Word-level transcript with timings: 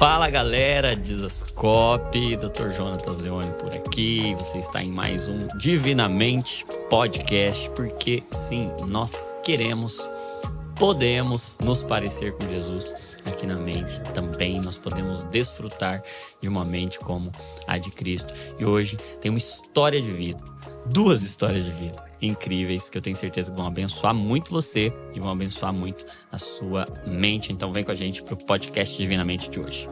Fala 0.00 0.30
galera, 0.30 0.96
Dizascope, 0.96 2.34
Dr. 2.38 2.70
Jonatas 2.70 3.18
Leone 3.18 3.50
por 3.58 3.70
aqui. 3.70 4.34
Você 4.36 4.56
está 4.56 4.82
em 4.82 4.90
mais 4.90 5.28
um 5.28 5.46
Divinamente 5.58 6.64
Podcast, 6.88 7.68
porque 7.72 8.22
sim, 8.32 8.70
nós 8.86 9.36
queremos, 9.44 10.10
podemos 10.78 11.58
nos 11.62 11.82
parecer 11.82 12.32
com 12.32 12.48
Jesus 12.48 12.94
aqui 13.26 13.46
na 13.46 13.56
mente 13.56 14.00
também. 14.14 14.58
Nós 14.58 14.78
podemos 14.78 15.22
desfrutar 15.24 16.02
de 16.40 16.48
uma 16.48 16.64
mente 16.64 16.98
como 16.98 17.30
a 17.66 17.76
de 17.76 17.90
Cristo. 17.90 18.32
E 18.58 18.64
hoje 18.64 18.96
tem 19.20 19.30
uma 19.30 19.36
história 19.36 20.00
de 20.00 20.10
vida, 20.10 20.40
duas 20.86 21.22
histórias 21.22 21.62
de 21.62 21.72
vida 21.72 22.09
incríveis 22.22 22.90
que 22.90 22.98
eu 22.98 23.02
tenho 23.02 23.16
certeza 23.16 23.50
que 23.50 23.56
vão 23.56 23.66
abençoar 23.66 24.14
muito 24.14 24.50
você 24.50 24.92
e 25.14 25.20
vão 25.20 25.30
abençoar 25.30 25.72
muito 25.72 26.04
a 26.30 26.38
sua 26.38 26.86
mente. 27.06 27.52
Então 27.52 27.72
vem 27.72 27.84
com 27.84 27.90
a 27.90 27.94
gente 27.94 28.22
pro 28.22 28.36
podcast 28.36 28.96
Divinamente 28.96 29.48
de 29.50 29.60
hoje. 29.60 29.88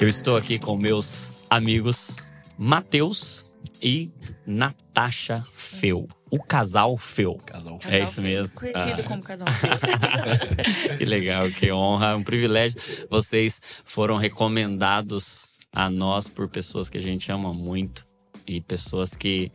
Eu 0.00 0.08
estou 0.08 0.36
aqui 0.36 0.58
com 0.58 0.76
meus 0.76 1.44
amigos 1.48 2.18
Matheus 2.58 3.44
e 3.80 4.10
Natasha 4.46 5.42
Feu. 5.50 6.08
O 6.30 6.42
casal 6.42 6.98
Feu. 6.98 7.36
Casal 7.46 7.78
É 7.88 8.02
isso 8.02 8.20
mesmo. 8.20 8.56
Conhecido 8.56 9.02
Ah. 9.02 9.04
como 9.04 9.22
casal 9.22 9.46
feio. 9.54 9.72
que 10.98 11.04
legal, 11.04 11.48
que 11.50 11.70
honra, 11.70 12.16
um 12.16 12.24
privilégio. 12.24 12.80
Vocês 13.08 13.60
foram 13.84 14.16
recomendados 14.16 15.53
a 15.74 15.90
nós 15.90 16.28
por 16.28 16.48
pessoas 16.48 16.88
que 16.88 16.96
a 16.96 17.00
gente 17.00 17.30
ama 17.32 17.52
muito 17.52 18.06
e 18.46 18.60
pessoas 18.60 19.16
que 19.16 19.50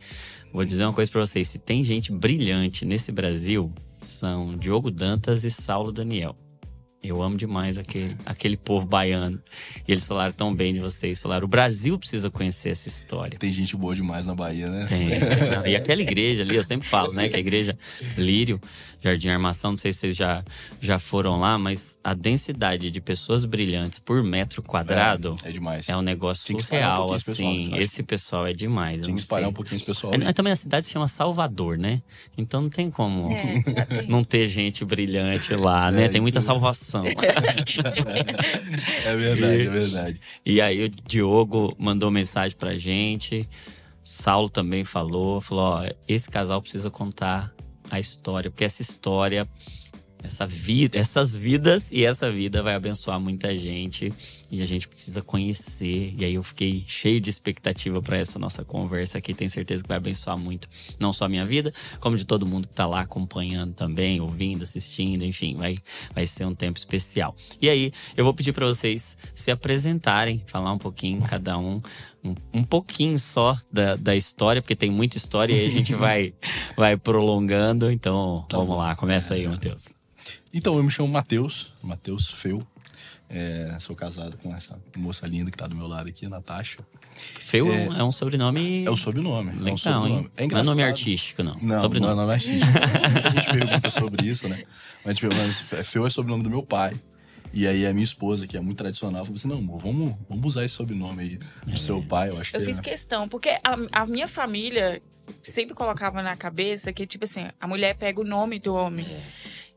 vou 0.52 0.64
dizer 0.64 0.84
uma 0.84 0.92
coisa 0.92 1.10
pra 1.10 1.20
vocês, 1.20 1.48
se 1.48 1.58
tem 1.58 1.82
gente 1.82 2.12
brilhante 2.12 2.84
nesse 2.84 3.10
Brasil, 3.10 3.72
são 4.00 4.56
Diogo 4.56 4.90
Dantas 4.90 5.44
e 5.44 5.50
Saulo 5.50 5.90
Daniel. 5.90 6.36
Eu 7.02 7.22
amo 7.22 7.36
demais 7.36 7.78
aquele, 7.78 8.14
aquele 8.26 8.56
povo 8.58 8.86
baiano. 8.86 9.40
E 9.88 9.92
eles 9.92 10.06
falaram 10.06 10.32
tão 10.32 10.54
bem 10.54 10.74
de 10.74 10.80
vocês. 10.80 11.18
Falaram, 11.20 11.46
o 11.46 11.48
Brasil 11.48 11.98
precisa 11.98 12.30
conhecer 12.30 12.68
essa 12.70 12.88
história. 12.88 13.38
Tem 13.38 13.50
gente 13.52 13.74
boa 13.74 13.94
demais 13.94 14.26
na 14.26 14.34
Bahia, 14.34 14.68
né? 14.68 14.84
Tem. 14.86 15.08
Não, 15.50 15.66
E 15.66 15.74
aquela 15.74 16.02
igreja 16.02 16.42
ali, 16.42 16.56
eu 16.56 16.64
sempre 16.64 16.86
falo, 16.86 17.12
né? 17.14 17.28
Que 17.30 17.36
a 17.36 17.38
igreja 17.40 17.76
Lírio, 18.18 18.60
Jardim 19.02 19.30
Armação, 19.30 19.70
não 19.70 19.78
sei 19.78 19.94
se 19.94 20.00
vocês 20.00 20.16
já, 20.16 20.44
já 20.78 20.98
foram 20.98 21.40
lá, 21.40 21.58
mas 21.58 21.98
a 22.04 22.12
densidade 22.12 22.90
de 22.90 23.00
pessoas 23.00 23.46
brilhantes 23.46 23.98
por 23.98 24.22
metro 24.22 24.62
quadrado 24.62 25.36
É 25.42 25.50
demais. 25.50 25.88
é, 25.88 25.96
um 25.96 26.02
negócio 26.02 26.54
um 26.54 26.60
surreal, 26.60 27.12
pessoal, 27.12 27.14
assim. 27.14 27.72
acho. 27.72 27.80
Esse 27.82 28.02
pessoal 28.02 28.46
é 28.46 28.52
demais. 28.52 29.06
não 29.06 29.14
que 29.14 29.20
espalhar 29.22 29.44
sei. 29.44 29.50
um 29.50 29.54
pouquinho 29.54 29.76
esse 29.76 29.86
pessoal. 29.86 30.12
É, 30.14 30.32
também 30.34 30.52
a 30.52 30.56
cidade 30.56 30.86
se 30.86 30.92
chama 30.92 31.08
Salvador, 31.08 31.78
né? 31.78 32.02
Então 32.36 32.60
não 32.60 32.68
tem 32.68 32.90
como 32.90 33.32
É, 33.32 33.62
tem. 33.62 34.06
não 34.06 34.22
ter 34.22 34.46
gente 34.46 34.84
brilhante 34.84 35.54
lá, 35.54 35.88
É, 35.88 35.92
né? 35.92 36.08
Tem 36.08 36.16
isso 36.18 36.22
muita 36.22 36.40
mesmo. 36.40 36.52
Salvação. 36.90 37.20
É 39.04 39.16
verdade, 39.16 39.66
é 39.66 39.70
verdade. 39.70 40.20
E 40.44 40.60
aí 40.60 40.84
o 40.84 40.88
Diogo 40.88 41.74
mandou 41.78 42.10
mensagem 42.10 42.56
pra 42.56 42.76
gente. 42.76 43.48
Saulo 44.04 44.48
também 44.48 44.84
falou, 44.84 45.40
falou, 45.40 45.64
ó, 45.64 45.88
esse 46.08 46.30
casal 46.30 46.60
precisa 46.60 46.90
contar 46.90 47.52
a 47.90 47.98
história, 47.98 48.50
porque 48.50 48.64
essa 48.64 48.82
história, 48.82 49.48
essa 50.22 50.46
vida, 50.46 50.98
essas 50.98 51.34
vidas 51.34 51.90
e 51.90 52.04
essa 52.04 52.30
vida 52.30 52.62
vai 52.62 52.74
abençoar 52.74 53.18
muita 53.18 53.56
gente 53.56 54.12
e 54.50 54.60
a 54.60 54.64
gente 54.64 54.86
precisa 54.86 55.22
conhecer. 55.22 56.14
E 56.18 56.24
aí 56.24 56.34
eu 56.34 56.42
fiquei 56.42 56.84
cheio 56.86 57.20
de 57.20 57.30
expectativa 57.30 58.02
para 58.02 58.18
essa 58.18 58.38
nossa 58.38 58.64
conversa 58.64 59.18
aqui, 59.18 59.32
tenho 59.32 59.50
certeza 59.50 59.82
que 59.82 59.88
vai 59.88 59.96
abençoar 59.96 60.36
muito 60.38 60.68
não 60.98 61.12
só 61.12 61.24
a 61.24 61.28
minha 61.28 61.44
vida, 61.44 61.72
como 62.00 62.16
de 62.16 62.24
todo 62.24 62.44
mundo 62.46 62.68
que 62.68 62.74
tá 62.74 62.86
lá 62.86 63.00
acompanhando 63.00 63.72
também, 63.74 64.20
ouvindo, 64.20 64.62
assistindo, 64.62 65.24
enfim, 65.24 65.56
vai 65.56 65.78
vai 66.14 66.26
ser 66.26 66.44
um 66.44 66.54
tempo 66.54 66.78
especial. 66.78 67.34
E 67.60 67.68
aí, 67.68 67.92
eu 68.16 68.24
vou 68.24 68.34
pedir 68.34 68.52
para 68.52 68.66
vocês 68.66 69.16
se 69.34 69.50
apresentarem, 69.50 70.42
falar 70.46 70.72
um 70.72 70.78
pouquinho 70.78 71.22
cada 71.22 71.56
um, 71.58 71.80
um, 72.22 72.34
um 72.52 72.64
pouquinho 72.64 73.18
só 73.18 73.58
da, 73.72 73.96
da 73.96 74.14
história, 74.14 74.60
porque 74.60 74.76
tem 74.76 74.90
muita 74.90 75.16
história 75.16 75.54
e 75.54 75.60
aí 75.60 75.66
a 75.66 75.70
gente 75.70 75.94
vai, 75.96 76.34
vai 76.76 76.96
prolongando. 76.96 77.90
Então, 77.90 78.44
Tá 78.48 78.56
vamos 78.58 78.74
bom. 78.74 78.78
lá, 78.78 78.94
começa 78.96 79.34
aí, 79.34 79.46
Matheus. 79.48 79.94
Então, 80.52 80.76
eu 80.76 80.82
me 80.82 80.90
chamo 80.90 81.08
Matheus, 81.08 81.72
Matheus 81.82 82.28
Feu. 82.30 82.66
É, 83.32 83.76
sou 83.78 83.94
casado 83.94 84.36
com 84.38 84.52
essa 84.54 84.76
moça 84.96 85.24
linda 85.24 85.52
que 85.52 85.56
tá 85.56 85.66
do 85.68 85.76
meu 85.76 85.86
lado 85.86 86.08
aqui, 86.08 86.26
Natasha. 86.26 86.78
Feu 87.14 87.72
É- 87.72 87.84
é, 88.00 88.02
um 88.04 88.10
sobrenome. 88.10 88.84
É 88.84 88.90
o 88.90 88.96
sobrenome. 88.96 89.50
é 89.68 89.72
um 89.72 89.76
sobrenome. 89.76 90.10
hein? 90.10 90.16
É 90.18 90.20
não 90.20 90.30
é 90.36 90.44
engraçado. 90.44 90.66
nome 90.66 90.82
artístico, 90.82 91.42
não. 91.44 91.54
Não, 91.62 91.82
sobrenome. 91.82 92.14
não 92.16 92.22
é 92.22 92.26
nome 92.26 92.32
artístico. 92.34 92.66
Muita 93.12 93.30
gente 93.30 93.50
pergunta 93.52 93.90
sobre 93.92 94.26
isso, 94.26 94.48
né? 94.48 94.64
Mas, 95.04 95.16
tipo, 95.16 95.32
mas 95.32 95.64
é, 95.72 95.84
Feu 95.84 96.04
é 96.04 96.10
sobrenome 96.10 96.42
do 96.42 96.50
meu 96.50 96.62
pai. 96.64 96.96
E 97.54 97.66
aí 97.68 97.86
a 97.86 97.92
minha 97.92 98.04
esposa, 98.04 98.46
que 98.48 98.56
é 98.56 98.60
muito 98.60 98.78
tradicional, 98.78 99.24
falou 99.24 99.36
assim: 99.36 99.48
não, 99.48 99.58
amor, 99.58 99.80
vamos, 99.80 100.14
vamos 100.28 100.44
usar 100.46 100.64
esse 100.64 100.74
sobrenome 100.74 101.22
aí 101.22 101.38
do 101.72 101.78
seu 101.78 102.02
pai. 102.02 102.30
Eu 102.30 102.38
acho 102.38 102.50
que 102.50 102.56
Eu 102.56 102.62
é. 102.62 102.64
fiz 102.64 102.80
questão, 102.80 103.28
porque 103.28 103.50
a, 103.62 104.02
a 104.02 104.06
minha 104.06 104.26
família 104.26 105.00
sempre 105.42 105.74
colocava 105.74 106.20
na 106.22 106.34
cabeça 106.36 106.92
que, 106.92 107.06
tipo 107.06 107.24
assim, 107.24 107.48
a 107.60 107.68
mulher 107.68 107.94
pega 107.96 108.20
o 108.20 108.24
nome 108.24 108.58
do 108.58 108.74
homem. 108.74 109.06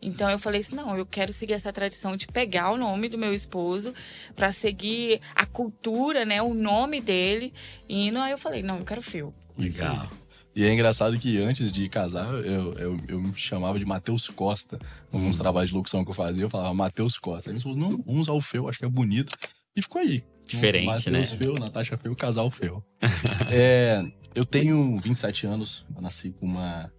Então 0.05 0.29
eu 0.29 0.37
falei 0.37 0.59
assim, 0.59 0.75
não, 0.75 0.97
eu 0.97 1.05
quero 1.05 1.31
seguir 1.31 1.53
essa 1.53 1.71
tradição 1.71 2.17
de 2.17 2.27
pegar 2.27 2.71
o 2.71 2.77
nome 2.77 3.07
do 3.07 3.17
meu 3.17 3.33
esposo 3.33 3.93
pra 4.35 4.51
seguir 4.51 5.21
a 5.33 5.45
cultura, 5.45 6.25
né, 6.25 6.41
o 6.41 6.53
nome 6.53 6.99
dele. 6.99 7.53
E 7.87 8.11
não, 8.11 8.21
aí 8.21 8.31
eu 8.31 8.37
falei, 8.37 8.61
não, 8.61 8.79
eu 8.79 8.85
quero 8.85 9.01
fio. 9.01 9.33
Legal. 9.57 10.09
E 10.55 10.63
é 10.63 10.71
engraçado 10.71 11.17
que 11.17 11.41
antes 11.41 11.71
de 11.71 11.87
casar, 11.89 12.31
eu, 12.33 12.73
eu, 12.73 12.99
eu 13.07 13.19
me 13.21 13.33
chamava 13.35 13.79
de 13.79 13.85
Matheus 13.85 14.27
Costa. 14.27 14.77
Alguns 15.11 15.37
Hum. 15.37 15.41
trabalhos 15.41 15.69
de 15.69 15.75
locução 15.75 16.03
que 16.03 16.11
eu 16.11 16.15
fazia, 16.15 16.43
eu 16.43 16.49
falava 16.49 16.73
Matheus 16.73 17.17
Costa. 17.17 17.51
Aí 17.51 17.59
falaram, 17.59 17.81
não, 17.81 17.97
vamos 18.03 18.27
usar 18.27 18.33
o 18.33 18.41
Feu, 18.41 18.67
acho 18.69 18.77
que 18.77 18.85
é 18.85 18.89
bonito. 18.89 19.35
E 19.75 19.81
ficou 19.81 20.01
aí. 20.01 20.23
Diferente, 20.45 20.85
Matheus 20.85 21.31
né? 21.31 21.37
Feu, 21.37 21.53
Natasha 21.55 21.97
Feu, 21.97 22.15
casal 22.15 22.51
Feu. 22.51 22.83
É, 23.49 24.03
eu 24.35 24.45
tenho 24.45 24.99
27 25.01 25.47
anos, 25.47 25.85
eu 25.95 26.01
nasci 26.01 26.31
com 26.31 26.45
uma 26.45 26.91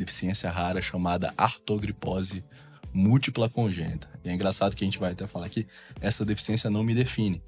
deficiência 0.00 0.50
rara 0.50 0.82
chamada 0.82 1.32
artogripose 1.36 2.44
múltipla 2.92 3.48
congênita. 3.48 4.08
E 4.24 4.28
é 4.28 4.34
engraçado 4.34 4.74
que 4.74 4.82
a 4.82 4.86
gente 4.86 4.98
vai 4.98 5.12
até 5.12 5.24
falar 5.26 5.48
que 5.48 5.64
essa 6.00 6.24
deficiência 6.24 6.68
não 6.68 6.82
me 6.82 6.92
define. 6.94 7.40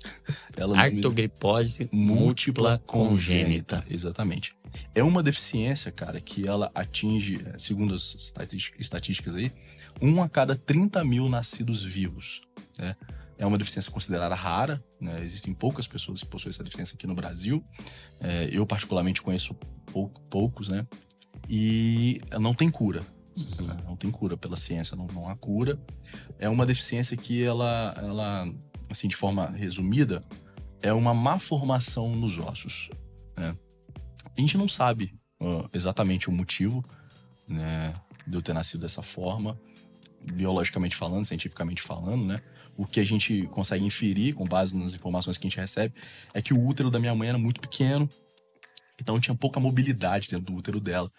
Ela 0.56 0.74
me- 0.76 0.80
Artogripose 0.82 1.88
múltipla 1.92 2.80
congênita. 2.86 3.84
Exatamente. 3.90 4.54
É 4.94 5.02
uma 5.02 5.22
deficiência, 5.22 5.90
cara, 5.90 6.20
que 6.20 6.46
ela 6.46 6.70
atinge, 6.74 7.40
eh, 7.44 7.58
segundo 7.58 7.94
as 7.94 8.14
estatísticas 8.78 9.34
aí, 9.34 9.50
um 10.00 10.22
a 10.22 10.28
cada 10.28 10.54
30 10.54 11.04
mil 11.04 11.28
nascidos 11.28 11.82
vivos. 11.82 12.40
Né? 12.78 12.94
É 13.36 13.44
uma 13.44 13.58
deficiência 13.58 13.90
considerada 13.90 14.34
rara, 14.36 14.82
né? 15.00 15.20
existem 15.24 15.52
poucas 15.52 15.86
pessoas 15.88 16.20
que 16.20 16.26
possuem 16.26 16.50
essa 16.50 16.62
deficiência 16.62 16.94
aqui 16.94 17.06
no 17.06 17.14
Brasil. 17.14 17.62
Eh, 18.20 18.48
eu, 18.52 18.64
particularmente, 18.64 19.20
conheço 19.20 19.52
pou- 19.86 20.08
poucos, 20.30 20.68
né? 20.68 20.86
E 21.54 22.16
não 22.40 22.54
tem 22.54 22.70
cura. 22.70 23.02
Uhum. 23.36 23.66
né? 23.66 23.76
Não 23.84 23.94
tem 23.94 24.10
cura 24.10 24.38
pela 24.38 24.56
ciência, 24.56 24.96
não, 24.96 25.06
não 25.08 25.28
há 25.28 25.36
cura. 25.36 25.78
É 26.38 26.48
uma 26.48 26.64
deficiência 26.64 27.14
que 27.14 27.44
ela, 27.44 27.94
ela, 27.98 28.50
assim, 28.90 29.06
de 29.06 29.14
forma 29.14 29.50
resumida, 29.50 30.24
é 30.80 30.94
uma 30.94 31.12
má 31.12 31.38
formação 31.38 32.16
nos 32.16 32.38
ossos. 32.38 32.88
né? 33.36 33.54
A 34.34 34.40
gente 34.40 34.56
não 34.56 34.66
sabe 34.66 35.14
ó, 35.38 35.68
exatamente 35.74 36.30
o 36.30 36.32
motivo 36.32 36.82
né, 37.46 37.94
de 38.26 38.34
eu 38.34 38.40
ter 38.40 38.54
nascido 38.54 38.80
dessa 38.80 39.02
forma, 39.02 39.60
biologicamente 40.32 40.96
falando, 40.96 41.26
cientificamente 41.26 41.82
falando, 41.82 42.24
né? 42.24 42.40
O 42.78 42.86
que 42.86 42.98
a 42.98 43.04
gente 43.04 43.46
consegue 43.48 43.84
inferir 43.84 44.34
com 44.34 44.44
base 44.44 44.74
nas 44.74 44.94
informações 44.94 45.36
que 45.36 45.46
a 45.46 45.50
gente 45.50 45.60
recebe 45.60 45.94
é 46.32 46.40
que 46.40 46.54
o 46.54 46.66
útero 46.66 46.90
da 46.90 46.98
minha 46.98 47.14
mãe 47.14 47.28
era 47.28 47.36
muito 47.36 47.60
pequeno, 47.60 48.08
então 49.00 49.18
tinha 49.20 49.34
pouca 49.34 49.58
mobilidade 49.60 50.28
dentro 50.28 50.46
do 50.46 50.54
útero 50.54 50.80
dela. 50.80 51.10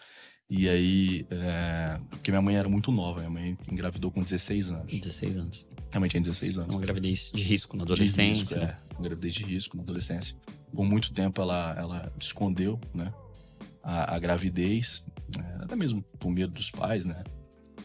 E 0.49 0.69
aí, 0.69 1.25
é, 1.31 1.99
porque 2.09 2.29
minha 2.29 2.41
mãe 2.41 2.55
era 2.55 2.69
muito 2.69 2.91
nova, 2.91 3.19
minha 3.19 3.29
mãe 3.29 3.57
engravidou 3.71 4.11
com 4.11 4.21
16 4.21 4.71
anos. 4.71 4.93
16 4.99 5.37
anos. 5.37 5.67
Minha 5.89 5.99
mãe 6.01 6.09
tinha 6.09 6.21
16 6.21 6.57
É 6.57 6.61
anos. 6.61 6.75
uma 6.75 6.81
gravidez 6.81 7.31
de 7.33 7.43
risco 7.43 7.75
na 7.77 7.83
adolescência. 7.83 8.59
risco, 8.59 8.71
é, 8.71 8.79
uma 8.93 9.03
gravidez 9.03 9.33
de 9.33 9.43
risco 9.43 9.77
na 9.77 9.83
adolescência. 9.83 10.35
Por 10.71 10.83
muito 10.85 11.13
tempo 11.13 11.41
ela, 11.41 11.73
ela 11.77 12.13
escondeu, 12.19 12.79
né? 12.93 13.11
A, 13.81 14.15
a 14.15 14.19
gravidez, 14.19 15.03
né, 15.35 15.59
até 15.61 15.75
mesmo 15.75 16.01
por 16.19 16.29
medo 16.29 16.53
dos 16.53 16.69
pais, 16.69 17.05
né? 17.05 17.23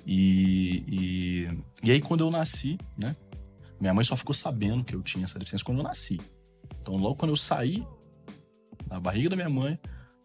E, 0.06 0.84
e, 0.88 1.48
e 1.82 1.90
aí 1.92 2.00
quando 2.00 2.20
eu 2.24 2.30
nasci, 2.30 2.78
né? 2.96 3.14
Minha 3.80 3.94
mãe 3.94 4.04
só 4.04 4.16
ficou 4.16 4.34
sabendo 4.34 4.82
que 4.84 4.94
eu 4.94 5.02
tinha 5.02 5.24
essa 5.24 5.38
deficiência 5.38 5.64
quando 5.64 5.78
eu 5.78 5.84
nasci. 5.84 6.18
Então 6.80 6.96
logo 6.96 7.14
quando 7.16 7.30
eu 7.30 7.36
saí 7.36 7.86
da 8.88 8.98
barriga 8.98 9.30
da 9.30 9.36
minha 9.36 9.48
mãe, 9.48 9.78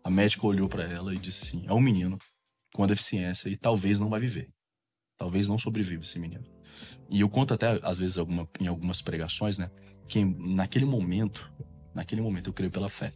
a 0.04 0.10
médica 0.10 0.45
olhou 0.48 0.68
pra 0.68 0.83
ela 0.83 1.13
e 1.13 1.18
disse 1.18 1.45
assim: 1.45 1.65
é 1.68 1.74
um 1.74 1.81
menino 1.81 2.18
com 2.74 2.81
uma 2.81 2.88
deficiência 2.88 3.50
e 3.50 3.56
talvez 3.56 4.00
não 4.00 4.10
vai 4.10 4.19
viver. 4.19 4.50
Talvez 5.18 5.48
não 5.48 5.60
sobreviva 5.60 6.04
esse 6.04 6.19
menino. 6.19 6.44
E 7.10 7.21
eu 7.21 7.30
conto 7.30 7.54
até, 7.54 7.80
às 7.83 8.00
vezes, 8.00 8.18
alguma, 8.18 8.50
em 8.60 8.68
algumas 8.68 9.01
pregações, 9.01 9.57
né? 9.57 9.69
Que 10.07 10.25
naquele 10.25 10.86
momento, 10.86 11.51
naquele 11.94 12.21
momento 12.21 12.50
eu 12.50 12.54
creio 12.54 12.71
pela 12.71 12.89
fé. 12.89 13.13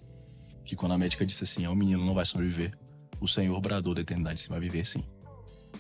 Que 0.64 0.76
quando 0.76 0.92
a 0.94 0.98
médica 0.98 1.26
disse 1.26 1.44
assim, 1.44 1.66
ó, 1.66 1.72
o 1.72 1.76
menino 1.76 2.06
não 2.06 2.14
vai 2.14 2.26
sobreviver, 2.26 2.72
o 3.20 3.28
Senhor 3.28 3.60
bradou 3.60 3.94
da 3.94 4.02
eternidade, 4.02 4.42
você 4.42 4.50
vai 4.50 4.60
viver 4.60 4.86
sim. 4.86 5.04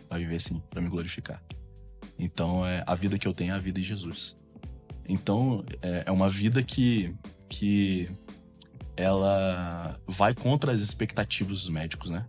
Vai 0.09 0.19
viver 0.19 0.39
sim, 0.39 0.61
pra 0.69 0.81
me 0.81 0.89
glorificar. 0.89 1.43
Então, 2.17 2.65
é, 2.65 2.83
a 2.85 2.95
vida 2.95 3.19
que 3.19 3.27
eu 3.27 3.33
tenho 3.33 3.53
é 3.53 3.55
a 3.55 3.59
vida 3.59 3.79
de 3.79 3.85
Jesus. 3.85 4.35
Então, 5.07 5.63
é, 5.81 6.03
é 6.07 6.11
uma 6.11 6.29
vida 6.29 6.63
que, 6.63 7.15
que 7.47 8.09
ela 8.97 9.99
vai 10.07 10.33
contra 10.33 10.73
as 10.73 10.81
expectativas 10.81 11.61
dos 11.61 11.69
médicos, 11.69 12.09
né? 12.09 12.25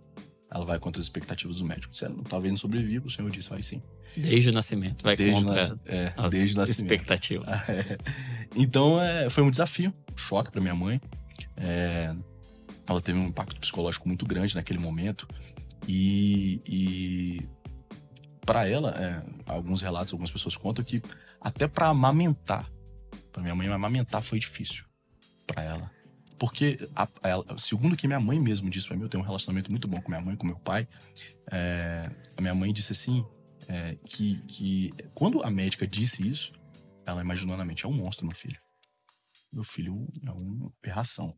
Ela 0.51 0.65
vai 0.65 0.79
contra 0.79 1.01
as 1.01 1.07
expectativas 1.07 1.57
dos 1.57 1.67
médicos. 1.67 1.99
Se 1.99 2.05
ela 2.05 2.17
talvez 2.29 2.53
não 2.53 2.59
sobreviva, 2.59 3.07
o 3.07 3.11
Senhor 3.11 3.31
disse, 3.31 3.51
vai 3.51 3.63
sim. 3.63 3.83
Desde 4.17 4.51
o 4.51 4.53
nascimento, 4.53 5.03
vai 5.03 5.17
Desde, 5.17 5.35
contra 5.45 5.69
na, 5.69 5.79
é, 5.87 6.13
as 6.17 6.31
desde 6.31 6.55
o 6.55 6.59
nascimento. 6.59 6.93
expectativas. 6.93 7.49
É. 7.69 7.99
Então, 8.57 9.01
é, 9.01 9.29
foi 9.29 9.43
um 9.43 9.51
desafio, 9.51 9.93
um 10.13 10.17
choque 10.17 10.51
para 10.51 10.61
minha 10.61 10.75
mãe. 10.75 11.01
É, 11.57 12.15
ela 12.87 13.01
teve 13.01 13.19
um 13.19 13.27
impacto 13.27 13.61
psicológico 13.61 14.09
muito 14.09 14.25
grande 14.25 14.55
naquele 14.55 14.79
momento. 14.79 15.29
E, 15.87 16.61
e 16.67 17.49
para 18.45 18.67
ela, 18.67 18.91
é, 18.91 19.21
alguns 19.47 19.83
relatos, 19.83 20.13
algumas 20.13 20.31
pessoas 20.31 20.57
contam 20.57 20.85
que 20.85 21.03
até 21.41 21.69
para 21.69 21.89
amamentar, 21.89 22.69
para 23.31 23.43
minha 23.43 23.55
mãe 23.55 23.69
amamentar 23.69 24.23
foi 24.23 24.39
difícil 24.39 24.85
para 25.47 25.63
ela. 25.63 25.98
Porque, 26.39 26.79
a, 26.95 27.03
a, 27.05 27.59
segundo 27.59 27.95
o 27.95 27.97
que 27.97 28.07
minha 28.07 28.21
mãe 28.21 28.39
mesmo 28.39 28.71
disse 28.71 28.87
para 28.87 28.97
mim, 28.97 29.03
eu 29.03 29.09
tenho 29.09 29.23
um 29.23 29.27
relacionamento 29.27 29.71
muito 29.71 29.89
bom 29.89 30.01
com 30.01 30.09
minha 30.09 30.21
mãe, 30.21 30.37
com 30.37 30.47
meu 30.47 30.59
pai. 30.59 30.87
É, 31.51 32.09
a 32.37 32.41
minha 32.41 32.55
mãe 32.55 32.73
disse 32.73 32.93
assim: 32.93 33.25
é, 33.69 33.97
que, 34.07 34.37
que 34.47 34.91
quando 35.15 35.43
a 35.43 35.51
médica 35.51 35.87
disse 35.87 36.27
isso, 36.27 36.53
ela 37.05 37.21
imaginou 37.21 37.57
na 37.57 37.65
mente: 37.65 37.85
é 37.85 37.89
um 37.89 37.93
monstro, 37.93 38.27
meu 38.27 38.37
filho. 38.37 38.59
Meu 39.53 39.65
filho 39.65 40.07
é 40.27 40.31
uma 40.31 40.73
aberração, 40.83 41.35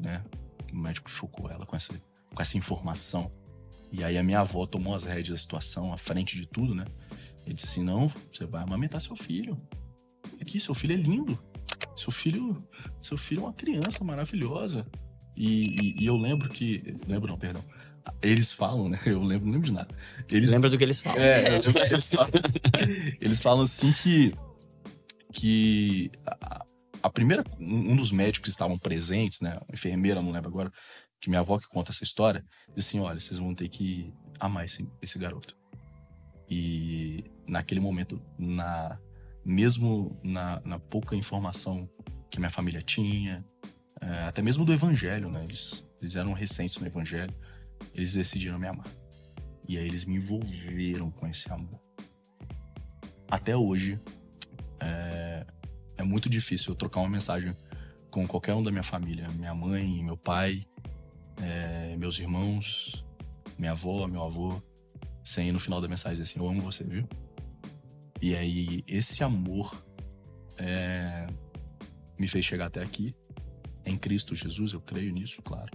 né? 0.00 0.24
O 0.72 0.76
médico 0.76 1.10
chocou 1.10 1.50
ela 1.50 1.66
com 1.66 1.76
essa, 1.76 1.92
com 2.34 2.40
essa 2.40 2.56
informação. 2.56 3.30
E 3.92 4.02
aí 4.02 4.16
a 4.16 4.22
minha 4.22 4.40
avó 4.40 4.66
tomou 4.66 4.94
as 4.94 5.04
rédeas 5.04 5.28
da 5.28 5.36
situação, 5.36 5.92
à 5.92 5.98
frente 5.98 6.36
de 6.36 6.46
tudo, 6.46 6.74
né? 6.74 6.84
E 7.46 7.52
disse 7.52 7.66
assim: 7.66 7.84
não, 7.84 8.08
você 8.08 8.46
vai 8.46 8.62
amamentar 8.62 9.00
seu 9.00 9.16
filho. 9.16 9.60
Aqui, 10.40 10.58
seu 10.58 10.74
filho 10.74 10.94
é 10.94 10.96
lindo. 10.96 11.38
Seu 11.96 12.10
filho, 12.12 12.56
seu 13.00 13.16
filho 13.16 13.40
é 13.40 13.44
uma 13.44 13.52
criança 13.52 14.02
maravilhosa. 14.04 14.86
E, 15.36 15.80
e, 15.80 16.02
e 16.02 16.06
eu 16.06 16.16
lembro 16.16 16.48
que. 16.48 16.96
Lembro 17.06 17.28
não, 17.28 17.38
perdão. 17.38 17.62
Eles 18.20 18.52
falam, 18.52 18.88
né? 18.88 19.00
Eu 19.06 19.22
lembro, 19.22 19.46
não 19.46 19.52
lembro 19.52 19.66
de 19.66 19.72
nada. 19.72 19.94
Eles, 20.30 20.52
Lembra 20.52 20.68
do 20.68 20.76
que 20.76 20.84
eles 20.84 21.00
falam. 21.00 21.18
é, 21.22 21.48
eu 21.48 21.52
lembro 21.52 21.72
que 21.72 21.94
eles 21.94 22.06
falam. 22.08 22.30
Eles 23.20 23.40
falam 23.40 23.62
assim 23.62 23.92
que. 23.92 24.32
Que. 25.32 26.10
A, 26.26 26.64
a 27.04 27.10
primeira. 27.10 27.42
Um 27.58 27.96
dos 27.96 28.12
médicos 28.12 28.44
que 28.44 28.50
estavam 28.50 28.78
presentes, 28.78 29.40
né? 29.40 29.58
Enfermeira, 29.72 30.20
não 30.20 30.30
lembro 30.32 30.50
agora. 30.50 30.70
Que 31.20 31.30
minha 31.30 31.40
avó 31.40 31.58
que 31.58 31.66
conta 31.68 31.92
essa 31.92 32.04
história. 32.04 32.44
Disse 32.76 32.90
assim: 32.90 33.00
olha, 33.00 33.18
vocês 33.18 33.38
vão 33.38 33.54
ter 33.54 33.68
que 33.70 34.12
amar 34.38 34.66
esse, 34.66 34.86
esse 35.00 35.18
garoto. 35.18 35.56
E 36.48 37.24
naquele 37.48 37.80
momento, 37.80 38.20
na 38.38 38.98
mesmo 39.44 40.18
na, 40.22 40.60
na 40.64 40.78
pouca 40.78 41.14
informação 41.14 41.88
que 42.30 42.38
minha 42.38 42.50
família 42.50 42.82
tinha, 42.82 43.44
é, 44.00 44.24
até 44.24 44.42
mesmo 44.42 44.64
do 44.64 44.72
evangelho, 44.72 45.30
né? 45.30 45.44
Eles, 45.44 45.88
eles 46.00 46.16
eram 46.16 46.32
recentes 46.32 46.76
no 46.78 46.86
evangelho, 46.86 47.32
eles 47.94 48.14
decidiram 48.14 48.58
me 48.58 48.66
amar. 48.66 48.86
E 49.68 49.78
aí 49.78 49.86
eles 49.86 50.04
me 50.04 50.16
envolveram 50.16 51.10
com 51.10 51.26
esse 51.26 51.50
amor. 51.52 51.80
Até 53.28 53.56
hoje, 53.56 54.00
é, 54.80 55.46
é 55.96 56.02
muito 56.02 56.28
difícil 56.28 56.72
eu 56.72 56.76
trocar 56.76 57.00
uma 57.00 57.08
mensagem 57.08 57.56
com 58.10 58.26
qualquer 58.26 58.54
um 58.54 58.62
da 58.62 58.70
minha 58.70 58.82
família. 58.82 59.26
Minha 59.36 59.54
mãe, 59.54 60.02
meu 60.04 60.16
pai, 60.16 60.66
é, 61.42 61.96
meus 61.96 62.18
irmãos, 62.18 63.04
minha 63.58 63.72
avó, 63.72 64.06
meu 64.06 64.22
avô. 64.22 64.62
Sem 65.24 65.50
no 65.50 65.58
final 65.58 65.80
da 65.80 65.88
mensagem 65.88 66.20
dizer 66.20 66.30
assim, 66.30 66.38
eu 66.38 66.48
amo 66.48 66.60
você, 66.60 66.84
viu? 66.84 67.08
E 68.20 68.34
aí, 68.34 68.84
esse 68.86 69.22
amor 69.22 69.74
é, 70.56 71.26
me 72.18 72.28
fez 72.28 72.44
chegar 72.44 72.66
até 72.66 72.82
aqui. 72.82 73.12
Em 73.84 73.98
Cristo 73.98 74.34
Jesus, 74.34 74.72
eu 74.72 74.80
creio 74.80 75.12
nisso, 75.12 75.42
claro. 75.42 75.70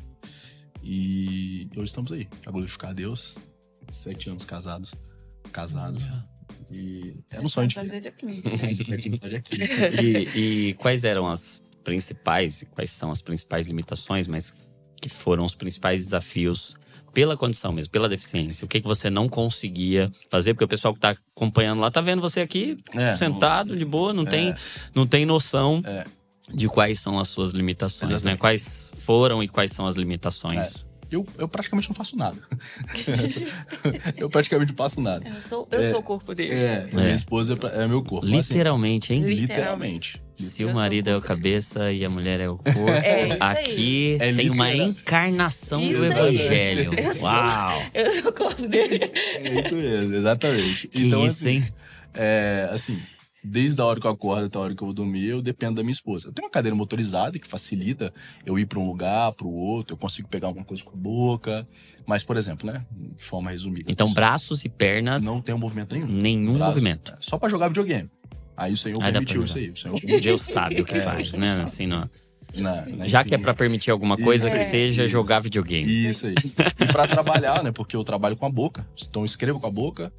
E 0.83 1.69
hoje 1.75 1.86
estamos 1.86 2.12
aí, 2.12 2.27
para 2.41 2.51
glorificar 2.51 2.91
a 2.91 2.94
Deus. 2.94 3.38
Sete 3.91 4.30
anos 4.30 4.45
casados. 4.45 4.94
Casados. 5.51 6.03
E 6.71 7.15
era 7.30 7.44
um 7.44 7.50
sonho 7.50 7.68
de 7.68 7.75
aqui. 9.36 9.57
E, 10.01 10.69
e 10.69 10.74
quais 10.75 11.03
eram 11.03 11.27
as 11.27 11.63
principais, 11.83 12.62
e 12.62 12.65
quais 12.65 12.91
são 12.91 13.12
as 13.12 13.21
principais 13.21 13.68
limitações, 13.68 14.27
mas 14.27 14.53
que 15.01 15.09
foram 15.09 15.45
os 15.45 15.56
principais 15.56 16.03
desafios 16.03 16.75
pela 17.14 17.36
condição 17.38 17.72
mesmo, 17.72 17.92
pela 17.92 18.08
deficiência? 18.10 18.66
O 18.66 18.68
que, 18.68 18.82
que 18.82 18.88
você 18.88 19.10
não 19.10 19.28
conseguia 19.30 20.12
fazer? 20.30 20.54
Porque 20.54 20.66
o 20.66 20.68
pessoal 20.68 20.94
que 20.94 21.00
tá 21.00 21.16
acompanhando 21.36 21.80
lá 21.80 21.90
tá 21.92 22.02
vendo 22.02 22.22
você 22.22 22.40
aqui 22.42 22.78
É, 22.94 23.14
sentado, 23.14 23.76
de 23.78 23.86
boa, 23.86 24.14
não, 24.14 24.24
É. 24.24 24.30
tem, 24.30 24.56
não 24.96 25.06
tem 25.08 25.26
noção 25.26 25.82
É. 25.86 26.06
de 26.54 26.68
quais 26.68 27.00
são 27.00 27.20
as 27.20 27.28
suas 27.28 27.52
limitações, 27.52 28.24
né? 28.24 28.36
Quais 28.38 28.94
foram 29.00 29.44
e 29.44 29.48
quais 29.48 29.72
são 29.72 29.86
as 29.88 29.96
limitações. 29.96 30.86
Eu, 31.12 31.26
eu 31.40 31.48
praticamente 31.48 31.90
não 31.90 31.96
faço 31.96 32.16
nada. 32.16 32.38
eu 34.18 34.30
praticamente 34.30 34.72
não 34.72 34.78
faço 34.78 35.02
nada. 35.02 35.28
Eu 35.28 35.42
sou, 35.44 35.68
eu 35.72 35.82
É. 35.82 35.90
sou 35.90 36.00
o 36.00 36.04
corpo 36.04 36.34
dele. 36.36 36.54
É, 36.54 36.88
minha 36.94 37.14
esposa 37.14 37.58
é 37.74 37.84
é 37.84 37.88
meu 37.88 38.04
corpo. 38.04 38.26
Assim, 38.28 38.38
Literalmente, 38.38 39.14
hein? 39.14 39.24
literalmente. 39.24 40.22
Se 40.36 40.64
Eu 40.64 40.70
o 40.70 40.74
marido 40.74 41.10
é 41.10 41.12
o 41.12 41.20
dele. 41.20 41.28
cabeça 41.28 41.92
e 41.92 42.06
a 42.06 42.10
mulher 42.10 42.40
é 42.40 42.48
o 42.50 42.58
corpo, 42.62 42.90
É 42.90 43.24
aí. 43.24 43.38
aqui 43.40 44.18
É 44.22 44.34
tem 44.34 44.50
uma 44.50 44.72
encarnação 44.74 45.82
Isso 45.82 46.00
do 46.00 46.06
aí. 46.06 46.12
evangelho. 46.36 46.92
Eu 46.98 47.14
sou- 47.14 47.24
Uau! 47.24 47.82
Eu 47.94 48.12
sou 48.22 48.30
o 48.30 48.34
corpo 48.34 48.68
dele. 48.68 49.00
É 49.14 49.60
isso 49.62 49.76
mesmo, 49.76 50.16
exatamente. 50.16 50.88
Que 50.88 51.08
então, 51.08 51.26
isso, 51.28 51.44
assim, 51.44 51.50
hein? 51.56 51.68
é, 52.14 52.70
assim, 52.72 53.00
desde 53.44 53.81
a 53.81 53.86
hora 53.86 54.00
que 54.00 54.06
eu 54.07 54.12
acordo 54.12 54.45
até 54.45 54.57
a 54.57 54.62
hora 54.62 54.75
que 54.75 54.81
eu 54.81 54.88
vou 54.88 54.94
dormir, 54.94 55.25
eu 55.27 55.41
dependo 55.41 55.75
da 55.75 55.83
minha 55.83 55.91
esposa. 55.94 56.27
Eu 56.27 56.33
tenho 56.33 56.45
uma 56.47 56.51
cadeira 56.51 56.75
motorizada 56.75 57.38
que 57.39 57.47
facilita 57.47 58.13
eu 58.45 58.57
ir 58.59 58.65
para 58.65 58.80
um 58.80 58.86
lugar, 58.88 59.31
para 59.33 59.45
o 59.47 59.53
outro, 59.53 59.94
eu 59.94 59.97
consigo 59.97 60.27
pegar 60.27 60.47
alguma 60.47 60.65
coisa 60.65 60.83
com 60.83 60.91
a 60.91 60.95
boca. 61.00 61.68
Mas, 62.06 62.24
por 62.24 62.38
exemplo, 62.38 62.71
né, 62.71 62.86
de 62.91 63.24
forma 63.24 63.51
resumida. 63.51 63.91
Então, 63.91 64.07
eu 64.07 64.13
braços 64.13 64.65
e 64.65 64.69
pernas, 64.69 65.24
não 65.24 65.41
tenho 65.41 65.57
movimento 65.57 65.94
nenhum. 65.95 66.07
nenhum 66.07 66.53
Braço, 66.56 66.71
movimento. 66.71 67.12
é, 67.13 67.18
Só 67.19 67.38
para 67.38 67.50
jogar 67.50 67.68
videogame. 67.68 68.09
Aí 68.57 68.74
o 68.74 68.77
Senhor 68.77 69.01
Aí 69.03 69.12
permitiu 69.12 69.44
isso 69.44 69.57
aí. 69.57 69.69
O 69.69 69.77
Senhor. 69.77 70.00
Deus 70.21 70.41
sabe 70.41 70.81
o 70.81 70.86
que 70.86 70.97
É, 70.97 71.01
faz, 71.01 71.31
né? 71.33 71.62
Assim, 71.62 71.88
não- 71.88 72.09
Na- 72.56 72.81
na 72.83 73.07
Já 73.07 73.24
que 73.24 73.36
é 73.36 73.38
pra 73.38 73.53
permitir 73.53 73.91
alguma 73.91 74.18
coisa, 74.18 74.50
que 74.50 74.57
É. 74.57 74.63
seja 74.63 75.03
Isso. 75.06 75.12
jogar 75.12 75.39
videogame. 75.39 75.86
Isso 76.09 76.25
aí. 76.25 76.33
E 76.80 76.86
pra 76.88 77.07
trabalhar, 77.07 77.63
né? 77.63 77.71
Porque 77.71 77.95
eu 77.95 78.03
trabalho 78.03 78.36
com 78.36 78.44
a 78.45 78.50
boca. 78.50 78.88
Então 79.07 79.21
eu 79.21 79.25
escrevo 79.27 79.59
com 79.59 79.68
a 79.68 79.71
boca. 79.71 80.12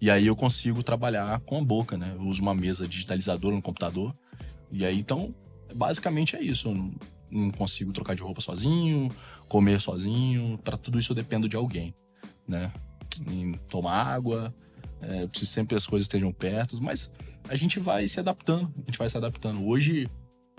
E 0.00 0.10
aí 0.10 0.26
eu 0.26 0.36
consigo 0.36 0.82
trabalhar 0.82 1.40
com 1.40 1.58
a 1.58 1.64
boca, 1.64 1.96
né? 1.96 2.12
Eu 2.14 2.22
uso 2.22 2.40
uma 2.40 2.54
mesa 2.54 2.86
digitalizadora 2.86 3.54
no 3.56 3.62
computador. 3.62 4.12
E 4.70 4.84
aí, 4.84 4.98
então, 5.00 5.34
basicamente 5.74 6.36
é 6.36 6.42
isso. 6.42 6.68
Eu 6.68 6.92
não, 7.30 7.50
consigo 7.50 7.92
trocar 7.92 8.14
de 8.14 8.22
roupa 8.22 8.40
sozinho, 8.40 9.08
comer 9.48 9.80
sozinho. 9.80 10.56
Pra 10.58 10.76
tudo 10.76 10.98
isso 11.00 11.10
eu 11.12 11.16
dependo 11.16 11.48
de 11.48 11.56
alguém, 11.56 11.92
né? 12.46 12.70
Em 13.28 13.52
tomar 13.68 14.04
água. 14.06 14.54
É, 15.00 15.22
eu 15.24 15.28
preciso 15.28 15.50
sempre 15.52 15.70
que 15.70 15.74
as 15.74 15.86
coisas 15.86 16.04
estejam 16.04 16.32
perto. 16.32 16.80
Mas 16.80 17.12
a 17.48 17.56
gente 17.56 17.80
vai 17.80 18.06
se 18.06 18.20
adaptando. 18.20 18.70
A 18.76 18.80
gente 18.90 18.98
vai 18.98 19.08
se 19.08 19.16
adaptando. 19.16 19.66
Hoje, 19.66 20.06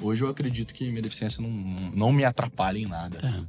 hoje 0.02 0.22
eu 0.24 0.28
acredito 0.30 0.74
que 0.74 0.90
minha 0.90 1.02
deficiência 1.02 1.42
não, 1.42 1.50
não 1.50 2.12
me 2.12 2.26
atrapalha 2.26 2.78
em 2.78 2.86
nada 2.86 3.18
Tá. 3.20 3.46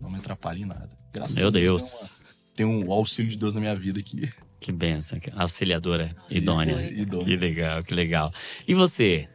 não 0.00 0.08
me 0.10 0.18
atrapalha 0.18 0.58
em 0.60 0.66
nada. 0.66 0.90
Graças 1.12 1.34
Meu 1.36 1.48
a 1.48 1.50
Deus, 1.50 2.20
Tem, 2.54 2.64
uma- 2.64 2.80
tem 2.80 2.86
um 2.88 2.92
auxílio 2.92 3.30
de 3.30 3.36
Deus 3.36 3.54
na 3.54 3.60
minha 3.60 3.74
vida 3.74 3.98
aqui. 3.98 4.30
Que 4.62 4.72
benção. 4.72 5.18
que 5.18 5.30
Auxiliadora 5.36 6.14
Sim, 6.28 6.38
idônea. 6.38 6.90
idônea. 6.90 7.24
Que 7.24 7.36
legal, 7.36 7.82
que 7.82 7.94
legal. 7.94 8.32
E 8.66 8.74
você? 8.74 9.28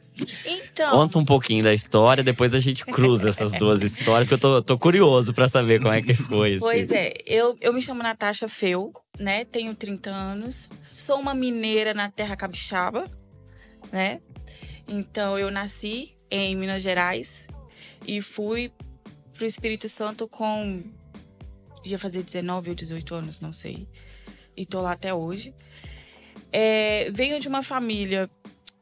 Então, 0.45 0.91
Conta 0.91 1.19
um 1.19 1.25
pouquinho 1.25 1.63
da 1.63 1.73
história, 1.73 2.23
depois 2.23 2.55
a 2.55 2.59
gente 2.59 2.83
cruza 2.85 3.29
essas 3.29 3.51
duas 3.53 3.83
histórias, 3.83 4.27
que 4.27 4.33
eu 4.33 4.39
tô, 4.39 4.61
tô 4.63 4.77
curioso 4.77 5.31
pra 5.33 5.47
saber 5.47 5.79
como 5.79 5.93
é 5.93 6.01
que 6.01 6.15
foi. 6.15 6.55
assim. 6.55 6.59
Pois 6.59 6.89
é, 6.89 7.13
eu, 7.25 7.55
eu 7.61 7.71
me 7.71 7.81
chamo 7.81 8.01
Natasha 8.01 8.49
Feu, 8.49 8.91
né? 9.19 9.45
Tenho 9.45 9.75
30 9.75 10.09
anos. 10.09 10.69
Sou 10.95 11.19
uma 11.19 11.35
mineira 11.35 11.93
na 11.93 12.09
terra 12.09 12.35
capixaba, 12.35 13.05
né? 13.91 14.19
Então 14.87 15.37
eu 15.37 15.51
nasci 15.51 16.15
em 16.31 16.55
Minas 16.55 16.81
Gerais 16.81 17.47
e 18.07 18.21
fui 18.21 18.71
pro 19.35 19.45
Espírito 19.45 19.87
Santo 19.87 20.27
com 20.27 20.81
ia 21.85 21.99
fazer 21.99 22.23
19 22.23 22.69
ou 22.69 22.75
18 22.75 23.15
anos, 23.15 23.39
não 23.39 23.53
sei. 23.53 23.87
E 24.57 24.65
tô 24.65 24.81
lá 24.81 24.93
até 24.93 25.13
hoje. 25.13 25.53
É, 26.51 27.11
venho 27.11 27.39
de 27.39 27.47
uma 27.47 27.61
família 27.61 28.27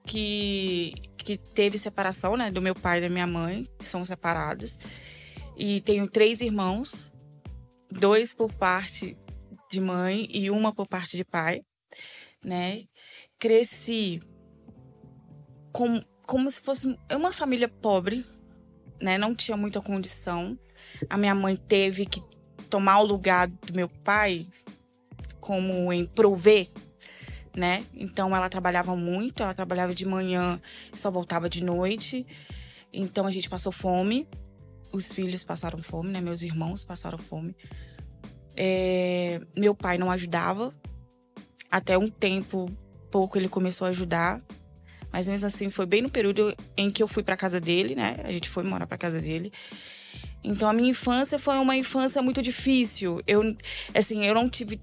que, 0.06 0.94
que 1.18 1.38
teve 1.38 1.78
separação, 1.78 2.38
né? 2.38 2.50
Do 2.50 2.62
meu 2.62 2.74
pai 2.74 3.00
e 3.00 3.02
da 3.02 3.10
minha 3.10 3.28
mãe, 3.28 3.68
que 3.78 3.86
são 3.86 4.06
separados. 4.06 4.80
E 5.58 5.82
tenho 5.82 6.08
três 6.08 6.40
irmãos, 6.40 7.12
dois 7.92 8.34
por 8.34 8.54
parte 8.54 9.18
de 9.70 9.82
mãe 9.82 10.28
e 10.32 10.50
uma 10.50 10.74
por 10.74 10.88
parte 10.88 11.18
de 11.18 11.26
pai, 11.26 11.62
né? 12.44 12.84
Cresci 13.38 14.22
com, 15.74 16.02
como 16.26 16.50
se 16.50 16.62
fosse 16.62 16.98
uma 17.12 17.34
família 17.34 17.68
pobre, 17.68 18.26
né? 19.02 19.18
Não 19.18 19.36
tinha 19.36 19.58
muita 19.58 19.82
condição. 19.82 20.58
A 21.10 21.18
minha 21.18 21.36
mãe 21.36 21.58
teve 21.58 22.06
que 22.06 22.22
tomar 22.70 23.00
o 23.00 23.06
lugar 23.06 23.48
do 23.48 23.74
meu 23.74 23.90
pai 23.90 24.48
como 25.46 25.94
em 25.94 26.08
prover, 26.08 26.68
né? 27.56 27.86
Então 27.94 28.36
ela 28.36 28.50
trabalhava 28.50 28.96
muito, 28.96 29.44
ela 29.44 29.54
trabalhava 29.54 29.94
de 29.94 30.04
manhã 30.04 30.60
e 30.92 30.98
só 30.98 31.12
voltava 31.12 31.48
de 31.48 31.64
noite. 31.64 32.26
Então 32.92 33.28
a 33.28 33.32
gente 33.32 33.48
passou 33.48 33.72
fome. 33.72 34.28
Os 34.92 35.12
filhos 35.12 35.44
passaram 35.44 35.78
fome, 35.78 36.10
né? 36.10 36.20
Meus 36.20 36.42
irmãos 36.42 36.84
passaram 36.84 37.20
fome. 37.20 37.56
É, 38.58 39.40
meu 39.56 39.76
pai 39.76 40.00
não 40.00 40.10
ajudava. 40.10 40.74
Até 41.70 41.96
um 41.96 42.08
tempo 42.08 42.68
pouco 43.12 43.38
ele 43.38 43.48
começou 43.48 43.86
a 43.86 43.92
ajudar. 43.92 44.42
Mas 45.12 45.28
mesmo 45.28 45.46
assim 45.46 45.70
foi 45.70 45.86
bem 45.86 46.02
no 46.02 46.10
período 46.10 46.56
em 46.76 46.90
que 46.90 47.04
eu 47.04 47.08
fui 47.08 47.22
para 47.22 47.38
casa 47.38 47.62
dele, 47.62 47.94
né? 47.94 48.18
A 48.24 48.32
gente 48.32 48.50
foi 48.50 48.64
morar 48.64 48.88
para 48.88 48.98
casa 48.98 49.22
dele. 49.22 49.54
Então 50.44 50.68
a 50.68 50.74
minha 50.74 50.90
infância 50.90 51.38
foi 51.38 51.56
uma 51.58 51.76
infância 51.76 52.20
muito 52.20 52.42
difícil. 52.42 53.22
Eu 53.28 53.56
assim, 53.94 54.26
eu 54.26 54.34
não 54.34 54.50
tive 54.50 54.82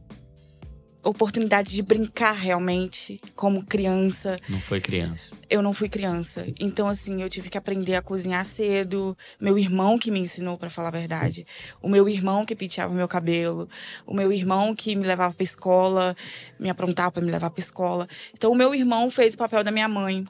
oportunidade 1.02 1.74
de 1.74 1.82
brincar 1.82 2.32
realmente 2.32 3.20
como 3.34 3.64
criança. 3.64 4.36
Não 4.48 4.60
foi 4.60 4.80
criança. 4.80 5.36
Eu 5.50 5.60
não 5.60 5.72
fui 5.72 5.88
criança. 5.88 6.46
Então, 6.58 6.88
assim, 6.88 7.22
eu 7.22 7.28
tive 7.28 7.50
que 7.50 7.58
aprender 7.58 7.96
a 7.96 8.02
cozinhar 8.02 8.44
cedo. 8.44 9.16
Meu 9.40 9.58
irmão 9.58 9.98
que 9.98 10.10
me 10.10 10.20
ensinou, 10.20 10.56
para 10.56 10.70
falar 10.70 10.88
a 10.88 10.92
verdade. 10.92 11.46
O 11.80 11.88
meu 11.88 12.08
irmão 12.08 12.46
que 12.46 12.54
penteava 12.54 12.94
meu 12.94 13.08
cabelo. 13.08 13.68
O 14.06 14.14
meu 14.14 14.32
irmão 14.32 14.74
que 14.74 14.94
me 14.94 15.06
levava 15.06 15.34
pra 15.34 15.44
escola, 15.44 16.16
me 16.58 16.70
aprontava 16.70 17.12
para 17.12 17.24
me 17.24 17.30
levar 17.30 17.50
pra 17.50 17.60
escola. 17.60 18.08
Então, 18.32 18.52
o 18.52 18.54
meu 18.54 18.74
irmão 18.74 19.10
fez 19.10 19.34
o 19.34 19.38
papel 19.38 19.64
da 19.64 19.70
minha 19.70 19.88
mãe 19.88 20.24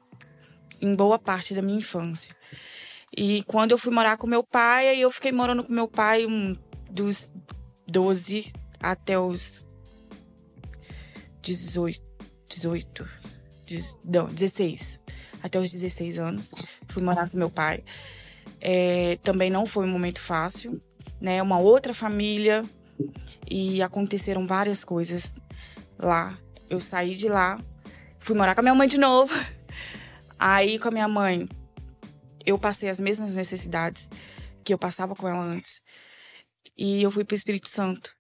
em 0.81 0.95
boa 0.95 1.19
parte 1.19 1.55
da 1.55 1.63
minha 1.63 1.79
infância. 1.79 2.35
E 3.17 3.43
quando 3.45 3.73
eu 3.73 3.79
fui 3.79 3.93
morar 3.93 4.17
com 4.17 4.27
meu 4.27 4.43
pai, 4.43 4.89
aí 4.89 5.01
eu 5.01 5.11
fiquei 5.11 5.31
morando 5.31 5.63
com 5.63 5.73
meu 5.73 5.87
pai 5.87 6.25
um, 6.25 6.57
dos 6.91 7.31
12 7.87 8.53
até 8.81 9.19
os 9.19 9.67
18. 11.43 12.01
18. 12.49 13.09
Não, 14.05 14.27
16. 14.27 15.01
Até 15.43 15.59
os 15.59 15.71
16 15.71 16.19
anos. 16.19 16.53
Fui 16.89 17.03
morar 17.03 17.29
com 17.29 17.37
meu 17.37 17.51
pai. 17.51 17.85
É, 18.61 19.19
também 19.23 19.51
não 19.51 19.67
foi 19.67 19.85
um 19.85 19.91
momento 19.91 20.21
fácil, 20.21 20.81
né? 21.21 21.43
Uma 21.43 21.59
outra 21.59 21.93
família 21.93 22.65
e 23.51 23.83
aconteceram 23.83 24.47
várias 24.47 24.85
coisas 24.85 25.35
lá. 25.99 26.39
Eu 26.71 26.81
saí 26.81 27.15
de 27.15 27.29
lá, 27.29 27.61
fui 28.19 28.37
morar 28.37 28.55
com 28.55 28.61
a 28.61 28.63
minha 28.63 28.75
mãe 28.75 28.89
de 28.89 28.99
novo. 28.99 29.33
Aí 30.39 30.79
com 30.79 30.89
a 30.89 30.91
minha 30.91 31.07
mãe, 31.07 31.49
eu 32.45 32.59
passei 32.59 32.89
as 32.89 32.99
mesmas 32.99 33.33
necessidades 33.33 34.11
que 34.65 34.73
eu 34.73 34.79
passava 34.79 35.15
com 35.15 35.29
ela 35.29 35.43
antes. 35.43 35.81
E 36.77 37.03
eu 37.03 37.11
fui 37.11 37.25
pro 37.25 37.35
Espírito 37.35 37.69
Santo. 37.69 38.13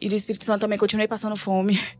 E 0.00 0.08
no 0.08 0.14
Espírito 0.14 0.44
Santo 0.44 0.60
também 0.60 0.78
continuei 0.78 1.08
passando 1.08 1.36
fome. 1.36 1.78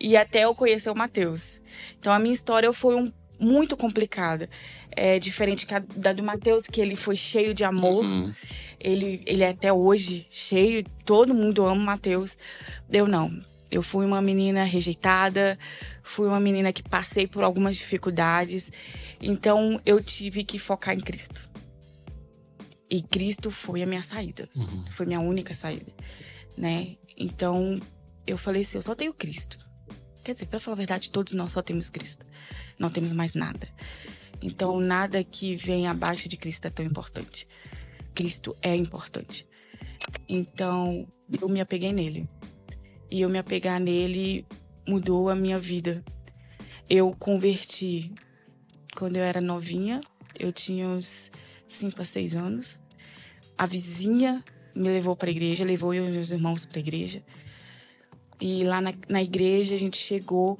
e 0.00 0.16
até 0.16 0.44
eu 0.44 0.54
conhecer 0.54 0.90
o 0.90 0.96
Mateus. 0.96 1.60
Então 1.98 2.12
a 2.12 2.18
minha 2.18 2.34
história 2.34 2.72
foi 2.72 2.96
um, 2.96 3.12
muito 3.38 3.76
complicada. 3.76 4.48
É 4.90 5.18
diferente 5.18 5.66
da 5.96 6.12
do 6.12 6.22
Mateus, 6.22 6.66
que 6.66 6.80
ele 6.80 6.94
foi 6.94 7.16
cheio 7.16 7.52
de 7.52 7.64
amor. 7.64 8.04
Uhum. 8.04 8.32
Ele, 8.78 9.22
ele 9.26 9.42
é 9.42 9.48
até 9.48 9.72
hoje 9.72 10.26
cheio, 10.30 10.84
todo 11.04 11.34
mundo 11.34 11.64
ama 11.64 11.80
o 11.80 11.84
Mateus. 11.84 12.38
Eu 12.90 13.06
não. 13.06 13.30
Eu 13.70 13.82
fui 13.82 14.06
uma 14.06 14.22
menina 14.22 14.62
rejeitada, 14.62 15.58
fui 16.02 16.28
uma 16.28 16.38
menina 16.38 16.72
que 16.72 16.82
passei 16.82 17.26
por 17.26 17.42
algumas 17.42 17.76
dificuldades. 17.76 18.70
Então 19.20 19.80
eu 19.84 20.00
tive 20.00 20.44
que 20.44 20.60
focar 20.60 20.94
em 20.94 21.00
Cristo. 21.00 21.50
E 22.88 23.02
Cristo 23.02 23.50
foi 23.50 23.82
a 23.82 23.86
minha 23.86 24.02
saída. 24.02 24.48
Uhum. 24.54 24.84
Foi 24.92 25.06
minha 25.06 25.18
única 25.18 25.52
saída, 25.52 25.92
né? 26.56 26.94
Então 27.16 27.80
eu 28.26 28.38
falei 28.38 28.62
assim, 28.62 28.78
eu 28.78 28.82
só 28.82 28.94
tenho 28.94 29.12
Cristo. 29.12 29.58
Quer 30.22 30.32
dizer, 30.32 30.46
para 30.46 30.58
falar 30.58 30.74
a 30.74 30.78
verdade, 30.78 31.10
todos 31.10 31.32
nós 31.34 31.52
só 31.52 31.60
temos 31.60 31.90
Cristo. 31.90 32.24
Não 32.78 32.90
temos 32.90 33.12
mais 33.12 33.34
nada. 33.34 33.68
Então, 34.42 34.80
nada 34.80 35.22
que 35.22 35.54
vem 35.54 35.86
abaixo 35.86 36.28
de 36.28 36.36
Cristo 36.36 36.66
é 36.66 36.70
tão 36.70 36.84
importante. 36.84 37.46
Cristo 38.14 38.56
é 38.62 38.74
importante. 38.74 39.46
Então, 40.28 41.06
eu 41.40 41.48
me 41.48 41.60
apeguei 41.60 41.92
nele. 41.92 42.28
E 43.10 43.20
eu 43.20 43.28
me 43.28 43.38
apegar 43.38 43.78
nele 43.78 44.46
mudou 44.86 45.28
a 45.28 45.34
minha 45.34 45.58
vida. 45.58 46.04
Eu 46.88 47.14
converti 47.18 48.12
quando 48.96 49.16
eu 49.16 49.22
era 49.22 49.40
novinha, 49.40 50.00
eu 50.38 50.52
tinha 50.52 50.88
uns 50.88 51.30
5 51.68 52.00
a 52.00 52.04
6 52.04 52.34
anos. 52.34 52.78
A 53.56 53.66
vizinha 53.66 54.44
me 54.74 54.88
levou 54.88 55.16
para 55.16 55.28
a 55.28 55.30
igreja, 55.30 55.64
levou 55.64 55.94
eu 55.94 56.06
e 56.06 56.10
meus 56.10 56.30
irmãos 56.30 56.64
para 56.64 56.78
a 56.78 56.80
igreja. 56.80 57.22
E 58.46 58.62
lá 58.62 58.78
na, 58.78 58.92
na 59.08 59.22
igreja 59.22 59.74
a 59.74 59.78
gente 59.78 59.96
chegou, 59.96 60.58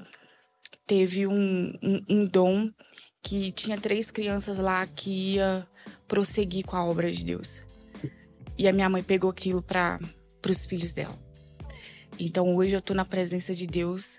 teve 0.87 1.27
um, 1.27 1.71
um, 1.83 2.03
um 2.09 2.25
dom 2.25 2.71
que 3.23 3.53
tinha 3.53 3.79
três 3.79 4.11
crianças 4.11 4.57
lá 4.57 4.87
que 4.87 5.35
ia 5.35 5.69
prosseguir 6.09 6.65
com 6.65 6.77
a 6.77 6.85
obra 6.87 7.13
de 7.13 7.23
Deus. 7.23 7.63
E 8.57 8.67
a 8.67 8.73
minha 8.73 8.89
mãe 8.89 9.03
pegou 9.03 9.29
aquilo 9.29 9.61
para 9.61 9.99
os 10.49 10.65
filhos 10.65 10.95
dela. 10.95 11.15
Então 12.19 12.57
hoje 12.57 12.73
eu 12.73 12.81
tô 12.81 12.95
na 12.95 13.05
presença 13.05 13.55
de 13.55 13.67
Deus, 13.67 14.19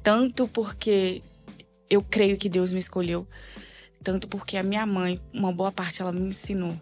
tanto 0.00 0.46
porque 0.46 1.24
eu 1.90 2.04
creio 2.04 2.38
que 2.38 2.48
Deus 2.48 2.70
me 2.70 2.78
escolheu, 2.78 3.26
tanto 4.04 4.28
porque 4.28 4.56
a 4.56 4.62
minha 4.62 4.86
mãe, 4.86 5.20
uma 5.34 5.50
boa 5.50 5.72
parte, 5.72 6.00
ela 6.00 6.12
me 6.12 6.20
ensinou. 6.20 6.80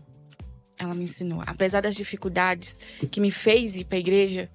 Ela 0.78 0.94
me 0.94 1.04
ensinou. 1.04 1.42
Apesar 1.46 1.80
das 1.80 1.94
dificuldades 1.94 2.78
que 3.10 3.22
me 3.22 3.30
fez 3.30 3.76
ir 3.76 3.86
para 3.86 3.96
a 3.96 4.00
igreja, 4.00 4.50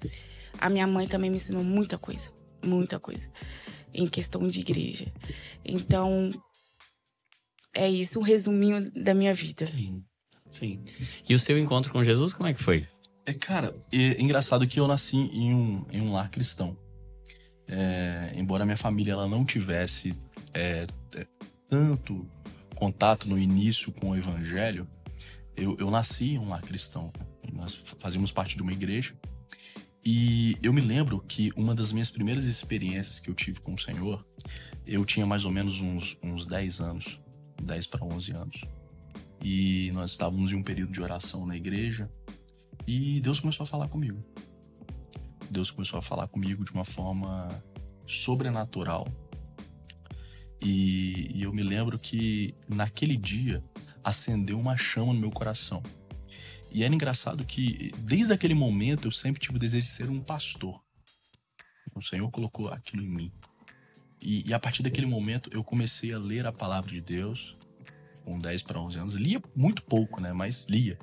a 0.60 0.70
minha 0.70 0.88
mãe 0.88 1.08
também 1.08 1.30
me 1.30 1.38
ensinou 1.38 1.64
muita 1.64 1.98
coisa, 1.98 2.32
muita 2.64 3.00
coisa 3.00 3.30
em 3.96 4.08
questão 4.08 4.48
de 4.48 4.60
igreja. 4.60 5.12
Então, 5.64 6.32
é 7.74 7.90
isso, 7.90 8.20
um 8.20 8.24
resuminho 8.24 8.92
da 8.92 9.14
minha 9.14 9.34
vida. 9.34 9.66
Sim, 9.66 10.04
sim. 10.50 10.84
E 11.28 11.34
o 11.34 11.40
seu 11.40 11.58
encontro 11.58 11.92
com 11.92 12.04
Jesus, 12.04 12.34
como 12.34 12.48
é 12.50 12.54
que 12.54 12.62
foi? 12.62 12.88
É, 13.26 13.34
cara, 13.34 13.76
é 13.92 14.22
engraçado 14.22 14.68
que 14.68 14.80
eu 14.80 14.88
nasci 14.88 15.18
em 15.18 15.54
um, 15.54 15.86
em 15.90 16.02
um 16.02 16.12
lar 16.12 16.30
cristão. 16.30 16.78
É, 17.68 18.34
embora 18.36 18.66
minha 18.66 18.78
família 18.78 19.14
ela 19.14 19.28
não 19.28 19.44
tivesse 19.44 20.14
é, 20.54 20.86
é 21.16 21.28
tanto 21.68 22.30
contato 22.76 23.28
no 23.28 23.40
início 23.40 23.92
com 23.92 24.12
o 24.12 24.16
evangelho, 24.16 24.88
eu, 25.56 25.76
eu 25.80 25.90
nasci 25.90 26.34
em 26.34 26.38
um 26.38 26.50
lar 26.50 26.62
cristão. 26.62 27.12
Nós 27.52 27.76
fazíamos 28.00 28.32
parte 28.32 28.56
de 28.56 28.62
uma 28.62 28.74
igreja 28.74 29.16
e 30.06 30.56
eu 30.62 30.72
me 30.72 30.82
lembro 30.82 31.20
que 31.20 31.52
uma 31.56 31.74
das 31.74 31.92
minhas 31.92 32.12
primeiras 32.12 32.46
experiências 32.46 33.20
que 33.20 33.28
eu 33.28 33.34
tive 33.34 33.60
com 33.60 33.74
o 33.74 33.80
Senhor, 33.80 34.24
eu 34.86 35.04
tinha 35.04 35.26
mais 35.26 35.46
ou 35.46 35.52
menos 35.52 35.82
uns, 35.82 36.16
uns 36.22 36.46
10 36.46 36.80
anos, 36.80 37.20
10 37.64 37.88
para 37.88 38.06
11 38.06 38.32
anos. 38.34 38.62
E 39.42 39.92
nós 39.94 40.12
estávamos 40.12 40.52
em 40.52 40.56
um 40.56 40.64
período 40.64 40.92
de 40.92 41.02
oração 41.02 41.46
na 41.48 41.58
igreja 41.58 42.08
e 42.88 43.20
Deus 43.22 43.40
começou 43.40 43.64
a 43.64 43.68
falar 43.68 43.88
comigo. 43.88 44.24
Deus 45.50 45.72
começou 45.72 45.98
a 45.98 46.02
falar 46.04 46.28
comigo 46.28 46.64
de 46.64 46.72
uma 46.72 46.86
forma 46.86 47.48
sobrenatural. 48.06 49.08
E, 50.62 51.32
e 51.34 51.42
eu 51.42 51.52
me 51.52 51.64
lembro 51.64 51.98
que 51.98 52.54
naquele 52.70 53.18
dia 53.18 53.60
acendeu 54.04 54.60
uma 54.60 54.78
chama 54.78 55.14
no 55.14 55.20
meu 55.20 55.32
coração. 55.32 55.82
E 56.76 56.84
era 56.84 56.94
engraçado 56.94 57.46
que, 57.46 57.94
desde 58.00 58.34
aquele 58.34 58.54
momento, 58.54 59.08
eu 59.08 59.12
sempre 59.14 59.40
tive 59.40 59.56
o 59.56 59.60
desejo 59.60 59.86
de 59.86 59.90
ser 59.90 60.10
um 60.10 60.20
pastor. 60.20 60.84
O 61.96 62.02
Senhor 62.02 62.30
colocou 62.30 62.68
aquilo 62.68 63.02
em 63.02 63.08
mim. 63.08 63.32
E, 64.22 64.46
e 64.46 64.54
a 64.54 64.60
partir 64.60 64.84
daquele 64.84 65.08
momento, 65.08 65.50
eu 65.54 65.64
comecei 65.64 66.12
a 66.12 66.20
ler 66.20 66.46
a 66.46 66.52
palavra 66.52 66.92
de 66.92 67.00
Deus, 67.00 67.56
com 68.26 68.38
10 68.38 68.64
para 68.64 68.82
11 68.82 69.00
anos. 69.00 69.16
Lia 69.16 69.42
muito 69.56 69.84
pouco, 69.84 70.20
né? 70.20 70.34
Mas 70.34 70.68
lia. 70.68 71.00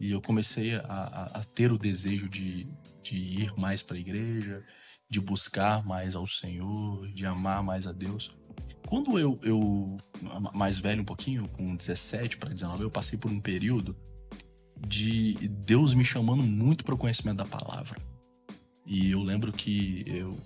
E 0.00 0.12
eu 0.12 0.22
comecei 0.22 0.76
a, 0.76 0.82
a, 0.84 1.24
a 1.40 1.42
ter 1.42 1.72
o 1.72 1.78
desejo 1.78 2.28
de, 2.28 2.68
de 3.02 3.16
ir 3.16 3.52
mais 3.58 3.82
para 3.82 3.96
a 3.96 4.00
igreja, 4.00 4.62
de 5.10 5.20
buscar 5.20 5.84
mais 5.84 6.14
ao 6.14 6.28
Senhor, 6.28 7.08
de 7.08 7.26
amar 7.26 7.64
mais 7.64 7.88
a 7.88 7.90
Deus. 7.90 8.30
Quando 8.86 9.18
eu, 9.18 9.40
eu 9.42 9.96
mais 10.54 10.78
velho 10.78 11.02
um 11.02 11.04
pouquinho, 11.04 11.48
com 11.48 11.74
17 11.74 12.36
para 12.36 12.50
19, 12.50 12.84
eu 12.84 12.90
passei 12.92 13.18
por 13.18 13.32
um 13.32 13.40
período 13.40 13.96
de 14.86 15.34
Deus 15.48 15.94
me 15.94 16.04
chamando 16.04 16.42
muito 16.42 16.84
para 16.84 16.94
o 16.94 16.98
conhecimento 16.98 17.38
da 17.38 17.44
palavra. 17.44 17.96
E 18.86 19.10
eu 19.10 19.22
lembro 19.22 19.52
que 19.52 20.04
eu, 20.06 20.38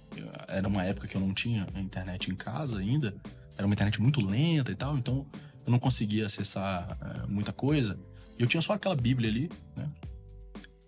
era 0.47 0.69
uma 0.69 0.85
época 0.85 1.09
que 1.09 1.17
eu 1.17 1.21
não 1.21 1.35
tinha 1.35 1.67
internet 1.77 2.31
em 2.31 2.37
casa 2.37 2.79
ainda, 2.79 3.15
era 3.57 3.67
uma 3.67 3.75
internet 3.75 4.01
muito 4.01 4.25
lenta 4.25 4.71
e 4.71 4.77
tal, 4.77 4.97
então 4.97 5.27
eu 5.67 5.73
não 5.73 5.79
conseguia 5.79 6.27
acessar 6.27 6.97
é, 7.03 7.27
muita 7.27 7.53
coisa. 7.53 7.99
Eu 8.39 8.47
tinha 8.47 8.63
só 8.63 8.75
aquela 8.75 8.95
Bíblia 8.95 9.29
ali, 9.29 9.51
né? 9.77 9.91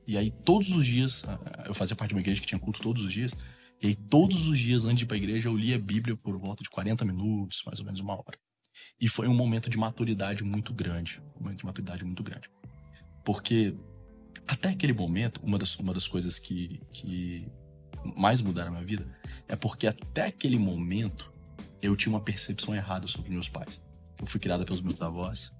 E 0.06 0.16
aí 0.16 0.30
todos 0.30 0.70
os 0.70 0.86
dias, 0.86 1.24
eu 1.66 1.74
fazia 1.74 1.96
parte 1.96 2.10
de 2.10 2.14
uma 2.14 2.20
igreja 2.20 2.40
que 2.40 2.46
tinha 2.46 2.58
culto 2.58 2.80
todos 2.80 3.04
os 3.04 3.12
dias, 3.12 3.36
e 3.82 3.88
aí 3.88 3.94
todos 3.94 4.46
os 4.46 4.58
dias 4.58 4.84
antes 4.84 4.98
de 4.98 5.04
ir 5.04 5.06
para 5.06 5.16
a 5.16 5.18
igreja 5.18 5.48
eu 5.48 5.56
lia 5.56 5.76
a 5.76 5.78
Bíblia 5.78 6.16
por 6.16 6.36
volta 6.38 6.62
de 6.62 6.70
40 6.70 7.04
minutos, 7.04 7.62
mais 7.66 7.80
ou 7.80 7.84
menos 7.84 8.00
uma 8.00 8.14
hora. 8.14 8.38
E 9.00 9.08
foi 9.08 9.26
um 9.26 9.34
momento 9.34 9.68
de 9.68 9.76
maturidade 9.76 10.44
muito 10.44 10.72
grande, 10.72 11.20
um 11.36 11.42
momento 11.42 11.58
de 11.58 11.64
maturidade 11.64 12.04
muito 12.04 12.22
grande. 12.22 12.48
Porque 13.24 13.74
até 14.46 14.70
aquele 14.70 14.92
momento, 14.92 15.40
uma 15.42 15.58
das, 15.58 15.76
uma 15.76 15.94
das 15.94 16.08
coisas 16.08 16.38
que, 16.38 16.80
que 16.92 17.46
mais 18.16 18.40
mudaram 18.40 18.68
a 18.68 18.74
minha 18.74 18.84
vida 18.84 19.06
é 19.46 19.54
porque 19.56 19.86
até 19.86 20.26
aquele 20.26 20.58
momento 20.58 21.32
eu 21.82 21.96
tinha 21.96 22.12
uma 22.12 22.20
percepção 22.20 22.74
errada 22.74 23.06
sobre 23.06 23.30
meus 23.30 23.48
pais. 23.48 23.84
Eu 24.18 24.26
fui 24.26 24.40
criada 24.40 24.64
pelos 24.64 24.82
meus 24.82 25.00
avós 25.00 25.52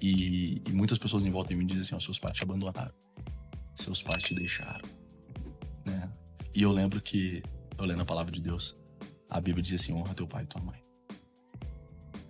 e, 0.00 0.62
e 0.68 0.72
muitas 0.72 0.98
pessoas 0.98 1.24
em 1.24 1.30
volta 1.30 1.48
de 1.48 1.56
mim 1.56 1.66
dizem 1.66 1.82
assim: 1.82 1.94
oh, 1.94 2.00
seus 2.00 2.18
pais 2.18 2.36
te 2.36 2.42
abandonaram, 2.42 2.92
seus 3.74 4.02
pais 4.02 4.22
te 4.22 4.34
deixaram. 4.34 4.88
Né? 5.84 6.10
E 6.54 6.62
eu 6.62 6.72
lembro 6.72 7.00
que, 7.00 7.42
eu 7.78 7.84
lendo 7.84 8.02
a 8.02 8.04
palavra 8.04 8.32
de 8.32 8.40
Deus, 8.40 8.74
a 9.30 9.40
Bíblia 9.40 9.62
diz 9.62 9.80
assim: 9.80 9.92
honra 9.92 10.14
teu 10.14 10.26
pai 10.26 10.44
e 10.44 10.46
tua 10.46 10.62
mãe. 10.62 10.80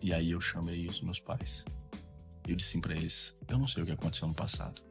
E 0.01 0.13
aí 0.13 0.31
eu 0.31 0.41
chamei 0.41 0.87
os 0.87 1.01
meus 1.01 1.19
pais. 1.19 1.65
Eu 2.47 2.57
disse 2.57 2.71
assim 2.71 2.81
pra 2.81 2.95
eles: 2.95 3.37
eu 3.49 3.59
não 3.59 3.67
sei 3.67 3.83
o 3.83 3.87
que 3.87 3.93
aconteceu 3.93 4.29
no 4.29 4.35
passado. 4.35 4.83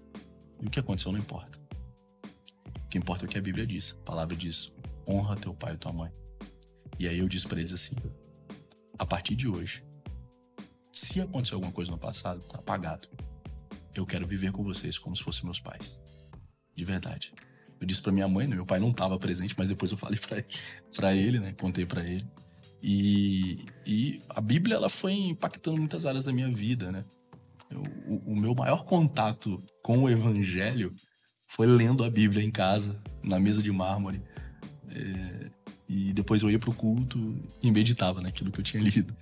E 0.61 0.67
o 0.67 0.69
que 0.69 0.79
aconteceu 0.79 1.11
não 1.11 1.19
importa. 1.19 1.59
O 2.83 2.87
que 2.87 2.97
importa 2.97 3.25
é 3.25 3.27
o 3.27 3.29
que 3.29 3.37
a 3.37 3.41
Bíblia 3.41 3.65
diz. 3.65 3.95
A 4.01 4.05
palavra 4.05 4.35
diz: 4.35 4.73
honra 5.07 5.35
teu 5.35 5.53
pai 5.53 5.73
e 5.73 5.77
tua 5.77 5.93
mãe. 5.93 6.11
E 6.99 7.07
aí 7.07 7.19
eu 7.19 7.27
disse 7.27 7.47
para 7.47 7.59
eles 7.59 7.73
assim: 7.73 7.95
a 8.97 9.05
partir 9.05 9.35
de 9.35 9.47
hoje, 9.47 9.83
se 10.91 11.19
aconteceu 11.21 11.57
alguma 11.57 11.73
coisa 11.73 11.91
no 11.91 11.97
passado, 11.97 12.41
tá 12.43 12.57
apagado. 12.57 13.07
Eu 13.93 14.05
quero 14.05 14.27
viver 14.27 14.51
com 14.51 14.63
vocês 14.63 14.97
como 14.97 15.15
se 15.15 15.23
fossem 15.23 15.45
meus 15.45 15.59
pais. 15.59 15.99
De 16.75 16.83
verdade. 16.83 17.33
Eu 17.79 17.87
disse 17.87 18.01
para 18.01 18.11
minha 18.11 18.27
mãe, 18.27 18.47
né? 18.47 18.55
meu 18.55 18.65
pai 18.65 18.79
não 18.79 18.91
estava 18.91 19.17
presente, 19.19 19.55
mas 19.57 19.69
depois 19.69 19.91
eu 19.91 19.97
falei 19.97 20.19
para 20.95 21.15
ele, 21.15 21.39
né? 21.39 21.53
Contei 21.53 21.85
para 21.85 22.03
ele. 22.03 22.25
E, 22.81 23.65
e 23.85 24.21
a 24.29 24.39
Bíblia 24.39 24.75
ela 24.75 24.89
foi 24.89 25.13
impactando 25.13 25.77
muitas 25.77 26.05
áreas 26.05 26.25
da 26.25 26.33
minha 26.33 26.49
vida, 26.49 26.91
né? 26.91 27.03
O, 27.73 28.33
o 28.33 28.35
meu 28.35 28.53
maior 28.53 28.85
contato 28.85 29.61
com 29.81 30.03
o 30.03 30.09
Evangelho 30.09 30.93
foi 31.47 31.67
lendo 31.67 32.03
a 32.03 32.09
Bíblia 32.09 32.43
em 32.43 32.51
casa, 32.51 33.01
na 33.23 33.39
mesa 33.39 33.61
de 33.61 33.71
mármore. 33.71 34.21
É, 34.89 35.49
e 35.87 36.13
depois 36.13 36.41
eu 36.41 36.49
ia 36.49 36.59
pro 36.59 36.73
culto 36.73 37.37
e 37.61 37.71
meditava 37.71 38.21
naquilo 38.21 38.51
que 38.51 38.59
eu 38.59 38.63
tinha 38.63 38.83
lido. 38.83 39.15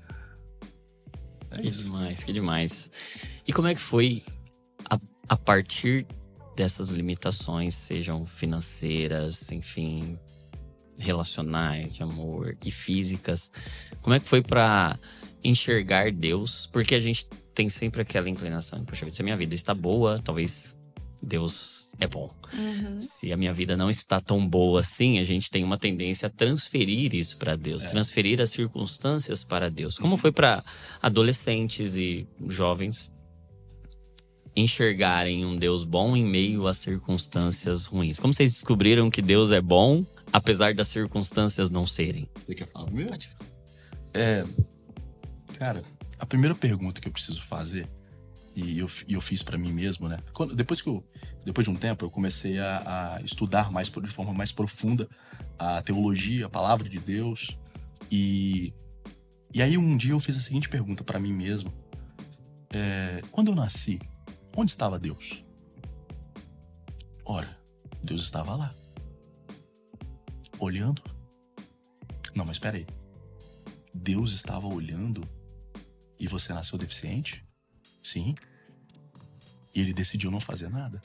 É 1.52 1.62
que 1.62 1.68
isso. 1.68 1.84
demais, 1.84 2.24
que 2.24 2.34
demais. 2.34 2.92
E 3.48 3.54
como 3.54 3.68
é 3.68 3.76
que 3.76 3.82
foi 3.82 4.24
a, 4.90 5.00
a 5.30 5.38
partir 5.38 6.08
dessas 6.56 6.90
limitações, 6.90 7.74
sejam 7.76 8.26
financeiras, 8.26 9.52
enfim, 9.52 10.18
relacionais, 11.00 11.94
de 11.94 12.04
amor 12.04 12.58
e 12.64 12.72
físicas, 12.72 13.52
como 14.02 14.16
é 14.16 14.20
que 14.20 14.28
foi 14.28 14.42
para 14.42 14.98
enxergar 15.44 16.12
Deus? 16.12 16.68
Porque 16.72 16.96
a 16.96 17.00
gente 17.00 17.26
tem 17.54 17.70
sempre 17.70 18.02
aquela 18.02 18.30
inclinação, 18.30 18.84
poxa, 18.86 19.10
se 19.10 19.22
a 19.22 19.24
minha 19.24 19.38
vida 19.38 19.54
está 19.54 19.74
boa, 19.74 20.20
talvez 20.20 20.76
Deus 21.22 21.92
é 22.00 22.08
bom. 22.08 22.30
Uhum. 22.54 23.00
Se 23.00 23.32
a 23.32 23.38
minha 23.38 23.54
vida 23.54 23.78
não 23.78 23.90
está 23.90 24.20
tão 24.20 24.46
boa 24.46 24.82
assim, 24.82 25.20
a 25.20 25.24
gente 25.24 25.50
tem 25.50 25.64
uma 25.64 25.78
tendência 25.78 26.28
a 26.28 26.30
transferir 26.30 27.14
isso 27.16 27.38
para 27.38 27.56
Deus, 27.56 27.86
é. 27.86 27.88
transferir 27.88 28.42
as 28.42 28.50
circunstâncias 28.50 29.44
para 29.44 29.70
Deus. 29.70 29.98
Como 29.98 30.18
foi 30.18 30.32
para 30.32 30.64
adolescentes 31.02 31.96
e 31.96 32.28
jovens 32.48 33.12
enxergarem 34.56 35.46
um 35.46 35.56
Deus 35.58 35.84
bom 35.84 36.16
em 36.16 36.24
meio 36.24 36.68
a 36.68 36.74
circunstâncias 36.74 37.86
ruins? 37.86 38.20
Como 38.20 38.34
vocês 38.34 38.54
descobriram 38.54 39.10
que 39.10 39.22
Deus 39.22 39.52
é 39.52 39.62
bom, 39.62 40.06
apesar 40.32 40.74
das 40.74 40.90
circunstâncias 40.90 41.70
não 41.70 41.86
serem? 41.86 42.30
Você 42.36 42.54
quer 42.54 42.68
falar 42.68 42.92
meu? 42.92 43.10
É, 44.14 44.44
cara, 45.64 45.82
a 46.20 46.26
primeira 46.26 46.54
pergunta 46.54 47.00
que 47.00 47.08
eu 47.08 47.12
preciso 47.12 47.42
fazer 47.42 47.88
e 48.54 48.80
eu, 48.80 48.90
e 49.08 49.14
eu 49.14 49.22
fiz 49.22 49.42
para 49.42 49.58
mim 49.58 49.72
mesmo, 49.72 50.10
né? 50.10 50.18
Quando, 50.34 50.54
depois 50.54 50.82
que 50.82 50.90
eu, 50.90 51.02
depois 51.46 51.64
de 51.64 51.72
um 51.72 51.76
tempo, 51.76 52.04
eu 52.04 52.12
comecei 52.12 52.60
a, 52.60 53.16
a, 53.16 53.22
estudar 53.22 53.72
mais 53.72 53.88
de 53.88 54.10
forma 54.10 54.34
mais 54.34 54.52
profunda 54.52 55.08
a 55.58 55.82
teologia, 55.82 56.48
a 56.48 56.50
palavra 56.50 56.90
de 56.90 57.00
Deus. 57.00 57.58
E, 58.12 58.74
e 59.54 59.62
aí 59.62 59.78
um 59.78 59.96
dia 59.96 60.12
eu 60.12 60.20
fiz 60.20 60.36
a 60.36 60.42
seguinte 60.42 60.68
pergunta 60.68 61.02
para 61.02 61.18
mim 61.18 61.32
mesmo: 61.32 61.74
é, 62.74 63.22
quando 63.32 63.48
eu 63.48 63.56
nasci, 63.56 64.02
onde 64.58 64.70
estava 64.70 65.00
Deus? 65.00 65.46
Ora, 67.24 67.58
Deus 68.04 68.22
estava 68.22 68.54
lá, 68.54 68.76
olhando. 70.60 71.02
Não, 72.36 72.44
mas 72.44 72.58
espera 72.58 72.76
aí. 72.76 72.86
Deus 73.96 74.34
estava 74.34 74.68
olhando 74.68 75.24
e 76.24 76.28
você 76.28 76.54
nasceu 76.54 76.78
deficiente? 76.78 77.46
Sim. 78.02 78.34
E 79.76 79.82
ele 79.82 79.94
decidiu 79.94 80.32
não 80.32 80.40
fazer 80.40 80.70
nada. 80.70 81.02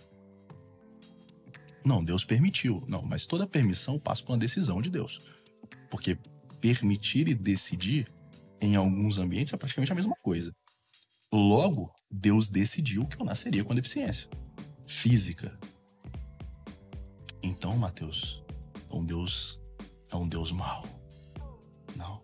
Não, 1.84 2.04
Deus 2.04 2.24
permitiu. 2.24 2.84
Não, 2.86 3.02
mas 3.02 3.26
toda 3.26 3.44
permissão 3.44 3.98
passa 3.98 4.22
por 4.22 4.30
uma 4.30 4.38
decisão 4.38 4.80
de 4.80 4.88
Deus. 4.88 5.20
Porque 5.90 6.16
permitir 6.60 7.26
e 7.26 7.34
decidir 7.34 8.06
em 8.60 8.76
alguns 8.76 9.18
ambientes 9.18 9.52
é 9.52 9.56
praticamente 9.56 9.90
a 9.90 9.94
mesma 9.96 10.14
coisa. 10.22 10.54
Logo, 11.32 11.92
Deus 12.08 12.48
decidiu 12.48 13.04
que 13.04 13.20
eu 13.20 13.26
nasceria 13.26 13.64
com 13.64 13.74
deficiência 13.74 14.30
física. 14.86 15.58
Então, 17.42 17.76
Mateus, 17.76 18.40
um 18.88 19.04
Deus 19.04 19.60
é 20.10 20.14
um 20.16 20.28
Deus 20.28 20.52
mau. 20.52 20.84
Não. 21.96 22.22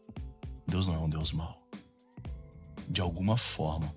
Deus 0.65 0.87
não 0.87 0.95
é 0.95 0.99
um 0.99 1.09
Deus 1.09 1.33
mau. 1.33 1.64
De 2.89 3.01
alguma 3.01 3.37
forma, 3.37 3.95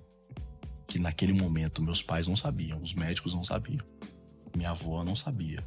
que 0.88 1.00
naquele 1.00 1.34
momento 1.34 1.82
meus 1.82 2.02
pais 2.02 2.28
não 2.28 2.36
sabiam, 2.36 2.82
os 2.82 2.94
médicos 2.94 3.34
não 3.34 3.44
sabiam, 3.44 3.86
minha 4.56 4.72
avó 4.72 5.04
não 5.04 5.16
sabia. 5.16 5.64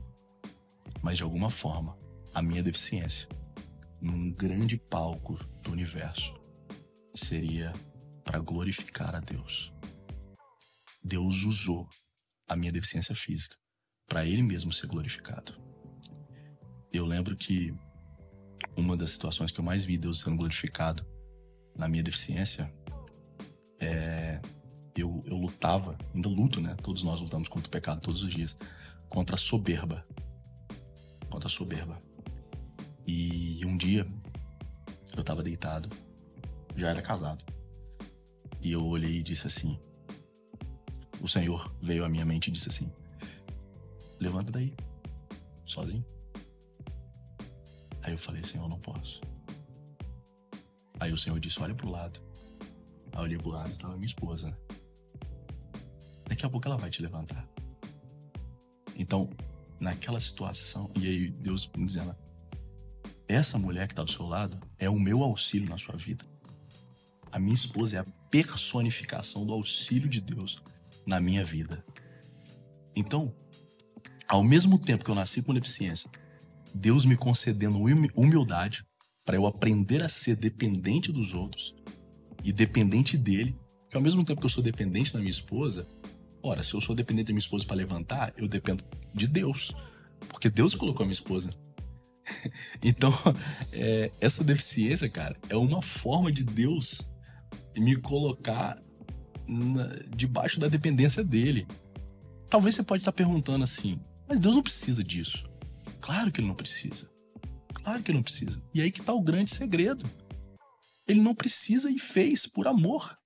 Mas 1.02 1.18
de 1.18 1.22
alguma 1.22 1.50
forma, 1.50 1.96
a 2.34 2.42
minha 2.42 2.62
deficiência, 2.62 3.28
num 4.00 4.32
grande 4.32 4.76
palco 4.76 5.38
do 5.62 5.72
universo, 5.72 6.34
seria 7.14 7.72
para 8.24 8.38
glorificar 8.38 9.14
a 9.14 9.20
Deus. 9.20 9.72
Deus 11.02 11.44
usou 11.44 11.88
a 12.48 12.56
minha 12.56 12.72
deficiência 12.72 13.14
física 13.14 13.56
para 14.06 14.24
ele 14.24 14.42
mesmo 14.42 14.72
ser 14.72 14.86
glorificado. 14.86 15.54
Eu 16.92 17.06
lembro 17.06 17.36
que 17.36 17.72
uma 18.76 18.96
das 18.96 19.10
situações 19.10 19.50
que 19.50 19.60
eu 19.60 19.64
mais 19.64 19.84
vi 19.84 19.96
Deus 19.96 20.20
sendo 20.20 20.36
glorificado 20.36 21.06
na 21.76 21.88
minha 21.88 22.02
deficiência 22.02 22.72
é 23.80 24.40
eu, 24.96 25.22
eu 25.26 25.36
lutava, 25.36 25.96
ainda 26.14 26.28
luto, 26.28 26.60
né? 26.60 26.74
Todos 26.82 27.02
nós 27.02 27.20
lutamos 27.20 27.48
contra 27.48 27.68
o 27.68 27.70
pecado 27.70 28.00
todos 28.00 28.22
os 28.22 28.32
dias, 28.32 28.56
contra 29.08 29.34
a 29.36 29.38
soberba. 29.38 30.06
Contra 31.30 31.48
a 31.48 31.50
soberba. 31.50 31.98
E 33.06 33.64
um 33.64 33.76
dia 33.76 34.06
eu 35.16 35.24
tava 35.24 35.42
deitado, 35.42 35.88
já 36.76 36.90
era 36.90 37.02
casado. 37.02 37.44
E 38.60 38.72
eu 38.72 38.84
olhei 38.84 39.18
e 39.18 39.22
disse 39.22 39.46
assim: 39.46 39.78
O 41.20 41.28
Senhor 41.28 41.74
veio 41.80 42.04
à 42.04 42.08
minha 42.08 42.24
mente 42.24 42.48
e 42.48 42.50
disse 42.50 42.68
assim: 42.68 42.92
Levanta 44.18 44.52
daí, 44.52 44.74
sozinho. 45.64 46.04
Aí 48.02 48.12
eu 48.12 48.18
falei: 48.18 48.44
Senhor, 48.44 48.68
não 48.68 48.78
posso. 48.78 49.20
Aí 50.98 51.12
o 51.12 51.18
Senhor 51.18 51.38
disse: 51.40 51.60
Olha 51.62 51.74
pro 51.74 51.90
lado. 51.90 52.29
Aí 53.12 53.18
eu 53.18 53.22
olhei 53.22 53.38
pro 53.38 53.50
lado 53.50 53.70
estava 53.70 53.94
minha 53.94 54.06
esposa? 54.06 54.56
Daqui 56.26 56.46
a 56.46 56.48
pouco 56.48 56.66
ela 56.66 56.76
vai 56.76 56.90
te 56.90 57.02
levantar. 57.02 57.46
Então, 58.96 59.28
naquela 59.78 60.20
situação, 60.20 60.90
e 60.96 61.06
aí 61.06 61.30
Deus 61.30 61.70
me 61.76 61.86
dizendo: 61.86 62.14
essa 63.28 63.58
mulher 63.58 63.86
que 63.88 63.92
está 63.92 64.04
do 64.04 64.10
seu 64.10 64.26
lado 64.26 64.58
é 64.78 64.88
o 64.88 64.98
meu 64.98 65.22
auxílio 65.22 65.68
na 65.68 65.78
sua 65.78 65.96
vida. 65.96 66.24
A 67.32 67.38
minha 67.38 67.54
esposa 67.54 67.96
é 67.96 68.00
a 68.00 68.06
personificação 68.30 69.46
do 69.46 69.52
auxílio 69.52 70.08
de 70.08 70.20
Deus 70.20 70.62
na 71.06 71.20
minha 71.20 71.44
vida. 71.44 71.84
Então, 72.94 73.34
ao 74.28 74.42
mesmo 74.42 74.78
tempo 74.78 75.04
que 75.04 75.10
eu 75.10 75.14
nasci 75.14 75.42
com 75.42 75.54
deficiência, 75.54 76.10
Deus 76.74 77.04
me 77.04 77.16
concedendo 77.16 77.78
humildade 78.14 78.84
para 79.24 79.36
eu 79.36 79.46
aprender 79.46 80.02
a 80.02 80.08
ser 80.08 80.36
dependente 80.36 81.12
dos 81.12 81.34
outros 81.34 81.74
e 82.44 82.52
dependente 82.52 83.16
dele, 83.16 83.56
que 83.88 83.96
ao 83.96 84.02
mesmo 84.02 84.24
tempo 84.24 84.40
que 84.40 84.46
eu 84.46 84.50
sou 84.50 84.62
dependente 84.62 85.12
da 85.12 85.18
minha 85.18 85.30
esposa, 85.30 85.86
Ora, 86.42 86.62
se 86.62 86.74
eu 86.74 86.80
sou 86.80 86.94
dependente 86.94 87.26
da 87.26 87.32
minha 87.32 87.40
esposa 87.40 87.66
para 87.66 87.76
levantar, 87.76 88.32
eu 88.36 88.48
dependo 88.48 88.82
de 89.14 89.26
Deus. 89.26 89.74
Porque 90.28 90.48
Deus 90.48 90.74
colocou 90.74 91.02
a 91.02 91.06
minha 91.06 91.12
esposa. 91.12 91.50
então, 92.82 93.12
é, 93.72 94.10
essa 94.20 94.42
deficiência, 94.42 95.08
cara, 95.08 95.36
é 95.48 95.56
uma 95.56 95.82
forma 95.82 96.32
de 96.32 96.42
Deus 96.42 97.08
me 97.76 97.96
colocar 97.96 98.80
na, 99.46 99.86
debaixo 100.16 100.58
da 100.58 100.68
dependência 100.68 101.22
dele. 101.22 101.66
Talvez 102.48 102.74
você 102.74 102.82
pode 102.82 103.02
estar 103.02 103.12
perguntando 103.12 103.64
assim, 103.64 104.00
mas 104.26 104.40
Deus 104.40 104.54
não 104.54 104.62
precisa 104.62 105.04
disso. 105.04 105.48
Claro 106.00 106.32
que 106.32 106.40
ele 106.40 106.48
não 106.48 106.54
precisa. 106.54 107.10
Claro 107.74 108.02
que 108.02 108.10
ele 108.10 108.18
não 108.18 108.22
precisa. 108.22 108.62
E 108.72 108.80
aí 108.80 108.90
que 108.90 109.00
está 109.00 109.12
o 109.12 109.20
grande 109.20 109.54
segredo. 109.54 110.06
Ele 111.10 111.20
não 111.20 111.34
precisa 111.34 111.90
e 111.90 111.98
fez 111.98 112.46
por 112.46 112.68
amor. 112.68 113.16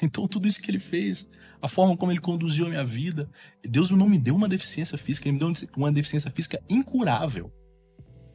Então 0.00 0.26
tudo 0.26 0.48
isso 0.48 0.60
que 0.60 0.70
ele 0.70 0.78
fez 0.78 1.28
a 1.60 1.68
forma 1.68 1.96
como 1.96 2.10
ele 2.10 2.20
conduziu 2.20 2.66
a 2.66 2.68
minha 2.68 2.84
vida. 2.84 3.30
Deus 3.62 3.90
não 3.90 4.08
me 4.08 4.18
deu 4.18 4.34
uma 4.34 4.48
deficiência 4.48 4.98
física, 4.98 5.28
ele 5.28 5.34
me 5.34 5.38
deu 5.38 5.52
uma 5.76 5.92
deficiência 5.92 6.30
física 6.30 6.60
incurável. 6.68 7.52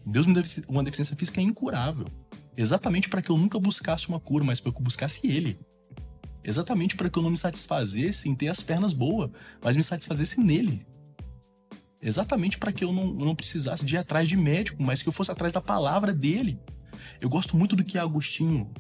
Deus 0.05 0.25
me 0.25 0.33
deu 0.33 0.43
uma 0.69 0.83
deficiência 0.83 1.15
física 1.17 1.41
incurável. 1.41 2.05
Exatamente 2.55 3.09
para 3.09 3.21
que 3.21 3.29
eu 3.29 3.37
nunca 3.37 3.59
buscasse 3.59 4.07
uma 4.07 4.19
cura, 4.19 4.45
mas 4.45 4.61
para 4.61 4.71
que 4.71 4.77
eu 4.77 4.83
buscasse 4.83 5.19
Ele. 5.27 5.59
Exatamente 6.41 6.95
para 6.95 7.09
que 7.09 7.19
eu 7.19 7.23
não 7.23 7.31
me 7.31 7.37
satisfazesse 7.37 8.29
em 8.29 8.33
ter 8.33 8.47
as 8.47 8.61
pernas 8.61 8.93
boas, 8.93 9.29
mas 9.61 9.75
me 9.75 9.83
satisfazesse 9.83 10.39
nele. 10.39 10.85
Exatamente 12.01 12.57
para 12.57 12.71
que 12.71 12.85
eu 12.85 12.93
não, 12.93 13.13
não 13.13 13.35
precisasse 13.35 13.85
de 13.85 13.95
ir 13.95 13.97
atrás 13.97 14.29
de 14.29 14.37
médico, 14.37 14.81
mas 14.81 15.01
que 15.01 15.09
eu 15.09 15.13
fosse 15.13 15.29
atrás 15.29 15.51
da 15.51 15.59
palavra 15.59 16.13
dele. 16.13 16.57
Eu 17.19 17.29
gosto 17.29 17.57
muito 17.57 17.75
do 17.75 17.83
que 17.83 17.97
Agostinho 17.97 18.71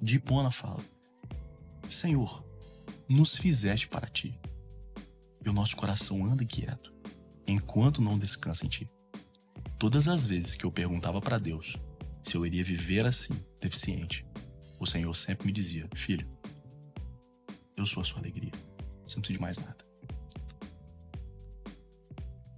de 0.00 0.16
Hipona 0.16 0.50
fala. 0.50 0.80
Senhor, 1.88 2.44
nos 3.08 3.36
fizeste 3.36 3.88
para 3.88 4.06
ti, 4.06 4.38
e 5.44 5.48
o 5.48 5.52
nosso 5.52 5.76
coração 5.76 6.24
anda 6.24 6.44
quieto, 6.44 6.92
enquanto 7.46 8.00
não 8.00 8.18
descansa 8.18 8.64
em 8.64 8.68
ti. 8.68 8.86
Todas 9.78 10.06
as 10.08 10.26
vezes 10.26 10.54
que 10.54 10.64
eu 10.64 10.70
perguntava 10.70 11.20
para 11.20 11.38
Deus 11.38 11.76
se 12.22 12.36
eu 12.36 12.46
iria 12.46 12.62
viver 12.62 13.06
assim, 13.06 13.32
deficiente, 13.60 14.24
o 14.78 14.86
Senhor 14.86 15.12
sempre 15.14 15.46
me 15.46 15.52
dizia: 15.52 15.88
Filho, 15.94 16.28
eu 17.76 17.84
sou 17.86 18.02
a 18.02 18.06
sua 18.06 18.20
alegria. 18.20 18.52
Você 19.06 19.16
não 19.16 19.22
precisa 19.22 19.38
de 19.38 19.40
mais 19.40 19.58
nada. 19.58 19.84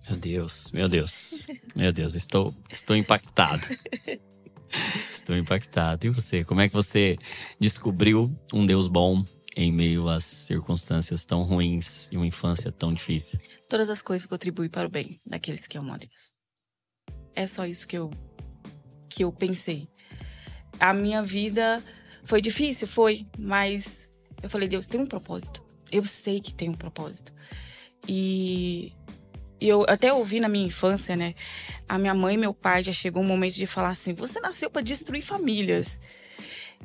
Meu 0.08 0.18
Deus, 0.18 0.70
meu 0.72 0.88
Deus, 0.88 1.46
meu 1.74 1.92
Deus, 1.92 2.14
estou, 2.14 2.54
estou 2.68 2.96
impactado. 2.96 3.66
Estou 5.10 5.36
impactado. 5.36 6.06
E 6.06 6.10
você? 6.10 6.44
Como 6.44 6.60
é 6.60 6.68
que 6.68 6.74
você 6.74 7.16
descobriu 7.58 8.34
um 8.52 8.64
Deus 8.66 8.88
bom 8.88 9.24
em 9.56 9.70
meio 9.70 10.08
às 10.08 10.24
circunstâncias 10.24 11.24
tão 11.24 11.42
ruins 11.42 12.08
e 12.10 12.16
uma 12.16 12.26
infância 12.26 12.72
tão 12.72 12.92
difícil? 12.92 13.38
Todas 13.68 13.88
as 13.88 14.02
coisas 14.02 14.26
contribuem 14.26 14.68
para 14.68 14.86
o 14.86 14.90
bem 14.90 15.20
daqueles 15.26 15.66
que 15.66 15.78
amam 15.78 15.94
a 15.94 15.98
Deus. 15.98 16.32
É 17.34 17.46
só 17.46 17.66
isso 17.66 17.86
que 17.86 17.96
eu 17.96 18.10
que 19.08 19.24
eu 19.24 19.32
pensei. 19.32 19.88
A 20.80 20.94
minha 20.94 21.22
vida 21.22 21.82
foi 22.24 22.40
difícil, 22.40 22.88
foi, 22.88 23.26
mas 23.38 24.10
eu 24.42 24.48
falei, 24.48 24.68
Deus, 24.68 24.86
tem 24.86 25.00
um 25.00 25.06
propósito. 25.06 25.62
Eu 25.90 26.04
sei 26.04 26.40
que 26.40 26.54
tem 26.54 26.70
um 26.70 26.74
propósito. 26.74 27.32
E 29.62 29.68
eu 29.68 29.84
até 29.88 30.12
ouvi 30.12 30.40
na 30.40 30.48
minha 30.48 30.66
infância, 30.66 31.14
né? 31.14 31.36
A 31.88 31.96
minha 31.96 32.12
mãe 32.12 32.34
e 32.34 32.36
meu 32.36 32.52
pai 32.52 32.82
já 32.82 32.92
chegou 32.92 33.22
um 33.22 33.26
momento 33.26 33.54
de 33.54 33.64
falar 33.64 33.90
assim: 33.90 34.12
você 34.12 34.40
nasceu 34.40 34.68
para 34.68 34.82
destruir 34.82 35.22
famílias. 35.22 36.00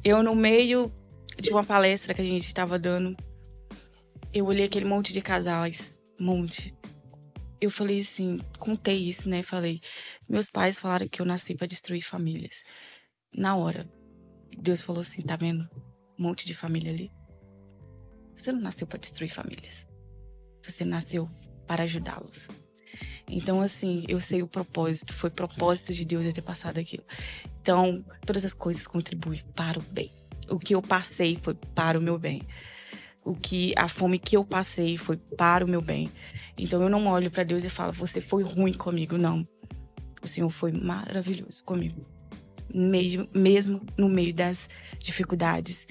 Eu, 0.04 0.22
no 0.22 0.36
meio 0.36 0.94
de 1.40 1.50
uma 1.50 1.64
palestra 1.64 2.14
que 2.14 2.22
a 2.22 2.24
gente 2.24 2.46
estava 2.46 2.78
dando, 2.78 3.18
eu 4.32 4.46
olhei 4.46 4.66
aquele 4.66 4.86
monte 4.86 5.12
de 5.12 5.22
casais, 5.22 6.00
monte. 6.22 6.72
Eu 7.60 7.72
falei 7.72 8.02
assim, 8.02 8.38
contei 8.60 9.10
isso, 9.10 9.28
né? 9.28 9.42
Falei, 9.42 9.82
meus 10.30 10.48
pais 10.48 10.80
falaram 10.80 11.08
que 11.08 11.20
eu 11.20 11.26
nasci 11.26 11.56
para 11.56 11.66
destruir 11.66 12.04
famílias. 12.04 12.64
Na 13.36 13.56
hora, 13.56 13.92
Deus 14.56 14.84
falou 14.84 15.02
assim: 15.02 15.24
tá 15.24 15.36
vendo? 15.36 15.68
Um 16.20 16.26
monte 16.26 16.46
de 16.46 16.54
família 16.54 16.92
ali. 16.92 17.12
Você 18.36 18.52
não 18.52 18.62
nasceu 18.62 18.86
para 18.86 19.00
destruir 19.00 19.34
famílias. 19.34 19.88
Você 20.64 20.86
nasceu 20.86 21.28
para 21.66 21.82
ajudá-los. 21.82 22.67
Então, 23.30 23.62
assim, 23.62 24.06
eu 24.08 24.22
sei 24.22 24.42
o 24.42 24.48
propósito. 24.48 25.14
Foi 25.14 25.30
propósito 25.30 25.94
de 25.94 26.06
Deus 26.06 26.26
eu 26.26 26.34
ter 26.34 26.42
passado 26.42 26.80
aquilo. 26.80 27.04
Então, 27.62 28.04
todas 28.26 28.46
as 28.46 28.54
coisas 28.54 28.88
contribuem 28.88 29.44
para 29.54 29.78
o 29.78 29.84
bem. 29.92 30.12
O 30.50 30.58
que 30.58 30.74
eu 30.74 30.82
passei 30.82 31.38
foi 31.42 31.54
para 31.76 32.00
o 32.00 32.02
meu 32.02 32.18
bem. 32.18 32.42
O 33.26 33.36
que 33.36 33.74
a 33.76 33.90
fome 33.90 34.18
que 34.18 34.38
eu 34.38 34.46
passei 34.46 34.98
foi 34.98 35.18
para 35.18 35.66
o 35.66 35.70
meu 35.70 35.82
bem. 35.82 36.10
Então, 36.58 36.82
eu 36.82 36.90
não 36.90 37.06
olho 37.08 37.30
para 37.30 37.44
Deus 37.44 37.66
e 37.66 37.70
falo: 37.70 37.92
"Você 37.92 38.22
foi 38.22 38.44
ruim 38.44 38.74
comigo". 38.74 39.18
Não. 39.18 39.46
O 40.22 40.28
Senhor 40.28 40.50
foi 40.50 40.72
maravilhoso 40.72 41.62
comigo. 41.66 42.06
Meio, 42.74 43.28
mesmo 43.34 43.82
no 43.98 44.08
meio 44.08 44.34
das 44.34 44.70
dificuldades, 45.00 45.86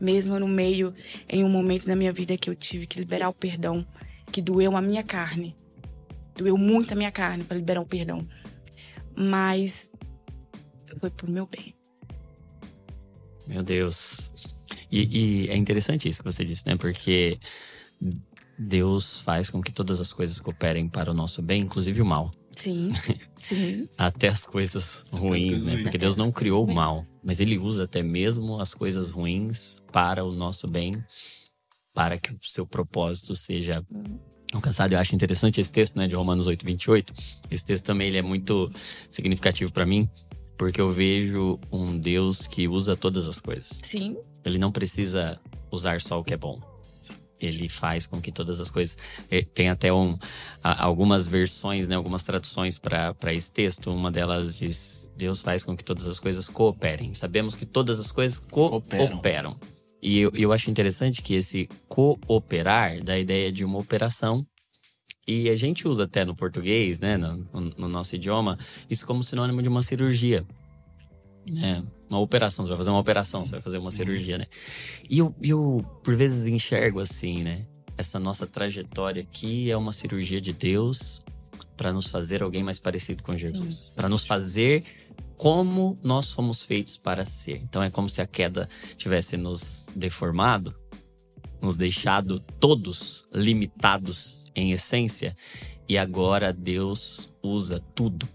mesmo 0.00 0.38
no 0.38 0.48
meio 0.48 0.94
em 1.28 1.44
um 1.44 1.48
momento 1.48 1.86
da 1.86 1.96
minha 1.96 2.12
vida 2.12 2.36
que 2.36 2.48
eu 2.48 2.54
tive 2.54 2.86
que 2.86 2.98
liberar 2.98 3.28
o 3.28 3.34
perdão, 3.34 3.86
que 4.32 4.40
doeu 4.40 4.76
a 4.76 4.82
minha 4.82 5.02
carne. 5.02 5.54
Doeu 6.38 6.56
muito 6.56 6.92
a 6.92 6.96
minha 6.96 7.10
carne 7.10 7.42
para 7.42 7.56
liberar 7.56 7.80
o 7.80 7.86
perdão. 7.86 8.26
Mas 9.16 9.90
foi 11.00 11.10
pro 11.10 11.30
meu 11.30 11.46
bem. 11.46 11.74
Meu 13.46 13.62
Deus. 13.62 14.32
E, 14.90 15.46
e, 15.46 15.50
é 15.50 15.56
interessante 15.56 16.08
isso 16.08 16.22
que 16.22 16.32
você 16.32 16.44
disse, 16.44 16.64
né? 16.66 16.76
Porque 16.76 17.40
Deus 18.56 19.20
faz 19.20 19.50
com 19.50 19.60
que 19.60 19.72
todas 19.72 20.00
as 20.00 20.12
coisas 20.12 20.38
cooperem 20.38 20.88
para 20.88 21.10
o 21.10 21.14
nosso 21.14 21.42
bem, 21.42 21.62
inclusive 21.62 22.00
o 22.00 22.06
mal. 22.06 22.30
Sim, 22.54 22.90
sim. 23.40 23.88
até 23.96 24.28
as 24.28 24.44
coisas 24.44 25.04
ruins, 25.10 25.44
as 25.44 25.48
coisas 25.48 25.62
né? 25.62 25.72
Ruins. 25.72 25.82
Porque 25.82 25.98
Deus 25.98 26.16
não 26.16 26.30
criou 26.30 26.64
o 26.64 26.72
mal, 26.72 27.04
mas 27.22 27.40
Ele 27.40 27.58
usa 27.58 27.84
até 27.84 28.02
mesmo 28.02 28.60
as 28.60 28.74
coisas 28.74 29.10
ruins 29.10 29.80
para 29.92 30.24
o 30.24 30.32
nosso 30.32 30.66
bem, 30.68 31.02
para 31.94 32.18
que 32.18 32.32
o 32.32 32.38
seu 32.42 32.66
propósito 32.66 33.34
seja 33.34 33.84
alcançado. 34.52 34.92
Eu 34.92 34.98
acho 34.98 35.14
interessante 35.14 35.60
esse 35.60 35.70
texto, 35.70 35.96
né, 35.96 36.06
de 36.06 36.14
Romanos 36.14 36.46
8, 36.46 36.64
28. 36.64 37.12
Esse 37.50 37.64
texto 37.64 37.84
também 37.84 38.08
ele 38.08 38.18
é 38.18 38.22
muito 38.22 38.70
significativo 39.08 39.72
para 39.72 39.86
mim, 39.86 40.08
porque 40.56 40.80
eu 40.80 40.92
vejo 40.92 41.58
um 41.70 41.98
Deus 41.98 42.46
que 42.46 42.68
usa 42.68 42.96
todas 42.96 43.28
as 43.28 43.40
coisas. 43.40 43.80
Sim. 43.82 44.16
Ele 44.44 44.58
não 44.58 44.72
precisa 44.72 45.38
usar 45.70 46.00
só 46.00 46.18
o 46.18 46.24
que 46.24 46.34
é 46.34 46.36
bom 46.36 46.60
ele 47.40 47.68
faz 47.68 48.06
com 48.06 48.20
que 48.20 48.32
todas 48.32 48.60
as 48.60 48.70
coisas. 48.70 48.98
Eh, 49.30 49.42
tem 49.42 49.68
até 49.68 49.92
um, 49.92 50.18
algumas 50.62 51.26
versões, 51.26 51.86
né, 51.88 51.94
algumas 51.94 52.24
traduções 52.24 52.78
para 52.78 53.32
esse 53.32 53.52
texto. 53.52 53.92
Uma 53.92 54.10
delas 54.10 54.58
diz: 54.58 55.10
Deus 55.16 55.40
faz 55.40 55.62
com 55.62 55.76
que 55.76 55.84
todas 55.84 56.06
as 56.06 56.18
coisas 56.18 56.48
cooperem. 56.48 57.14
Sabemos 57.14 57.54
que 57.54 57.64
todas 57.64 58.00
as 58.00 58.10
coisas 58.10 58.38
cooperam. 58.38 59.08
cooperam. 59.08 59.56
E 60.02 60.18
eu, 60.18 60.30
eu 60.34 60.52
acho 60.52 60.70
interessante 60.70 61.22
que 61.22 61.34
esse 61.34 61.68
cooperar 61.88 63.02
dá 63.02 63.14
a 63.14 63.18
ideia 63.18 63.50
de 63.50 63.64
uma 63.64 63.78
operação. 63.78 64.46
E 65.26 65.50
a 65.50 65.54
gente 65.54 65.86
usa 65.86 66.04
até 66.04 66.24
no 66.24 66.34
português, 66.34 66.98
né, 66.98 67.16
no, 67.16 67.36
no 67.76 67.88
nosso 67.88 68.16
idioma, 68.16 68.56
isso 68.88 69.06
como 69.06 69.22
sinônimo 69.22 69.60
de 69.60 69.68
uma 69.68 69.82
cirurgia. 69.82 70.46
É, 71.62 71.82
uma 72.08 72.20
operação, 72.20 72.64
você 72.64 72.70
vai 72.70 72.78
fazer 72.78 72.90
uma 72.90 73.00
operação, 73.00 73.44
você 73.44 73.52
vai 73.52 73.60
fazer 73.60 73.78
uma 73.78 73.90
cirurgia, 73.90 74.38
né? 74.38 74.46
E 75.08 75.18
eu, 75.18 75.34
eu, 75.42 75.84
por 76.02 76.14
vezes, 76.14 76.46
enxergo 76.46 77.00
assim, 77.00 77.42
né? 77.42 77.66
Essa 77.96 78.18
nossa 78.18 78.46
trajetória 78.46 79.22
aqui 79.22 79.70
é 79.70 79.76
uma 79.76 79.92
cirurgia 79.92 80.40
de 80.40 80.52
Deus 80.52 81.22
para 81.76 81.92
nos 81.92 82.08
fazer 82.08 82.42
alguém 82.42 82.62
mais 82.62 82.78
parecido 82.78 83.22
com 83.22 83.36
Jesus. 83.36 83.90
Para 83.94 84.08
nos 84.08 84.24
fazer 84.24 84.84
como 85.38 85.98
nós 86.02 86.32
fomos 86.32 86.62
feitos 86.62 86.98
para 86.98 87.24
ser. 87.24 87.62
Então 87.62 87.82
é 87.82 87.88
como 87.88 88.08
se 88.10 88.20
a 88.20 88.26
queda 88.26 88.68
tivesse 88.96 89.38
nos 89.38 89.86
deformado, 89.96 90.74
nos 91.62 91.76
deixado 91.76 92.40
todos 92.60 93.24
limitados 93.32 94.44
em 94.54 94.72
essência, 94.72 95.34
e 95.88 95.96
agora 95.96 96.52
Deus 96.52 97.32
usa 97.42 97.80
tudo. 97.94 98.28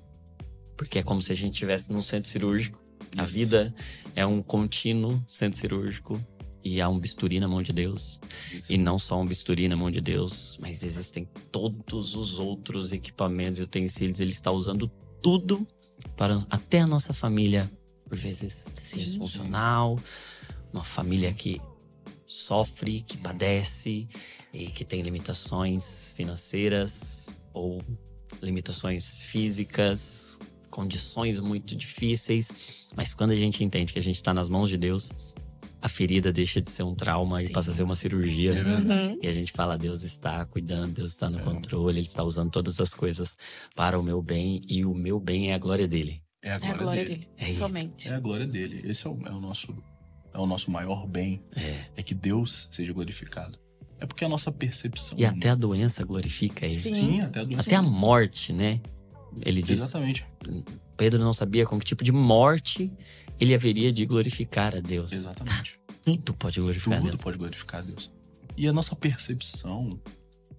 Porque 0.75 0.97
é 0.97 1.03
como 1.03 1.21
se 1.21 1.31
a 1.31 1.35
gente 1.35 1.53
estivesse 1.53 1.91
num 1.91 2.01
centro 2.01 2.27
cirúrgico 2.29 2.83
a 3.17 3.25
vida 3.25 3.73
é 4.15 4.25
um 4.25 4.41
contínuo 4.41 5.23
centro 5.27 5.59
cirúrgico 5.59 6.19
e 6.63 6.79
há 6.79 6.87
um 6.87 6.97
bisturi 6.97 7.39
na 7.39 7.47
mão 7.47 7.61
de 7.61 7.73
Deus. 7.73 8.19
Isso. 8.51 8.71
E 8.71 8.77
não 8.77 8.97
só 8.97 9.19
um 9.19 9.25
bisturi 9.25 9.67
na 9.67 9.75
mão 9.75 9.91
de 9.91 9.99
Deus, 9.99 10.57
mas 10.59 10.83
existem 10.83 11.27
todos 11.51 12.15
os 12.15 12.39
outros 12.39 12.91
equipamentos 12.91 13.59
e 13.59 13.63
utensílios. 13.63 14.19
Ele 14.19 14.31
está 14.31 14.51
usando 14.51 14.87
tudo 15.21 15.67
para 16.15 16.45
até 16.49 16.81
a 16.81 16.87
nossa 16.87 17.13
família, 17.13 17.69
por 18.07 18.17
vezes 18.17 18.53
sim, 18.53 18.97
disfuncional, 18.97 19.97
sim. 19.97 20.05
uma 20.73 20.83
família 20.83 21.33
que 21.33 21.61
sofre, 22.25 23.01
que 23.01 23.17
padece 23.17 24.07
e 24.53 24.67
que 24.67 24.85
tem 24.85 25.01
limitações 25.01 26.13
financeiras 26.15 27.29
ou 27.53 27.83
limitações 28.41 29.19
físicas, 29.19 30.39
condições 30.69 31.39
muito 31.39 31.75
difíceis, 31.75 32.87
mas 32.95 33.13
quando 33.13 33.31
a 33.31 33.35
gente 33.35 33.63
entende 33.63 33.93
que 33.93 33.99
a 33.99 34.01
gente 34.01 34.15
está 34.15 34.33
nas 34.33 34.49
mãos 34.49 34.69
de 34.69 34.77
Deus, 34.77 35.11
a 35.83 35.89
ferida 35.89 36.31
deixa 36.31 36.61
de 36.61 36.71
ser 36.71 36.83
um 36.83 36.95
trauma 36.95 37.41
Sim. 37.41 37.47
e 37.47 37.49
passa 37.49 37.71
a 37.71 37.73
ser 37.73 37.83
uma 37.83 37.93
cirurgia. 37.93 38.53
É 38.53 38.63
uhum. 38.63 39.19
E 39.21 39.27
a 39.27 39.33
gente 39.33 39.51
fala: 39.51 39.77
Deus 39.77 40.01
está 40.01 40.45
cuidando, 40.45 40.93
Deus 40.93 41.11
está 41.11 41.29
no 41.29 41.39
é. 41.39 41.43
controle, 41.43 41.99
Ele 41.99 42.07
está 42.07 42.23
usando 42.23 42.49
todas 42.49 42.79
as 42.79 42.93
coisas 42.93 43.37
para 43.75 43.99
o 43.99 44.01
meu 44.01 44.21
bem 44.21 44.61
e 44.69 44.85
o 44.85 44.93
meu 44.93 45.19
bem 45.19 45.51
é 45.51 45.53
a 45.53 45.57
glória 45.57 45.85
dele. 45.85 46.23
É 46.41 46.53
a 46.53 46.57
glória, 46.57 46.71
é 46.71 46.73
a 46.73 46.77
glória 46.77 47.05
dele. 47.05 47.15
dele. 47.17 47.29
É 47.37 47.53
Somente. 47.53 48.07
É 48.07 48.13
a 48.15 48.19
glória 48.21 48.47
dele. 48.47 48.81
Esse 48.85 49.05
é 49.05 49.09
o, 49.09 49.19
é 49.25 49.31
o, 49.31 49.41
nosso, 49.41 49.75
é 50.33 50.37
o 50.37 50.45
nosso 50.45 50.71
maior 50.71 51.05
bem. 51.05 51.43
É. 51.53 51.85
é 51.97 52.03
que 52.03 52.13
Deus 52.13 52.69
seja 52.71 52.93
glorificado. 52.93 53.59
É 53.99 54.05
porque 54.05 54.23
a 54.23 54.29
nossa 54.29 54.53
percepção. 54.53 55.17
E 55.19 55.25
até 55.25 55.49
a 55.49 55.55
doença 55.55 56.05
glorifica 56.05 56.65
ele. 56.65 56.79
Sim, 56.79 57.19
até 57.19 57.41
a 57.41 57.43
doença. 57.43 57.61
Até 57.61 57.75
a 57.75 57.81
morte, 57.81 58.53
né? 58.53 58.79
Ele 59.41 59.61
diz. 59.61 59.81
Exatamente. 59.81 60.25
Pedro 60.95 61.19
não 61.19 61.33
sabia 61.33 61.65
com 61.65 61.77
que 61.77 61.85
tipo 61.85 62.05
de 62.05 62.11
morte 62.11 62.89
ele 63.39 63.53
haveria 63.53 63.91
de 63.91 64.05
glorificar 64.05 64.75
a 64.75 64.79
Deus. 64.79 65.11
Exatamente. 65.11 65.79
Tudo 66.03 66.33
pode 66.33 66.59
glorificar 66.59 66.97
Tudo 66.99 67.09
Deus. 67.09 67.21
pode 67.21 67.37
glorificar 67.37 67.81
a 67.81 67.83
Deus. 67.83 68.11
E 68.57 68.67
a 68.67 68.73
nossa 68.73 68.95
percepção 68.95 69.99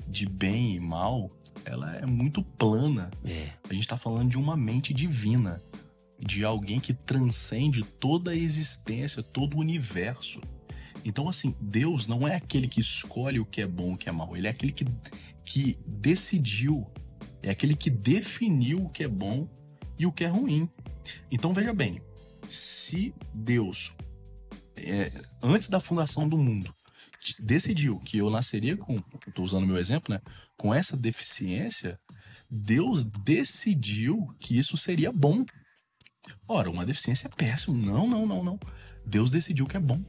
de 0.08 0.26
bem 0.26 0.76
e 0.76 0.80
mal, 0.80 1.30
ela 1.64 1.94
é 1.96 2.06
muito 2.06 2.42
plana. 2.42 3.10
É. 3.24 3.50
A 3.68 3.72
gente 3.72 3.82
está 3.82 3.96
falando 3.96 4.30
de 4.30 4.36
uma 4.38 4.56
mente 4.56 4.92
divina. 4.92 5.62
de 6.18 6.44
alguém 6.44 6.80
que 6.80 6.94
transcende 6.94 7.82
toda 7.82 8.30
a 8.30 8.36
existência, 8.36 9.22
todo 9.22 9.56
o 9.56 9.60
universo. 9.60 10.40
Então, 11.04 11.28
assim, 11.28 11.54
Deus 11.60 12.06
não 12.06 12.26
é 12.26 12.36
aquele 12.36 12.66
que 12.66 12.80
escolhe 12.80 13.38
o 13.40 13.44
que 13.44 13.60
é 13.60 13.66
bom 13.66 13.90
e 13.90 13.94
o 13.94 13.96
que 13.98 14.08
é 14.08 14.12
mal. 14.12 14.34
Ele 14.34 14.46
é 14.46 14.50
aquele 14.50 14.72
que, 14.72 14.86
que 15.44 15.76
decidiu, 15.86 16.86
é 17.42 17.50
aquele 17.50 17.76
que 17.76 17.90
definiu 17.90 18.84
o 18.86 18.88
que 18.88 19.02
é 19.02 19.08
bom 19.08 19.46
e 19.98 20.06
o 20.06 20.12
que 20.12 20.24
é 20.24 20.28
ruim. 20.28 20.68
Então, 21.30 21.52
veja 21.52 21.74
bem, 21.74 22.00
se 22.48 23.14
Deus, 23.32 23.92
é, 24.76 25.10
antes 25.42 25.68
da 25.68 25.80
fundação 25.80 26.28
do 26.28 26.36
mundo, 26.36 26.74
decidiu 27.38 27.98
que 28.00 28.18
eu 28.18 28.30
nasceria 28.30 28.76
com, 28.76 29.02
estou 29.26 29.44
usando 29.44 29.66
meu 29.66 29.78
exemplo, 29.78 30.14
né, 30.14 30.20
com 30.56 30.74
essa 30.74 30.96
deficiência, 30.96 31.98
Deus 32.50 33.04
decidiu 33.04 34.28
que 34.40 34.58
isso 34.58 34.76
seria 34.76 35.10
bom. 35.10 35.44
Ora, 36.46 36.70
uma 36.70 36.86
deficiência 36.86 37.26
é 37.26 37.30
péssimo. 37.30 37.76
Não, 37.76 38.06
não, 38.06 38.26
não, 38.26 38.44
não. 38.44 38.60
Deus 39.06 39.30
decidiu 39.30 39.66
que 39.66 39.76
é 39.76 39.80
bom 39.80 40.02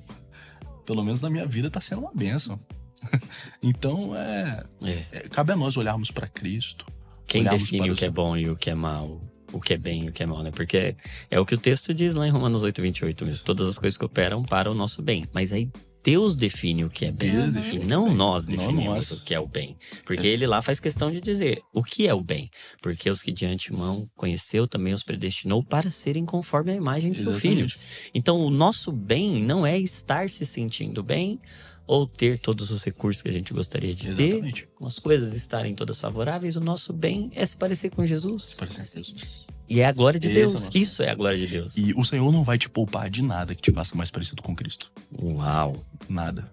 pelo 0.86 1.04
menos 1.04 1.22
na 1.22 1.30
minha 1.30 1.46
vida, 1.46 1.68
está 1.68 1.82
sendo 1.82 2.02
uma 2.02 2.14
bênção. 2.14 2.60
então, 3.62 4.16
é, 4.16 4.64
é. 4.82 5.06
é, 5.12 5.20
cabe 5.30 5.52
a 5.52 5.56
nós 5.56 5.76
olharmos 5.76 6.12
para 6.12 6.28
Cristo. 6.28 6.86
Quem 7.28 7.44
define 7.44 7.90
o 7.90 7.96
que 7.96 8.06
é 8.06 8.10
bom 8.10 8.38
e 8.38 8.50
o 8.50 8.56
que 8.56 8.70
é 8.70 8.76
mal, 8.76 9.20
o 9.56 9.62
que 9.62 9.74
é 9.74 9.78
bem 9.78 10.06
e 10.06 10.10
o 10.10 10.12
que 10.12 10.22
é 10.22 10.26
mal, 10.26 10.44
né? 10.44 10.52
Porque 10.52 10.96
é 11.32 11.40
o 11.40 11.46
que 11.46 11.56
o 11.56 11.58
texto 11.58 11.94
diz 11.94 12.14
lá 12.16 12.28
em 12.28 12.32
Romanos 12.32 12.62
8, 12.62 12.82
28 12.82 13.26
mesmo. 13.26 13.46
Todas 13.46 13.68
as 13.68 13.78
coisas 13.78 13.98
cooperam 13.98 14.44
para 14.44 14.70
o 14.70 14.74
nosso 14.74 15.02
bem. 15.02 15.26
Mas 15.34 15.54
aí 15.54 15.70
Deus 16.04 16.36
define 16.36 16.84
o 16.86 16.90
que 16.90 17.06
é 17.06 17.12
bem. 17.12 17.32
E 17.74 17.80
não 17.80 18.14
nós 18.14 18.46
definimos 18.46 19.10
nós. 19.10 19.12
o 19.12 19.24
que 19.24 19.34
é 19.34 19.40
o 19.40 19.48
bem. 19.48 19.76
Porque 20.06 20.28
é. 20.28 20.30
ele 20.30 20.46
lá 20.46 20.62
faz 20.62 20.80
questão 20.80 21.10
de 21.12 21.20
dizer 21.20 21.62
o 21.74 21.82
que 21.82 22.08
é 22.08 22.14
o 22.14 22.22
bem. 22.22 22.50
Porque 22.82 23.10
os 23.10 23.22
que 23.22 23.32
de 23.32 23.46
antemão 23.46 24.06
conheceu 24.16 24.68
também 24.68 24.94
os 24.94 25.04
predestinou 25.04 25.64
para 25.64 25.90
serem 25.90 26.26
conforme 26.26 26.74
a 26.74 26.76
imagem 26.76 27.12
de 27.12 27.22
Exatamente. 27.22 27.42
seu 27.42 27.50
filho. 27.50 27.68
Então 28.14 28.40
o 28.40 28.52
nosso 28.52 28.92
bem 28.92 29.42
não 29.42 29.66
é 29.66 29.80
estar 29.80 30.30
se 30.30 30.46
sentindo 30.46 31.02
bem 31.02 31.40
ou 31.88 32.08
ter 32.08 32.40
todos 32.40 32.72
os 32.72 32.84
recursos 32.84 33.22
que 33.22 33.30
a 33.30 33.32
gente 33.32 33.54
gostaria 33.54 33.94
de 33.94 34.10
Exatamente. 34.10 34.64
ter, 34.64 34.86
as 34.86 35.00
coisas 35.00 35.34
estarem 35.34 35.76
todas 35.76 36.00
favoráveis, 36.00 36.56
o 36.56 36.62
nosso 36.62 36.92
bem 36.92 37.30
é 37.34 37.46
se 37.46 37.56
parecer 37.56 37.92
com 37.92 38.06
Jesus. 38.06 38.44
Se 38.44 38.56
parecer 38.56 38.88
com 38.88 38.98
Jesus. 38.98 39.48
E 39.70 39.80
é 39.82 39.86
a 39.86 39.92
glória 39.92 40.20
de 40.20 40.28
Esse 40.28 40.36
Deus. 40.36 40.64
É 40.64 40.78
Isso 40.78 41.04
é 41.04 41.10
a 41.10 41.16
glória 41.16 41.38
de 41.38 41.48
Deus. 41.48 41.78
E 41.78 41.94
o 41.96 42.04
Senhor 42.04 42.32
não 42.32 42.44
vai 42.44 42.58
te 42.58 42.70
poupar 42.70 43.10
de 43.10 43.22
nada 43.22 43.56
que 43.56 43.62
te 43.62 43.72
faça 43.72 43.96
mais 43.96 44.12
parecido 44.12 44.42
com 44.42 44.56
Cristo. 44.56 44.92
Uau. 45.20 45.84
Nada. 46.10 46.50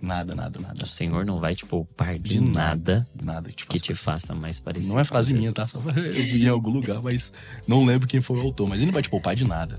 Nada, 0.00 0.34
nada, 0.34 0.60
nada. 0.60 0.82
O 0.82 0.86
Senhor 0.86 1.24
não 1.24 1.38
vai 1.38 1.54
te 1.54 1.64
poupar 1.64 2.18
de, 2.18 2.34
de 2.34 2.40
nada, 2.40 3.08
nada 3.22 3.50
que, 3.50 3.56
te 3.56 3.64
faça, 3.64 3.72
que 3.72 3.80
te 3.80 3.94
faça, 3.94 4.34
mais 4.34 4.58
parecido. 4.58 4.92
Não 4.92 5.00
é 5.00 5.04
frase 5.04 5.32
minha, 5.32 5.50
tá? 5.50 5.66
Eu 5.96 6.12
vi 6.12 6.44
em 6.44 6.48
algum 6.48 6.70
lugar, 6.70 7.00
mas 7.00 7.32
não 7.66 7.84
lembro 7.86 8.06
quem 8.06 8.20
foi 8.20 8.36
o 8.38 8.42
autor. 8.42 8.68
Mas 8.68 8.78
ele 8.78 8.86
não 8.86 8.92
vai 8.92 9.02
te 9.02 9.08
poupar 9.08 9.34
de 9.34 9.44
nada. 9.44 9.78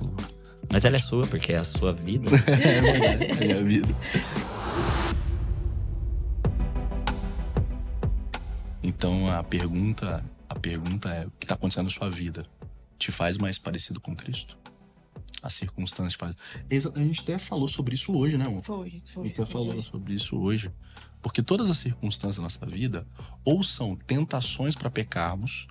Mas 0.72 0.86
ela 0.86 0.96
é 0.96 1.00
sua, 1.00 1.26
porque 1.28 1.54
é 1.54 1.58
a 1.58 1.64
sua 1.64 1.94
vida. 1.94 2.30
é 2.48 2.82
verdade, 2.82 3.26
é 3.26 3.32
a 3.32 3.36
minha 3.36 3.64
vida. 3.64 3.96
Então 8.84 9.28
a 9.32 9.44
pergunta, 9.44 10.24
a 10.48 10.56
pergunta 10.56 11.10
é: 11.10 11.26
o 11.26 11.32
que 11.32 11.46
está 11.46 11.56
acontecendo 11.56 11.86
na 11.86 11.92
sua 11.92 12.10
vida? 12.10 12.46
Te 12.98 13.12
faz 13.12 13.38
mais 13.38 13.58
parecido 13.58 14.00
com 14.00 14.16
Cristo? 14.16 14.58
As 15.42 15.54
circunstâncias 15.54 16.14
fazem. 16.14 16.40
A 16.96 17.00
gente 17.00 17.22
até 17.22 17.38
falou 17.38 17.68
sobre 17.68 17.96
isso 17.96 18.16
hoje, 18.16 18.38
né, 18.38 18.46
amor? 18.46 18.64
Foi, 18.64 19.02
foi. 19.06 19.24
A 19.24 19.28
gente 19.28 19.42
até 19.42 19.52
falou 19.52 19.76
hoje. 19.76 19.86
sobre 19.86 20.14
isso 20.14 20.38
hoje. 20.38 20.72
Porque 21.22 21.42
todas 21.42 21.70
as 21.70 21.78
circunstâncias 21.78 22.38
da 22.38 22.44
nossa 22.44 22.66
vida 22.66 23.08
ou 23.44 23.64
são 23.64 23.96
tentações 23.96 24.76
para 24.76 24.90
pecarmos, 24.90 25.68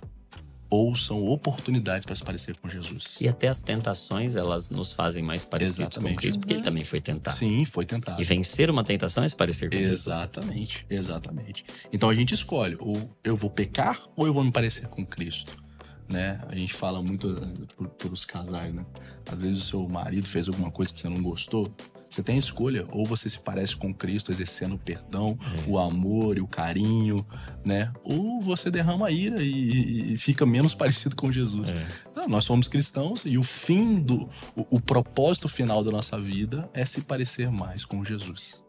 ou 0.75 0.95
são 0.95 1.25
oportunidades 1.25 2.05
para 2.05 2.15
se 2.15 2.23
parecer 2.23 2.57
com 2.57 2.67
Jesus. 2.67 3.17
E 3.21 3.27
até 3.27 3.47
as 3.47 3.61
tentações, 3.61 4.35
elas 4.35 4.69
nos 4.69 4.91
fazem 4.91 5.23
mais 5.23 5.43
parecidos 5.43 5.79
Exatamente. 5.79 6.13
com 6.13 6.19
Cristo, 6.19 6.39
porque 6.39 6.53
ele 6.53 6.61
também 6.63 6.83
foi 6.83 6.99
tentado. 6.99 7.37
Sim, 7.37 7.63
foi 7.65 7.85
tentado. 7.85 8.21
E 8.21 8.25
vencer 8.25 8.69
uma 8.69 8.83
tentação 8.83 9.23
é 9.23 9.29
se 9.29 9.35
parecer 9.35 9.69
com 9.69 9.77
Jesus. 9.77 10.07
Exatamente, 10.07 10.85
exatamente. 10.89 11.65
Então 11.93 12.09
a 12.09 12.15
gente 12.15 12.33
escolhe, 12.33 12.75
ou 12.79 13.09
eu 13.23 13.37
vou 13.37 13.49
pecar 13.49 14.01
ou 14.15 14.27
eu 14.27 14.33
vou 14.33 14.43
me 14.43 14.51
parecer 14.51 14.87
com 14.87 15.05
Cristo. 15.05 15.63
Né? 16.09 16.39
A 16.47 16.55
gente 16.55 16.73
fala 16.73 17.01
muito 17.01 17.29
uh, 17.29 17.87
por, 17.97 18.11
os 18.11 18.25
casais, 18.25 18.71
né? 18.71 18.85
Às 19.31 19.41
vezes 19.41 19.63
o 19.63 19.65
seu 19.65 19.87
marido 19.87 20.27
fez 20.27 20.47
alguma 20.47 20.69
coisa 20.69 20.93
que 20.93 20.99
você 20.99 21.09
não 21.09 21.21
gostou, 21.21 21.73
você 22.15 22.23
tem 22.23 22.35
a 22.35 22.39
escolha, 22.39 22.85
ou 22.91 23.05
você 23.05 23.29
se 23.29 23.37
parece 23.37 23.75
com 23.75 23.93
Cristo 23.93 24.31
exercendo 24.31 24.75
o 24.75 24.77
perdão, 24.77 25.37
é. 25.41 25.69
o 25.69 25.77
amor 25.77 26.37
e 26.37 26.41
o 26.41 26.47
carinho, 26.47 27.25
né? 27.63 27.91
Ou 28.05 28.41
você 28.41 28.71
derrama 28.71 29.07
a 29.07 29.11
ira 29.11 29.43
e, 29.43 30.13
e 30.13 30.17
fica 30.17 30.45
menos 30.45 30.73
parecido 30.75 31.13
com 31.13 31.29
Jesus. 31.29 31.71
É. 31.71 31.87
Não, 32.15 32.29
nós 32.29 32.45
somos 32.45 32.69
cristãos 32.69 33.23
e 33.25 33.37
o 33.37 33.43
fim 33.43 33.95
do. 33.95 34.29
O, 34.55 34.77
o 34.77 34.79
propósito 34.79 35.49
final 35.49 35.83
da 35.83 35.91
nossa 35.91 36.17
vida 36.19 36.69
é 36.73 36.85
se 36.85 37.01
parecer 37.01 37.51
mais 37.51 37.83
com 37.83 38.03
Jesus. 38.05 38.63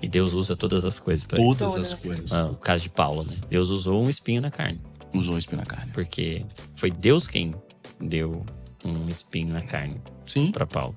E 0.00 0.08
Deus 0.08 0.32
usa 0.32 0.54
todas 0.54 0.84
as 0.84 1.00
coisas 1.00 1.24
para 1.24 1.38
Todas, 1.38 1.72
todas 1.72 1.92
as 1.92 2.04
coisas. 2.04 2.32
Ah, 2.32 2.46
o 2.46 2.56
caso 2.56 2.84
de 2.84 2.90
Paulo, 2.90 3.24
né? 3.24 3.36
Deus 3.50 3.70
usou 3.70 4.04
um 4.04 4.08
espinho 4.08 4.40
na 4.40 4.52
carne. 4.52 4.80
Usou 5.12 5.34
um 5.34 5.38
espinho 5.38 5.58
na 5.58 5.66
carne. 5.66 5.90
Porque 5.92 6.46
foi 6.76 6.92
Deus 6.92 7.26
quem 7.26 7.54
deu 8.00 8.44
um 8.84 9.08
espinho 9.08 9.52
na 9.52 9.62
carne. 9.62 10.00
Sim. 10.26 10.52
Para 10.52 10.64
Paulo. 10.64 10.96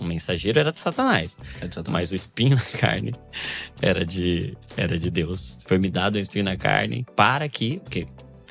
O 0.00 0.04
mensageiro 0.04 0.58
era 0.58 0.72
de 0.72 0.80
Satanás. 0.80 1.38
É 1.60 1.66
de 1.66 1.74
Satanás. 1.74 2.10
Mas 2.10 2.12
o 2.12 2.14
espinho 2.14 2.56
na 2.56 2.78
carne 2.78 3.14
era 3.80 4.04
de, 4.04 4.56
era 4.76 4.98
de 4.98 5.10
Deus. 5.10 5.64
Foi 5.66 5.78
me 5.78 5.88
dado 5.88 6.16
um 6.16 6.20
espinho 6.20 6.44
na 6.44 6.56
carne 6.56 7.06
para 7.14 7.48
que. 7.48 7.78
Porque 7.80 8.06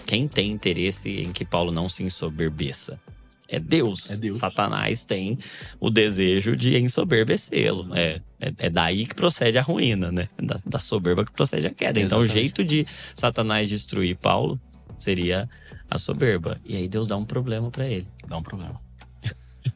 quem 0.05 0.27
tem 0.27 0.51
interesse 0.51 1.10
em 1.19 1.31
que 1.31 1.43
Paulo 1.43 1.71
não 1.71 1.89
se 1.89 2.03
ensoberbeça 2.03 2.99
é 3.47 3.60
Deus. 3.60 4.10
É 4.12 4.17
Deus. 4.17 4.38
Satanás 4.38 5.05
tem 5.05 5.38
o 5.79 5.89
desejo 5.89 6.55
de 6.55 6.77
ensoberbecê-lo. 6.77 7.95
É, 7.95 8.21
é, 8.39 8.53
é, 8.58 8.69
daí 8.69 9.05
que 9.05 9.15
procede 9.15 9.58
a 9.58 9.62
ruína, 9.62 10.12
né? 10.12 10.27
Da, 10.41 10.60
da 10.65 10.79
soberba 10.79 11.23
que 11.23 11.31
procede 11.31 11.67
a 11.67 11.69
queda. 11.69 11.99
Exatamente. 11.99 12.05
Então, 12.05 12.21
o 12.21 12.25
jeito 12.25 12.63
de 12.63 12.86
Satanás 13.15 13.69
destruir 13.69 14.17
Paulo 14.17 14.60
seria 14.97 15.49
a 15.89 15.97
soberba. 15.97 16.60
E 16.65 16.75
aí 16.75 16.88
Deus 16.88 17.08
dá 17.08 17.15
um 17.15 17.25
problema 17.25 17.69
para 17.69 17.88
ele. 17.88 18.08
Dá 18.27 18.38
um 18.38 18.43
problema. 18.43 18.85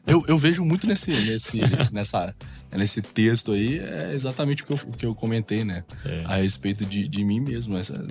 Eu, 0.06 0.24
eu 0.26 0.38
vejo 0.38 0.64
muito 0.64 0.86
nesse, 0.86 1.10
nesse, 1.10 1.60
nessa, 1.92 2.34
nesse 2.72 3.02
texto 3.02 3.52
aí, 3.52 3.78
é 3.78 4.12
exatamente 4.14 4.62
o 4.62 4.66
que 4.66 4.72
eu, 4.72 4.76
o 4.76 4.92
que 4.92 5.06
eu 5.06 5.14
comentei, 5.14 5.64
né? 5.64 5.84
É. 6.04 6.24
A 6.24 6.36
respeito 6.36 6.84
de, 6.84 7.06
de 7.08 7.24
mim 7.24 7.40
mesmo. 7.40 7.76
Essa, 7.76 8.06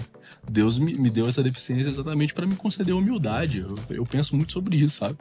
Deus 0.49 0.77
me, 0.77 0.93
me 0.93 1.09
deu 1.09 1.27
essa 1.27 1.41
deficiência 1.41 1.89
exatamente 1.89 2.33
para 2.33 2.45
me 2.45 2.55
conceder 2.55 2.93
humildade. 2.93 3.59
Eu, 3.59 3.75
eu 3.89 4.05
penso 4.05 4.35
muito 4.35 4.51
sobre 4.51 4.77
isso, 4.77 4.97
sabe? 4.97 5.17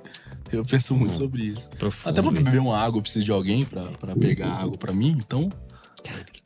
Eu 0.53 0.64
penso 0.64 0.94
muito 0.94 1.16
sobre 1.16 1.44
isso. 1.44 1.71
Até 2.05 2.23
pra 2.23 2.31
beber 2.31 2.61
uma 2.61 2.79
água, 2.79 2.99
eu 2.99 3.03
preciso 3.03 3.25
de 3.25 3.33
alguém 3.33 3.64
para 3.64 4.14
pegar 4.16 4.53
água 4.53 4.77
para 4.77 4.92
mim. 4.92 5.16
Então, 5.18 5.49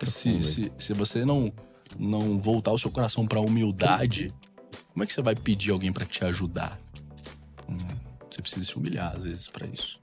se, 0.02 0.42
se, 0.42 0.72
se 0.78 0.94
você 0.94 1.24
não, 1.24 1.52
não 1.98 2.38
voltar 2.40 2.72
o 2.72 2.78
seu 2.78 2.90
coração 2.90 3.26
pra 3.26 3.40
humildade, 3.40 4.32
como 4.92 5.04
é 5.04 5.06
que 5.06 5.12
você 5.12 5.22
vai 5.22 5.34
pedir 5.34 5.70
alguém 5.70 5.92
para 5.92 6.04
te 6.04 6.24
ajudar? 6.24 6.78
Hum, 7.68 7.76
você 8.30 8.40
precisa 8.40 8.64
se 8.64 8.76
humilhar, 8.76 9.14
às 9.16 9.24
vezes, 9.24 9.46
para 9.46 9.66
isso 9.66 10.01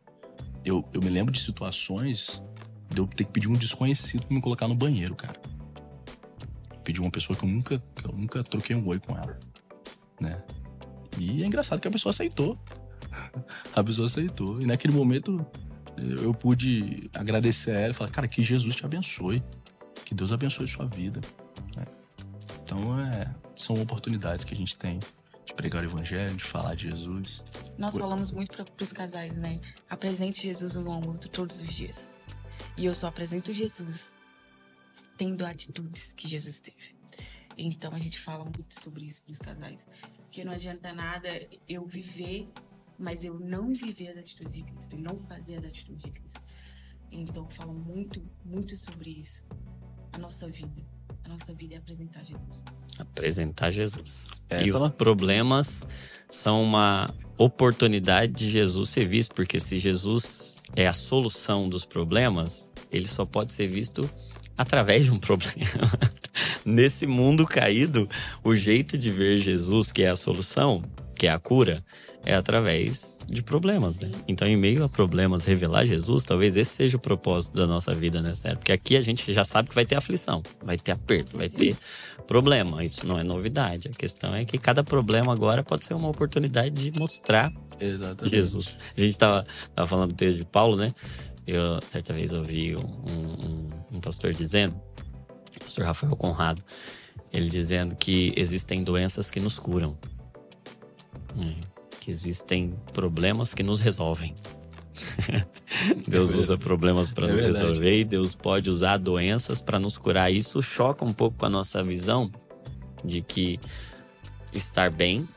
eu, 0.63 0.87
eu 0.93 1.01
me 1.01 1.09
lembro 1.09 1.31
de 1.31 1.39
situações 1.39 2.41
de 2.89 2.99
eu 2.99 3.07
ter 3.07 3.23
que 3.23 3.31
pedir 3.31 3.47
um 3.47 3.53
desconhecido 3.53 4.25
pra 4.25 4.35
me 4.35 4.41
colocar 4.41 4.67
no 4.67 4.75
banheiro, 4.75 5.15
cara. 5.15 5.39
Pedir 6.83 7.01
uma 7.01 7.11
pessoa 7.11 7.37
que 7.37 7.45
eu 7.45 7.49
nunca, 7.49 7.81
que 7.95 8.05
eu 8.05 8.11
nunca 8.11 8.43
troquei 8.43 8.75
um 8.75 8.87
oi 8.87 8.99
com 8.99 9.15
ela, 9.15 9.39
né? 10.19 10.41
E 11.17 11.43
é 11.43 11.45
engraçado 11.45 11.79
que 11.79 11.87
a 11.87 11.91
pessoa 11.91 12.11
aceitou. 12.11 12.57
a 13.73 13.83
pessoa 13.83 14.07
aceitou. 14.07 14.59
E 14.61 14.65
naquele 14.65 14.93
momento 14.93 15.45
eu 15.97 16.33
pude 16.33 17.09
agradecer 17.13 17.71
a 17.71 17.79
ela 17.79 17.91
e 17.91 17.93
falar, 17.93 18.09
cara, 18.09 18.27
que 18.27 18.41
Jesus 18.41 18.75
te 18.75 18.85
abençoe. 18.85 19.43
Que 20.05 20.15
Deus 20.15 20.31
abençoe 20.31 20.67
sua 20.67 20.85
vida. 20.85 21.19
Né? 21.75 21.85
Então, 22.63 22.99
é, 22.99 23.33
são 23.55 23.75
oportunidades 23.79 24.43
que 24.43 24.53
a 24.53 24.57
gente 24.57 24.75
tem 24.75 24.99
pregar 25.59 25.83
o 25.83 25.87
evangelho, 25.87 26.37
de 26.37 26.43
falar 26.45 26.73
de 26.73 26.89
Jesus. 26.89 27.43
Nós 27.77 27.97
falamos 27.97 28.31
muito 28.31 28.63
para 28.63 28.81
os 28.81 28.93
casais, 28.93 29.35
né? 29.35 29.59
Apresente 29.89 30.41
Jesus 30.41 30.75
no 30.75 30.89
outro 30.89 31.29
todos 31.29 31.59
os 31.59 31.69
dias. 31.69 32.09
E 32.77 32.85
eu 32.85 32.95
só 32.95 33.07
apresento 33.07 33.51
Jesus 33.51 34.13
tendo 35.17 35.45
atitudes 35.45 36.13
que 36.13 36.29
Jesus 36.29 36.61
teve. 36.61 36.95
Então 37.57 37.91
a 37.93 37.99
gente 37.99 38.21
fala 38.21 38.45
muito 38.45 38.73
sobre 38.73 39.03
isso 39.03 39.21
para 39.21 39.31
os 39.33 39.39
casais. 39.39 39.85
Porque 40.21 40.45
não 40.45 40.53
adianta 40.53 40.93
nada 40.93 41.27
eu 41.67 41.85
viver, 41.85 42.47
mas 42.97 43.25
eu 43.25 43.37
não 43.37 43.73
viver 43.73 44.11
as 44.11 44.17
atitudes 44.17 44.53
de 44.53 44.63
Cristo, 44.63 44.95
e 44.95 45.01
não 45.01 45.19
fazer 45.27 45.57
as 45.57 45.65
atitudes 45.65 46.05
de 46.05 46.11
Cristo. 46.11 46.41
Então 47.11 47.43
eu 47.43 47.49
falo 47.49 47.73
muito, 47.73 48.25
muito 48.45 48.77
sobre 48.77 49.09
isso. 49.09 49.43
A 50.13 50.17
nossa 50.17 50.47
vida 50.47 50.98
nossa 51.29 51.53
vida 51.53 51.75
é 51.75 51.77
apresentar 51.77 52.23
Jesus. 52.23 52.63
Apresentar 52.97 53.71
Jesus. 53.71 54.43
É, 54.49 54.65
e 54.65 54.73
os 54.73 54.91
problemas 54.93 55.87
são 56.27 56.63
uma 56.63 57.13
oportunidade 57.37 58.33
de 58.33 58.49
Jesus 58.49 58.89
ser 58.89 59.07
visto, 59.07 59.35
porque 59.35 59.59
se 59.59 59.77
Jesus 59.77 60.63
é 60.75 60.87
a 60.87 60.93
solução 60.93 61.69
dos 61.69 61.85
problemas, 61.85 62.71
ele 62.91 63.07
só 63.07 63.25
pode 63.25 63.53
ser 63.53 63.67
visto 63.67 64.09
através 64.57 65.05
de 65.05 65.11
um 65.11 65.17
problema. 65.21 65.91
Nesse 66.65 67.05
mundo 67.05 67.45
caído, 67.45 68.09
o 68.43 68.55
jeito 68.55 68.97
de 68.97 69.11
ver 69.11 69.37
Jesus, 69.37 69.91
que 69.91 70.01
é 70.01 70.09
a 70.09 70.15
solução, 70.15 70.83
que 71.15 71.27
é 71.27 71.31
a 71.31 71.37
cura, 71.37 71.85
é 72.25 72.35
através 72.35 73.19
de 73.27 73.41
problemas, 73.41 73.99
né? 73.99 74.11
Então, 74.27 74.47
em 74.47 74.57
meio 74.57 74.83
a 74.83 74.89
problemas, 74.89 75.45
revelar 75.45 75.85
Jesus, 75.85 76.23
talvez 76.23 76.57
esse 76.57 76.71
seja 76.71 76.97
o 76.97 76.99
propósito 76.99 77.55
da 77.55 77.65
nossa 77.65 77.93
vida, 77.93 78.21
né, 78.21 78.35
sério? 78.35 78.57
Porque 78.57 78.71
aqui 78.71 78.97
a 78.97 79.01
gente 79.01 79.31
já 79.33 79.43
sabe 79.43 79.69
que 79.69 79.75
vai 79.75 79.85
ter 79.85 79.95
aflição, 79.95 80.43
vai 80.63 80.77
ter 80.77 80.91
aperto, 80.91 81.37
vai 81.37 81.49
ter 81.49 81.77
problema. 82.27 82.83
Isso 82.83 83.05
não 83.07 83.17
é 83.17 83.23
novidade. 83.23 83.87
A 83.87 83.91
questão 83.91 84.35
é 84.35 84.45
que 84.45 84.57
cada 84.57 84.83
problema 84.83 85.31
agora 85.31 85.63
pode 85.63 85.85
ser 85.85 85.93
uma 85.93 86.09
oportunidade 86.09 86.91
de 86.91 86.99
mostrar 86.99 87.51
Exatamente. 87.79 88.29
Jesus. 88.29 88.75
A 88.95 88.99
gente 88.99 89.17
tava, 89.17 89.45
tava 89.73 89.87
falando 89.87 90.09
do 90.09 90.15
texto 90.15 90.39
de 90.39 90.45
Paulo, 90.45 90.75
né? 90.75 90.91
Eu, 91.47 91.79
certa 91.85 92.13
vez, 92.13 92.31
ouvi 92.31 92.75
um, 92.75 92.81
um, 92.81 93.69
um 93.93 93.99
pastor 93.99 94.33
dizendo, 94.33 94.75
o 95.55 95.63
pastor 95.63 95.85
Rafael 95.85 96.15
Conrado, 96.15 96.61
ele 97.31 97.49
dizendo 97.49 97.95
que 97.95 98.33
existem 98.35 98.83
doenças 98.83 99.31
que 99.31 99.39
nos 99.39 99.57
curam. 99.57 99.97
Hum, 101.35 101.55
que 102.09 102.11
existem 102.11 102.73
problemas 102.91 103.53
que 103.53 103.61
nos 103.61 103.79
resolvem. 103.79 104.35
Deus 106.07 106.33
usa 106.33 106.57
problemas 106.57 107.11
para 107.11 107.27
É 107.27 107.31
nos 107.31 107.41
verdade. 107.43 107.65
resolver 107.65 107.99
e 107.99 108.03
Deus 108.03 108.33
pode 108.33 108.69
usar 108.69 108.97
doenças 108.97 109.61
para 109.61 109.77
nos 109.79 109.97
curar. 109.97 110.31
Isso 110.31 110.61
choca 110.63 111.05
um 111.05 111.11
pouco 111.11 111.37
com 111.37 111.45
a 111.45 111.49
nossa 111.49 111.83
visão 111.83 112.31
de 113.05 113.21
que 113.21 113.59
estar 114.51 114.89
bem 114.89 115.27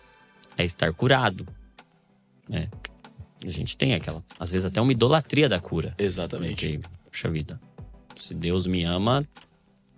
é 0.56 0.64
estar 0.64 0.92
curado. 0.94 1.46
né? 2.48 2.68
A 3.44 3.50
gente 3.50 3.76
tem 3.76 3.92
aquela, 3.94 4.24
às 4.38 4.52
vezes 4.52 4.64
até 4.64 4.80
uma 4.80 4.92
idolatria 4.92 5.48
da 5.48 5.60
cura. 5.60 5.94
Exatamente. 5.98 6.54
Que, 6.78 6.80
puxa 7.10 7.28
vida, 7.28 7.60
se 8.16 8.32
Deus 8.34 8.66
me 8.66 8.84
ama, 8.84 9.28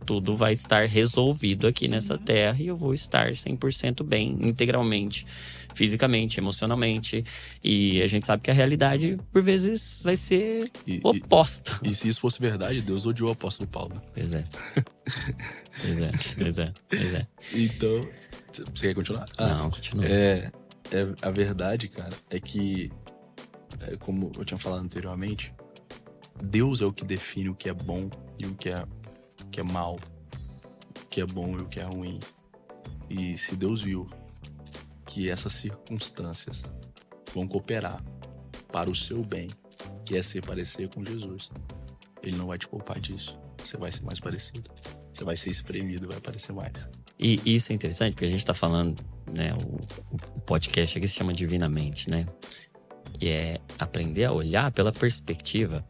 tudo 0.05 0.37
vai 0.37 0.53
estar 0.53 0.87
resolvido 0.87 1.67
aqui 1.67 1.89
nessa 1.89 2.19
terra 2.19 2.57
e 2.61 2.67
eu 2.67 2.77
vou 2.77 2.95
estar 2.95 3.31
100% 3.31 4.05
bem, 4.05 4.37
integralmente, 4.43 5.27
fisicamente, 5.75 6.39
emocionalmente. 6.39 7.25
E 7.63 8.03
a 8.03 8.07
gente 8.07 8.27
sabe 8.27 8.43
que 8.43 8.51
a 8.51 8.55
realidade, 8.55 9.19
por 9.33 9.43
vezes, 9.43 10.01
vai 10.03 10.17
ser 10.17 10.71
E, 10.87 10.97
e, 10.97 11.01
oposta. 11.03 11.81
e 11.83 11.95
se 11.95 12.09
isso 12.09 12.21
fosse 12.21 12.41
verdade, 12.41 12.81
Deus 12.81 13.07
odiou 13.07 13.29
o 13.31 13.33
apóstolo 13.33 13.69
Paulo. 13.69 14.01
Pois 14.13 14.35
é. 14.35 14.45
Pois 15.83 15.99
é, 15.99 16.11
pois 16.39 16.59
é, 16.59 16.73
pois 16.89 17.15
é. 17.15 17.27
Então. 17.53 18.09
Você 18.73 18.87
quer 18.87 18.95
continuar? 18.95 19.27
Não, 19.37 19.69
continua. 19.69 20.07
É, 20.07 20.53
é, 20.93 21.15
a 21.21 21.31
verdade, 21.33 21.89
cara, 21.89 22.15
é 22.31 22.39
que, 22.39 22.93
é, 23.81 23.97
como 23.97 24.31
eu 24.39 24.45
tinha 24.45 24.57
falado 24.57 24.85
anteriormente, 24.85 25.53
Deus 26.43 26.81
é 26.81 26.85
o 26.85 26.93
que 26.93 27.05
define 27.05 27.49
o 27.49 27.55
que 27.55 27.69
é 27.69 27.73
bom 27.73 28.09
e 28.39 28.47
o 28.47 28.55
que 28.55 28.69
é, 28.69 28.85
o 29.43 29.47
que 29.47 29.61
é 29.61 29.63
mal, 29.63 29.97
o 29.97 31.07
que 31.07 31.21
é 31.21 31.27
bom 31.27 31.57
e 31.59 31.63
o 31.63 31.69
que 31.69 31.81
é 31.81 31.85
ruim. 31.85 32.19
E 33.09 33.37
se 33.37 33.55
Deus 33.57 33.83
viu 33.83 34.09
que 35.07 35.29
essas 35.31 35.53
circunstâncias 35.53 36.65
vão 37.33 37.47
cooperar 37.47 38.03
para 38.73 38.91
o 38.91 38.95
seu 38.95 39.23
bem, 39.23 39.49
que 40.05 40.17
é 40.17 40.23
ser 40.23 40.45
parecer 40.45 40.89
com 40.89 41.05
Jesus, 41.05 41.51
Ele 42.23 42.37
não 42.37 42.47
vai 42.47 42.59
te 42.59 42.67
poupar 42.67 42.99
disso. 42.99 43.39
Você 43.59 43.77
vai 43.77 43.93
ser 43.93 44.03
mais 44.03 44.21
parecido. 44.21 44.71
Você 45.13 45.25
vai 45.25 45.37
ser 45.37 45.51
espremido 45.51 46.09
vai 46.09 46.21
parecer 46.21 46.53
mais. 46.53 46.89
E 47.19 47.41
isso 47.45 47.71
é 47.71 47.75
interessante 47.75 48.13
porque 48.13 48.25
a 48.25 48.31
gente 48.31 48.45
tá 48.45 48.53
falando, 48.53 49.01
né? 49.33 49.55
O, 49.55 50.37
o 50.37 50.41
podcast 50.41 50.99
aqui 50.99 51.07
se 51.07 51.15
chama 51.15 51.33
Divinamente, 51.33 52.11
né? 52.11 52.27
Que 53.19 53.29
é 53.29 53.61
aprender 53.79 54.25
a 54.25 54.33
olhar 54.33 54.73
pela 54.73 54.93
perspectiva 54.93 55.87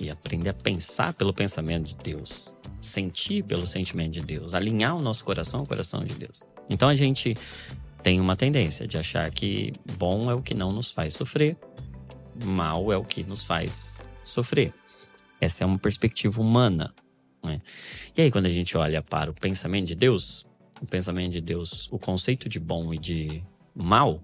e 0.00 0.10
aprender 0.10 0.48
a 0.48 0.54
pensar 0.54 1.12
pelo 1.12 1.32
pensamento 1.32 1.88
de 1.88 1.94
Deus, 1.94 2.56
sentir 2.80 3.44
pelo 3.44 3.66
sentimento 3.66 4.12
de 4.12 4.22
Deus, 4.22 4.54
alinhar 4.54 4.96
o 4.96 5.02
nosso 5.02 5.22
coração 5.22 5.60
ao 5.60 5.66
coração 5.66 6.02
de 6.02 6.14
Deus. 6.14 6.42
Então 6.70 6.88
a 6.88 6.96
gente 6.96 7.36
tem 8.02 8.18
uma 8.18 8.34
tendência 8.34 8.86
de 8.86 8.96
achar 8.96 9.30
que 9.30 9.72
bom 9.98 10.30
é 10.30 10.34
o 10.34 10.40
que 10.40 10.54
não 10.54 10.72
nos 10.72 10.90
faz 10.90 11.12
sofrer, 11.12 11.56
mal 12.42 12.90
é 12.90 12.96
o 12.96 13.04
que 13.04 13.22
nos 13.22 13.44
faz 13.44 14.02
sofrer. 14.24 14.72
Essa 15.38 15.64
é 15.64 15.66
uma 15.66 15.78
perspectiva 15.78 16.40
humana. 16.40 16.94
Né? 17.42 17.60
E 18.16 18.22
aí, 18.22 18.30
quando 18.30 18.46
a 18.46 18.50
gente 18.50 18.76
olha 18.76 19.02
para 19.02 19.30
o 19.30 19.34
pensamento 19.34 19.86
de 19.86 19.94
Deus, 19.94 20.46
o 20.80 20.86
pensamento 20.86 21.32
de 21.32 21.40
Deus, 21.40 21.88
o 21.90 21.98
conceito 21.98 22.48
de 22.48 22.58
bom 22.58 22.92
e 22.92 22.98
de 22.98 23.42
mal, 23.74 24.22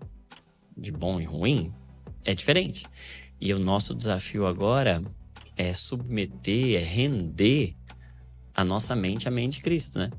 de 0.77 0.93
bom 0.93 1.21
e 1.21 1.25
ruim, 1.25 1.73
é 2.25 2.35
diferente. 2.35 2.87
E 3.41 3.53
o 3.53 3.59
nosso 3.59 3.95
desafio 3.95 4.47
agora 4.47 5.03
é 5.57 5.73
submeter, 5.73 6.81
é 6.81 6.85
render 6.85 7.75
a 8.55 8.65
nossa 8.65 8.95
mente 8.95 9.29
à 9.29 9.31
mente 9.31 9.57
de 9.57 9.63
Cristo, 9.63 9.99
né? 9.99 10.11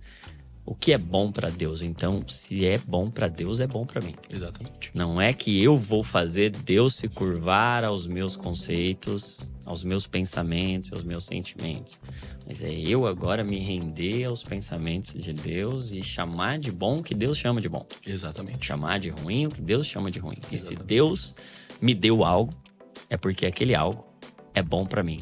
O 0.69 0.75
que 0.75 0.91
é 0.91 0.97
bom 0.97 1.31
para 1.31 1.49
Deus? 1.49 1.81
Então, 1.81 2.21
se 2.27 2.65
é 2.65 2.77
bom 2.77 3.09
para 3.09 3.29
Deus, 3.29 3.61
é 3.61 3.65
bom 3.65 3.85
para 3.85 4.01
mim. 4.01 4.13
Exatamente. 4.29 4.91
Não 4.93 5.19
é 5.19 5.31
que 5.31 5.63
eu 5.63 5.77
vou 5.77 6.03
fazer 6.03 6.49
Deus 6.49 6.95
se 6.95 7.07
curvar 7.07 7.85
aos 7.85 8.05
meus 8.05 8.35
conceitos, 8.35 9.53
aos 9.65 9.85
meus 9.85 10.07
pensamentos, 10.07 10.91
aos 10.91 11.03
meus 11.03 11.23
sentimentos. 11.23 11.97
Mas 12.45 12.61
é 12.61 12.69
eu 12.69 13.07
agora 13.07 13.45
me 13.45 13.59
render 13.59 14.25
aos 14.25 14.43
pensamentos 14.43 15.13
de 15.13 15.31
Deus 15.31 15.93
e 15.93 16.03
chamar 16.03 16.59
de 16.59 16.69
bom 16.69 16.97
o 16.97 17.03
que 17.03 17.15
Deus 17.15 17.37
chama 17.37 17.61
de 17.61 17.69
bom. 17.69 17.87
Exatamente. 18.05 18.65
Chamar 18.65 18.99
de 18.99 19.07
ruim 19.07 19.45
o 19.47 19.49
que 19.49 19.61
Deus 19.61 19.87
chama 19.87 20.11
de 20.11 20.19
ruim. 20.19 20.39
E 20.51 20.57
se 20.57 20.73
Exatamente. 20.73 20.85
Deus 20.85 21.33
me 21.81 21.95
deu 21.95 22.25
algo, 22.25 22.53
é 23.09 23.15
porque 23.15 23.45
aquele 23.45 23.73
algo 23.73 24.05
é 24.57 24.63
bom 24.63 24.85
para 24.85 25.03
mim. 25.03 25.21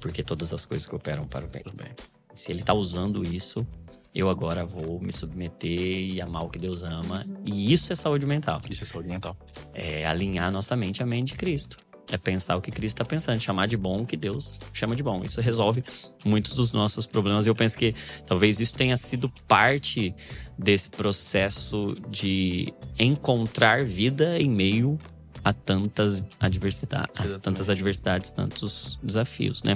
Porque 0.00 0.22
todas 0.22 0.52
as 0.52 0.64
coisas 0.64 0.86
cooperam 0.86 1.26
para 1.26 1.44
o 1.44 1.48
bem. 1.48 1.92
Se 2.32 2.52
ele 2.52 2.62
tá 2.62 2.74
usando 2.74 3.24
isso, 3.24 3.66
eu 4.14 4.28
agora 4.28 4.64
vou 4.64 5.00
me 5.00 5.12
submeter 5.12 6.14
e 6.14 6.20
amar 6.20 6.44
o 6.44 6.48
que 6.48 6.58
Deus 6.58 6.82
ama. 6.82 7.26
E 7.44 7.72
isso 7.72 7.92
é 7.92 7.96
saúde 7.96 8.26
mental. 8.26 8.60
Isso 8.70 8.84
é 8.84 8.86
saúde 8.86 9.08
mental. 9.08 9.36
É 9.72 10.06
alinhar 10.06 10.52
nossa 10.52 10.76
mente 10.76 11.02
à 11.02 11.06
mente 11.06 11.32
de 11.32 11.38
Cristo. 11.38 11.78
É 12.12 12.18
pensar 12.18 12.56
o 12.56 12.60
que 12.60 12.70
Cristo 12.70 12.96
está 12.96 13.04
pensando, 13.04 13.40
chamar 13.40 13.66
de 13.66 13.78
bom 13.78 14.02
o 14.02 14.06
que 14.06 14.16
Deus 14.16 14.60
chama 14.74 14.94
de 14.94 15.02
bom. 15.02 15.22
Isso 15.24 15.40
resolve 15.40 15.82
muitos 16.24 16.52
dos 16.52 16.70
nossos 16.70 17.06
problemas. 17.06 17.46
E 17.46 17.48
eu 17.48 17.54
penso 17.54 17.78
que 17.78 17.94
talvez 18.26 18.60
isso 18.60 18.74
tenha 18.74 18.96
sido 18.96 19.28
parte 19.48 20.14
desse 20.56 20.90
processo 20.90 21.96
de 22.10 22.72
encontrar 22.98 23.84
vida 23.84 24.38
em 24.38 24.50
meio 24.50 24.98
a 25.44 25.52
tantas 25.52 26.24
adversidades, 26.40 27.20
a 27.34 27.38
tantas 27.38 27.68
adversidades, 27.68 28.32
tantos 28.32 28.98
desafios, 29.02 29.62
né? 29.62 29.74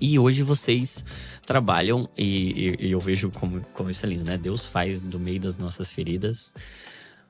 E 0.00 0.18
hoje 0.18 0.42
vocês 0.42 1.04
trabalham, 1.44 2.08
e, 2.16 2.76
e- 2.80 2.86
e 2.86 2.92
eu 2.92 3.00
vejo 3.00 3.30
como, 3.30 3.60
como 3.74 3.90
isso 3.90 4.06
é 4.06 4.08
lindo, 4.08 4.24
né? 4.24 4.38
Deus 4.38 4.64
faz 4.66 5.00
do 5.00 5.18
meio 5.18 5.40
das 5.40 5.56
nossas 5.56 5.90
feridas 5.90 6.54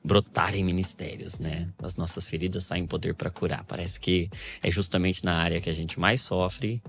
brotarem 0.03 0.63
ministérios, 0.63 1.39
né? 1.39 1.67
As 1.81 1.95
nossas 1.95 2.27
feridas 2.29 2.63
saem 2.65 2.85
poder 2.87 3.15
para 3.15 3.29
curar. 3.29 3.65
Parece 3.65 3.99
que 3.99 4.29
é 4.63 4.71
justamente 4.71 5.25
na 5.25 5.33
área 5.35 5.59
que 5.59 5.69
a 5.69 5.73
gente 5.73 5.99
mais 5.99 6.21
sofre 6.21 6.81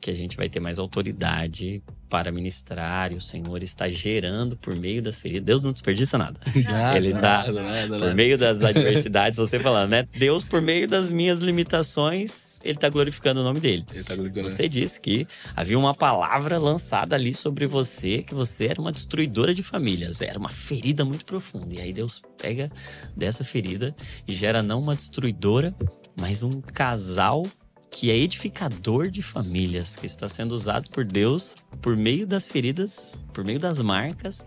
que 0.00 0.10
a 0.10 0.14
gente 0.14 0.36
vai 0.36 0.48
ter 0.48 0.60
mais 0.60 0.78
autoridade 0.78 1.82
para 2.08 2.32
ministrar 2.32 3.12
e 3.12 3.16
o 3.16 3.20
Senhor 3.20 3.62
está 3.62 3.88
gerando 3.88 4.56
por 4.56 4.74
meio 4.74 5.00
das 5.00 5.20
feridas. 5.20 5.44
Deus 5.44 5.62
não 5.62 5.72
desperdiça 5.72 6.18
nada. 6.18 6.40
Ele 6.96 7.12
tá- 7.12 7.46
nada, 7.52 7.98
Por 7.98 8.14
meio 8.14 8.36
das 8.36 8.60
adversidades, 8.62 9.38
você 9.38 9.60
falando, 9.60 9.90
né? 9.90 10.08
Deus, 10.18 10.42
por 10.42 10.60
meio 10.60 10.88
das 10.88 11.10
minhas 11.10 11.38
limitações, 11.38 12.58
ele 12.64 12.74
está 12.74 12.88
glorificando 12.88 13.40
o 13.40 13.44
nome 13.44 13.60
dele. 13.60 13.84
Ele 13.92 14.02
tá 14.04 14.14
ligando. 14.16 14.48
Você 14.48 14.68
disse 14.68 15.00
que 15.00 15.26
havia 15.54 15.78
uma 15.78 15.94
palavra 15.94 16.58
lançada 16.58 17.14
ali 17.14 17.32
sobre 17.32 17.66
você, 17.66 18.22
que 18.22 18.34
você 18.34 18.66
era 18.66 18.80
uma 18.80 18.90
destruidora 18.92 19.54
de 19.54 19.62
famílias, 19.62 20.20
era 20.20 20.38
uma 20.38 20.50
ferida 20.50 21.04
muito 21.04 21.24
profunda. 21.24 21.74
E 21.74 21.80
aí 21.80 21.92
Deus 21.92 22.22
pega 22.40 22.70
dessa 23.16 23.44
ferida 23.44 23.94
e 24.26 24.32
gera 24.32 24.62
não 24.62 24.80
uma 24.80 24.96
destruidora, 24.96 25.74
mas 26.16 26.42
um 26.42 26.60
casal 26.60 27.46
que 27.90 28.10
é 28.10 28.16
edificador 28.16 29.10
de 29.10 29.22
famílias, 29.22 29.96
que 29.96 30.06
está 30.06 30.28
sendo 30.28 30.52
usado 30.52 30.88
por 30.90 31.04
Deus 31.04 31.56
por 31.82 31.96
meio 31.96 32.26
das 32.26 32.48
feridas, 32.48 33.14
por 33.32 33.44
meio 33.44 33.58
das 33.58 33.80
marcas, 33.80 34.46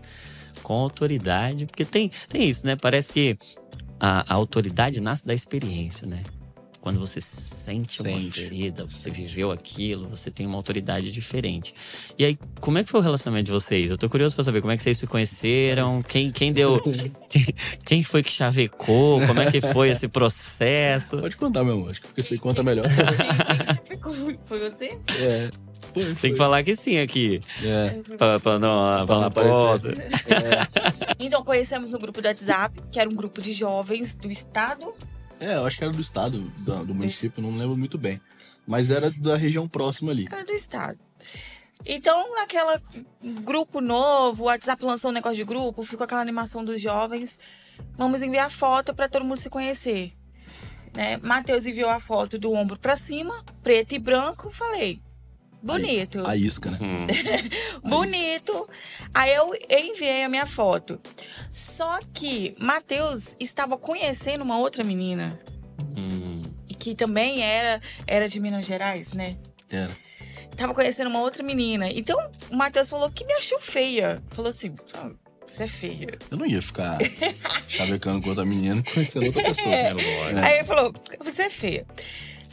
com 0.62 0.74
autoridade. 0.74 1.66
Porque 1.66 1.84
tem, 1.84 2.10
tem 2.28 2.48
isso, 2.48 2.66
né? 2.66 2.76
Parece 2.76 3.12
que 3.12 3.38
a, 4.00 4.32
a 4.32 4.34
autoridade 4.34 5.00
nasce 5.00 5.26
da 5.26 5.34
experiência, 5.34 6.06
né? 6.06 6.22
Quando 6.84 7.00
você 7.00 7.18
sente 7.18 8.02
uma 8.02 8.10
Sente. 8.10 8.42
ferida, 8.42 8.84
você 8.84 9.10
viveu 9.10 9.50
aquilo, 9.50 10.06
você 10.06 10.30
tem 10.30 10.46
uma 10.46 10.56
autoridade 10.56 11.10
diferente. 11.10 11.74
E 12.18 12.26
aí, 12.26 12.38
como 12.60 12.76
é 12.76 12.84
que 12.84 12.90
foi 12.90 13.00
o 13.00 13.02
relacionamento 13.02 13.46
de 13.46 13.52
vocês? 13.52 13.90
Eu 13.90 13.96
tô 13.96 14.06
curioso 14.06 14.34
pra 14.34 14.44
saber 14.44 14.60
como 14.60 14.70
é 14.70 14.76
que 14.76 14.82
vocês 14.82 14.98
se 14.98 15.06
conheceram, 15.06 16.02
quem, 16.02 16.30
quem 16.30 16.52
deu. 16.52 16.78
quem, 17.86 18.02
foi 18.02 18.22
que 18.22 18.30
chavecou, 18.30 19.26
como 19.26 19.40
é 19.40 19.50
que 19.50 19.62
foi 19.62 19.88
esse 19.88 20.08
processo. 20.08 21.22
Pode 21.22 21.38
contar, 21.38 21.64
meu 21.64 21.72
amor. 21.72 21.92
Acho 21.92 22.02
que 22.02 22.22
você 22.22 22.36
conta 22.36 22.62
melhor. 22.62 22.84
Foi 24.44 24.58
você? 24.58 24.98
é. 25.08 25.48
Foi, 25.94 26.04
foi. 26.04 26.14
Tem 26.16 26.32
que 26.32 26.36
falar 26.36 26.62
que 26.62 26.76
sim 26.76 26.98
aqui. 26.98 27.40
É. 27.62 27.98
Pra, 28.18 28.38
pra 28.38 28.58
não, 28.58 28.98
não 28.98 29.06
Pra 29.06 29.20
não 29.20 29.30
posso. 29.30 29.88
Então, 31.18 31.42
conhecemos 31.42 31.90
no 31.90 31.98
grupo 31.98 32.20
do 32.20 32.28
WhatsApp, 32.28 32.78
que 32.92 33.00
era 33.00 33.08
um 33.08 33.14
grupo 33.14 33.40
de 33.40 33.54
jovens 33.54 34.14
do 34.16 34.30
estado. 34.30 34.92
É, 35.40 35.56
eu 35.56 35.66
acho 35.66 35.76
que 35.76 35.84
era 35.84 35.92
do 35.92 36.00
estado, 36.00 36.40
da- 36.58 36.82
do, 36.82 36.94
município, 36.94 37.42
não 37.42 37.56
lembro 37.56 37.76
muito 37.76 37.98
bem. 37.98 38.20
Mas 38.66 38.90
era 38.90 39.10
da 39.10 39.36
região 39.36 39.68
próxima 39.68 40.10
ali. 40.10 40.26
Era 40.30 40.44
do 40.44 40.52
estado. 40.52 40.98
Então, 41.84 42.34
naquela 42.36 42.80
grupo 43.42 43.80
novo, 43.80 44.44
o 44.44 44.46
WhatsApp 44.46 44.82
lançou 44.84 45.10
um 45.10 45.14
negócio 45.14 45.36
de 45.36 45.44
grupo, 45.44 45.82
ficou 45.82 46.04
aquela 46.04 46.20
animação 46.20 46.64
dos 46.64 46.80
jovens. 46.80 47.38
Vamos 47.96 48.22
enviar 48.22 48.50
foto 48.50 48.94
para 48.94 49.08
todo 49.08 49.24
mundo 49.24 49.38
se 49.38 49.50
conhecer. 49.50 50.14
Né? 50.94 51.18
Matheus 51.18 51.66
enviou 51.66 51.90
a 51.90 51.98
foto 52.00 52.38
do 52.38 52.52
ombro 52.52 52.78
para 52.78 52.96
cima, 52.96 53.44
preto 53.62 53.94
e 53.94 53.98
branco. 53.98 54.50
Falei, 54.50 55.02
bonito. 55.64 56.26
A 56.26 56.36
isca, 56.36 56.70
né? 56.70 56.78
Hum. 57.82 57.88
bonito. 57.88 58.68
Aí 59.12 59.34
eu 59.34 59.52
enviei 59.70 60.24
a 60.24 60.28
minha 60.28 60.46
foto. 60.46 61.00
Só 61.50 62.00
que 62.12 62.54
Matheus 62.58 63.36
estava 63.40 63.76
conhecendo 63.76 64.42
uma 64.42 64.58
outra 64.58 64.84
menina. 64.84 65.38
Hum. 65.96 66.42
E 66.68 66.74
que 66.74 66.94
também 66.94 67.42
era, 67.42 67.80
era 68.06 68.28
de 68.28 68.38
Minas 68.40 68.66
Gerais, 68.66 69.12
né? 69.12 69.36
Era. 69.70 69.90
Tava 70.56 70.72
conhecendo 70.74 71.08
uma 71.08 71.20
outra 71.20 71.42
menina. 71.42 71.88
Então 71.90 72.16
o 72.50 72.56
Matheus 72.56 72.88
falou 72.88 73.10
que 73.10 73.24
me 73.24 73.32
achou 73.34 73.58
feia. 73.60 74.22
Falou 74.30 74.50
assim: 74.50 74.74
"Ah, 74.94 75.10
você 75.46 75.64
é 75.64 75.68
feia. 75.68 76.18
Eu 76.30 76.36
não 76.38 76.46
ia 76.46 76.62
ficar 76.62 76.98
chavecando 77.66 78.20
com 78.22 78.28
outra 78.28 78.44
menina 78.44 78.80
e 78.86 78.92
conhecendo 78.92 79.26
outra 79.26 79.42
pessoa. 79.50 79.68
É. 79.74 79.86
É 79.88 79.92
lógico. 79.92 80.38
Aí 80.40 80.54
ele 80.58 80.64
falou: 80.64 80.92
você 81.24 81.42
é 81.42 81.50
feia. 81.50 81.86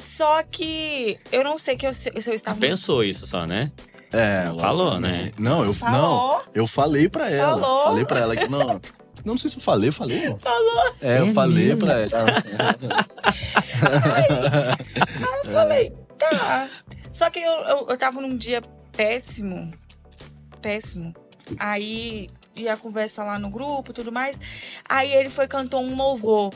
Só 0.01 0.41
que 0.43 1.17
eu 1.31 1.43
não 1.43 1.57
sei 1.57 1.75
que 1.77 1.85
eu, 1.87 1.93
se 1.93 2.09
eu 2.27 2.33
estava. 2.33 2.59
Pensou 2.59 3.03
isso 3.03 3.25
só, 3.27 3.45
né? 3.45 3.71
É, 4.11 4.43
ela- 4.47 4.61
Falou, 4.61 4.99
né? 4.99 5.31
Não, 5.39 5.59
eu 5.61 5.67
não, 5.67 5.73
Falou. 5.73 6.43
eu 6.53 6.67
falei 6.67 7.07
pra 7.07 7.29
ela. 7.29 7.61
Falou. 7.61 7.83
Falei 7.85 8.05
pra 8.05 8.19
ela 8.19 8.35
que 8.35 8.47
não. 8.49 8.81
Não 9.23 9.37
sei 9.37 9.49
se 9.51 9.57
eu 9.57 9.61
falei, 9.61 9.91
falei. 9.91 10.27
não. 10.27 10.39
Falou. 10.39 10.95
É, 10.99 11.19
eu 11.19 11.27
É 11.27 11.33
falei 11.33 11.65
mesmo? 11.67 11.85
pra 11.85 11.93
ela. 11.99 12.09
Eu 15.45 15.51
falei, 15.51 15.93
tá. 16.17 16.69
Só 17.13 17.29
que 17.29 17.39
eu, 17.39 17.51
eu, 17.51 17.87
eu 17.89 17.97
tava 17.97 18.19
num 18.21 18.35
dia 18.35 18.61
péssimo. 18.95 19.71
Péssimo. 20.61 21.13
Aí 21.59 22.29
ia 22.55 22.75
conversa 22.77 23.23
lá 23.23 23.37
no 23.39 23.49
grupo 23.49 23.91
e 23.91 23.93
tudo 23.93 24.11
mais. 24.11 24.39
Aí 24.87 25.13
ele 25.13 25.29
foi 25.29 25.47
cantou 25.47 25.81
um 25.81 25.95
louvor 25.95 26.53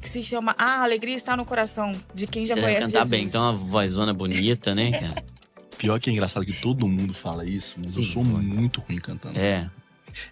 que 0.00 0.08
se 0.08 0.22
chama 0.22 0.54
A 0.58 0.82
Alegria 0.82 1.14
Está 1.14 1.36
no 1.36 1.44
Coração, 1.44 1.94
de 2.14 2.26
quem 2.26 2.46
já 2.46 2.54
Você 2.54 2.60
vai 2.60 2.70
conhece 2.74 2.86
cantar 2.92 3.04
Jesus. 3.04 3.10
bem, 3.10 3.24
então 3.24 3.42
uma 3.42 3.52
vozona 3.56 4.14
bonita, 4.14 4.74
né, 4.74 4.90
cara? 4.92 5.24
Pior 5.76 5.98
que 5.98 6.10
é 6.10 6.12
engraçado 6.12 6.44
que 6.44 6.52
todo 6.52 6.86
mundo 6.86 7.14
fala 7.14 7.44
isso, 7.44 7.76
mas 7.82 7.96
eu 7.96 8.02
Sim, 8.02 8.12
sou 8.12 8.24
pode. 8.24 8.44
muito 8.44 8.80
ruim 8.80 8.98
cantando. 8.98 9.38
É. 9.38 9.68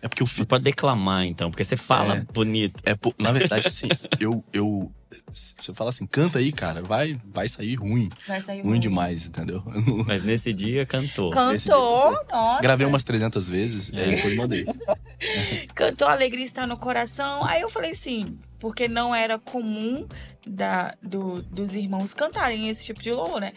É 0.03 0.09
porque 0.09 0.23
eu 0.23 0.27
Você 0.27 0.35
fico. 0.35 0.47
pode 0.49 0.65
declamar, 0.65 1.25
então, 1.25 1.51
porque 1.51 1.65
você 1.65 1.77
fala 1.77 2.17
É. 2.19 2.21
bonito. 2.33 2.81
É, 2.85 2.95
na 3.23 3.33
verdade, 3.33 3.69
assim, 3.69 3.89
eu, 4.21 4.45
eu. 4.53 4.93
Se 5.33 5.55
eu 5.69 5.75
falar 5.75 5.91
assim, 5.91 6.07
canta 6.07 6.39
aí, 6.39 6.53
cara, 6.53 6.83
vai, 6.83 7.19
vai 7.25 7.49
sair 7.49 7.75
ruim. 7.75 8.09
Vai 8.27 8.41
sair 8.43 8.61
Ruim 8.63 8.75
bom. 8.75 8.81
demais, 8.81 9.27
entendeu? 9.27 9.63
Não- 9.67 10.05
Mas 10.07 10.23
nesse 10.25 10.53
dia 10.53 10.87
cantou. 10.87 11.31
Cantou, 11.31 12.11
dia 12.11 12.25
nossa. 12.33 12.63
Gravei 12.63 12.87
umas 12.87 13.05
300 13.05 13.49
vezes, 13.49 13.89
e 13.91 13.99
aí 13.99 14.15
depois 14.17 14.37
mandei. 14.37 14.65
Cantou 15.75 16.09
Alegria 16.09 16.45
Está 16.45 16.67
no 16.67 16.77
Coração. 16.77 17.45
Aí 17.45 17.61
eu 17.61 17.71
falei 17.71 17.91
assim, 17.91 18.39
porque 18.59 18.89
não 18.89 19.15
era 19.15 19.39
comum 19.39 20.07
da, 20.47 20.95
do- 21.03 21.43
dos 21.43 21.75
irmãos 21.75 22.15
cantarem 22.15 22.69
esse 22.69 22.85
tipo 22.85 23.03
de 23.03 23.11
louvor, 23.13 23.41
né? 23.41 23.53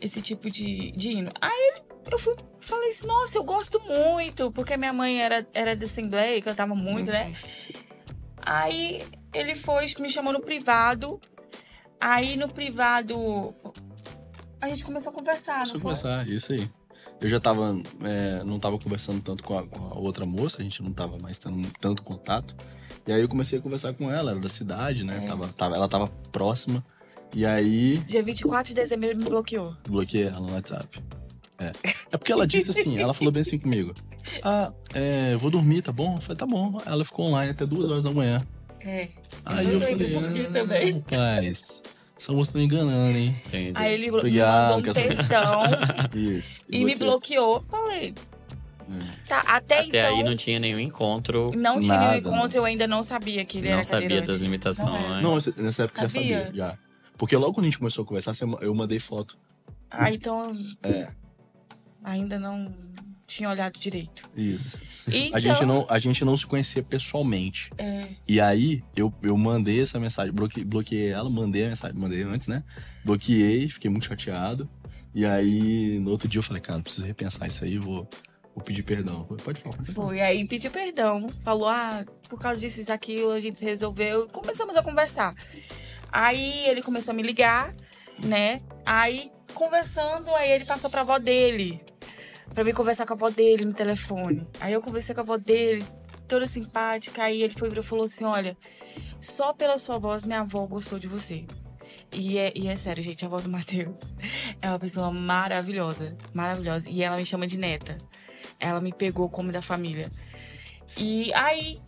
Esse 0.00 0.20
tipo 0.20 0.50
de, 0.50 0.92
de 0.92 1.10
hino. 1.10 1.32
Aí 1.40 1.72
ele- 1.74 1.91
eu 2.10 2.18
fui, 2.18 2.34
falei 2.60 2.90
assim, 2.90 3.06
nossa, 3.06 3.38
eu 3.38 3.44
gosto 3.44 3.80
muito, 3.80 4.50
porque 4.50 4.76
minha 4.76 4.92
mãe 4.92 5.22
era, 5.22 5.46
era 5.54 5.74
de 5.76 5.84
Assembleia 5.84 6.36
e 6.36 6.42
cantava 6.42 6.74
muito, 6.74 7.10
né? 7.10 7.34
Aí 8.44 9.04
ele 9.32 9.54
foi, 9.54 9.86
me 10.00 10.08
chamou 10.08 10.32
no 10.32 10.40
privado. 10.40 11.20
Aí 12.00 12.36
no 12.36 12.48
privado 12.48 13.54
a 14.60 14.68
gente 14.68 14.84
começou 14.84 15.10
a 15.10 15.14
conversar, 15.14 15.58
não 15.58 15.64
eu 15.64 15.70
foi? 15.70 15.80
começar, 15.80 16.28
isso 16.28 16.52
aí. 16.52 16.70
Eu 17.20 17.28
já 17.28 17.38
tava. 17.38 17.80
é, 18.02 18.42
não 18.42 18.58
tava 18.58 18.78
conversando 18.78 19.20
tanto 19.20 19.44
com 19.44 19.56
a, 19.56 19.66
com 19.66 19.86
a 19.86 19.94
outra 19.94 20.24
moça, 20.26 20.60
a 20.60 20.64
gente 20.64 20.82
não 20.82 20.92
tava 20.92 21.18
mais 21.18 21.38
tendo 21.38 21.68
tanto 21.80 22.02
contato. 22.02 22.56
E 23.06 23.12
aí 23.12 23.20
eu 23.20 23.28
comecei 23.28 23.58
a 23.58 23.62
conversar 23.62 23.92
com 23.94 24.10
ela, 24.10 24.32
era 24.32 24.40
da 24.40 24.48
cidade, 24.48 25.04
né? 25.04 25.24
É. 25.24 25.28
Tava, 25.28 25.48
tava, 25.48 25.76
ela 25.76 25.88
tava 25.88 26.08
próxima. 26.30 26.84
E 27.34 27.46
aí 27.46 27.98
Dia 27.98 28.22
24 28.22 28.68
de 28.68 28.74
dezembro 28.74 29.06
ele 29.08 29.18
me 29.18 29.24
bloqueou. 29.24 29.74
bloqueei 29.88 30.24
ela 30.24 30.40
no 30.40 30.52
WhatsApp. 30.52 31.02
É. 31.68 31.72
É 32.12 32.16
porque 32.16 32.32
ela 32.32 32.46
disse 32.46 32.70
assim, 32.70 32.98
ela 32.98 33.14
falou 33.14 33.32
bem 33.32 33.40
assim 33.42 33.58
comigo. 33.58 33.92
Ah, 34.42 34.72
é, 34.94 35.36
vou 35.36 35.50
dormir, 35.50 35.82
tá 35.82 35.92
bom? 35.92 36.14
Eu 36.16 36.20
falei, 36.20 36.36
tá 36.36 36.46
bom. 36.46 36.78
Ela 36.86 37.04
ficou 37.04 37.26
online 37.26 37.52
até 37.52 37.64
duas 37.66 37.90
horas 37.90 38.02
da 38.04 38.10
manhã. 38.10 38.40
É. 38.80 39.08
Aí 39.44 39.66
Eu 39.66 39.74
eu 39.74 39.80
falei, 39.80 40.16
ah, 40.16 40.50
também. 40.52 40.92
rapaz, 40.92 41.82
essa 42.18 42.32
moça 42.32 42.52
tá 42.52 42.58
me 42.58 42.64
enganando, 42.64 43.16
hein? 43.16 43.36
Entendi. 43.46 43.72
Aí 43.74 43.94
ele 43.94 44.10
Peguei 44.12 44.42
mandou 44.42 44.78
um 44.78 44.82
textão 44.82 45.62
Isso. 46.14 46.64
e 46.68 46.84
me 46.84 46.94
bloqueou. 46.94 47.64
Falei, 47.70 48.14
É. 48.90 49.26
tá, 49.28 49.38
até, 49.46 49.78
Até 49.80 49.86
então 49.86 50.16
aí 50.18 50.24
não 50.24 50.36
tinha 50.36 50.58
nenhum 50.58 50.78
encontro, 50.80 51.50
não 51.56 51.80
tinha 51.80 51.94
Nada, 51.94 52.06
nenhum 52.14 52.18
encontro, 52.34 52.58
eu 52.58 52.64
ainda 52.64 52.86
não 52.86 53.02
sabia 53.02 53.44
que 53.44 53.58
ele 53.58 53.68
não 53.68 53.74
era 53.74 53.82
sabia 53.82 54.02
cadeirante. 54.08 54.28
das 54.32 54.38
limitações. 54.38 55.22
Não, 55.22 55.38
esse- 55.38 55.54
nessa 55.62 55.84
época 55.84 56.00
eu 56.00 56.08
já 56.08 56.08
Sabia? 56.08 56.38
sabia, 56.44 56.54
já. 56.56 56.78
Porque 57.16 57.36
logo 57.36 57.54
quando 57.54 57.64
a 57.66 57.68
gente 57.68 57.78
começou 57.78 58.02
a 58.02 58.06
conversar, 58.06 58.32
eu 58.60 58.74
mandei 58.74 58.98
foto. 58.98 59.38
Ah, 59.90 60.10
então 60.10 60.52
É, 60.82 61.08
ainda 62.04 62.38
não 62.38 62.74
tinha 63.26 63.48
olhado 63.48 63.78
direito. 63.78 64.28
isso. 64.36 64.78
Então, 65.08 65.36
A, 65.36 65.40
gente 65.40 65.64
não, 65.64 65.86
a 65.88 65.98
gente 65.98 66.24
não 66.24 66.36
se 66.36 66.46
conhecia 66.46 66.82
pessoalmente. 66.82 67.70
é, 67.78 68.08
E 68.28 68.40
aí, 68.40 68.84
eu, 68.94 69.12
eu 69.22 69.36
mandei 69.38 69.80
essa 69.80 69.98
mensagem, 69.98 70.32
bloqueei, 70.32 70.64
bloqueei 70.64 71.08
ela, 71.08 71.30
mandei 71.30 71.64
a 71.66 71.68
mensagem, 71.70 71.96
mandei 71.98 72.22
antes, 72.22 72.46
né? 72.48 72.62
Bloqueei, 73.04 73.68
fiquei 73.68 73.90
muito 73.90 74.06
chateado. 74.06 74.68
E 75.14 75.24
aí, 75.24 75.98
no 76.00 76.10
outro 76.10 76.28
dia 76.28 76.38
eu 76.38 76.42
falei, 76.42 76.60
cara, 76.60 76.80
preciso 76.80 77.06
repensar 77.06 77.46
isso 77.48 77.64
aí, 77.64 77.78
vou, 77.78 78.08
vou 78.54 78.64
pedir 78.64 78.82
perdão. 78.82 79.24
Falei, 79.26 79.42
Pode 79.44 79.60
falar, 79.62 79.76
pode 79.76 79.92
falar. 79.92 80.08
foi. 80.08 80.20
Aí 80.20 80.46
pediu 80.46 80.70
perdão. 80.70 81.26
Falou, 81.42 81.68
ah, 81.68 82.04
por 82.28 82.38
causa 82.38 82.60
disso, 82.60 82.80
isso, 82.80 82.92
aquilo, 82.92 83.30
a 83.30 83.40
gente 83.40 83.58
se 83.58 83.64
resolveu. 83.64 84.28
Começamos 84.28 84.76
a 84.76 84.82
conversar. 84.82 85.34
Aí 86.10 86.66
ele 86.66 86.82
começou 86.82 87.12
a 87.12 87.14
me 87.14 87.22
ligar, 87.22 87.74
né? 88.22 88.60
Aí, 88.84 89.30
conversando, 89.54 90.30
aí 90.34 90.50
ele 90.50 90.64
passou 90.66 90.90
pra 90.90 91.00
avó 91.02 91.18
dele. 91.18 91.80
Pra 92.54 92.64
mim 92.64 92.72
conversar 92.72 93.06
com 93.06 93.14
a 93.14 93.16
avó 93.16 93.30
dele 93.30 93.64
no 93.64 93.72
telefone. 93.72 94.46
Aí 94.60 94.72
eu 94.72 94.82
conversei 94.82 95.14
com 95.14 95.20
a 95.22 95.24
avó 95.24 95.36
dele, 95.38 95.84
toda 96.28 96.46
simpática. 96.46 97.22
Aí 97.22 97.42
ele 97.42 97.54
foi 97.56 97.68
e 97.68 97.82
falou 97.82 98.04
assim: 98.04 98.24
Olha, 98.24 98.56
só 99.20 99.52
pela 99.52 99.78
sua 99.78 99.98
voz 99.98 100.24
minha 100.24 100.40
avó 100.40 100.66
gostou 100.66 100.98
de 100.98 101.08
você. 101.08 101.46
E 102.12 102.36
é, 102.36 102.52
e 102.54 102.68
é 102.68 102.76
sério, 102.76 103.02
gente, 103.02 103.24
a 103.24 103.28
avó 103.28 103.40
do 103.40 103.48
Matheus 103.48 104.14
é 104.60 104.68
uma 104.68 104.78
pessoa 104.78 105.10
maravilhosa. 105.10 106.16
Maravilhosa. 106.34 106.90
E 106.90 107.02
ela 107.02 107.16
me 107.16 107.24
chama 107.24 107.46
de 107.46 107.58
neta. 107.58 107.96
Ela 108.60 108.80
me 108.80 108.92
pegou 108.92 109.28
como 109.28 109.50
da 109.50 109.62
família. 109.62 110.10
E 110.96 111.32
aí. 111.32 111.80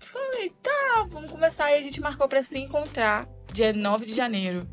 Falei, 0.00 0.50
tá, 0.62 1.06
vamos 1.10 1.30
começar. 1.30 1.70
E 1.72 1.74
a 1.74 1.82
gente 1.82 2.00
marcou 2.00 2.26
pra 2.26 2.42
se 2.42 2.58
encontrar 2.58 3.28
dia 3.52 3.72
9 3.72 4.06
de 4.06 4.14
janeiro. 4.14 4.66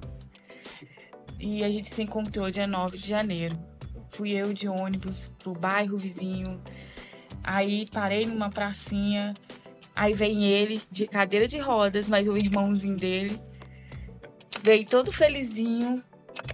E 1.37 1.63
a 1.63 1.69
gente 1.69 1.89
se 1.89 2.01
encontrou 2.01 2.49
dia 2.49 2.65
9 2.65 2.97
de 2.97 3.07
janeiro. 3.07 3.72
Fui 4.13 4.31
eu 4.31 4.53
de 4.53 4.67
ônibus 4.67 5.31
pro 5.39 5.53
bairro 5.53 5.97
vizinho. 5.97 6.61
Aí 7.43 7.87
parei 7.91 8.25
numa 8.25 8.49
pracinha. 8.49 9.33
Aí 9.95 10.13
vem 10.13 10.43
ele 10.45 10.81
de 10.91 11.05
cadeira 11.07 11.47
de 11.47 11.57
rodas, 11.59 12.09
mas 12.09 12.27
o 12.27 12.37
irmãozinho 12.37 12.95
dele. 12.97 13.39
Veio 14.63 14.85
todo 14.85 15.11
felizinho. 15.11 16.03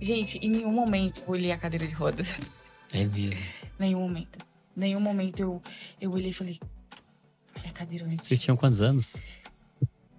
Gente, 0.01 0.38
em 0.39 0.49
nenhum 0.49 0.72
momento 0.72 1.22
eu 1.26 1.34
olhei 1.34 1.51
a 1.51 1.57
cadeira 1.57 1.86
de 1.88 1.93
rodas. 1.93 2.34
É 2.91 3.05
mesmo. 3.05 3.43
Nenhum 3.78 4.01
momento. 4.01 4.39
Nenhum 4.76 4.99
momento 4.99 5.39
eu, 5.39 5.62
eu 6.01 6.12
olhei 6.12 6.32
e 6.32 6.34
falei. 6.34 6.60
É 7.64 7.70
cadeirante. 7.70 8.26
Vocês 8.26 8.41
tinham 8.41 8.57
quantos 8.57 8.82
anos? 8.82 9.18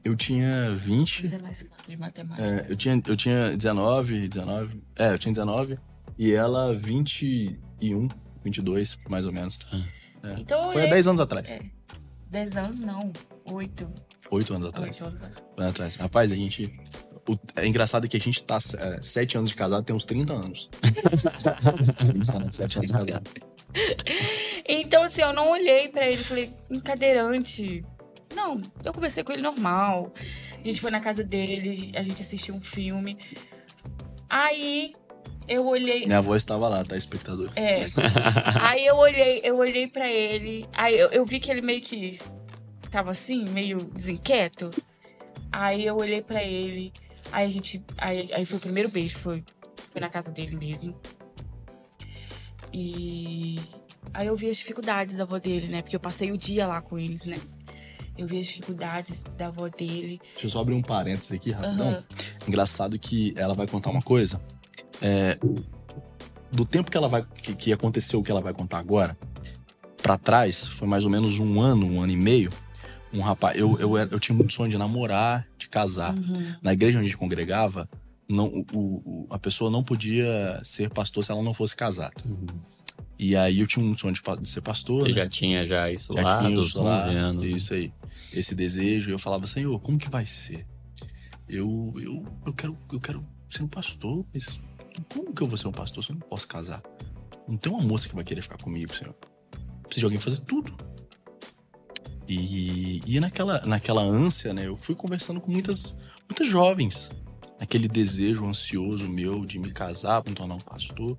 Eu 0.05 0.17
tinha 0.17 0.75
20, 0.77 1.29
Você 1.29 1.35
é 1.35 1.39
mais 1.39 1.67
de 1.87 1.97
matemática. 1.97 2.47
é, 2.47 2.67
eu, 2.71 2.77
tinha, 2.77 3.03
eu 3.07 3.17
tinha 3.17 3.57
19, 3.57 4.29
19. 4.29 4.83
É, 4.97 5.13
eu 5.13 5.19
tinha 5.19 5.33
19. 5.33 5.79
E 6.23 6.33
ela 6.35 6.75
21, 6.77 8.09
22, 8.45 8.99
mais 9.09 9.25
ou 9.25 9.33
menos. 9.33 9.59
Então 10.39 10.67
eu 10.67 10.73
Foi 10.73 10.83
há 10.83 10.85
olhei. 10.85 10.91
10 10.91 11.07
anos 11.09 11.21
atrás. 11.23 11.51
É. 11.51 11.63
10 12.31 12.57
anos 12.59 12.81
não. 12.81 13.11
8. 13.51 13.91
8 14.31 14.55
anos 14.55 14.69
atrás. 14.69 15.01
8 15.01 15.11
anos 15.15 15.23
atrás. 15.71 15.97
Rapaz, 15.97 16.31
a 16.31 16.35
gente. 16.35 16.79
o- 17.27 17.39
é 17.57 17.67
engraçado 17.67 18.07
que 18.07 18.19
a 18.19 18.21
gente 18.21 18.43
tá 18.45 18.59
é, 18.79 19.01
7 19.01 19.39
anos 19.39 19.49
de 19.49 19.57
casado, 19.57 19.83
tem 19.83 19.97
uns 19.97 20.05
30 20.05 20.35
anos. 20.35 20.69
a 20.83 20.87
gente 20.87 21.23
tá 21.23 22.51
7 22.51 22.77
anos 22.79 22.91
de 22.91 22.93
casado. 22.93 23.31
Então, 24.69 25.03
assim, 25.05 25.23
eu 25.23 25.33
não 25.33 25.51
olhei 25.51 25.89
pra 25.89 26.07
ele 26.07 26.23
e 26.23 26.25
falei, 26.25 26.55
"Um 26.71 26.81
cadeirante. 26.81 27.85
Não, 28.35 28.61
eu 28.85 28.93
conversei 28.93 29.23
com 29.25 29.33
ele 29.33 29.43
normal. 29.43 30.13
A 30.53 30.63
gente 30.67 30.81
foi 30.81 30.91
na 30.91 31.01
casa 31.01 31.25
dele, 31.25 31.93
a 31.97 32.03
gente 32.03 32.21
assistiu 32.21 32.55
um 32.55 32.61
filme. 32.61 33.17
Aí 34.29 34.93
eu 35.51 35.67
olhei. 35.67 36.07
Minha 36.07 36.23
voz 36.23 36.43
estava 36.43 36.69
lá, 36.69 36.85
tá, 36.85 36.97
espectadores? 36.97 37.57
É. 37.57 37.85
Aí 38.61 38.87
eu 38.87 38.95
olhei, 38.97 39.41
eu 39.43 39.59
olhei 39.59 39.89
pra 39.89 40.09
ele. 40.09 40.65
Aí 40.73 40.97
eu, 40.97 41.09
eu 41.11 41.25
vi 41.25 41.41
que 41.41 41.51
ele 41.51 41.61
meio 41.61 41.81
que 41.81 42.21
tava 42.89 43.11
assim, 43.11 43.45
meio 43.49 43.79
desinquieto. 43.79 44.71
Aí 45.51 45.85
eu 45.85 45.97
olhei 45.97 46.23
pra 46.23 46.43
ele. 46.43 46.93
Aí 47.33 47.49
a 47.49 47.51
gente. 47.51 47.85
Aí, 47.99 48.33
aí 48.33 48.47
foi 48.47 48.59
o 48.59 48.61
primeiro 48.61 48.89
beijo, 48.89 49.19
foi, 49.19 49.43
foi 49.91 50.01
na 50.01 50.09
casa 50.09 50.31
dele 50.31 50.57
mesmo. 50.57 50.95
E 52.73 53.59
aí 54.15 54.29
eu 54.29 54.37
vi 54.37 54.49
as 54.49 54.57
dificuldades 54.57 55.17
da 55.17 55.25
avó 55.25 55.39
dele, 55.41 55.67
né? 55.67 55.83
Porque 55.83 55.97
eu 55.97 56.01
passei 56.01 56.31
o 56.31 56.39
dia 56.39 56.69
lá 56.69 56.81
com 56.81 56.97
eles, 56.97 57.27
né? 57.27 57.37
Eu 58.17 58.29
vi 58.29 58.39
as 58.39 58.47
dificuldades 58.47 59.25
da 59.37 59.49
avó 59.49 59.69
dele. 59.69 60.21
Deixa 60.33 60.47
eu 60.47 60.51
só 60.51 60.61
abrir 60.61 60.75
um 60.75 60.83
parênteses 60.83 61.33
aqui, 61.33 61.51
rapidão. 61.51 61.89
Aham. 61.89 62.05
Engraçado 62.47 62.97
que 63.01 63.35
ela 63.37 63.55
vai 63.55 63.67
contar 63.67 63.91
uma 63.91 64.03
coisa. 64.03 64.41
É, 65.01 65.39
do 66.53 66.65
tempo 66.65 66.91
que 66.91 66.97
ela 66.97 67.09
vai. 67.09 67.25
Que, 67.25 67.55
que 67.55 67.73
aconteceu 67.73 68.21
o 68.21 68.23
que 68.23 68.31
ela 68.31 68.41
vai 68.41 68.53
contar 68.53 68.79
agora, 68.79 69.17
pra 70.03 70.17
trás, 70.19 70.67
foi 70.67 70.87
mais 70.89 71.05
ou 71.05 71.11
menos 71.11 71.39
um 71.39 71.61
ano, 71.61 71.87
um 71.87 72.03
ano 72.03 72.13
e 72.13 72.17
meio. 72.17 72.51
Um 73.13 73.21
rapaz. 73.21 73.59
Eu, 73.59 73.79
eu, 73.79 73.97
era- 73.97 74.11
eu 74.13 74.21
tinha 74.21 74.37
muito 74.37 74.53
sonho 74.53 74.71
de 74.71 74.79
namorar, 74.79 75.47
de 75.59 75.69
casar. 75.69 76.15
Uhum. 76.17 76.55
Na 76.63 76.73
igreja 76.73 76.99
onde 76.99 77.07
a 77.07 77.09
gente 77.09 77.19
congregava, 77.19 77.89
não, 78.29 78.65
o, 78.73 78.79
o- 79.05 79.27
a 79.31 79.39
pessoa 79.39 79.71
não 79.71 79.83
podia 79.83 80.61
ser 80.63 80.91
pastor 80.91 81.25
se 81.25 81.33
ela 81.33 81.43
não 81.43 81.53
fosse 81.53 81.75
casada. 81.75 82.15
E 83.19 83.35
aí 83.37 83.61
eu 83.61 83.67
tinha 83.67 83.85
um 83.85 83.97
sonho 83.99 84.15
de, 84.15 84.23
de 84.41 84.49
ser 84.49 84.61
pastor. 84.61 85.03
Você 85.03 85.09
né? 85.09 85.13
já 85.25 85.29
tinha 85.29 85.65
já 85.65 85.91
isso 85.91 86.15
Já 86.15 86.23
lá 86.23 86.39
tinha 86.43 86.55
dos 86.55 86.69
isso 86.71 86.83
lá, 86.83 87.07
9 87.07 87.17
anos. 87.19 87.51
né? 87.51 87.57
Isso 87.57 87.75
aí. 87.75 87.93
Esse 88.33 88.55
desejo. 88.55 89.11
Eu 89.11 89.19
falava, 89.19 89.47
Senhor, 89.47 89.79
como 89.81 89.99
que 89.99 90.09
vai 90.09 90.25
ser? 90.25 90.65
Eu, 91.49 91.93
eu, 91.97 92.25
eu, 92.47 92.53
quero, 92.53 92.79
eu 92.93 93.01
quero 93.01 93.27
ser 93.51 93.65
um 93.65 93.69
pastor, 93.69 94.25
mas 94.33 94.61
como 95.13 95.35
que 95.35 95.43
eu 95.43 95.47
vou 95.47 95.57
ser 95.57 95.69
um 95.69 95.73
pastor 95.73 96.05
se 96.05 96.11
eu 96.11 96.15
não 96.15 96.29
posso 96.29 96.47
casar? 96.47 96.83
Não 97.47 97.57
tem 97.57 97.73
uma 97.73 97.83
moça 97.83 98.09
que 98.09 98.15
vai 98.15 98.25
querer 98.25 98.43
ficar 98.43 98.59
comigo, 98.59 98.95
Senhor. 98.95 99.15
Preciso 99.83 100.01
de 100.01 100.05
alguém 100.05 100.21
fazer 100.21 100.41
tudo. 100.41 100.75
E, 102.29 103.01
e 103.05 103.19
naquela, 103.19 103.61
naquela 103.63 104.03
ânsia, 104.03 104.55
né, 104.55 104.67
eu 104.67 104.77
fui 104.77 104.95
conversando 104.95 105.41
com 105.41 105.51
muitas, 105.51 105.97
muitas 106.29 106.47
jovens. 106.47 107.11
Aquele 107.59 107.89
desejo 107.89 108.47
ansioso 108.47 109.09
meu 109.09 109.45
de 109.45 109.59
me 109.59 109.73
casar, 109.73 110.23
me 110.25 110.33
tornar 110.33 110.55
um 110.55 110.61
pastor. 110.61 111.19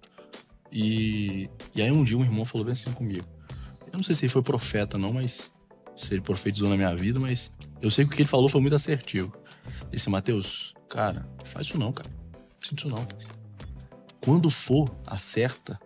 E, 0.71 1.49
e 1.75 1.81
aí 1.81 1.91
um 1.91 2.03
dia 2.03 2.17
um 2.17 2.23
irmão 2.23 2.45
falou 2.45 2.63
bem 2.63 2.71
assim 2.71 2.93
comigo. 2.93 3.27
Eu 3.87 3.97
não 3.97 4.03
sei 4.03 4.15
se 4.15 4.23
ele 4.23 4.31
foi 4.31 4.41
profeta 4.41 4.97
não, 4.97 5.11
mas 5.11 5.51
se 5.97 6.13
ele 6.13 6.21
profetizou 6.21 6.69
na 6.69 6.77
minha 6.77 6.95
vida, 6.95 7.19
mas 7.19 7.53
eu 7.81 7.91
sei 7.91 8.05
que 8.05 8.13
o 8.13 8.15
que 8.15 8.21
ele 8.21 8.29
falou 8.29 8.47
foi 8.47 8.61
muito 8.61 8.75
assertivo. 8.75 9.33
Ele 9.81 9.91
disse, 9.91 10.09
Mateus, 10.09 10.73
cara, 10.89 11.29
faz 11.51 11.67
isso 11.67 11.77
não, 11.77 11.91
cara. 11.91 12.09
Sinto 12.61 12.87
isso 12.87 12.89
não. 12.89 13.05
Quando 14.23 14.49
for 14.49 14.87
a 15.05 15.17
certa, 15.17 15.79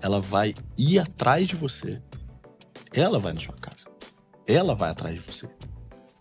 ela 0.00 0.20
vai 0.20 0.54
ir 0.76 0.98
atrás 0.98 1.46
de 1.46 1.54
você. 1.54 2.02
Ela 2.92 3.18
vai 3.18 3.32
na 3.32 3.40
sua 3.40 3.54
casa. 3.54 3.90
Ela 4.46 4.74
vai 4.74 4.90
atrás 4.90 5.14
de 5.14 5.20
você. 5.20 5.48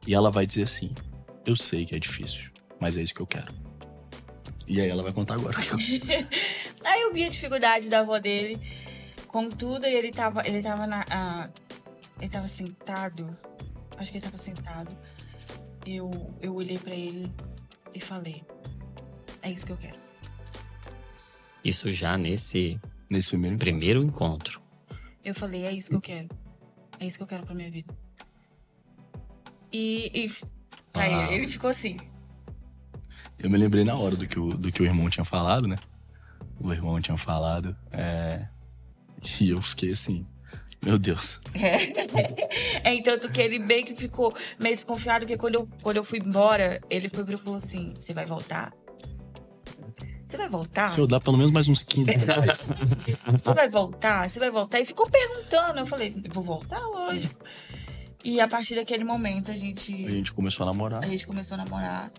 E 0.05 0.13
ela 0.13 0.29
vai 0.29 0.45
dizer 0.45 0.63
assim: 0.63 0.93
Eu 1.45 1.55
sei 1.55 1.85
que 1.85 1.95
é 1.95 1.99
difícil, 1.99 2.51
mas 2.79 2.97
é 2.97 3.01
isso 3.01 3.13
que 3.13 3.21
eu 3.21 3.27
quero. 3.27 3.47
E 4.67 4.81
aí 4.81 4.89
ela 4.89 5.01
vai 5.01 5.13
contar 5.13 5.35
agora. 5.35 5.55
Aí 6.83 7.01
eu 7.01 7.13
vi 7.13 7.23
a 7.23 7.29
dificuldade 7.29 7.89
da 7.89 7.99
avó 7.99 8.19
dele. 8.19 8.59
Contudo, 9.27 9.85
ele 9.85 10.11
tava, 10.11 10.45
ele 10.45 10.61
tava 10.61 10.85
na. 10.85 11.49
ele 12.19 12.29
tava 12.29 12.47
sentado. 12.47 13.37
Acho 13.97 14.11
que 14.11 14.17
ele 14.17 14.25
tava 14.25 14.37
sentado. 14.37 14.91
Eu, 15.85 16.11
eu 16.41 16.53
olhei 16.53 16.77
pra 16.77 16.93
ele 16.93 17.31
e 17.93 17.99
falei: 18.01 18.43
É 19.41 19.49
isso 19.49 19.65
que 19.65 19.71
eu 19.71 19.77
quero. 19.77 20.06
Isso 21.67 21.91
já 21.91 22.17
nesse 22.17 22.79
Nesse 23.09 23.29
primeiro 23.29 23.55
encontro. 23.55 23.65
primeiro 23.71 24.03
encontro. 24.03 24.61
Eu 25.23 25.35
falei: 25.35 25.65
É 25.65 25.71
isso 25.71 25.89
que 25.89 25.95
eu 25.95 26.01
quero. 26.01 26.29
É 26.99 27.05
isso 27.05 27.17
que 27.17 27.23
eu 27.23 27.27
quero 27.27 27.45
pra 27.45 27.53
minha 27.55 27.69
vida. 27.69 27.93
E. 29.71 30.11
e 30.25 30.29
pra 30.91 31.03
Ah. 31.03 31.07
ele, 31.25 31.33
ele 31.35 31.47
ficou 31.47 31.69
assim. 31.69 31.97
Eu 33.37 33.49
me 33.49 33.57
lembrei 33.57 33.83
na 33.83 33.95
hora 33.95 34.15
do 34.15 34.27
que 34.27 34.39
o, 34.39 34.49
do 34.49 34.71
que 34.71 34.81
o 34.81 34.85
irmão 34.85 35.09
tinha 35.09 35.25
falado, 35.25 35.67
né? 35.67 35.75
O 36.59 36.71
irmão 36.73 36.99
tinha 36.99 37.17
falado. 37.17 37.75
É... 37.91 38.47
E 39.41 39.49
eu 39.49 39.61
fiquei 39.61 39.91
assim: 39.91 40.25
Meu 40.83 40.97
Deus. 40.97 41.39
É, 42.83 42.91
então 42.93 43.17
que 43.29 43.41
ele 43.41 43.59
bem 43.59 43.83
que 43.85 43.95
ficou 43.95 44.33
meio 44.59 44.75
desconfiado, 44.75 45.21
porque 45.21 45.37
quando 45.37 45.55
eu, 45.55 45.69
quando 45.81 45.97
eu 45.97 46.03
fui 46.03 46.19
embora, 46.19 46.81
ele 46.89 47.09
foi 47.09 47.23
e 47.35 47.43
falou 47.43 47.57
assim: 47.57 47.93
Você 47.99 48.13
vai 48.13 48.25
voltar? 48.25 48.73
Você 50.29 50.37
vai 50.37 50.49
voltar? 50.49 50.89
Se 50.89 50.99
eu 50.99 51.07
dar 51.07 51.19
pelo 51.21 51.37
menos 51.37 51.51
mais 51.51 51.67
uns 51.67 51.81
15 51.83 52.11
reais. 52.17 52.65
Você 53.41 53.53
vai 53.53 53.69
voltar? 53.69 54.29
Você 54.29 54.39
vai 54.39 54.49
voltar? 54.51 54.79
E 54.79 54.85
ficou 54.85 55.09
perguntando. 55.09 55.79
Eu 55.79 55.87
falei, 55.87 56.13
vou 56.33 56.43
voltar, 56.43 56.79
lógico. 56.79 57.43
E 58.23 58.41
a 58.41 58.47
partir 58.47 58.75
daquele 58.75 59.03
momento 59.05 59.51
a 59.51 59.55
gente, 59.55 60.05
a 60.05 60.09
gente 60.09 60.33
começou 60.33 60.63
a 60.63 60.67
namorar. 60.71 61.03
a 61.03 61.07
gente 61.07 61.25
começou 61.25 61.55
a 61.55 61.63
namorar. 61.63 62.11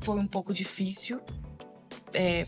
Foi 0.00 0.16
um 0.18 0.26
pouco 0.26 0.54
difícil. 0.54 1.20
é, 2.14 2.46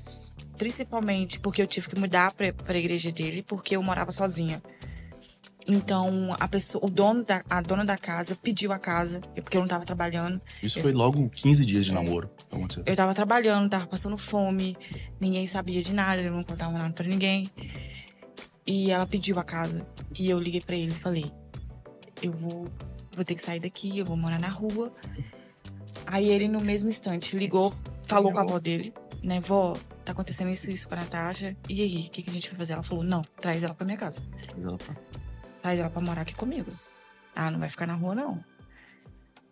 principalmente 0.56 1.38
porque 1.38 1.60
eu 1.62 1.66
tive 1.66 1.88
que 1.88 1.98
mudar 1.98 2.32
pra, 2.32 2.52
pra 2.52 2.78
igreja 2.78 3.12
dele, 3.12 3.42
porque 3.42 3.76
eu 3.76 3.82
morava 3.82 4.10
sozinha. 4.10 4.62
Então, 5.70 6.34
a 6.40 6.48
pessoa, 6.48 6.84
o 6.86 6.88
dono 6.88 7.22
da, 7.22 7.44
a 7.50 7.60
dona 7.60 7.84
da 7.84 7.98
casa 7.98 8.34
pediu 8.34 8.72
a 8.72 8.78
casa, 8.78 9.20
porque 9.34 9.54
eu 9.56 9.60
não 9.60 9.68
tava 9.68 9.84
trabalhando. 9.84 10.40
Isso 10.62 10.80
foi 10.80 10.92
logo 10.92 11.28
15 11.28 11.66
dias 11.66 11.84
de 11.84 11.92
namoro. 11.92 12.30
que 12.48 12.56
aconteceu. 12.56 12.82
Eu 12.86 12.96
tava 12.96 13.12
trabalhando, 13.14 13.68
tava 13.68 13.86
passando 13.86 14.16
fome, 14.16 14.76
ninguém 15.20 15.46
sabia 15.46 15.82
de 15.82 15.92
nada, 15.92 16.22
eu 16.22 16.32
não 16.32 16.42
contava 16.42 16.72
nada 16.72 16.92
pra 16.94 17.06
ninguém. 17.06 17.50
E 18.66 18.90
ela 18.90 19.06
pediu 19.06 19.38
a 19.38 19.44
casa. 19.44 19.86
E 20.18 20.30
eu 20.30 20.38
liguei 20.40 20.60
pra 20.62 20.74
ele 20.74 20.92
e 20.92 20.94
falei: 20.94 21.30
Eu 22.22 22.32
vou, 22.32 22.66
vou 23.14 23.24
ter 23.24 23.34
que 23.34 23.42
sair 23.42 23.60
daqui, 23.60 23.98
eu 23.98 24.06
vou 24.06 24.16
morar 24.16 24.40
na 24.40 24.48
rua. 24.48 24.90
Aí 26.06 26.28
ele, 26.30 26.48
no 26.48 26.60
mesmo 26.60 26.88
instante, 26.88 27.36
ligou, 27.36 27.74
falou 28.04 28.32
com 28.32 28.38
a 28.38 28.42
avó 28.42 28.58
dele, 28.58 28.94
né? 29.22 29.40
Vó, 29.40 29.76
tá 30.04 30.12
acontecendo 30.12 30.50
isso, 30.50 30.70
isso 30.70 30.88
com 30.88 30.94
a 30.94 30.98
Natasha. 30.98 31.54
E 31.68 31.82
aí, 31.82 32.06
o 32.06 32.10
que, 32.10 32.22
que 32.22 32.30
a 32.30 32.32
gente 32.32 32.48
vai 32.48 32.58
fazer? 32.58 32.72
Ela 32.74 32.82
falou: 32.82 33.04
Não, 33.04 33.20
traz 33.40 33.62
ela 33.62 33.74
pra 33.74 33.84
minha 33.84 33.98
casa. 33.98 34.22
Mas 34.56 34.64
ela 34.64 34.78
tá- 34.78 34.96
Traz 35.68 35.80
ela 35.80 35.90
pra 35.90 36.00
morar 36.00 36.22
aqui 36.22 36.34
comigo. 36.34 36.72
Ah, 37.36 37.50
não 37.50 37.58
vai 37.58 37.68
ficar 37.68 37.86
na 37.86 37.92
rua, 37.92 38.14
não. 38.14 38.42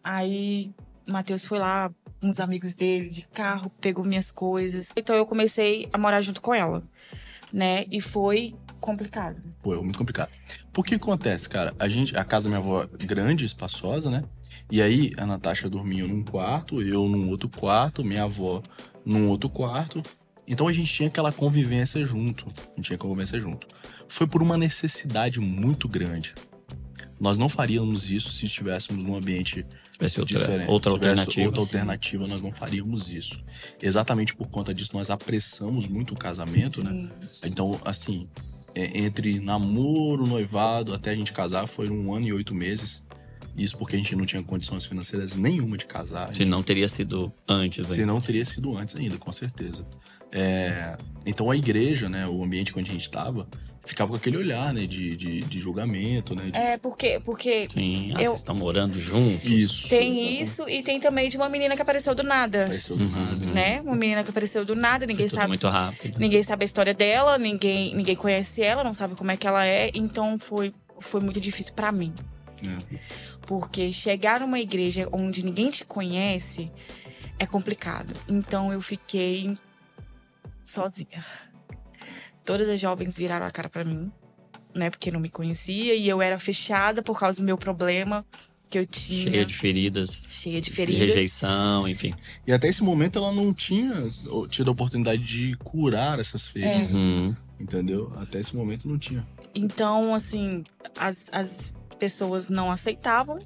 Aí, 0.02 0.72
Matheus 1.06 1.44
foi 1.44 1.58
lá, 1.58 1.92
os 2.22 2.40
amigos 2.40 2.74
dele, 2.74 3.10
de 3.10 3.26
carro, 3.26 3.70
pegou 3.82 4.02
minhas 4.02 4.30
coisas. 4.30 4.94
Então, 4.96 5.14
eu 5.14 5.26
comecei 5.26 5.86
a 5.92 5.98
morar 5.98 6.22
junto 6.22 6.40
com 6.40 6.54
ela, 6.54 6.82
né? 7.52 7.84
E 7.90 8.00
foi 8.00 8.56
complicado. 8.80 9.46
Pô, 9.62 9.74
é 9.74 9.76
muito 9.76 9.98
complicado. 9.98 10.30
Por 10.72 10.86
que 10.86 10.94
acontece, 10.94 11.50
cara? 11.50 11.74
A 11.78 11.86
gente, 11.86 12.16
a 12.16 12.24
casa 12.24 12.44
da 12.44 12.48
minha 12.48 12.60
avó 12.60 12.84
é 12.84 13.04
grande, 13.04 13.44
espaçosa, 13.44 14.10
né? 14.10 14.24
E 14.70 14.80
aí 14.80 15.12
a 15.18 15.26
Natasha 15.26 15.68
dormia 15.68 16.06
num 16.06 16.24
quarto, 16.24 16.80
eu 16.80 17.06
num 17.06 17.28
outro 17.28 17.50
quarto, 17.50 18.02
minha 18.02 18.22
avó 18.22 18.62
num 19.04 19.28
outro 19.28 19.50
quarto. 19.50 20.02
Então 20.46 20.68
a 20.68 20.72
gente 20.72 20.92
tinha 20.92 21.08
aquela 21.08 21.32
convivência 21.32 22.04
junto. 22.04 22.46
A 22.46 22.76
gente 22.76 22.86
tinha 22.86 22.98
convivência 22.98 23.40
junto. 23.40 23.66
Foi 24.08 24.26
por 24.26 24.42
uma 24.42 24.56
necessidade 24.56 25.40
muito 25.40 25.88
grande. 25.88 26.34
Nós 27.18 27.38
não 27.38 27.48
faríamos 27.48 28.10
isso 28.10 28.30
se 28.30 28.44
estivéssemos 28.46 29.04
num 29.04 29.16
ambiente 29.16 29.66
Tivesse 29.94 30.20
outra, 30.20 30.38
diferente. 30.38 30.70
outra 30.70 30.92
alternativa. 30.92 31.46
Outra 31.46 31.60
alternativa, 31.62 32.26
nós 32.26 32.42
não 32.42 32.52
faríamos 32.52 33.10
isso. 33.10 33.42
Exatamente 33.80 34.36
por 34.36 34.48
conta 34.48 34.74
disso, 34.74 34.90
nós 34.92 35.08
apressamos 35.10 35.88
muito 35.88 36.12
o 36.12 36.16
casamento, 36.16 36.84
né? 36.84 37.10
Sim. 37.22 37.48
Então, 37.48 37.80
assim, 37.82 38.28
é, 38.74 38.98
entre 38.98 39.40
namoro, 39.40 40.26
noivado, 40.26 40.92
até 40.92 41.12
a 41.12 41.16
gente 41.16 41.32
casar, 41.32 41.66
foi 41.66 41.88
um 41.88 42.14
ano 42.14 42.26
e 42.26 42.32
oito 42.34 42.54
meses. 42.54 43.02
Isso 43.56 43.78
porque 43.78 43.96
a 43.96 43.98
gente 43.98 44.14
não 44.14 44.26
tinha 44.26 44.42
condições 44.42 44.84
financeiras 44.84 45.34
nenhuma 45.34 45.78
de 45.78 45.86
casar. 45.86 46.34
Se 46.36 46.44
não 46.44 46.62
teria 46.62 46.86
sido 46.88 47.32
antes, 47.48 47.88
Se 47.88 48.04
não 48.04 48.20
teria 48.20 48.44
sido 48.44 48.76
antes 48.76 48.94
ainda, 48.94 49.16
com 49.16 49.32
certeza. 49.32 49.86
É, 50.36 50.96
então 51.24 51.50
a 51.50 51.56
igreja, 51.56 52.08
né, 52.08 52.26
o 52.26 52.42
ambiente 52.44 52.72
onde 52.76 52.90
a 52.90 52.92
gente 52.92 53.02
estava, 53.02 53.48
ficava 53.84 54.10
com 54.10 54.16
aquele 54.16 54.36
olhar, 54.36 54.74
né, 54.74 54.84
de, 54.86 55.14
de, 55.16 55.40
de 55.40 55.60
julgamento, 55.60 56.34
né? 56.34 56.50
de- 56.50 56.56
É, 56.58 56.76
porque, 56.76 57.20
porque 57.24 57.68
Sim. 57.70 58.10
Ah, 58.14 58.20
Eu- 58.20 58.26
vocês 58.26 58.38
estão 58.38 58.54
morando 58.54 58.98
juntos? 58.98 59.48
Isso. 59.48 59.88
tem 59.88 60.14
exatamente. 60.14 60.42
isso 60.42 60.68
e 60.68 60.82
tem 60.82 60.98
também 61.00 61.28
de 61.28 61.36
uma 61.36 61.48
menina 61.48 61.76
que 61.76 61.82
apareceu 61.82 62.14
do 62.14 62.22
nada, 62.24 62.64
Apareceu 62.64 62.96
do 62.96 63.04
Uhum. 63.04 63.10
nada. 63.10 63.46
né? 63.46 63.80
Uma 63.80 63.94
menina 63.94 64.24
que 64.24 64.30
apareceu 64.30 64.64
do 64.64 64.74
nada, 64.74 65.06
ninguém 65.06 65.28
sabe 65.28 65.48
muito 65.48 65.68
rápido. 65.68 66.18
Ninguém 66.18 66.42
sabe 66.42 66.64
a 66.64 66.66
história 66.66 66.92
dela, 66.92 67.38
ninguém, 67.38 67.94
ninguém 67.94 68.16
conhece 68.16 68.60
ela, 68.62 68.82
não 68.82 68.92
sabe 68.94 69.14
como 69.14 69.30
é 69.30 69.36
que 69.36 69.46
ela 69.46 69.64
é, 69.66 69.90
então 69.94 70.36
foi, 70.38 70.74
foi 71.00 71.20
muito 71.20 71.40
difícil 71.40 71.72
pra 71.72 71.90
mim. 71.92 72.12
É. 72.64 72.98
Porque 73.46 73.92
chegar 73.92 74.40
numa 74.40 74.58
igreja 74.58 75.08
onde 75.12 75.44
ninguém 75.44 75.70
te 75.70 75.84
conhece 75.84 76.72
é 77.38 77.46
complicado. 77.46 78.12
Então 78.28 78.72
eu 78.72 78.80
fiquei 78.80 79.56
sozinha. 80.66 81.24
Todas 82.44 82.68
as 82.68 82.78
jovens 82.78 83.16
viraram 83.16 83.46
a 83.46 83.50
cara 83.50 83.68
pra 83.68 83.84
mim, 83.84 84.10
né? 84.74 84.90
Porque 84.90 85.10
não 85.10 85.18
me 85.20 85.28
conhecia 85.30 85.94
e 85.94 86.08
eu 86.08 86.20
era 86.20 86.38
fechada 86.38 87.02
por 87.02 87.18
causa 87.18 87.40
do 87.40 87.44
meu 87.44 87.56
problema 87.58 88.24
que 88.68 88.78
eu 88.78 88.86
tinha. 88.86 89.30
Cheia 89.30 89.44
de 89.44 89.54
feridas, 89.54 90.38
cheia 90.42 90.60
de 90.60 90.68
de 90.70 90.76
feridas. 90.76 91.08
rejeição, 91.08 91.88
enfim. 91.88 92.12
E 92.46 92.52
até 92.52 92.68
esse 92.68 92.82
momento 92.82 93.18
ela 93.18 93.32
não 93.32 93.54
tinha 93.54 93.94
tido 94.50 94.68
a 94.68 94.72
oportunidade 94.72 95.22
de 95.24 95.56
curar 95.58 96.18
essas 96.20 96.46
feridas, 96.48 96.96
Uhum. 96.96 97.34
entendeu? 97.60 98.12
Até 98.16 98.40
esse 98.40 98.54
momento 98.54 98.88
não 98.88 98.98
tinha. 98.98 99.26
Então, 99.54 100.14
assim, 100.14 100.62
as, 100.98 101.28
as 101.32 101.74
pessoas 101.98 102.48
não 102.48 102.70
aceitavam. 102.70 103.38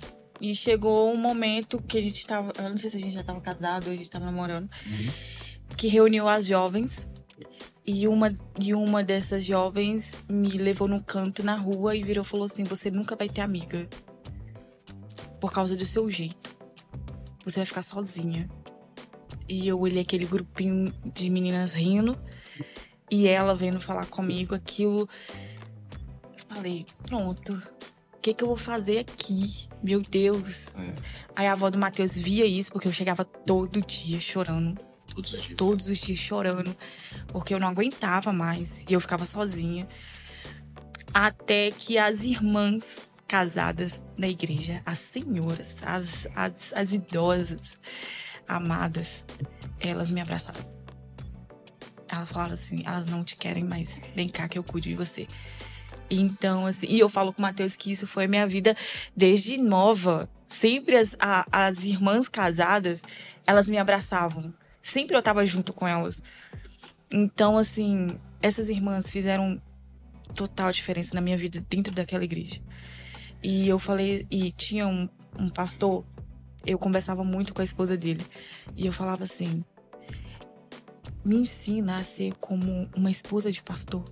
E 0.42 0.54
chegou 0.54 1.12
um 1.12 1.18
momento 1.18 1.82
que 1.86 1.98
a 1.98 2.02
gente 2.02 2.26
tava. 2.26 2.50
Eu 2.56 2.70
não 2.70 2.76
sei 2.78 2.88
se 2.88 2.96
a 2.96 3.00
gente 3.00 3.12
já 3.12 3.22
tava 3.22 3.42
casado 3.42 3.88
ou 3.88 3.92
a 3.92 3.94
gente 3.94 4.08
tava 4.08 4.24
namorando. 4.24 4.70
Que 5.76 5.86
reuniu 5.86 6.26
as 6.26 6.46
jovens. 6.46 7.06
E 7.86 8.06
uma, 8.06 8.34
e 8.60 8.74
uma 8.74 9.02
dessas 9.02 9.44
jovens 9.44 10.22
me 10.28 10.50
levou 10.50 10.86
num 10.86 11.00
canto 11.00 11.42
na 11.42 11.54
rua 11.56 11.96
e 11.96 12.02
virou 12.02 12.22
e 12.24 12.26
falou 12.26 12.46
assim: 12.46 12.64
Você 12.64 12.90
nunca 12.90 13.16
vai 13.16 13.28
ter 13.28 13.40
amiga. 13.40 13.88
por 15.40 15.52
causa 15.52 15.74
do 15.76 15.84
seu 15.84 16.10
jeito. 16.10 16.50
Você 17.44 17.60
vai 17.60 17.66
ficar 17.66 17.82
sozinha. 17.82 18.48
E 19.48 19.66
eu 19.66 19.80
olhei 19.80 20.02
aquele 20.02 20.26
grupinho 20.26 20.92
de 21.04 21.28
meninas 21.30 21.72
rindo 21.72 22.16
e 23.10 23.26
ela 23.26 23.56
vendo 23.56 23.80
falar 23.80 24.06
comigo 24.06 24.54
aquilo. 24.54 25.08
Eu 26.32 26.44
falei, 26.54 26.86
pronto. 27.06 27.54
O 28.14 28.20
que, 28.20 28.34
que 28.34 28.44
eu 28.44 28.48
vou 28.48 28.56
fazer 28.56 28.98
aqui? 28.98 29.66
Meu 29.82 30.02
Deus. 30.02 30.74
É, 30.76 30.94
Aí 31.34 31.46
a 31.46 31.52
avó 31.52 31.70
do 31.70 31.78
Matheus 31.78 32.16
via 32.18 32.44
isso, 32.44 32.70
porque 32.70 32.86
eu 32.86 32.92
chegava 32.92 33.24
todo 33.24 33.80
dia 33.80 34.20
chorando 34.20 34.78
todos 35.14 35.32
os 35.34 35.42
dias. 35.42 35.56
todos 35.56 35.86
os 35.86 35.98
dias 35.98 36.18
chorando, 36.18 36.76
porque 37.28 37.52
eu 37.54 37.60
não 37.60 37.68
aguentava 37.68 38.32
mais 38.32 38.84
e 38.88 38.92
eu 38.92 39.00
ficava 39.00 39.26
sozinha. 39.26 39.88
Até 41.12 41.70
que 41.70 41.98
as 41.98 42.24
irmãs 42.24 43.08
casadas 43.26 44.02
na 44.16 44.28
igreja, 44.28 44.82
as 44.84 44.98
senhoras, 44.98 45.74
as, 45.82 46.26
as, 46.34 46.72
as 46.72 46.92
idosas, 46.92 47.80
amadas, 48.46 49.24
elas 49.80 50.10
me 50.10 50.20
abraçaram. 50.20 50.60
Elas 52.08 52.30
falaram 52.32 52.52
assim: 52.54 52.82
elas 52.84 53.06
não 53.06 53.22
te 53.24 53.36
querem 53.36 53.64
mais, 53.64 54.02
vem 54.14 54.28
cá 54.28 54.48
que 54.48 54.58
eu 54.58 54.64
cuido 54.64 54.88
de 54.88 54.94
você. 54.94 55.26
Então, 56.10 56.66
assim, 56.66 56.88
e 56.88 56.98
eu 56.98 57.08
falo 57.08 57.32
com 57.32 57.38
o 57.38 57.42
Matheus 57.42 57.76
que 57.76 57.92
isso 57.92 58.04
foi 58.06 58.24
a 58.24 58.28
minha 58.28 58.46
vida 58.46 58.76
desde 59.16 59.56
nova. 59.58 60.28
Sempre 60.48 60.96
as, 60.96 61.14
a- 61.20 61.46
as 61.52 61.84
irmãs 61.86 62.28
casadas, 62.28 63.04
elas 63.46 63.70
me 63.70 63.78
abraçavam. 63.78 64.52
Sempre 64.82 65.16
eu 65.16 65.22
tava 65.22 65.44
junto 65.44 65.72
com 65.72 65.86
elas. 65.86 66.22
Então, 67.12 67.58
assim, 67.58 68.18
essas 68.40 68.68
irmãs 68.68 69.10
fizeram 69.10 69.60
total 70.34 70.70
diferença 70.72 71.14
na 71.14 71.20
minha 71.20 71.36
vida 71.36 71.64
dentro 71.68 71.94
daquela 71.94 72.24
igreja. 72.24 72.60
E 73.42 73.68
eu 73.68 73.78
falei, 73.78 74.26
e 74.30 74.50
tinha 74.52 74.86
um, 74.86 75.08
um 75.38 75.48
pastor, 75.48 76.04
eu 76.66 76.78
conversava 76.78 77.24
muito 77.24 77.54
com 77.54 77.60
a 77.60 77.64
esposa 77.64 77.96
dele. 77.96 78.24
E 78.76 78.86
eu 78.86 78.92
falava 78.92 79.24
assim: 79.24 79.64
me 81.24 81.36
ensina 81.36 81.98
a 81.98 82.04
ser 82.04 82.34
como 82.34 82.88
uma 82.96 83.10
esposa 83.10 83.50
de 83.50 83.62
pastor. 83.62 84.04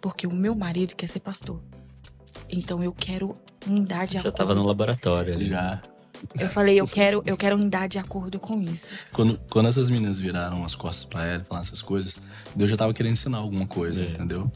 Porque 0.00 0.26
o 0.26 0.34
meu 0.34 0.54
marido 0.54 0.96
quer 0.96 1.06
ser 1.06 1.20
pastor. 1.20 1.62
Então 2.48 2.82
eu 2.82 2.92
quero 2.92 3.36
andar 3.68 4.06
de 4.06 4.14
Já 4.14 4.20
acordo. 4.20 4.36
tava 4.36 4.54
no 4.54 4.64
laboratório 4.64 5.34
ali. 5.34 5.46
Já. 5.46 5.80
Eu 6.38 6.48
falei, 6.48 6.80
eu 6.80 6.86
quero, 6.86 7.22
eu 7.26 7.36
quero 7.36 7.56
andar 7.56 7.88
de 7.88 7.98
acordo 7.98 8.38
com 8.38 8.60
isso. 8.62 8.92
Quando, 9.12 9.40
quando 9.50 9.68
essas 9.68 9.88
meninas 9.90 10.20
viraram 10.20 10.64
as 10.64 10.74
costas 10.74 11.04
pra 11.04 11.24
ela 11.26 11.42
e 11.42 11.44
falaram 11.44 11.66
essas 11.66 11.82
coisas, 11.82 12.18
Deus 12.54 12.70
já 12.70 12.76
tava 12.76 12.92
querendo 12.94 13.12
ensinar 13.12 13.38
alguma 13.38 13.66
coisa, 13.66 14.02
É. 14.04 14.08
entendeu? 14.08 14.50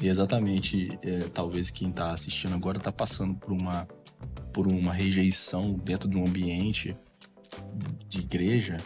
E 0.00 0.08
exatamente, 0.08 0.88
é, 1.02 1.20
talvez 1.34 1.70
quem 1.70 1.90
tá 1.90 2.12
assistindo 2.12 2.54
agora 2.54 2.78
tá 2.78 2.92
passando 2.92 3.34
por 3.34 3.52
uma, 3.52 3.86
por 4.52 4.66
uma 4.72 4.92
rejeição 4.92 5.72
dentro 5.72 6.08
de 6.08 6.16
um 6.16 6.24
ambiente 6.26 6.96
de 8.08 8.20
igreja 8.20 8.76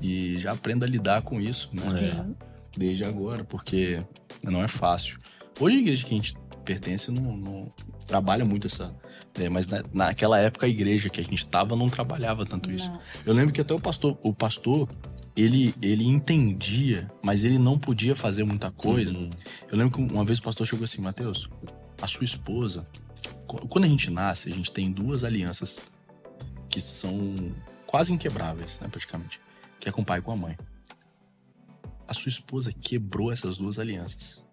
e 0.00 0.38
já 0.38 0.52
aprenda 0.52 0.84
a 0.84 0.88
lidar 0.88 1.22
com 1.22 1.40
isso, 1.40 1.70
né? 1.72 2.08
É. 2.10 2.44
Desde 2.76 3.04
agora, 3.04 3.42
porque 3.44 4.04
não 4.42 4.60
é 4.62 4.68
fácil. 4.68 5.18
Hoje 5.58 5.76
a 5.76 5.80
igreja 5.80 6.04
que 6.04 6.10
a 6.12 6.16
gente 6.16 6.34
pertence 6.64 7.10
não, 7.10 7.36
não 7.36 7.72
trabalha 8.06 8.44
muito 8.44 8.66
essa. 8.66 8.94
é, 9.38 9.48
mas 9.48 9.66
na- 9.66 9.82
naquela 9.92 10.38
época 10.38 10.66
a 10.66 10.68
igreja 10.68 11.08
que 11.08 11.20
a 11.20 11.24
gente 11.24 11.44
tava 11.46 11.74
não 11.74 11.88
trabalhava 11.88 12.44
tanto 12.46 12.70
isso. 12.70 12.88
Não. 12.90 13.00
Eu 13.26 13.34
lembro 13.34 13.52
que 13.52 13.60
até 13.60 13.74
o 13.74 13.80
pastor, 13.80 14.16
o 14.22 14.32
pastor, 14.32 14.88
ele, 15.36 15.74
ele 15.82 16.04
entendia, 16.06 17.10
mas 17.22 17.42
ele 17.44 17.58
não 17.58 17.76
podia 17.78 18.14
fazer 18.14 18.44
muita 18.44 18.70
coisa. 18.70 19.12
Uhum. 19.16 19.30
Eu 19.70 19.76
lembro 19.78 19.94
que 20.06 20.14
uma 20.14 20.24
vez 20.24 20.38
o 20.38 20.42
pastor 20.42 20.66
chegou 20.66 20.84
assim, 20.84 21.00
Mateus, 21.02 21.48
a 22.00 22.06
sua 22.06 22.24
esposa, 22.24 22.86
qu- 23.46 23.66
quando 23.68 23.84
a 23.84 23.88
gente 23.88 24.08
nasce, 24.10 24.48
a 24.48 24.52
gente 24.52 24.70
tem 24.70 24.92
duas 24.92 25.24
alianças 25.24 25.80
que 26.68 26.80
são 26.80 27.34
quase 27.86 28.12
inquebráveis, 28.12 28.78
né, 28.80 28.88
praticamente, 28.88 29.40
que 29.80 29.88
é 29.88 29.92
com 29.92 30.02
o 30.02 30.04
pai 30.04 30.18
e 30.18 30.22
com 30.22 30.30
a 30.32 30.36
mãe. 30.36 30.56
A 32.06 32.14
sua 32.14 32.28
esposa 32.28 32.72
quebrou 32.72 33.32
essas 33.32 33.56
duas 33.58 33.78
alianças. 33.78 34.44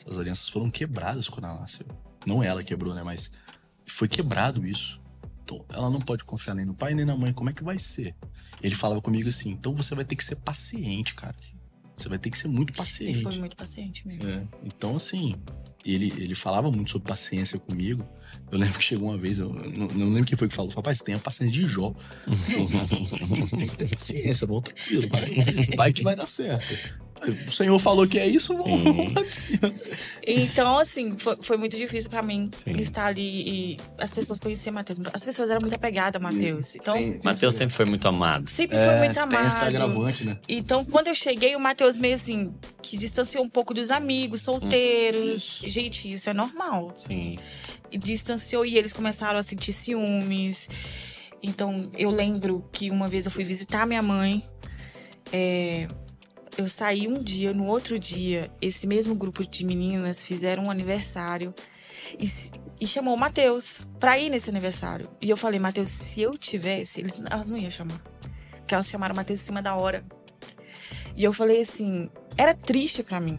Essas 0.00 0.18
alianças 0.18 0.48
foram 0.48 0.70
quebradas 0.70 1.28
quando 1.28 1.44
ela 1.46 1.60
nasceu. 1.60 1.86
Não 2.26 2.42
ela 2.42 2.62
quebrou, 2.62 2.94
né, 2.94 3.02
mas 3.02 3.32
foi 3.86 4.08
quebrado 4.08 4.66
isso. 4.66 5.00
Então, 5.44 5.64
ela 5.68 5.90
não 5.90 6.00
pode 6.00 6.24
confiar 6.24 6.54
nem 6.54 6.64
no 6.64 6.74
pai 6.74 6.94
nem 6.94 7.04
na 7.04 7.16
mãe. 7.16 7.32
Como 7.32 7.50
é 7.50 7.52
que 7.52 7.62
vai 7.62 7.78
ser? 7.78 8.14
Ele 8.62 8.74
falava 8.74 9.00
comigo 9.02 9.28
assim: 9.28 9.50
então 9.50 9.74
você 9.74 9.94
vai 9.94 10.04
ter 10.04 10.16
que 10.16 10.24
ser 10.24 10.36
paciente, 10.36 11.14
cara. 11.14 11.34
Você 11.96 12.08
vai 12.08 12.18
ter 12.18 12.30
que 12.30 12.38
ser 12.38 12.48
muito 12.48 12.70
Ele 12.70 12.76
paciente. 12.76 13.22
foi 13.22 13.38
muito 13.38 13.56
paciente 13.56 14.06
mesmo. 14.08 14.28
É, 14.28 14.44
então, 14.64 14.96
assim, 14.96 15.36
ele, 15.84 16.06
ele 16.16 16.34
falava 16.34 16.70
muito 16.70 16.90
sobre 16.90 17.06
paciência 17.06 17.58
comigo. 17.58 18.04
Eu 18.50 18.58
lembro 18.58 18.78
que 18.78 18.84
chegou 18.84 19.10
uma 19.10 19.18
vez, 19.18 19.38
eu 19.38 19.52
não, 19.52 19.86
não 19.88 20.08
lembro 20.08 20.24
quem 20.24 20.36
foi 20.36 20.48
que 20.48 20.54
falou, 20.54 20.72
rapaz, 20.72 20.98
tenha 20.98 21.18
paciência 21.18 21.52
de 21.52 21.66
Jó. 21.66 21.94
Tem 23.56 23.68
que 23.68 23.76
ter 23.76 23.94
paciência, 23.94 24.46
vamos 24.46 24.64
tranquilo, 24.64 25.08
vai, 25.08 25.76
vai 25.76 25.92
que 25.92 26.02
vai 26.02 26.16
dar 26.16 26.26
certo. 26.26 27.03
O 27.48 27.52
Senhor 27.52 27.78
falou 27.78 28.06
que 28.06 28.18
é 28.18 28.26
isso, 28.26 28.54
vamos 28.54 28.80
Sim. 28.82 29.12
lá 29.14 29.22
de 29.22 29.30
cima. 29.30 29.74
Então, 30.26 30.78
assim, 30.78 31.16
foi, 31.18 31.36
foi 31.40 31.56
muito 31.56 31.76
difícil 31.76 32.08
pra 32.10 32.22
mim 32.22 32.50
Sim. 32.52 32.72
estar 32.78 33.06
ali 33.06 33.22
e 33.72 33.76
as 33.98 34.12
pessoas 34.12 34.38
conheciam 34.40 34.72
Matheus. 34.74 34.98
As 35.12 35.24
pessoas 35.24 35.50
eram 35.50 35.60
muito 35.60 35.74
apegadas 35.74 36.20
a 36.20 36.22
Matheus. 36.22 36.74
Então, 36.74 36.94
Tem- 36.94 37.12
tem 37.12 37.20
Matheus 37.22 37.54
essa- 37.54 37.58
sempre 37.64 37.74
foi 37.74 37.84
muito 37.86 38.06
amado. 38.08 38.48
sempre 38.50 38.76
foi 38.76 38.86
é, 38.86 38.98
muito 38.98 39.14
Tem 39.14 39.22
amado. 39.22 39.46
essa 39.46 39.64
agravante, 39.66 40.24
né? 40.24 40.38
Então, 40.48 40.84
quando 40.84 41.08
eu 41.08 41.14
cheguei, 41.14 41.54
o 41.56 41.60
Matheus 41.60 41.98
meio 41.98 42.14
assim, 42.14 42.54
que 42.82 42.96
distanciou 42.96 43.44
um 43.44 43.48
pouco 43.48 43.72
dos 43.74 43.90
amigos, 43.90 44.42
solteiros. 44.42 45.60
Isso. 45.62 45.68
Gente, 45.68 46.10
isso 46.12 46.28
é 46.30 46.34
normal. 46.34 46.92
Sim. 46.94 47.36
E 47.90 47.98
distanciou 47.98 48.64
e 48.66 48.76
eles 48.76 48.92
começaram 48.92 49.38
a 49.38 49.42
sentir 49.42 49.72
ciúmes. 49.72 50.68
Então, 51.42 51.90
eu 51.96 52.10
lembro 52.10 52.64
que 52.72 52.90
uma 52.90 53.06
vez 53.06 53.26
eu 53.26 53.30
fui 53.30 53.44
visitar 53.44 53.86
minha 53.86 54.02
mãe. 54.02 54.42
é, 55.32 55.88
eu 56.56 56.68
saí 56.68 57.08
um 57.08 57.22
dia, 57.22 57.52
no 57.52 57.66
outro 57.66 57.98
dia, 57.98 58.50
esse 58.60 58.86
mesmo 58.86 59.14
grupo 59.14 59.46
de 59.46 59.64
meninas 59.64 60.24
fizeram 60.24 60.64
um 60.64 60.70
aniversário 60.70 61.54
e, 62.18 62.28
e 62.80 62.86
chamou 62.86 63.14
o 63.14 63.18
Matheus 63.18 63.82
pra 63.98 64.18
ir 64.18 64.30
nesse 64.30 64.50
aniversário. 64.50 65.10
E 65.20 65.28
eu 65.28 65.36
falei, 65.36 65.58
Matheus, 65.58 65.90
se 65.90 66.22
eu 66.22 66.36
tivesse, 66.36 67.00
eles, 67.00 67.22
elas 67.30 67.48
não 67.48 67.56
iam 67.56 67.70
chamar. 67.70 68.00
Porque 68.58 68.74
elas 68.74 68.88
chamaram 68.88 69.12
o 69.12 69.16
Matheus 69.16 69.40
em 69.40 69.44
cima 69.44 69.60
da 69.60 69.74
hora. 69.74 70.04
E 71.16 71.24
eu 71.24 71.32
falei 71.32 71.60
assim, 71.62 72.08
era 72.36 72.54
triste 72.54 73.02
pra 73.02 73.20
mim. 73.20 73.38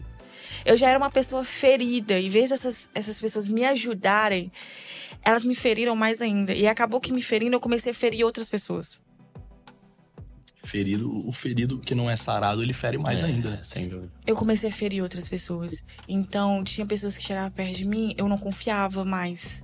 Eu 0.64 0.76
já 0.76 0.88
era 0.88 0.98
uma 0.98 1.10
pessoa 1.10 1.44
ferida, 1.44 2.18
em 2.18 2.28
vez 2.28 2.50
dessas 2.50 2.88
essas 2.94 3.20
pessoas 3.20 3.48
me 3.48 3.64
ajudarem, 3.64 4.50
elas 5.22 5.44
me 5.44 5.54
feriram 5.54 5.94
mais 5.96 6.20
ainda. 6.20 6.52
E 6.52 6.66
acabou 6.66 7.00
que 7.00 7.12
me 7.12 7.22
ferindo, 7.22 7.56
eu 7.56 7.60
comecei 7.60 7.92
a 7.92 7.94
ferir 7.94 8.24
outras 8.24 8.48
pessoas. 8.48 9.00
Ferido, 10.66 11.28
o 11.28 11.32
ferido 11.32 11.78
que 11.78 11.94
não 11.94 12.10
é 12.10 12.16
sarado, 12.16 12.60
ele 12.60 12.72
fere 12.72 12.98
mais 12.98 13.22
É, 13.22 13.26
ainda, 13.26 13.50
né? 13.50 13.60
Sem 13.62 13.86
dúvida. 13.88 14.12
Eu 14.26 14.34
comecei 14.34 14.68
a 14.68 14.72
ferir 14.72 15.00
outras 15.00 15.28
pessoas. 15.28 15.84
Então, 16.08 16.64
tinha 16.64 16.84
pessoas 16.84 17.16
que 17.16 17.22
chegavam 17.22 17.52
perto 17.52 17.76
de 17.76 17.84
mim, 17.84 18.14
eu 18.18 18.28
não 18.28 18.36
confiava 18.36 19.04
mais. 19.04 19.62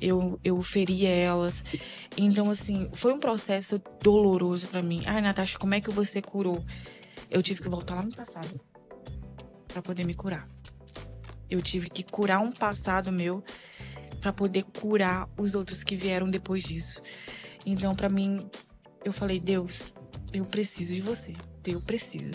Eu, 0.00 0.40
eu 0.42 0.60
feria 0.62 1.10
elas. 1.10 1.62
Então, 2.16 2.50
assim, 2.50 2.88
foi 2.94 3.12
um 3.12 3.20
processo 3.20 3.78
doloroso 4.02 4.66
pra 4.68 4.80
mim. 4.80 5.02
Ai, 5.04 5.20
Natasha, 5.20 5.58
como 5.58 5.74
é 5.74 5.80
que 5.82 5.90
você 5.90 6.22
curou? 6.22 6.64
Eu 7.30 7.42
tive 7.42 7.60
que 7.62 7.68
voltar 7.68 7.96
lá 7.96 8.02
no 8.02 8.14
passado 8.14 8.58
pra 9.66 9.82
poder 9.82 10.06
me 10.06 10.14
curar. 10.14 10.48
Eu 11.50 11.60
tive 11.60 11.90
que 11.90 12.02
curar 12.02 12.40
um 12.40 12.52
passado 12.52 13.12
meu 13.12 13.44
pra 14.22 14.32
poder 14.32 14.64
curar 14.80 15.28
os 15.36 15.54
outros 15.54 15.84
que 15.84 15.94
vieram 15.94 16.30
depois 16.30 16.64
disso. 16.64 17.02
Então, 17.66 17.94
pra 17.94 18.08
mim, 18.08 18.48
eu 19.04 19.12
falei, 19.12 19.38
Deus, 19.38 19.92
eu 20.32 20.44
preciso 20.44 20.94
de 20.94 21.00
você. 21.00 21.32
Eu 21.64 21.80
preciso. 21.80 22.30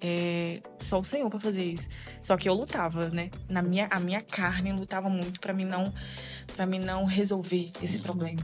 É 0.00 0.60
só 0.78 1.00
o 1.00 1.04
Senhor 1.04 1.28
pra 1.30 1.40
fazer 1.40 1.64
isso. 1.64 1.88
Só 2.22 2.36
que 2.36 2.48
eu 2.48 2.54
lutava, 2.54 3.08
né? 3.08 3.30
Na 3.48 3.62
minha, 3.62 3.86
a 3.90 3.98
minha 3.98 4.20
carne 4.20 4.72
lutava 4.72 5.08
muito 5.08 5.40
pra 5.40 5.52
mim 5.52 5.64
não 5.64 5.92
para 6.54 6.66
mim 6.66 6.78
não 6.78 7.04
resolver 7.04 7.72
esse 7.82 7.98
problema. 8.00 8.40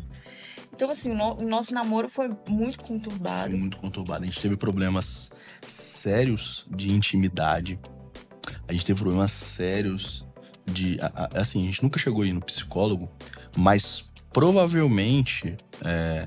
Então 0.75 0.91
assim, 0.91 1.11
o, 1.11 1.15
no- 1.15 1.35
o 1.41 1.49
nosso 1.49 1.73
namoro 1.75 2.09
foi 2.09 2.29
muito 2.49 2.79
Foi 2.79 2.89
conturbado. 2.89 3.57
muito 3.57 3.77
conturbado. 3.77 4.23
A 4.25 4.27
gente 4.27 4.41
teve 4.41 4.57
problemas 4.57 5.31
sérios 5.67 6.67
de 6.71 6.91
intimidade. 6.93 7.79
A 8.67 8.73
gente 8.73 8.87
teve 8.87 8.99
problemas 9.01 9.31
sérios 9.31 10.27
de. 10.65 10.99
a- 11.01 11.29
a- 11.35 11.41
Assim, 11.41 11.61
a 11.63 11.65
gente 11.67 11.83
nunca 11.83 11.99
chegou 11.99 12.23
aí 12.23 12.33
no 12.33 12.41
psicólogo, 12.41 13.11
mas 13.57 14.11
provavelmente 14.33 15.55
é, 15.85 16.27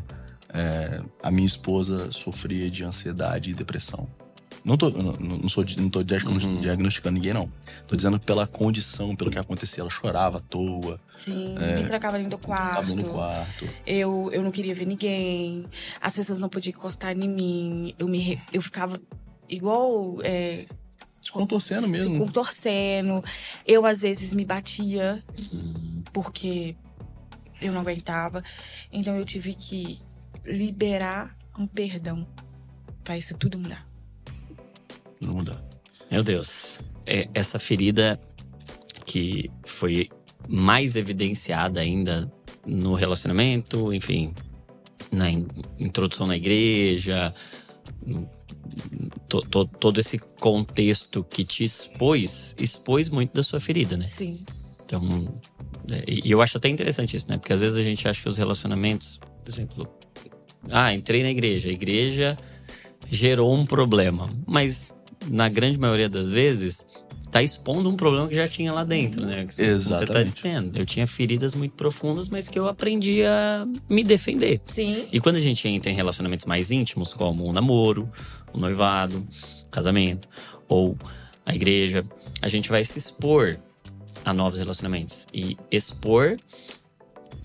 é, 0.56 1.02
a 1.22 1.30
minha 1.30 1.46
esposa 1.46 2.12
sofria 2.12 2.70
de 2.72 2.84
ansiedade 2.84 3.52
e 3.52 3.54
depressão. 3.54 4.08
Não 4.64 4.76
tô, 4.78 4.90
não, 4.90 5.12
não 5.14 5.48
sou, 5.50 5.64
não 5.78 5.90
tô 5.92 6.00
Uhum. 6.00 6.60
diagnosticando 6.60 7.14
ninguém, 7.14 7.34
não. 7.34 7.52
Tô 7.88 7.96
dizendo 7.96 8.20
pela 8.20 8.48
condição, 8.48 9.16
pelo 9.16 9.30
que 9.30 9.38
acontecia. 9.38 9.82
Ela 9.82 9.92
chorava 9.92 10.38
à 10.38 10.40
toa, 10.40 11.00
Sim, 11.20 11.56
É, 11.60 11.82
me 11.84 11.88
trancava 11.88 12.18
dentro 12.18 12.32
do 12.32 12.38
quarto. 12.40 12.96
no 12.96 13.04
quarto. 13.10 13.70
Eu, 13.86 14.30
eu 14.34 14.42
não 14.42 14.50
queria 14.50 14.74
ver 14.74 14.86
ninguém. 14.88 15.66
As 16.02 16.16
pessoas 16.16 16.40
não 16.40 16.50
podiam 16.50 16.72
encostar 16.76 17.16
em 17.16 17.30
mim. 17.30 17.94
Eu 18.00 18.08
me 18.08 18.42
eu 18.52 18.60
ficava 18.62 19.00
igual 19.48 20.18
é, 20.24 20.66
contorcendo 21.32 21.88
mesmo. 21.88 22.18
contorcendo. 22.18 23.24
Eu 23.68 23.86
às 23.86 24.02
vezes 24.02 24.34
me 24.34 24.44
batia 24.46 25.24
Uhum. 25.38 26.02
porque 26.12 26.76
eu 27.62 27.72
não 27.72 27.82
aguentava. 27.82 28.44
Então 28.92 29.16
eu 29.16 29.26
tive 29.26 29.54
que 29.54 30.02
liberar 30.46 31.36
um 31.58 31.66
perdão 31.68 32.28
para 33.04 33.18
isso 33.18 33.38
tudo 33.38 33.58
mudar. 33.58 33.88
Não 35.22 35.34
mudar. 35.34 35.64
Meu 36.12 36.24
Deus. 36.24 36.80
É, 37.06 37.28
essa 37.34 37.60
ferida 37.60 38.20
que 39.06 39.50
foi 39.66 40.10
mais 40.48 40.96
evidenciada 40.96 41.80
ainda 41.80 42.32
no 42.66 42.94
relacionamento, 42.96 43.94
enfim, 43.94 44.34
na 45.12 45.30
in- 45.30 45.48
introdução 45.80 46.26
na 46.28 46.36
igreja, 46.36 47.34
to- 49.28 49.42
to- 49.42 49.66
todo 49.66 50.00
esse 50.00 50.18
contexto 50.18 51.24
que 51.24 51.44
te 51.44 51.64
expôs, 51.64 52.56
expôs 52.60 53.10
muito 53.10 53.34
da 53.34 53.44
sua 53.44 53.60
ferida, 53.60 53.96
né? 53.98 54.06
Sim. 54.06 54.44
Então, 54.84 55.40
é, 55.92 56.04
e 56.08 56.30
eu 56.32 56.42
acho 56.42 56.58
até 56.58 56.70
interessante 56.70 57.16
isso, 57.16 57.28
né? 57.30 57.38
Porque 57.38 57.54
às 57.54 57.62
vezes 57.62 57.78
a 57.78 57.84
gente 57.84 58.08
acha 58.08 58.22
que 58.22 58.28
os 58.30 58.38
relacionamentos, 58.38 59.20
por 59.44 59.50
exemplo, 59.52 59.88
ah, 60.72 60.94
entrei 60.94 61.24
na 61.24 61.30
igreja, 61.30 61.70
a 61.70 61.72
igreja 61.72 62.38
gerou 63.10 63.54
um 63.54 63.66
problema, 63.66 64.30
mas 64.46 64.96
na 65.28 65.50
grande 65.50 65.80
maioria 65.80 66.10
das 66.10 66.32
vezes 66.32 66.86
tá 67.32 67.44
expondo 67.44 67.90
um 67.90 67.98
problema 67.98 68.30
que 68.30 68.36
já 68.36 68.48
tinha 68.48 68.72
lá 68.72 68.86
dentro, 68.86 69.26
né? 69.26 69.46
Que 69.46 69.54
você, 69.54 69.66
como 69.66 69.82
Você 69.82 69.90
tá 69.90 70.04
Exatamente. 70.04 70.36
dizendo. 70.36 70.78
Eu 70.78 70.86
tinha 70.86 71.06
feridas 71.06 71.54
muito 71.54 71.74
profundas, 71.74 72.30
mas 72.30 72.48
que 72.48 72.58
eu 72.58 72.66
aprendi 72.68 73.24
a 73.26 73.68
me 73.90 74.06
defender. 74.06 74.62
Sim. 74.68 75.06
E 75.12 75.20
quando 75.20 75.36
a 75.36 75.40
gente 75.40 75.68
entra 75.68 75.92
em 75.92 75.96
relacionamentos 75.96 76.46
mais 76.46 76.72
íntimos, 76.72 77.14
como 77.14 77.44
o 77.44 77.52
namoro, 77.52 78.10
o 78.54 78.58
noivado, 78.58 79.28
o 79.66 79.70
casamento 79.70 80.30
ou 80.70 80.98
a 81.46 81.54
igreja, 81.54 82.06
a 82.42 82.48
gente 82.48 82.70
vai 82.70 82.86
se 82.86 82.98
expor 82.98 83.60
a 84.24 84.34
novos 84.34 84.60
relacionamentos. 84.60 85.28
E 85.34 85.58
expor 85.70 86.38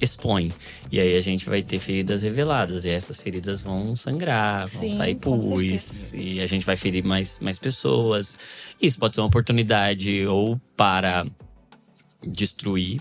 expõe. 0.01 0.53
E 0.91 0.99
aí 0.99 1.17
a 1.17 1.21
gente 1.21 1.47
vai 1.49 1.63
ter 1.63 1.79
feridas 1.79 2.23
reveladas. 2.23 2.85
E 2.85 2.89
essas 2.89 3.21
feridas 3.21 3.61
vão 3.63 3.95
sangrar, 3.95 4.67
vão 4.67 4.69
Sim, 4.69 4.91
sair 4.91 5.15
com 5.17 5.39
pus. 5.39 6.15
E 6.15 6.41
a 6.41 6.47
gente 6.47 6.65
vai 6.65 6.77
ferir 6.77 7.05
mais, 7.05 7.39
mais 7.41 7.59
pessoas. 7.59 8.37
Isso 8.81 8.99
pode 8.99 9.15
ser 9.15 9.21
uma 9.21 9.27
oportunidade 9.29 10.27
ou 10.27 10.61
para 10.77 11.27
destruir. 12.27 13.01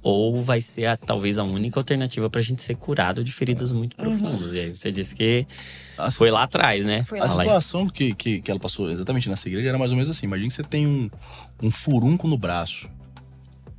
Ou 0.00 0.40
vai 0.42 0.60
ser 0.60 0.86
a- 0.86 0.96
talvez 0.96 1.38
a 1.38 1.42
única 1.44 1.80
alternativa 1.80 2.30
pra 2.30 2.40
gente 2.40 2.62
ser 2.62 2.76
curado 2.76 3.24
de 3.24 3.32
feridas 3.32 3.72
muito 3.72 3.96
Uhum. 4.00 4.16
profundas. 4.18 4.54
E 4.54 4.60
aí 4.60 4.74
você 4.74 4.92
disse 4.92 5.14
que 5.14 5.44
A, 5.98 6.10
foi 6.10 6.30
lá 6.30 6.44
atrás, 6.44 6.86
né? 6.86 7.02
Foi 7.02 7.18
a 7.18 7.24
lá. 7.24 7.32
Aí. 7.42 7.46
situação 7.48 7.88
que, 7.88 8.14
que, 8.14 8.40
que 8.40 8.50
ela 8.50 8.60
passou 8.60 8.88
exatamente 8.90 9.28
nessa 9.28 9.48
igreja 9.48 9.68
era 9.68 9.78
mais 9.78 9.90
ou 9.90 9.96
menos 9.96 10.08
assim. 10.08 10.26
Imagina 10.26 10.48
que 10.48 10.54
você 10.54 10.62
tem 10.62 10.86
um, 10.86 11.10
um 11.60 11.70
furunco 11.70 12.28
no 12.28 12.38
braço. 12.38 12.88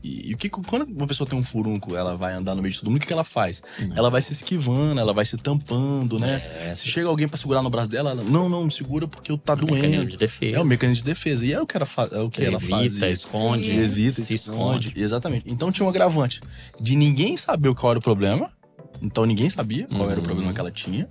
E, 0.02 0.30
e 0.30 0.34
o 0.34 0.38
que 0.38 0.50
quando 0.50 0.84
uma 0.84 1.06
pessoa 1.06 1.30
tem 1.30 1.38
um 1.38 1.44
furunco, 1.44 1.96
ela 1.96 2.16
vai 2.16 2.34
andar 2.34 2.56
no 2.56 2.62
meio 2.62 2.72
de 2.72 2.80
todo 2.80 2.88
mundo, 2.90 2.98
o 2.98 3.00
que, 3.02 3.08
que 3.08 3.12
ela 3.14 3.24
faz? 3.26 3.62
Hum. 3.82 3.90
Ela 3.96 4.10
vai 4.10 4.22
se 4.22 4.32
esquivando, 4.32 5.00
ela 5.00 5.14
vai 5.14 5.26
se 5.26 5.38
tampando, 5.38 6.18
né? 6.18 6.42
É, 6.70 6.74
Se 6.76 6.88
chega 6.88 7.08
alguém 7.10 7.28
pra 7.28 7.38
segurar 7.38 7.62
no 7.62 7.70
braço 7.70 7.90
dela, 7.90 8.12
ela, 8.12 8.24
não, 8.24 8.48
não, 8.48 8.70
segura 8.70 9.08
porque 9.08 9.32
eu 9.32 9.38
tá 9.38 9.56
mecanismo 9.56 9.90
doendo. 9.92 10.12
de 10.12 10.18
defesa. 10.18 10.56
É 10.58 10.60
o 10.62 10.66
mecanismo 10.66 11.04
de 11.04 11.10
defesa. 11.14 11.46
E 11.46 11.52
é 11.52 11.62
o 11.62 11.68
que 11.68 11.76
ela, 11.76 11.86
fa 11.86 12.08
é 12.12 12.20
o 12.20 12.30
que 12.30 12.44
ela 12.44 12.56
evita, 12.56 12.76
fazia. 12.78 13.10
esconde, 13.12 13.68
Sim. 13.68 13.80
evita, 13.80 14.22
se 14.22 14.34
esconde. 14.34 14.94
Exatamente. 14.96 15.46
Então 15.52 15.72
tinha 15.72 15.86
um 15.86 15.90
agravante 15.90 16.40
de 16.80 16.96
ninguém 16.96 17.36
saber 17.36 17.74
qual 17.76 17.92
era 17.92 18.00
o 18.00 18.02
problema. 18.02 18.52
Então 19.02 19.26
ninguém 19.26 19.50
sabia 19.50 19.86
qual 19.88 20.10
era 20.10 20.16
o 20.20 20.22
Uhum. 20.22 20.24
problema 20.28 20.54
que 20.54 20.60
ela 20.60 20.72
tinha. 20.72 21.08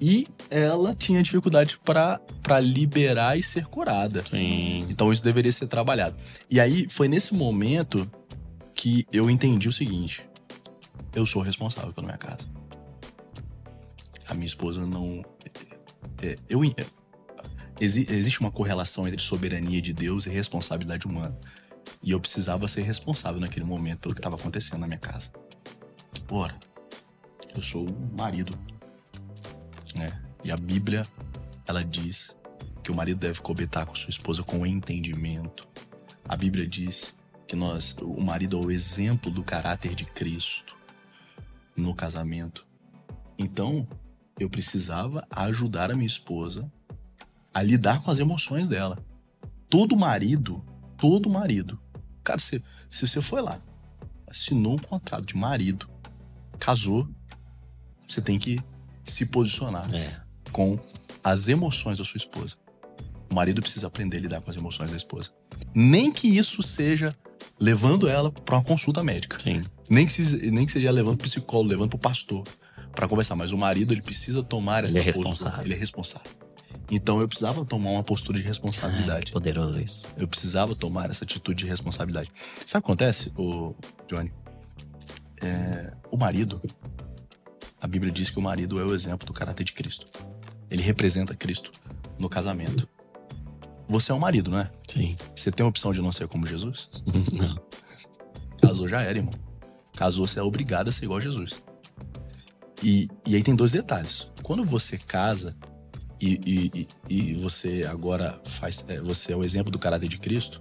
E 0.00 0.28
ela 0.48 0.94
tinha 0.94 1.20
dificuldade 1.22 1.76
pra 1.82 2.20
liberar 2.60 3.36
e 3.36 3.42
ser 3.42 3.66
curada. 3.66 4.22
Sim. 4.24 4.84
Então 4.88 5.12
isso 5.12 5.24
deveria 5.24 5.50
ser 5.50 5.66
trabalhado. 5.66 6.14
E 6.48 6.60
aí 6.60 6.86
foi 6.88 7.08
nesse 7.08 7.34
momento 7.34 8.08
que 8.78 9.04
eu 9.12 9.28
entendi 9.28 9.68
o 9.68 9.72
seguinte: 9.72 10.24
eu 11.12 11.26
sou 11.26 11.42
responsável 11.42 11.92
pela 11.92 12.06
minha 12.06 12.16
casa. 12.16 12.48
A 14.28 14.34
minha 14.34 14.46
esposa 14.46 14.86
não. 14.86 15.24
é, 16.22 16.36
eu, 16.48 16.62
é, 16.62 16.86
exi- 17.80 18.06
existe 18.08 18.38
uma 18.40 18.52
correlação 18.52 19.08
entre 19.08 19.20
soberania 19.20 19.82
de 19.82 19.92
Deus 19.92 20.26
e 20.26 20.30
responsabilidade 20.30 21.08
humana. 21.08 21.36
E 22.00 22.12
eu 22.12 22.20
precisava 22.20 22.68
ser 22.68 22.82
responsável 22.82 23.40
naquele 23.40 23.66
momento 23.66 23.98
pelo 24.00 24.14
que 24.14 24.20
estava 24.20 24.36
acontecendo 24.36 24.78
na 24.78 24.86
minha 24.86 25.00
casa. 25.00 25.32
Ora, 26.30 26.56
eu 27.56 27.62
sou 27.62 27.84
o 27.84 28.16
marido. 28.16 28.56
Né? 29.96 30.22
E 30.44 30.52
a 30.52 30.56
Bíblia, 30.56 31.04
ela 31.66 31.82
diz 31.82 32.36
que 32.84 32.92
o 32.92 32.94
marido 32.94 33.18
deve 33.18 33.40
cobetar 33.40 33.86
com 33.86 33.94
sua 33.96 34.10
esposa 34.10 34.44
com 34.44 34.64
entendimento. 34.64 35.66
A 36.28 36.36
Bíblia 36.36 36.68
diz 36.68 37.17
que 37.48 37.56
nós, 37.56 37.96
o 38.02 38.20
marido 38.20 38.60
é 38.60 38.66
o 38.66 38.70
exemplo 38.70 39.30
do 39.30 39.42
caráter 39.42 39.94
de 39.94 40.04
Cristo 40.04 40.76
no 41.74 41.94
casamento. 41.94 42.66
Então, 43.38 43.88
eu 44.38 44.50
precisava 44.50 45.26
ajudar 45.30 45.90
a 45.90 45.94
minha 45.94 46.06
esposa 46.06 46.70
a 47.54 47.62
lidar 47.62 48.02
com 48.02 48.10
as 48.10 48.18
emoções 48.18 48.68
dela. 48.68 48.98
Todo 49.70 49.96
marido, 49.96 50.62
todo 50.98 51.30
marido, 51.30 51.80
cara, 52.22 52.38
se, 52.38 52.62
se 52.90 53.06
você 53.08 53.22
foi 53.22 53.40
lá, 53.40 53.60
assinou 54.26 54.74
um 54.74 54.78
contrato 54.78 55.24
de 55.24 55.36
marido, 55.36 55.88
casou, 56.58 57.08
você 58.06 58.20
tem 58.20 58.38
que 58.38 58.58
se 59.04 59.24
posicionar 59.26 59.92
É. 59.94 60.20
com 60.52 60.78
as 61.24 61.48
emoções 61.48 61.96
da 61.98 62.04
sua 62.04 62.18
esposa. 62.18 62.56
O 63.30 63.34
marido 63.34 63.60
precisa 63.60 63.86
aprender 63.86 64.16
a 64.16 64.20
lidar 64.20 64.40
com 64.40 64.50
as 64.50 64.56
emoções 64.56 64.90
da 64.90 64.96
esposa. 64.96 65.30
Nem 65.74 66.10
que 66.10 66.26
isso 66.28 66.62
seja 66.62 67.12
levando 67.60 68.08
ela 68.08 68.30
para 68.30 68.56
uma 68.56 68.64
consulta 68.64 69.02
médica. 69.04 69.38
Sim. 69.38 69.60
Nem 69.88 70.06
que, 70.06 70.12
se- 70.12 70.50
nem 70.50 70.64
que 70.64 70.72
seja 70.72 70.90
levando 70.90 71.16
pro 71.18 71.26
psicólogo, 71.28 71.68
levando 71.70 71.90
pro 71.90 71.98
pastor 71.98 72.44
para 72.94 73.06
conversar. 73.06 73.36
Mas 73.36 73.52
o 73.52 73.58
marido, 73.58 73.92
ele 73.92 74.02
precisa 74.02 74.42
tomar 74.42 74.84
essa 74.84 74.98
Ele 74.98 75.08
é 75.08 75.12
postura. 75.12 75.28
responsável. 75.28 75.64
Ele 75.64 75.74
é 75.74 75.76
responsável. 75.76 76.30
Então 76.90 77.20
eu 77.20 77.28
precisava 77.28 77.64
tomar 77.66 77.90
uma 77.90 78.02
postura 78.02 78.38
de 78.38 78.44
responsabilidade. 78.44 79.26
que 79.26 79.32
poderoso 79.32 79.78
isso. 79.80 80.04
Eu 80.16 80.26
precisava 80.26 80.74
tomar 80.74 81.10
essa 81.10 81.24
atitude 81.24 81.64
de 81.64 81.68
responsabilidade. 81.68 82.32
Sabe 82.64 82.80
o 82.82 82.86
que 82.86 82.86
acontece, 82.92 83.30
o 83.36 83.74
Johnny? 84.10 84.32
É, 85.40 85.92
o 86.10 86.16
marido, 86.16 86.60
a 87.80 87.86
Bíblia 87.86 88.10
diz 88.12 88.30
que 88.30 88.38
o 88.38 88.42
marido 88.42 88.80
é 88.80 88.84
o 88.84 88.94
exemplo 88.94 89.26
do 89.26 89.32
caráter 89.32 89.64
de 89.64 89.72
Cristo. 89.72 90.06
Ele 90.70 90.82
representa 90.82 91.34
Cristo 91.34 91.70
no 92.18 92.28
casamento. 92.28 92.88
Você 93.88 94.12
é 94.12 94.14
um 94.14 94.18
marido, 94.18 94.50
não 94.50 94.58
é? 94.58 94.70
Sim. 94.86 95.16
Você 95.34 95.50
tem 95.50 95.64
a 95.64 95.68
opção 95.68 95.92
de 95.92 96.02
não 96.02 96.12
ser 96.12 96.28
como 96.28 96.46
Jesus? 96.46 96.88
Não. 97.32 97.58
Casou 98.60 98.88
já 98.88 99.00
era, 99.00 99.18
irmão. 99.18 99.32
Casou, 99.96 100.26
você 100.26 100.38
é 100.38 100.42
obrigado 100.42 100.88
a 100.88 100.92
ser 100.92 101.04
igual 101.04 101.18
a 101.18 101.22
Jesus. 101.22 101.62
E, 102.82 103.08
e 103.24 103.34
aí 103.34 103.42
tem 103.42 103.54
dois 103.54 103.72
detalhes. 103.72 104.28
Quando 104.42 104.64
você 104.64 104.98
casa 104.98 105.56
e, 106.20 106.40
e, 106.44 106.88
e, 107.08 107.34
você 107.34 107.86
agora 107.88 108.40
faz. 108.46 108.84
é, 108.88 109.00
você 109.00 109.32
é 109.32 109.36
o 109.36 109.44
exemplo 109.44 109.70
do 109.70 109.78
caráter 109.78 110.08
de 110.08 110.18
Cristo. 110.18 110.60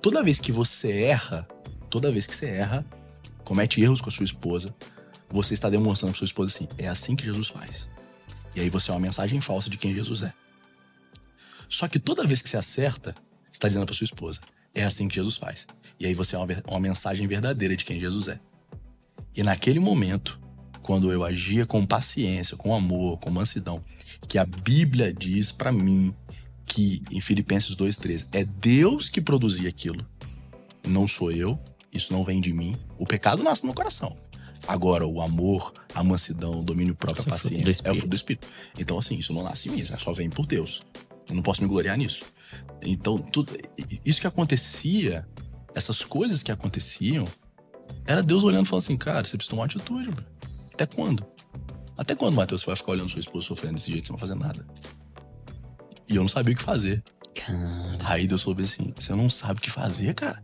Toda 0.00 0.22
vez 0.22 0.40
que 0.40 0.50
você 0.50 1.02
erra, 1.02 1.46
toda 1.90 2.10
vez 2.10 2.26
que 2.26 2.34
você 2.34 2.46
erra, 2.46 2.84
comete 3.44 3.80
erros 3.80 4.00
com 4.00 4.08
a 4.08 4.12
sua 4.12 4.24
esposa, 4.24 4.74
você 5.30 5.54
está 5.54 5.68
demonstrando 5.68 6.12
para 6.12 6.18
sua 6.18 6.24
esposa 6.24 6.54
assim: 6.54 6.68
é 6.78 6.88
assim 6.88 7.14
que 7.14 7.24
Jesus 7.24 7.48
faz. 7.48 7.88
E 8.54 8.60
aí 8.60 8.70
você 8.70 8.90
é 8.90 8.94
uma 8.94 9.00
mensagem 9.00 9.40
falsa 9.40 9.70
de 9.70 9.76
quem 9.76 9.94
Jesus 9.94 10.22
é. 10.22 10.32
Só 11.72 11.88
que 11.88 11.98
toda 11.98 12.26
vez 12.26 12.42
que 12.42 12.48
você 12.48 12.58
acerta, 12.58 13.14
você 13.44 13.52
está 13.52 13.66
dizendo 13.66 13.86
para 13.86 13.94
sua 13.94 14.04
esposa: 14.04 14.40
é 14.74 14.84
assim 14.84 15.08
que 15.08 15.14
Jesus 15.14 15.36
faz. 15.36 15.66
E 15.98 16.06
aí 16.06 16.14
você 16.14 16.36
é 16.36 16.38
uma, 16.38 16.46
uma 16.68 16.80
mensagem 16.80 17.26
verdadeira 17.26 17.74
de 17.74 17.84
quem 17.84 17.98
Jesus 17.98 18.28
é. 18.28 18.38
E 19.34 19.42
naquele 19.42 19.80
momento, 19.80 20.38
quando 20.82 21.10
eu 21.10 21.24
agia 21.24 21.64
com 21.64 21.86
paciência, 21.86 22.56
com 22.56 22.74
amor, 22.74 23.18
com 23.18 23.30
mansidão, 23.30 23.82
que 24.28 24.36
a 24.38 24.44
Bíblia 24.44 25.12
diz 25.14 25.50
pra 25.50 25.72
mim 25.72 26.14
que 26.66 27.02
em 27.10 27.22
Filipenses 27.22 27.74
2:13 27.74 28.28
é 28.32 28.44
Deus 28.44 29.08
que 29.08 29.20
produzia 29.20 29.70
aquilo. 29.70 30.06
Não 30.86 31.08
sou 31.08 31.32
eu, 31.32 31.58
isso 31.90 32.12
não 32.12 32.22
vem 32.22 32.40
de 32.40 32.52
mim. 32.52 32.76
O 32.98 33.06
pecado 33.06 33.42
nasce 33.42 33.62
no 33.62 33.68
meu 33.68 33.74
coração. 33.74 34.14
Agora, 34.68 35.06
o 35.06 35.22
amor, 35.22 35.72
a 35.94 36.04
mansidão, 36.04 36.60
o 36.60 36.62
domínio 36.62 36.94
próprio, 36.94 37.24
a 37.24 37.28
é 37.28 37.30
paciência, 37.30 37.82
é 37.82 37.90
o 37.90 37.94
fruto 37.94 38.10
do 38.10 38.14
Espírito. 38.14 38.46
Então, 38.78 38.98
assim, 38.98 39.16
isso 39.16 39.32
não 39.32 39.42
nasce 39.42 39.68
em 39.68 39.72
mim, 39.72 39.80
isso 39.80 39.98
só 39.98 40.12
vem 40.12 40.28
por 40.28 40.46
Deus. 40.46 40.82
Eu 41.28 41.34
não 41.34 41.42
posso 41.42 41.62
me 41.62 41.68
gloriar 41.68 41.96
nisso. 41.96 42.24
Então, 42.82 43.16
tudo, 43.18 43.56
isso 44.04 44.20
que 44.20 44.26
acontecia, 44.26 45.26
essas 45.74 46.04
coisas 46.04 46.42
que 46.42 46.52
aconteciam, 46.52 47.26
era 48.04 48.22
Deus 48.22 48.44
olhando 48.44 48.66
e 48.66 48.68
falando 48.68 48.82
assim, 48.82 48.96
cara, 48.96 49.24
você 49.24 49.36
precisa 49.36 49.50
tomar 49.50 49.64
atitude, 49.64 50.10
bro. 50.10 50.24
Até 50.72 50.86
quando? 50.86 51.24
Até 51.96 52.14
quando, 52.14 52.34
Matheus, 52.34 52.62
você 52.62 52.66
vai 52.66 52.76
ficar 52.76 52.92
olhando 52.92 53.08
sua 53.08 53.20
esposa 53.20 53.46
sofrendo 53.46 53.74
desse 53.74 53.90
jeito 53.90 54.08
sem 54.08 54.18
fazer 54.18 54.34
nada? 54.34 54.66
E 56.08 56.16
eu 56.16 56.22
não 56.22 56.28
sabia 56.28 56.54
o 56.54 56.56
que 56.56 56.62
fazer. 56.62 57.02
Cara, 57.34 57.98
Aí 58.04 58.26
Deus 58.26 58.42
falou 58.42 58.60
assim: 58.60 58.92
você 58.96 59.14
não 59.14 59.30
sabe 59.30 59.60
o 59.60 59.62
que 59.62 59.70
fazer, 59.70 60.14
cara? 60.14 60.42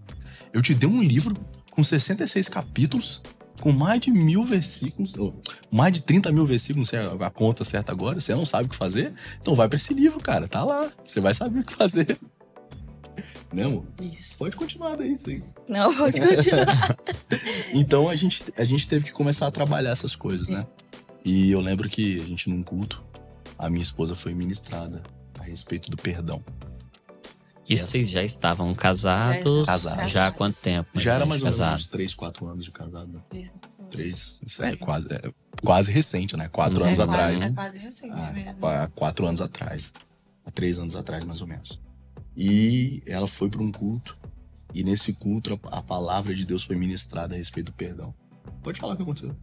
Eu 0.53 0.63
te 0.63 0.75
dei 0.75 0.89
um 0.89 1.03
livro 1.03 1.35
com 1.71 1.83
66 1.83 2.49
capítulos, 2.49 3.23
com 3.61 3.73
mais 3.73 4.01
de 4.01 4.11
mil 4.11 4.45
versículos, 4.45 5.17
ou 5.17 5.35
mais 5.71 5.93
de 5.93 6.03
30 6.03 6.33
mil 6.33 6.47
versículos, 6.47 6.91
não 6.93 7.03
sei 7.03 7.27
a 7.27 7.31
conta 7.31 7.65
certa 7.65 7.93
agora, 7.93 8.21
você 8.21 8.35
não 8.35 8.47
sabe 8.47 8.67
o 8.67 8.69
que 8.69 8.77
fazer? 8.77 9.13
Então 9.41 9.55
vai 9.55 9.69
pra 9.69 9.77
esse 9.77 9.93
livro, 9.93 10.19
cara, 10.21 10.49
tá 10.49 10.65
lá, 10.65 10.91
você 11.03 11.21
vai 11.21 11.35
saber 11.35 11.61
o 11.61 11.65
que 11.65 11.75
fazer. 11.75 12.19
Né, 13.51 13.65
amor? 13.65 13.87
Isso. 14.03 14.37
Pode 14.37 14.55
continuar 14.55 14.95
daí, 14.97 15.19
sim. 15.19 15.43
Não, 15.67 15.95
pode 15.97 16.21
continuar. 16.21 16.99
Então 17.73 18.07
a 18.07 18.15
gente, 18.15 18.45
a 18.55 18.65
gente 18.65 18.87
teve 18.87 19.07
que 19.07 19.13
começar 19.13 19.47
a 19.47 19.51
trabalhar 19.51 19.91
essas 19.91 20.15
coisas, 20.15 20.49
né? 20.49 20.67
E 21.25 21.51
eu 21.51 21.59
lembro 21.59 21.89
que 21.89 22.17
a 22.17 22.25
gente, 22.27 22.51
num 22.51 22.63
culto, 22.63 23.03
a 23.59 23.71
minha 23.71 23.83
esposa 23.83 24.15
foi 24.15 24.35
ministrada 24.35 25.03
a 25.39 25.43
respeito 25.43 25.91
do 25.91 25.97
perdão. 25.97 26.43
Isso 27.69 27.87
vocês 27.89 28.09
já 28.09 28.23
estavam 28.25 28.75
casados? 28.75 29.67
Casados. 29.67 30.11
Já 30.11 30.27
há 30.29 30.33
quanto 30.33 30.61
tempo? 30.61 30.99
Já 30.99 31.15
era 31.15 31.27
mais 31.27 31.43
ou 31.43 31.51
menos 31.51 31.61
uns 31.83 31.87
3, 31.89 32.15
4 32.15 32.47
anos 32.47 32.65
de 32.65 32.71
casado. 32.73 33.23
né? 33.33 33.51
Três, 33.91 34.41
isso 34.47 34.63
é 34.63 34.77
quase, 34.77 35.07
é 35.11 35.33
quase 35.63 35.91
recente, 35.91 36.37
né? 36.37 36.49
Quatro 36.49 36.83
É 36.83 36.87
anos 36.89 36.99
quase, 36.99 37.11
atrás. 37.11 37.35
É 37.35 37.39
né? 37.39 37.53
quase 37.55 37.79
recente 37.79 38.13
Ah, 38.15 38.31
mesmo. 38.33 38.67
há 38.67 38.87
quatro 38.89 39.27
anos 39.27 39.41
atrás. 39.41 39.93
Há 40.45 40.51
três 40.51 40.79
anos 40.79 40.95
atrás, 40.95 41.25
mais 41.25 41.41
ou 41.41 41.47
menos. 41.47 41.81
E 42.37 43.03
ela 43.07 43.27
foi 43.27 43.49
para 43.49 43.63
um 43.63 43.73
culto. 43.73 44.17
E 44.75 44.85
nesse 44.85 45.15
culto, 45.15 45.59
a 45.73 45.83
palavra 45.83 46.35
de 46.35 46.45
Deus 46.45 46.63
foi 46.65 46.77
ministrada 46.77 47.35
a 47.35 47.39
respeito 47.39 47.67
do 47.67 47.73
perdão. 47.73 48.15
Pode 48.63 48.79
falar 48.79 48.93
o 48.93 48.97
que 48.97 49.03
aconteceu. 49.03 49.35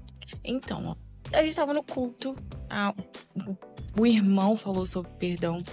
Então, 0.44 0.86
ó, 0.86 0.96
a 1.38 1.44
gente 1.44 1.56
tava 1.56 1.74
no 1.74 1.84
culto, 1.84 2.36
a- 2.70 2.94
o, 3.36 3.58
o 4.02 4.06
irmão 4.06 4.56
falou 4.56 4.86
sobre 4.86 5.10
perdão 5.14 5.64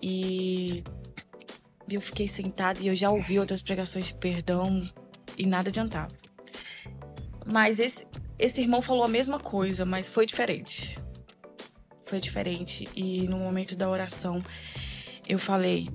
e 0.00 0.84
eu 1.88 2.00
fiquei 2.00 2.26
sentada 2.26 2.80
e 2.80 2.86
eu 2.86 2.94
já 2.94 3.10
ouvi 3.10 3.38
outras 3.38 3.62
pregações 3.62 4.06
de 4.06 4.14
perdão 4.14 4.82
e 5.36 5.46
nada 5.46 5.68
adiantava. 5.68 6.12
Mas 7.50 7.78
esse, 7.78 8.06
esse 8.38 8.60
irmão 8.60 8.80
falou 8.80 9.04
a 9.04 9.08
mesma 9.08 9.38
coisa, 9.38 9.84
mas 9.84 10.08
foi 10.10 10.24
diferente. 10.24 10.98
Foi 12.06 12.20
diferente. 12.20 12.88
E 12.94 13.28
no 13.28 13.38
momento 13.38 13.76
da 13.76 13.88
oração, 13.88 14.42
eu 15.28 15.38
falei: 15.38 15.88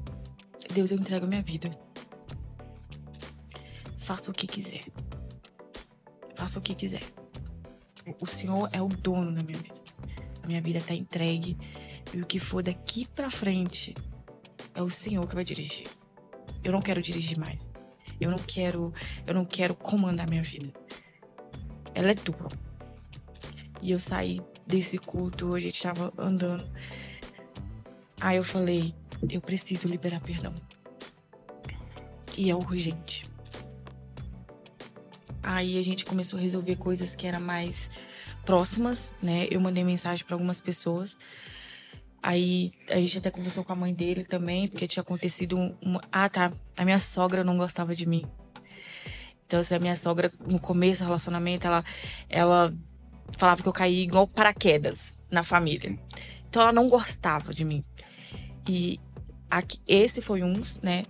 Deus, 0.72 0.92
eu 0.92 0.98
entrego 0.98 1.28
minha 1.28 1.42
vida. 1.42 1.70
Faça 4.00 4.30
o 4.30 4.34
que 4.34 4.48
quiser. 4.48 4.82
Faça 6.36 6.60
o 6.60 6.62
que 6.62 6.76
quiser. 6.76 7.04
O 8.20 8.26
Senhor 8.26 8.70
é 8.72 8.82
o 8.82 8.88
dono 8.88 9.34
da 9.34 9.44
minha 9.44 9.58
vida. 9.58 9.76
A 10.44 10.48
minha 10.48 10.62
vida 10.62 10.82
tá 10.82 10.94
entregue. 10.94 11.58
E 12.14 12.22
o 12.22 12.26
que 12.26 12.40
for 12.40 12.64
daqui 12.64 13.08
pra 13.08 13.30
frente 13.30 13.94
é 14.74 14.82
o 14.82 14.90
Senhor 14.90 15.28
que 15.28 15.36
vai 15.36 15.44
dirigir. 15.44 15.88
Eu 16.64 16.72
não 16.72 16.82
quero 16.82 17.02
dirigir 17.02 17.38
mais. 17.38 17.60
Eu 18.20 18.30
não 18.30 18.38
quero, 18.38 18.94
eu 19.26 19.34
não 19.34 19.46
quero 19.46 19.74
comandar 19.74 20.30
minha 20.30 20.44
vida. 20.44 20.74
Ela 21.94 22.12
é 22.12 22.14
tua. 22.14 22.50
E 23.82 23.92
eu 23.92 24.00
saí 24.00 24.42
desse 24.68 24.98
culto, 24.98 25.56
a 25.56 25.60
gente 25.60 25.82
tava 25.82 26.14
andando. 26.18 26.70
Aí 28.20 28.38
eu 28.38 28.44
falei, 28.44 28.94
eu 29.32 29.42
preciso 29.42 29.88
liberar 29.88 30.20
perdão. 30.20 30.54
E 32.38 32.52
é 32.52 32.56
urgente. 32.56 33.26
Aí 35.42 35.80
a 35.80 35.84
gente 35.84 36.06
começou 36.06 36.38
a 36.38 36.42
resolver 36.42 36.76
coisas 36.76 37.16
que 37.16 37.26
eram 37.26 37.40
mais 37.40 37.90
próximas, 38.46 39.12
né? 39.22 39.48
Eu 39.50 39.60
mandei 39.60 39.84
mensagem 39.84 40.26
para 40.26 40.36
algumas 40.36 40.60
pessoas. 40.60 41.18
Aí 42.22 42.72
a 42.90 42.96
gente 42.96 43.18
até 43.18 43.32
conversou 43.32 43.64
com 43.64 43.72
a 43.72 43.76
mãe 43.76 43.94
dele 43.94 44.24
também, 44.24 44.68
porque 44.68 44.88
tinha 44.88 45.02
acontecido 45.02 45.58
um, 45.58 45.76
uma... 45.82 46.02
Ah, 46.12 46.30
tá. 46.30 46.52
A 46.78 46.84
minha 46.84 47.00
sogra 47.00 47.44
não 47.44 47.58
gostava 47.58 47.96
de 47.96 48.06
mim. 48.06 48.26
Então, 49.46 49.60
assim, 49.60 49.76
a 49.76 49.80
minha 49.80 49.96
sogra, 49.96 50.32
no 50.46 50.60
começo 50.60 51.02
do 51.02 51.08
relacionamento, 51.08 51.66
ela, 51.66 51.84
ela 52.30 52.74
falava 53.38 53.62
que 53.62 53.68
eu 53.68 53.74
caí 53.74 54.02
igual 54.02 54.28
paraquedas 54.28 55.22
na 55.32 55.44
família. 55.44 55.98
Então, 56.48 56.62
ela 56.62 56.74
não 56.74 56.88
gostava 56.90 57.54
de 57.54 57.64
mim. 57.64 57.84
E 58.68 59.00
aqui, 59.50 59.80
esse 59.88 60.22
foi 60.22 60.44
um, 60.44 60.54
né? 60.84 61.04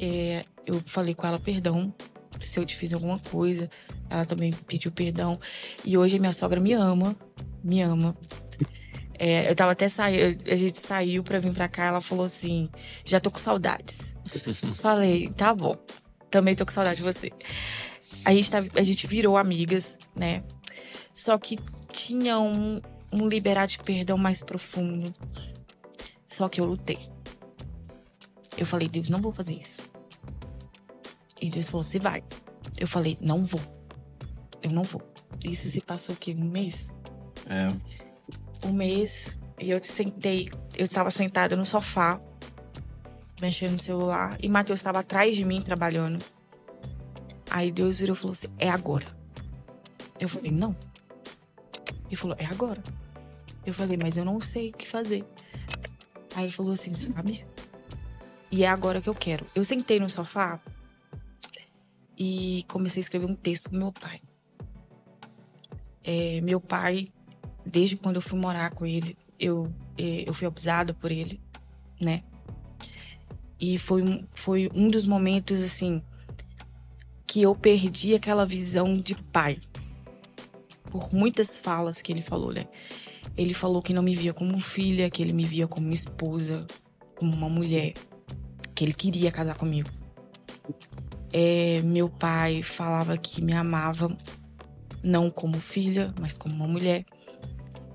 É, 0.00 0.44
eu 0.66 0.82
falei 0.86 1.14
com 1.14 1.26
ela 1.26 1.38
perdão 1.38 1.94
se 2.40 2.58
eu 2.58 2.64
te 2.64 2.76
fiz 2.76 2.92
alguma 2.94 3.18
coisa. 3.18 3.70
Ela 4.10 4.24
também 4.24 4.52
pediu 4.52 4.90
perdão. 4.90 5.38
E 5.84 5.96
hoje 5.96 6.16
a 6.16 6.20
minha 6.20 6.32
sogra 6.32 6.60
me 6.60 6.72
ama, 6.72 7.14
me 7.62 7.82
ama. 7.82 8.16
É, 9.18 9.50
eu 9.50 9.54
tava 9.54 9.72
até 9.72 9.88
saindo, 9.88 10.48
a 10.48 10.54
gente 10.54 10.78
saiu 10.78 11.24
pra 11.24 11.40
vir 11.40 11.52
pra 11.52 11.68
cá, 11.68 11.86
ela 11.86 12.00
falou 12.00 12.24
assim: 12.24 12.70
já 13.04 13.18
tô 13.18 13.30
com 13.30 13.38
saudades. 13.38 14.14
Falei, 14.80 15.28
tá 15.30 15.52
bom. 15.54 15.76
Também 16.30 16.54
tô 16.54 16.64
com 16.64 16.70
saudade 16.70 16.98
de 16.98 17.02
você. 17.02 17.32
A 18.24 18.32
gente, 18.32 18.50
tá, 18.50 18.58
a 18.74 18.82
gente 18.82 19.06
virou 19.06 19.36
amigas, 19.36 19.98
né? 20.14 20.44
Só 21.12 21.36
que 21.36 21.58
tinha 21.90 22.38
um, 22.38 22.80
um 23.12 23.26
liberar 23.26 23.66
de 23.66 23.78
perdão 23.78 24.16
mais 24.16 24.40
profundo. 24.40 25.12
Só 26.28 26.48
que 26.48 26.60
eu 26.60 26.64
lutei. 26.64 26.98
Eu 28.56 28.66
falei, 28.66 28.88
Deus, 28.88 29.08
não 29.08 29.20
vou 29.20 29.32
fazer 29.32 29.54
isso. 29.54 29.80
E 31.40 31.50
Deus 31.50 31.68
falou, 31.68 31.82
você 31.82 31.98
vai. 31.98 32.22
Eu 32.78 32.86
falei, 32.86 33.16
não 33.20 33.44
vou. 33.44 33.60
Eu 34.62 34.70
não 34.70 34.82
vou. 34.82 35.02
Isso 35.44 35.68
se 35.68 35.80
passou 35.80 36.14
o 36.14 36.18
quê? 36.18 36.36
Um 36.38 36.44
mês? 36.44 36.88
É, 37.46 37.68
um 38.64 38.72
mês 38.72 39.38
e 39.60 39.70
eu 39.70 39.82
sentei, 39.82 40.48
eu 40.76 40.84
estava 40.84 41.10
sentada 41.10 41.56
no 41.56 41.64
sofá, 41.66 42.20
mexendo 43.40 43.72
no 43.72 43.80
celular, 43.80 44.38
e 44.40 44.48
Matheus 44.48 44.78
estava 44.78 45.00
atrás 45.00 45.36
de 45.36 45.44
mim 45.44 45.60
trabalhando. 45.60 46.24
Aí 47.50 47.70
Deus 47.72 47.98
virou 47.98 48.14
e 48.14 48.18
falou 48.18 48.32
assim: 48.32 48.48
é 48.58 48.68
agora. 48.68 49.06
Eu 50.20 50.28
falei: 50.28 50.50
não. 50.50 50.76
Ele 52.06 52.16
falou: 52.16 52.36
é 52.38 52.44
agora. 52.44 52.82
Eu 53.64 53.74
falei: 53.74 53.96
mas 53.96 54.16
eu 54.16 54.24
não 54.24 54.40
sei 54.40 54.70
o 54.70 54.72
que 54.72 54.86
fazer. 54.86 55.24
Aí 56.34 56.44
ele 56.44 56.52
falou 56.52 56.72
assim: 56.72 56.94
sabe? 56.94 57.44
E 58.50 58.64
é 58.64 58.68
agora 58.68 59.00
que 59.00 59.08
eu 59.08 59.14
quero. 59.14 59.44
Eu 59.54 59.64
sentei 59.64 59.98
no 59.98 60.08
sofá 60.08 60.60
e 62.16 62.64
comecei 62.68 63.00
a 63.00 63.02
escrever 63.02 63.26
um 63.26 63.34
texto 63.34 63.70
pro 63.70 63.78
meu 63.78 63.92
pai. 63.92 64.20
É, 66.04 66.40
meu 66.40 66.60
pai 66.60 67.08
desde 67.68 67.96
quando 67.96 68.16
eu 68.16 68.22
fui 68.22 68.38
morar 68.38 68.70
com 68.70 68.86
ele, 68.86 69.16
eu, 69.38 69.72
eh, 69.96 70.24
eu 70.26 70.34
fui 70.34 70.46
abusada 70.46 70.94
por 70.94 71.12
ele, 71.12 71.40
né? 72.00 72.22
E 73.60 73.76
foi 73.78 74.24
foi 74.34 74.70
um 74.74 74.88
dos 74.88 75.06
momentos, 75.06 75.60
assim, 75.60 76.02
que 77.26 77.42
eu 77.42 77.54
perdi 77.54 78.14
aquela 78.14 78.46
visão 78.46 78.96
de 78.96 79.14
pai. 79.14 79.58
Por 80.90 81.12
muitas 81.12 81.58
falas 81.60 82.00
que 82.00 82.10
ele 82.10 82.22
falou, 82.22 82.52
né? 82.52 82.66
Ele 83.36 83.52
falou 83.52 83.82
que 83.82 83.92
não 83.92 84.02
me 84.02 84.16
via 84.16 84.32
como 84.32 84.58
filha, 84.60 85.10
que 85.10 85.22
ele 85.22 85.32
me 85.32 85.44
via 85.44 85.66
como 85.66 85.92
esposa, 85.92 86.66
como 87.16 87.34
uma 87.34 87.48
mulher, 87.48 87.92
que 88.74 88.84
ele 88.84 88.94
queria 88.94 89.30
casar 89.30 89.54
comigo. 89.56 89.90
É, 91.32 91.82
meu 91.82 92.08
pai 92.08 92.62
falava 92.62 93.16
que 93.18 93.42
me 93.42 93.52
amava, 93.52 94.08
não 95.02 95.30
como 95.30 95.60
filha, 95.60 96.12
mas 96.18 96.36
como 96.36 96.54
uma 96.54 96.66
mulher. 96.66 97.04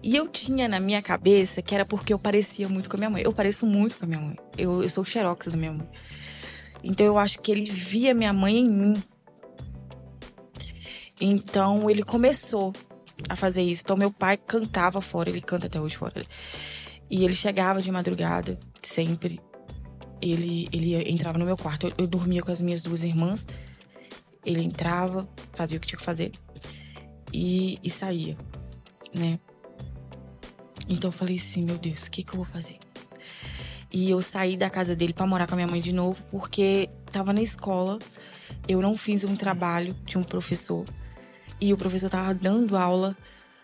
E 0.04 0.18
eu 0.18 0.28
tinha 0.28 0.68
na 0.68 0.82
minha 0.82 1.02
cabeça 1.02 1.62
que 1.62 1.74
era 1.74 1.86
porque 1.86 2.14
eu 2.14 2.20
parecia 2.20 2.68
muito 2.68 2.90
com 2.90 2.98
a 2.98 3.00
minha 3.00 3.10
mãe. 3.10 3.24
Eu 3.24 3.32
pareço 3.32 3.66
muito 3.66 3.98
com 3.98 4.04
a 4.04 4.08
minha 4.08 4.20
mãe. 4.20 4.38
Eu, 4.58 4.84
eu 4.84 4.90
sou 4.90 5.02
o 5.02 5.06
xerox 5.06 5.48
da 5.48 5.56
minha 5.56 5.72
mãe. 5.72 5.88
Então 6.84 7.06
eu 7.06 7.18
acho 7.18 7.40
que 7.40 7.50
ele 7.50 7.64
via 7.64 8.14
minha 8.14 8.34
mãe 8.34 8.58
em 8.58 8.70
mim. 8.70 9.04
Então 11.22 11.90
ele 11.90 12.04
começou 12.04 12.74
a 13.30 13.36
fazer 13.38 13.62
isso. 13.62 13.84
Então 13.86 13.96
meu 13.96 14.12
pai 14.12 14.36
cantava 14.36 15.00
fora, 15.00 15.30
ele 15.30 15.40
canta 15.40 15.68
até 15.68 15.80
hoje 15.80 15.96
fora. 15.96 16.22
E 17.10 17.24
ele 17.24 17.34
chegava 17.34 17.82
de 17.82 17.90
madrugada, 17.90 18.60
sempre. 18.82 19.40
Ele, 20.22 20.68
ele 20.74 21.10
entrava 21.10 21.38
no 21.38 21.46
meu 21.46 21.56
quarto. 21.56 21.88
Eu, 21.88 21.94
eu 22.00 22.08
dormia 22.08 22.42
com 22.42 22.52
as 22.52 22.60
minhas 22.60 22.84
duas 22.84 23.06
irmãs. 23.06 23.48
Ele 24.46 24.62
entrava, 24.62 25.30
fazia 25.54 25.78
o 25.78 25.82
que 25.82 25.88
tinha 25.88 26.00
que 26.00 26.04
fazer. 26.04 26.34
E, 27.32 27.80
e 27.82 27.90
saía, 27.90 28.38
né? 29.16 29.40
Então 30.88 31.10
eu 31.10 31.12
falei 31.12 31.38
assim, 31.38 31.64
meu 31.64 31.78
Deus, 31.78 32.06
o 32.06 32.12
que, 32.12 32.24
que 32.24 32.34
eu 32.34 32.38
vou 32.38 32.46
fazer? 32.46 32.78
E 33.92 34.10
eu 34.10 34.22
saí 34.22 34.58
da 34.58 34.70
casa 34.70 34.96
dele 34.96 35.14
pra 35.14 35.28
morar 35.28 35.48
com 35.48 35.54
a 35.54 35.56
minha 35.56 35.68
mãe 35.68 35.80
de 35.80 35.94
novo, 35.94 36.22
porque 36.32 36.90
tava 37.12 37.32
na 37.32 37.42
escola, 37.42 38.00
eu 38.68 38.82
não 38.82 38.98
fiz 38.98 39.24
um 39.24 39.36
trabalho 39.36 39.94
de 40.04 40.18
um 40.18 40.24
professor. 40.24 40.84
E 41.62 41.72
o 41.72 41.78
professor 41.78 42.10
tava 42.10 42.34
dando 42.34 42.76
aula, 42.76 43.16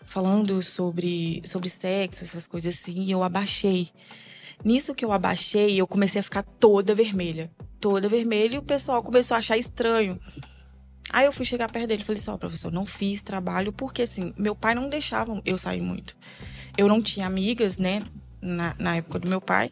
falando 0.06 0.62
sobre, 0.62 1.42
sobre 1.44 1.68
sexo, 1.68 2.22
essas 2.22 2.46
coisas 2.46 2.74
assim, 2.74 3.00
e 3.02 3.10
eu 3.10 3.22
abaixei. 3.22 3.90
Nisso 4.64 4.94
que 4.94 5.04
eu 5.04 5.12
abaixei, 5.12 5.80
eu 5.80 5.86
comecei 5.86 6.20
a 6.20 6.24
ficar 6.24 6.42
toda 6.42 6.94
vermelha. 6.94 7.50
Toda 7.80 8.08
vermelha, 8.08 8.56
e 8.56 8.58
o 8.58 8.62
pessoal 8.62 9.02
começou 9.02 9.34
a 9.34 9.38
achar 9.38 9.56
estranho. 9.56 10.20
Aí 11.12 11.26
eu 11.26 11.32
fui 11.32 11.44
chegar 11.44 11.70
perto 11.70 11.88
dele 11.88 12.02
e 12.02 12.04
falei: 12.04 12.20
só, 12.20 12.36
professor, 12.36 12.70
não 12.70 12.86
fiz 12.86 13.22
trabalho, 13.22 13.72
porque 13.72 14.02
assim, 14.02 14.32
meu 14.38 14.54
pai 14.54 14.74
não 14.74 14.88
deixava 14.88 15.40
eu 15.44 15.58
sair 15.58 15.80
muito. 15.80 16.16
Eu 16.80 16.88
não 16.88 17.02
tinha 17.02 17.26
amigas, 17.26 17.76
né, 17.76 18.02
na, 18.40 18.74
na 18.78 18.96
época 18.96 19.18
do 19.18 19.28
meu 19.28 19.38
pai. 19.40 19.70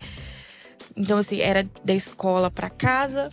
Então, 0.94 1.16
assim, 1.16 1.40
era 1.40 1.66
da 1.82 1.94
escola 1.94 2.50
para 2.50 2.68
casa, 2.68 3.30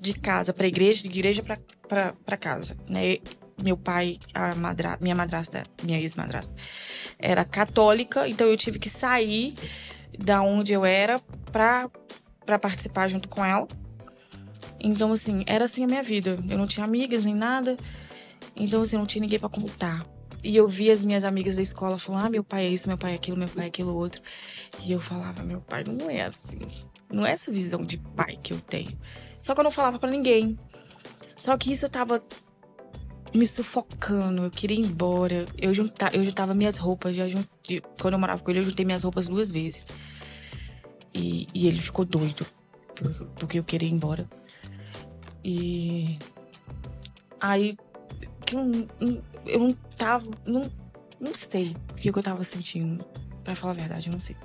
de 0.00 0.12
casa 0.12 0.52
para 0.52 0.66
igreja, 0.66 1.02
de 1.02 1.06
igreja 1.06 1.40
para 1.42 2.36
casa, 2.36 2.76
né? 2.88 3.18
Meu 3.62 3.76
pai, 3.76 4.18
a 4.34 4.56
madra, 4.56 4.98
minha 5.00 5.14
madrasta, 5.14 5.62
minha 5.84 6.00
ex-madrasta, 6.00 6.52
era 7.16 7.44
católica, 7.44 8.26
então 8.26 8.48
eu 8.48 8.56
tive 8.56 8.80
que 8.80 8.88
sair 8.88 9.54
da 10.18 10.42
onde 10.42 10.72
eu 10.72 10.84
era 10.84 11.20
para 11.52 12.58
participar 12.58 13.08
junto 13.08 13.28
com 13.28 13.44
ela. 13.44 13.68
Então, 14.80 15.12
assim, 15.12 15.44
era 15.46 15.66
assim 15.66 15.84
a 15.84 15.86
minha 15.86 16.02
vida. 16.02 16.36
Eu 16.50 16.58
não 16.58 16.66
tinha 16.66 16.84
amigas 16.84 17.24
nem 17.24 17.36
nada. 17.36 17.76
Então, 18.56 18.82
assim, 18.82 18.96
não 18.96 19.06
tinha 19.06 19.22
ninguém 19.22 19.38
para 19.38 19.48
contar. 19.48 20.04
E 20.44 20.56
eu 20.56 20.68
via 20.68 20.92
as 20.92 21.04
minhas 21.04 21.24
amigas 21.24 21.56
da 21.56 21.62
escola 21.62 21.98
falando: 21.98 22.26
ah, 22.26 22.30
meu 22.30 22.42
pai 22.42 22.66
é 22.66 22.68
isso, 22.68 22.88
meu 22.88 22.98
pai 22.98 23.12
é 23.12 23.14
aquilo, 23.14 23.36
meu 23.36 23.48
pai 23.48 23.64
é 23.64 23.68
aquilo 23.68 23.94
outro. 23.94 24.20
E 24.84 24.90
eu 24.90 25.00
falava: 25.00 25.42
meu 25.42 25.60
pai 25.60 25.84
não 25.84 26.10
é 26.10 26.22
assim. 26.22 26.58
Não 27.12 27.26
é 27.26 27.32
essa 27.32 27.52
visão 27.52 27.82
de 27.82 27.98
pai 27.98 28.38
que 28.42 28.52
eu 28.52 28.60
tenho. 28.60 28.98
Só 29.40 29.54
que 29.54 29.60
eu 29.60 29.64
não 29.64 29.70
falava 29.70 29.98
para 29.98 30.10
ninguém. 30.10 30.58
Só 31.36 31.56
que 31.56 31.70
isso 31.70 31.88
tava 31.88 32.22
me 33.34 33.46
sufocando, 33.46 34.44
eu 34.44 34.50
queria 34.50 34.76
ir 34.76 34.80
embora. 34.80 35.46
Eu, 35.56 35.72
junta, 35.72 36.10
eu 36.12 36.24
juntava 36.24 36.54
minhas 36.54 36.76
roupas, 36.76 37.16
já 37.16 37.24
quando 38.00 38.14
eu 38.14 38.20
morava 38.20 38.42
com 38.42 38.50
ele, 38.50 38.60
eu 38.60 38.64
juntei 38.64 38.84
minhas 38.84 39.02
roupas 39.02 39.28
duas 39.28 39.50
vezes. 39.50 39.88
E, 41.14 41.46
e 41.54 41.66
ele 41.66 41.80
ficou 41.80 42.04
doido, 42.04 42.46
porque 43.36 43.58
eu 43.58 43.64
queria 43.64 43.88
ir 43.88 43.92
embora. 43.92 44.28
E 45.44 46.18
aí 47.40 47.76
que 48.46 48.54
eu, 48.54 48.88
eu 49.46 49.58
não 49.58 49.72
tava. 49.96 50.26
Não, 50.46 50.70
não 51.20 51.34
sei 51.34 51.76
o 51.90 51.94
que 51.94 52.10
eu 52.10 52.22
tava 52.22 52.42
sentindo. 52.44 53.04
Pra 53.44 53.54
falar 53.54 53.72
a 53.72 53.76
verdade, 53.76 54.08
eu 54.08 54.12
não 54.12 54.20
sei. 54.20 54.36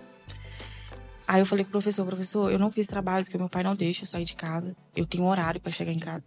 Aí 1.28 1.41
eu 1.41 1.45
falei 1.45 1.66
com 1.66 1.70
o 1.70 1.72
professor, 1.72 2.06
professor, 2.06 2.52
eu 2.52 2.58
não 2.58 2.72
fiz 2.72 2.88
trabalho 2.88 3.26
porque 3.26 3.38
meu 3.38 3.50
pai 3.50 3.62
não 3.62 3.76
deixa 3.76 4.04
eu 4.04 4.08
sair 4.08 4.24
de 4.24 4.36
casa. 4.36 4.76
Eu 4.95 5.06
tenho 5.06 5.26
horário 5.26 5.60
para 5.60 5.72
chegar 5.72 5.91
em 5.91 6.00
casa. 6.00 6.24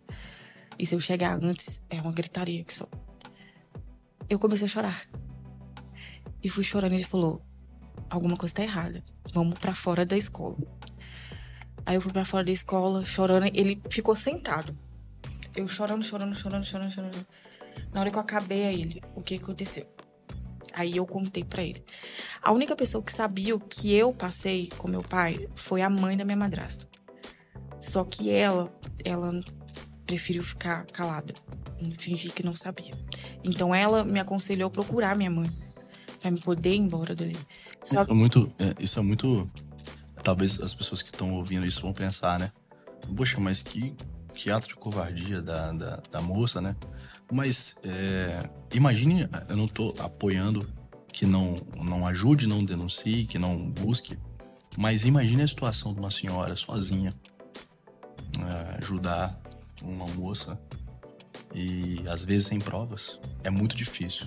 E 0.78 0.86
se 0.86 0.94
eu 0.94 1.00
chegar 1.00 1.42
antes, 1.42 1.82
é 1.88 2.00
uma 2.00 2.12
gritaria 2.12 2.62
que 2.62 2.72
só. 2.72 2.86
Eu 4.28 4.38
comecei 4.38 4.66
a 4.66 4.68
chorar. 4.68 5.08
E 6.42 6.48
fui 6.48 6.62
chorando 6.62 6.92
ele 6.92 7.04
falou: 7.04 7.42
alguma 8.08 8.36
coisa 8.36 8.54
tá 8.54 8.62
errada. 8.62 9.02
Vamos 9.32 9.58
para 9.58 9.74
fora 9.74 10.04
da 10.04 10.16
escola. 10.16 10.56
Aí 11.86 11.94
eu 11.94 12.00
fui 12.00 12.12
para 12.12 12.24
fora 12.24 12.44
da 12.44 12.52
escola, 12.52 13.04
chorando. 13.04 13.46
Ele 13.54 13.80
ficou 13.90 14.14
sentado. 14.14 14.76
Eu 15.56 15.66
chorando, 15.66 16.04
chorando, 16.04 16.34
chorando, 16.34 16.64
chorando, 16.64 16.92
chorando. 16.92 17.26
Na 17.92 18.00
hora 18.00 18.10
que 18.10 18.16
eu 18.16 18.20
acabei 18.20 18.66
a 18.66 18.72
ele, 18.72 19.02
o 19.14 19.22
que 19.22 19.34
aconteceu? 19.34 19.86
Aí 20.72 20.96
eu 20.96 21.06
contei 21.06 21.44
para 21.44 21.62
ele. 21.62 21.84
A 22.42 22.52
única 22.52 22.76
pessoa 22.76 23.02
que 23.02 23.12
sabia 23.12 23.54
o 23.54 23.60
que 23.60 23.94
eu 23.94 24.12
passei 24.12 24.68
com 24.78 24.88
meu 24.88 25.02
pai 25.02 25.48
foi 25.54 25.82
a 25.82 25.90
mãe 25.90 26.16
da 26.16 26.24
minha 26.24 26.36
madrasta. 26.36 26.86
Só 27.80 28.04
que 28.04 28.30
ela, 28.30 28.72
ela 29.04 29.40
preferiu 30.06 30.44
ficar 30.44 30.86
calada, 30.86 31.34
fingir 31.98 32.32
que 32.32 32.44
não 32.44 32.54
sabia. 32.54 32.92
Então 33.42 33.74
ela 33.74 34.04
me 34.04 34.20
aconselhou 34.20 34.68
a 34.68 34.70
procurar 34.70 35.16
minha 35.16 35.30
mãe 35.30 35.50
para 36.20 36.30
me 36.30 36.40
poder 36.40 36.74
ir 36.74 36.78
embora 36.78 37.14
dali. 37.14 37.36
Só... 37.82 38.02
Isso 38.02 38.10
é 38.10 38.14
muito, 38.14 38.52
é, 38.58 38.74
isso 38.78 38.98
é 38.98 39.02
muito. 39.02 39.50
Talvez 40.22 40.60
as 40.60 40.74
pessoas 40.74 41.00
que 41.00 41.10
estão 41.10 41.32
ouvindo 41.34 41.64
isso 41.64 41.80
vão 41.80 41.92
pensar, 41.92 42.38
né? 42.38 42.52
Poxa, 43.16 43.40
mas 43.40 43.62
que, 43.62 43.96
que 44.34 44.50
ato 44.50 44.68
de 44.68 44.74
covardia 44.74 45.40
da, 45.40 45.72
da, 45.72 46.02
da 46.10 46.20
moça, 46.20 46.60
né? 46.60 46.76
Mas 47.30 47.76
é, 47.84 48.48
imagine, 48.74 49.28
eu 49.48 49.56
não 49.56 49.66
estou 49.66 49.94
apoiando 49.98 50.66
que 51.12 51.26
não, 51.26 51.54
não 51.76 52.06
ajude, 52.06 52.46
não 52.46 52.64
denuncie, 52.64 53.26
que 53.26 53.38
não 53.38 53.70
busque, 53.70 54.18
mas 54.76 55.04
imagine 55.04 55.42
a 55.42 55.48
situação 55.48 55.92
de 55.92 56.00
uma 56.00 56.10
senhora 56.10 56.56
sozinha 56.56 57.12
é, 58.38 58.78
ajudar 58.78 59.40
uma 59.82 60.06
moça 60.06 60.58
e 61.54 61.96
às 62.08 62.24
vezes 62.24 62.46
sem 62.46 62.58
provas. 62.58 63.18
É 63.42 63.50
muito 63.50 63.76
difícil. 63.76 64.26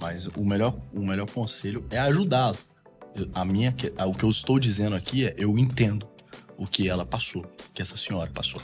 Mas 0.00 0.26
o 0.26 0.44
melhor, 0.44 0.78
o 0.92 1.04
melhor 1.04 1.28
conselho 1.28 1.84
é 1.90 1.98
ajudá-lo. 1.98 2.56
A 3.34 3.44
minha, 3.44 3.74
o 4.06 4.14
que 4.14 4.24
eu 4.24 4.30
estou 4.30 4.58
dizendo 4.60 4.94
aqui 4.94 5.26
é 5.26 5.34
eu 5.36 5.58
entendo 5.58 6.06
o 6.56 6.66
que 6.66 6.88
ela 6.88 7.04
passou, 7.04 7.44
que 7.74 7.82
essa 7.82 7.96
senhora 7.96 8.30
passou. 8.30 8.62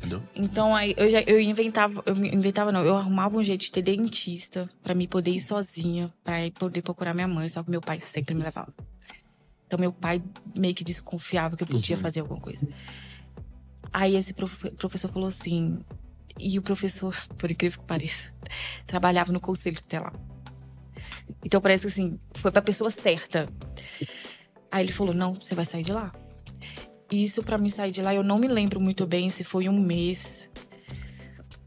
Entendeu? 0.00 0.22
Então 0.34 0.74
aí 0.74 0.94
eu 0.96 1.10
já 1.10 1.20
eu 1.26 1.38
inventava, 1.38 2.02
eu 2.06 2.16
inventava 2.16 2.72
não, 2.72 2.82
eu 2.82 2.96
arrumava 2.96 3.36
um 3.36 3.44
jeito 3.44 3.60
de 3.60 3.70
ter 3.70 3.82
dentista 3.82 4.68
para 4.82 4.94
me 4.94 5.06
poder 5.06 5.30
ir 5.30 5.40
sozinha, 5.40 6.10
para 6.24 6.36
poder 6.58 6.80
procurar 6.80 7.12
minha 7.12 7.28
mãe, 7.28 7.48
só 7.50 7.62
que 7.62 7.70
meu 7.70 7.82
pai 7.82 8.00
sempre 8.00 8.34
me 8.34 8.42
levava. 8.42 8.72
Então 9.66 9.78
meu 9.78 9.92
pai 9.92 10.22
meio 10.56 10.74
que 10.74 10.82
desconfiava 10.82 11.54
que 11.54 11.62
eu 11.62 11.66
podia 11.66 11.96
uhum. 11.96 12.02
fazer 12.02 12.20
alguma 12.20 12.40
coisa. 12.40 12.66
Aí 13.92 14.16
esse 14.16 14.32
prof, 14.32 14.70
professor 14.70 15.12
falou 15.12 15.28
assim, 15.28 15.78
e 16.38 16.58
o 16.58 16.62
professor, 16.62 17.14
por 17.36 17.50
incrível 17.50 17.80
que 17.80 17.86
pareça, 17.86 18.32
trabalhava 18.86 19.32
no 19.32 19.40
conselho 19.40 19.76
tutelar. 19.76 20.14
Então 21.44 21.60
parece 21.60 21.82
que 21.82 21.88
assim, 21.88 22.18
foi 22.36 22.50
pra 22.50 22.62
pessoa 22.62 22.90
certa. 22.90 23.48
Aí 24.72 24.84
ele 24.84 24.92
falou: 24.92 25.12
"Não, 25.12 25.34
você 25.34 25.54
vai 25.54 25.64
sair 25.64 25.84
de 25.84 25.92
lá". 25.92 26.12
Isso 27.10 27.42
para 27.42 27.58
mim 27.58 27.68
sair 27.68 27.90
de 27.90 28.02
lá, 28.02 28.14
eu 28.14 28.22
não 28.22 28.38
me 28.38 28.46
lembro 28.46 28.80
muito 28.80 29.06
bem 29.06 29.30
se 29.30 29.42
foi 29.42 29.68
um 29.68 29.78
mês. 29.78 30.48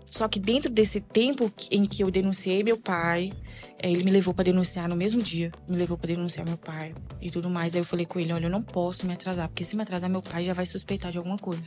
Só 0.10 0.28
que 0.28 0.40
dentro 0.40 0.70
desse 0.70 1.02
tempo 1.02 1.52
em 1.72 1.86
que 1.86 2.04
eu 2.04 2.12
denunciei 2.12 2.64
meu 2.64 2.78
pai, 2.78 3.32
é, 3.80 3.92
ele 3.92 4.04
me 4.04 4.12
levou 4.12 4.34
para 4.34 4.46
denunciar 4.46 4.88
no 4.88 4.96
mesmo 4.96 5.22
dia. 5.22 5.52
Me 5.68 5.76
levou 5.76 5.98
para 5.98 6.08
denunciar 6.08 6.46
meu 6.46 6.56
pai 6.58 6.94
e 7.20 7.32
tudo 7.32 7.50
mais. 7.50 7.74
Aí 7.74 7.82
eu 7.82 7.86
falei 7.86 8.06
com 8.06 8.20
ele: 8.20 8.32
olha, 8.32 8.46
eu 8.46 8.50
não 8.50 8.62
posso 8.62 9.06
me 9.06 9.14
atrasar, 9.14 9.50
porque 9.50 9.66
se 9.66 9.76
me 9.76 9.82
atrasar, 9.82 10.10
meu 10.10 10.22
pai 10.22 10.46
já 10.46 10.54
vai 10.54 10.66
suspeitar 10.66 11.12
de 11.12 11.18
alguma 11.18 11.38
coisa. 11.38 11.64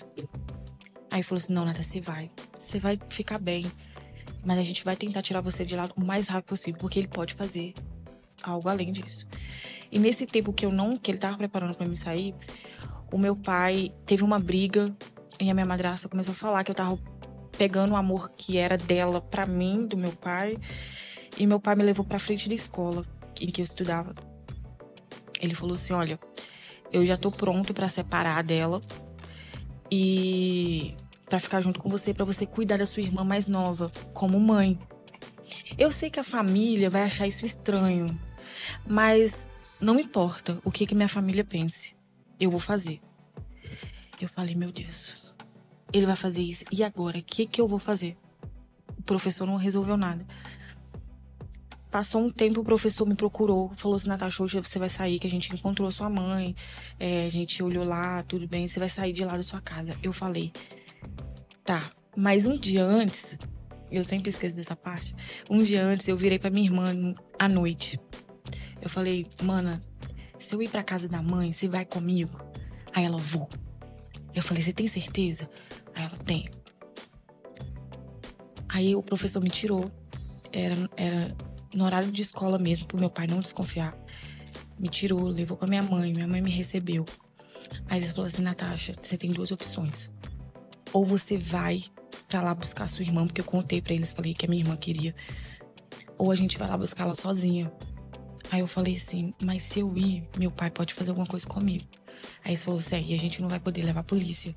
Aí 1.10 1.18
ele 1.18 1.22
falou 1.22 1.38
assim: 1.38 1.52
não, 1.52 1.64
Nada, 1.64 1.82
você 1.82 2.00
vai. 2.00 2.30
Você 2.58 2.78
vai 2.78 2.98
ficar 3.10 3.38
bem. 3.38 3.66
Mas 4.44 4.58
a 4.58 4.62
gente 4.62 4.84
vai 4.84 4.96
tentar 4.96 5.22
tirar 5.22 5.40
você 5.40 5.64
de 5.64 5.74
lá 5.74 5.88
o 5.96 6.04
mais 6.04 6.28
rápido 6.28 6.50
possível, 6.50 6.78
porque 6.78 7.00
ele 7.00 7.08
pode 7.08 7.34
fazer 7.34 7.74
algo 8.42 8.68
além 8.68 8.92
disso. 8.92 9.26
E 9.90 9.98
nesse 9.98 10.24
tempo 10.24 10.52
que 10.52 10.64
eu 10.64 10.70
não, 10.70 10.96
que 10.96 11.10
ele 11.10 11.18
tava 11.18 11.36
preparando 11.36 11.76
para 11.76 11.88
me 11.88 11.96
sair, 11.96 12.32
o 13.12 13.18
meu 13.18 13.36
pai 13.36 13.92
teve 14.04 14.22
uma 14.22 14.38
briga 14.38 14.86
e 15.40 15.50
a 15.50 15.54
minha 15.54 15.66
madrasta 15.66 16.08
começou 16.08 16.32
a 16.32 16.34
falar 16.34 16.64
que 16.64 16.70
eu 16.70 16.74
tava 16.74 16.98
pegando 17.56 17.92
o 17.92 17.96
amor 17.96 18.30
que 18.36 18.58
era 18.58 18.76
dela 18.76 19.20
para 19.20 19.46
mim, 19.46 19.86
do 19.86 19.96
meu 19.96 20.12
pai. 20.12 20.58
E 21.36 21.46
meu 21.46 21.60
pai 21.60 21.74
me 21.76 21.84
levou 21.84 22.04
para 22.04 22.18
frente 22.18 22.48
da 22.48 22.54
escola 22.54 23.04
em 23.40 23.50
que 23.50 23.60
eu 23.60 23.64
estudava. 23.64 24.14
Ele 25.40 25.54
falou 25.54 25.74
assim: 25.74 25.92
"Olha, 25.92 26.18
eu 26.92 27.04
já 27.04 27.16
tô 27.16 27.30
pronto 27.30 27.74
para 27.74 27.88
separar 27.88 28.42
dela 28.42 28.80
e 29.90 30.94
para 31.28 31.40
ficar 31.40 31.60
junto 31.60 31.78
com 31.78 31.88
você, 31.88 32.14
para 32.14 32.24
você 32.24 32.46
cuidar 32.46 32.78
da 32.78 32.86
sua 32.86 33.02
irmã 33.02 33.24
mais 33.24 33.46
nova, 33.46 33.90
como 34.14 34.38
mãe. 34.40 34.78
Eu 35.76 35.90
sei 35.90 36.08
que 36.08 36.20
a 36.20 36.24
família 36.24 36.88
vai 36.88 37.02
achar 37.02 37.26
isso 37.26 37.44
estranho, 37.44 38.06
mas 38.86 39.48
não 39.80 39.98
importa 39.98 40.58
o 40.64 40.70
que 40.70 40.86
que 40.86 40.94
minha 40.94 41.08
família 41.08 41.44
pense 41.44 41.95
eu 42.38 42.50
vou 42.50 42.60
fazer. 42.60 43.00
Eu 44.20 44.28
falei, 44.28 44.54
meu 44.54 44.72
Deus, 44.72 45.34
ele 45.92 46.06
vai 46.06 46.16
fazer 46.16 46.42
isso. 46.42 46.64
E 46.70 46.82
agora, 46.82 47.18
o 47.18 47.22
que, 47.22 47.46
que 47.46 47.60
eu 47.60 47.68
vou 47.68 47.78
fazer? 47.78 48.16
O 48.98 49.02
professor 49.02 49.46
não 49.46 49.56
resolveu 49.56 49.96
nada. 49.96 50.26
Passou 51.90 52.20
um 52.20 52.28
tempo, 52.28 52.60
o 52.60 52.64
professor 52.64 53.06
me 53.06 53.14
procurou, 53.14 53.72
falou 53.76 53.96
assim: 53.96 54.08
Natasha, 54.08 54.42
hoje 54.42 54.60
você 54.60 54.78
vai 54.78 54.88
sair, 54.88 55.18
que 55.18 55.26
a 55.26 55.30
gente 55.30 55.52
encontrou 55.54 55.88
a 55.88 55.92
sua 55.92 56.10
mãe, 56.10 56.54
é, 56.98 57.24
a 57.24 57.30
gente 57.30 57.62
olhou 57.62 57.84
lá, 57.84 58.22
tudo 58.24 58.46
bem, 58.46 58.68
você 58.68 58.78
vai 58.78 58.88
sair 58.88 59.12
de 59.12 59.24
lá 59.24 59.36
da 59.36 59.42
sua 59.42 59.60
casa. 59.60 59.96
Eu 60.02 60.12
falei: 60.12 60.52
tá, 61.64 61.90
mas 62.14 62.44
um 62.44 62.58
dia 62.58 62.84
antes, 62.84 63.38
eu 63.90 64.04
sempre 64.04 64.28
esqueço 64.28 64.54
dessa 64.54 64.76
parte, 64.76 65.14
um 65.48 65.62
dia 65.62 65.82
antes 65.82 66.06
eu 66.08 66.16
virei 66.16 66.38
pra 66.38 66.50
minha 66.50 66.66
irmã 66.66 67.14
à 67.38 67.48
noite. 67.48 67.98
Eu 68.82 68.90
falei: 68.90 69.24
mana, 69.42 69.82
se 70.38 70.54
eu 70.54 70.62
ir 70.62 70.68
pra 70.68 70.82
casa 70.82 71.08
da 71.08 71.22
mãe, 71.22 71.52
você 71.52 71.68
vai 71.68 71.84
comigo? 71.84 72.38
Aí 72.94 73.04
ela, 73.04 73.18
vou. 73.18 73.48
Eu 74.34 74.42
falei, 74.42 74.62
você 74.62 74.72
tem 74.72 74.86
certeza? 74.86 75.48
Aí 75.94 76.04
ela, 76.04 76.16
tem. 76.16 76.48
Aí 78.68 78.94
o 78.94 79.02
professor 79.02 79.42
me 79.42 79.50
tirou. 79.50 79.90
Era, 80.52 80.76
era 80.96 81.36
no 81.74 81.84
horário 81.84 82.10
de 82.10 82.22
escola 82.22 82.58
mesmo, 82.58 82.86
pro 82.86 82.98
meu 82.98 83.10
pai 83.10 83.26
não 83.26 83.40
desconfiar. 83.40 83.96
Me 84.78 84.88
tirou, 84.88 85.26
levou 85.26 85.56
pra 85.56 85.68
minha 85.68 85.82
mãe. 85.82 86.12
Minha 86.12 86.28
mãe 86.28 86.42
me 86.42 86.50
recebeu. 86.50 87.04
Aí 87.88 87.98
ele 87.98 88.08
falou 88.08 88.26
assim, 88.26 88.42
Natasha, 88.42 88.94
você 89.00 89.16
tem 89.16 89.30
duas 89.30 89.50
opções. 89.50 90.10
Ou 90.92 91.04
você 91.04 91.38
vai 91.38 91.82
pra 92.28 92.42
lá 92.42 92.54
buscar 92.54 92.88
sua 92.88 93.02
irmã, 93.02 93.26
porque 93.26 93.40
eu 93.40 93.44
contei 93.44 93.80
para 93.80 93.94
eles, 93.94 94.12
falei 94.12 94.34
que 94.34 94.46
a 94.46 94.48
minha 94.48 94.62
irmã 94.62 94.76
queria. 94.76 95.14
Ou 96.18 96.30
a 96.30 96.34
gente 96.34 96.58
vai 96.58 96.68
lá 96.68 96.76
buscar 96.76 97.04
ela 97.04 97.14
sozinha. 97.14 97.72
Aí 98.50 98.60
eu 98.60 98.66
falei 98.66 98.94
assim, 98.94 99.34
mas 99.42 99.62
se 99.62 99.80
eu 99.80 99.96
ir, 99.96 100.28
meu 100.38 100.50
pai 100.50 100.70
pode 100.70 100.94
fazer 100.94 101.10
alguma 101.10 101.26
coisa 101.26 101.46
comigo. 101.46 101.84
Aí 102.44 102.52
eles 102.52 102.64
falou 102.64 102.78
assim, 102.78 102.96
a 102.96 103.18
gente 103.18 103.42
não 103.42 103.48
vai 103.48 103.58
poder 103.58 103.82
levar 103.82 104.00
a 104.00 104.04
polícia. 104.04 104.54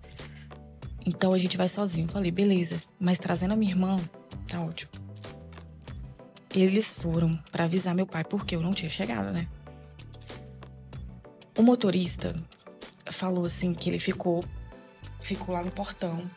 Então 1.06 1.34
a 1.34 1.38
gente 1.38 1.58
vai 1.58 1.68
sozinho. 1.68 2.06
Eu 2.06 2.12
falei, 2.12 2.32
beleza. 2.32 2.82
Mas 3.00 3.20
trazendo 3.20 3.54
a 3.54 3.58
minha 3.58 3.72
irmã, 3.72 4.00
tá 4.48 4.62
ótimo. 4.62 4.92
Eles 6.54 6.94
foram 6.94 7.36
para 7.52 7.66
avisar 7.66 7.94
meu 7.96 8.06
pai, 8.06 8.24
porque 8.24 8.56
eu 8.56 8.62
não 8.62 8.74
tinha 8.74 8.90
chegado, 8.90 9.32
né? 9.32 9.48
O 11.58 11.62
motorista 11.62 12.36
falou 13.12 13.46
assim 13.46 13.74
que 13.74 13.90
ele 13.90 14.00
ficou, 14.00 14.44
ficou 15.22 15.54
lá 15.54 15.64
no 15.64 15.72
portão. 15.72 16.30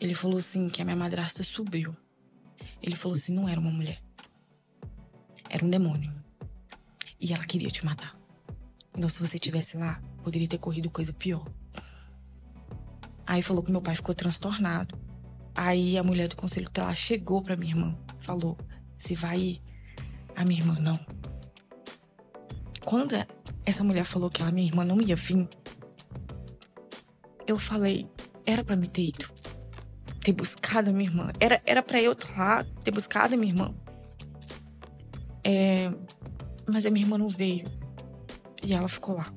Ele 0.00 0.14
falou 0.14 0.38
assim 0.38 0.68
que 0.68 0.82
a 0.82 0.84
minha 0.84 0.96
madrasta 0.96 1.42
subiu. 1.42 1.96
Ele 2.82 2.96
falou 2.96 3.14
assim, 3.14 3.34
não 3.34 3.48
era 3.48 3.60
uma 3.60 3.70
mulher. 3.70 4.02
Era 5.48 5.64
um 5.64 5.70
demônio. 5.70 6.15
E 7.20 7.32
ela 7.32 7.44
queria 7.44 7.70
te 7.70 7.84
matar. 7.84 8.16
Então, 8.96 9.08
se 9.08 9.20
você 9.20 9.38
tivesse 9.38 9.76
lá, 9.76 10.00
poderia 10.22 10.48
ter 10.48 10.58
corrido 10.58 10.90
coisa 10.90 11.12
pior. 11.12 11.46
Aí 13.26 13.42
falou 13.42 13.62
que 13.62 13.72
meu 13.72 13.82
pai 13.82 13.94
ficou 13.94 14.14
transtornado. 14.14 14.98
Aí 15.54 15.98
a 15.98 16.02
mulher 16.02 16.28
do 16.28 16.36
conselho 16.36 16.66
tutelar 16.66 16.94
chegou 16.94 17.42
pra 17.42 17.56
minha 17.56 17.72
irmã, 17.72 17.98
falou: 18.20 18.56
"Você 18.98 19.14
vai 19.14 19.38
ir?" 19.38 19.62
A 20.36 20.44
minha 20.44 20.60
irmã 20.60 20.76
não. 20.78 20.98
Quando 22.84 23.14
essa 23.64 23.82
mulher 23.82 24.04
falou 24.04 24.30
que 24.30 24.42
ela 24.42 24.52
minha 24.52 24.66
irmã 24.68 24.84
não 24.84 25.00
ia 25.00 25.16
vir, 25.16 25.48
eu 27.46 27.58
falei: 27.58 28.08
"Era 28.44 28.62
pra 28.62 28.76
me 28.76 28.86
ter 28.86 29.08
ido." 29.08 29.28
Ter 30.20 30.32
buscado 30.32 30.90
a 30.90 30.92
minha 30.92 31.08
irmã. 31.08 31.32
Era 31.40 31.60
era 31.64 31.82
para 31.82 32.00
eu 32.00 32.12
estar 32.12 32.36
lá, 32.36 32.64
ter 32.84 32.90
buscado 32.90 33.34
a 33.34 33.38
minha 33.38 33.52
irmã. 33.52 33.74
É, 35.42 35.90
mas 36.66 36.86
a 36.86 36.90
minha 36.90 37.04
irmã 37.04 37.18
não 37.18 37.28
veio. 37.28 37.64
E 38.64 38.72
ela 38.72 38.88
ficou 38.88 39.16
lá. 39.16 39.32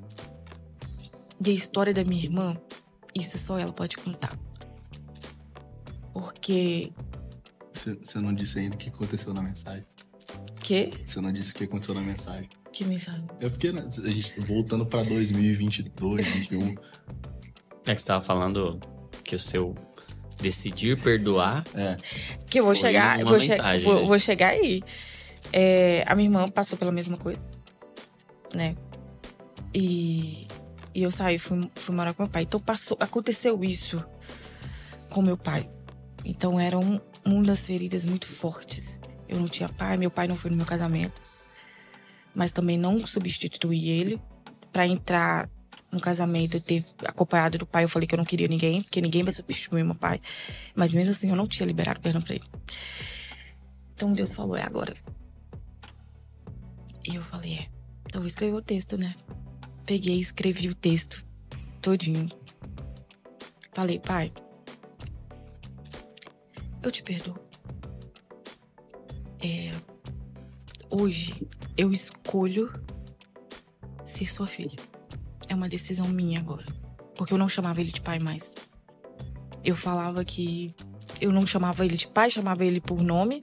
E 1.45 1.49
a 1.49 1.53
história 1.53 1.93
da 1.93 2.03
minha 2.03 2.23
irmã, 2.23 2.57
isso 3.15 3.37
só 3.37 3.57
ela 3.57 3.71
pode 3.71 3.97
contar. 3.97 4.37
Porque. 6.13 6.91
Você 7.71 8.19
não 8.19 8.33
disse 8.33 8.59
ainda 8.59 8.75
o 8.75 8.77
que 8.79 8.89
aconteceu 8.89 9.33
na 9.33 9.41
mensagem. 9.41 9.85
Quê? 10.61 10.91
Você 11.05 11.21
não 11.21 11.31
disse 11.31 11.51
o 11.51 11.55
que 11.55 11.63
aconteceu 11.63 11.95
na 11.95 12.01
mensagem. 12.01 12.49
Que 12.71 12.83
mensagem? 12.83 13.25
É 13.39 13.49
porque 13.49 13.71
né, 13.71 13.87
a 13.87 14.09
gente 14.09 14.39
voltando 14.41 14.85
pra 14.85 15.03
2022, 15.03 16.25
2021. 16.25 16.75
É 17.85 17.95
que 17.95 18.01
você 18.01 18.07
tava 18.07 18.23
falando 18.23 18.79
que 19.23 19.35
o 19.35 19.39
seu 19.39 19.75
decidir 20.41 20.99
perdoar. 21.01 21.63
É. 21.73 21.97
Que 22.49 22.59
eu 22.59 22.65
vou 22.65 22.75
chegar. 22.75 23.19
uma 23.19 23.31
Vou, 23.31 23.39
che 23.39 23.49
mensagem, 23.49 23.85
vou, 23.85 24.01
né? 24.01 24.07
vou 24.07 24.19
chegar 24.19 24.49
aí. 24.49 24.83
É, 25.51 26.03
a 26.07 26.15
minha 26.15 26.27
irmã 26.27 26.49
passou 26.49 26.77
pela 26.77 26.91
mesma 26.91 27.17
coisa. 27.17 27.39
Né? 28.53 28.75
E, 29.73 30.47
e 30.93 31.03
eu 31.03 31.11
saí, 31.11 31.37
fui, 31.39 31.69
fui 31.75 31.95
morar 31.95 32.13
com 32.13 32.23
meu 32.23 32.29
pai. 32.31 32.43
Então 32.43 32.59
passou, 32.59 32.97
aconteceu 32.99 33.63
isso 33.63 34.03
com 35.09 35.21
meu 35.21 35.37
pai. 35.37 35.69
Então 36.25 36.59
era 36.59 36.77
um, 36.77 36.99
uma 37.25 37.43
das 37.43 37.65
feridas 37.65 38.05
muito 38.05 38.27
fortes. 38.27 38.99
Eu 39.27 39.39
não 39.39 39.47
tinha 39.47 39.69
pai, 39.69 39.97
meu 39.97 40.11
pai 40.11 40.27
não 40.27 40.35
foi 40.35 40.49
no 40.51 40.57
meu 40.57 40.65
casamento. 40.65 41.21
Mas 42.33 42.51
também 42.51 42.77
não 42.77 43.05
substituí 43.05 43.89
ele 43.89 44.21
Pra 44.71 44.85
entrar 44.85 45.49
no 45.91 45.99
casamento 45.99 46.57
e 46.57 46.61
ter 46.61 46.85
acompanhado 47.03 47.57
do 47.57 47.65
pai. 47.65 47.83
Eu 47.83 47.89
falei 47.89 48.07
que 48.07 48.13
eu 48.13 48.17
não 48.17 48.25
queria 48.25 48.47
ninguém, 48.47 48.81
porque 48.81 49.01
ninguém 49.01 49.23
vai 49.23 49.33
substituir 49.33 49.83
meu 49.83 49.95
pai. 49.95 50.21
Mas 50.75 50.93
mesmo 50.93 51.11
assim 51.11 51.29
eu 51.29 51.35
não 51.35 51.47
tinha 51.47 51.65
liberado 51.65 51.99
perdão 51.99 52.21
pra 52.21 52.35
ele. 52.35 52.43
Então 53.95 54.13
Deus 54.13 54.33
falou, 54.33 54.55
é 54.55 54.63
agora. 54.63 54.95
E 57.09 57.15
eu 57.15 57.23
falei, 57.23 57.53
é. 57.53 57.69
Então 58.05 58.21
vou 58.21 58.27
escrever 58.27 58.55
o 58.55 58.61
texto, 58.61 58.97
né? 58.97 59.15
Peguei 59.85 60.17
e 60.17 60.21
escrevi 60.21 60.69
o 60.69 60.75
texto 60.75 61.25
todinho. 61.81 62.29
Falei, 63.73 63.99
pai, 63.99 64.31
eu 66.83 66.91
te 66.91 67.01
perdoo. 67.01 67.35
É, 69.41 69.71
hoje 70.89 71.47
eu 71.75 71.91
escolho 71.91 72.71
ser 74.03 74.29
sua 74.29 74.45
filha. 74.45 74.77
É 75.47 75.55
uma 75.55 75.67
decisão 75.67 76.07
minha 76.07 76.39
agora. 76.39 76.65
Porque 77.15 77.33
eu 77.33 77.37
não 77.37 77.49
chamava 77.49 77.81
ele 77.81 77.91
de 77.91 78.01
pai 78.01 78.19
mais. 78.19 78.53
Eu 79.63 79.75
falava 79.75 80.23
que 80.23 80.75
eu 81.19 81.31
não 81.31 81.47
chamava 81.47 81.83
ele 81.83 81.97
de 81.97 82.07
pai, 82.07 82.29
chamava 82.29 82.63
ele 82.63 82.79
por 82.79 83.01
nome. 83.01 83.41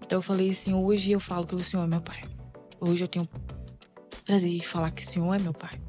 Então 0.00 0.18
eu 0.18 0.22
falei 0.22 0.50
assim: 0.50 0.72
hoje 0.72 1.10
eu 1.10 1.20
falo 1.20 1.46
que 1.46 1.54
o 1.54 1.64
senhor 1.64 1.84
é 1.84 1.86
meu 1.86 2.00
pai. 2.00 2.33
Hoje 2.86 3.02
eu 3.02 3.08
tenho 3.08 3.26
prazer 4.26 4.52
em 4.52 4.60
falar 4.60 4.90
que 4.90 5.02
o 5.02 5.06
senhor 5.06 5.32
é 5.32 5.38
meu 5.38 5.54
pai. 5.54 5.80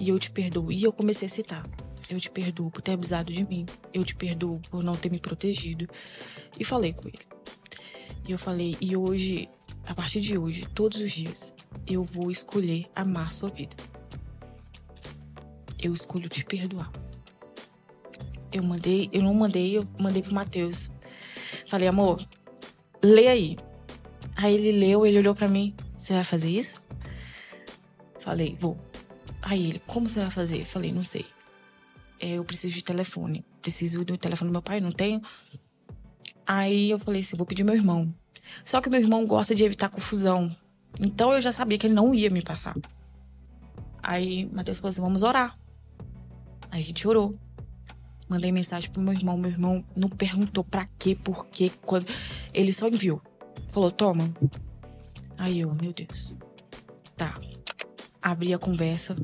E 0.00 0.08
eu 0.08 0.18
te 0.18 0.30
perdoo. 0.30 0.72
E 0.72 0.82
eu 0.82 0.90
comecei 0.90 1.26
a 1.26 1.30
citar. 1.30 1.68
Eu 2.08 2.18
te 2.18 2.30
perdoo 2.30 2.70
por 2.70 2.80
ter 2.80 2.92
abusado 2.92 3.30
de 3.30 3.44
mim. 3.44 3.66
Eu 3.92 4.02
te 4.02 4.16
perdoo 4.16 4.58
por 4.70 4.82
não 4.82 4.94
ter 4.94 5.10
me 5.10 5.18
protegido. 5.18 5.86
E 6.58 6.64
falei 6.64 6.94
com 6.94 7.08
ele. 7.08 7.18
E 8.26 8.32
eu 8.32 8.38
falei, 8.38 8.74
e 8.80 8.96
hoje, 8.96 9.50
a 9.86 9.94
partir 9.94 10.22
de 10.22 10.38
hoje, 10.38 10.66
todos 10.74 10.98
os 10.98 11.12
dias, 11.12 11.52
eu 11.86 12.02
vou 12.04 12.30
escolher 12.30 12.86
amar 12.96 13.30
sua 13.30 13.50
vida. 13.50 13.76
Eu 15.82 15.92
escolho 15.92 16.26
te 16.26 16.42
perdoar. 16.42 16.90
Eu 18.50 18.62
mandei, 18.62 19.10
eu 19.12 19.20
não 19.20 19.34
mandei, 19.34 19.76
eu 19.76 19.86
mandei 20.00 20.22
pro 20.22 20.32
Matheus. 20.32 20.90
Falei, 21.66 21.86
amor, 21.86 22.26
lê 23.02 23.28
aí. 23.28 23.56
Aí 24.36 24.54
ele 24.54 24.72
leu, 24.72 25.04
ele 25.04 25.18
olhou 25.18 25.34
pra 25.34 25.46
mim. 25.46 25.76
Você 25.98 26.14
vai 26.14 26.24
fazer 26.24 26.48
isso? 26.48 26.80
Falei, 28.20 28.56
vou. 28.60 28.78
Aí 29.42 29.68
ele, 29.68 29.78
como 29.80 30.08
você 30.08 30.20
vai 30.20 30.30
fazer? 30.30 30.64
Falei, 30.64 30.92
não 30.92 31.02
sei. 31.02 31.26
É, 32.20 32.34
eu 32.34 32.44
preciso 32.44 32.74
de 32.74 32.84
telefone. 32.84 33.44
Preciso 33.60 34.04
do 34.04 34.16
telefone 34.16 34.48
do 34.48 34.52
meu 34.52 34.62
pai, 34.62 34.80
não 34.80 34.92
tenho. 34.92 35.20
Aí 36.46 36.90
eu 36.90 36.98
falei 37.00 37.20
assim, 37.20 37.36
vou 37.36 37.44
pedir 37.44 37.64
meu 37.64 37.74
irmão. 37.74 38.14
Só 38.64 38.80
que 38.80 38.88
meu 38.88 39.00
irmão 39.00 39.26
gosta 39.26 39.54
de 39.54 39.64
evitar 39.64 39.88
confusão. 39.88 40.54
Então 41.00 41.32
eu 41.32 41.42
já 41.42 41.50
sabia 41.50 41.76
que 41.76 41.86
ele 41.86 41.94
não 41.94 42.14
ia 42.14 42.30
me 42.30 42.42
passar. 42.42 42.76
Aí 44.00 44.48
Matheus 44.52 44.78
falou 44.78 44.90
assim, 44.90 45.02
vamos 45.02 45.22
orar. 45.22 45.58
Aí 46.70 46.80
a 46.80 46.84
gente 46.84 47.06
orou. 47.06 47.36
Mandei 48.28 48.52
mensagem 48.52 48.88
pro 48.90 49.02
meu 49.02 49.12
irmão. 49.12 49.36
Meu 49.36 49.50
irmão 49.50 49.84
não 50.00 50.08
perguntou 50.08 50.62
pra 50.62 50.88
quê, 50.98 51.16
por 51.16 51.46
quê, 51.46 51.72
quando. 51.82 52.06
Ele 52.54 52.72
só 52.72 52.86
enviou. 52.86 53.20
Falou, 53.70 53.90
toma. 53.90 54.32
Aí 55.38 55.60
eu, 55.60 55.72
meu 55.74 55.92
Deus. 55.92 56.34
Tá. 57.16 57.38
Abri 58.20 58.52
a 58.52 58.58
conversa. 58.58 59.14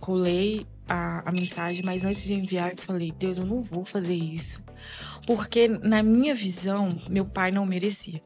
Colei 0.00 0.66
a, 0.88 1.28
a 1.28 1.32
mensagem, 1.32 1.84
mas 1.84 2.04
antes 2.04 2.22
de 2.24 2.34
enviar, 2.34 2.72
eu 2.72 2.78
falei, 2.78 3.12
Deus, 3.12 3.38
eu 3.38 3.46
não 3.46 3.62
vou 3.62 3.84
fazer 3.84 4.14
isso. 4.14 4.62
Porque, 5.26 5.68
na 5.68 6.02
minha 6.02 6.34
visão, 6.34 6.88
meu 7.08 7.24
pai 7.24 7.52
não 7.52 7.64
merecia. 7.64 8.20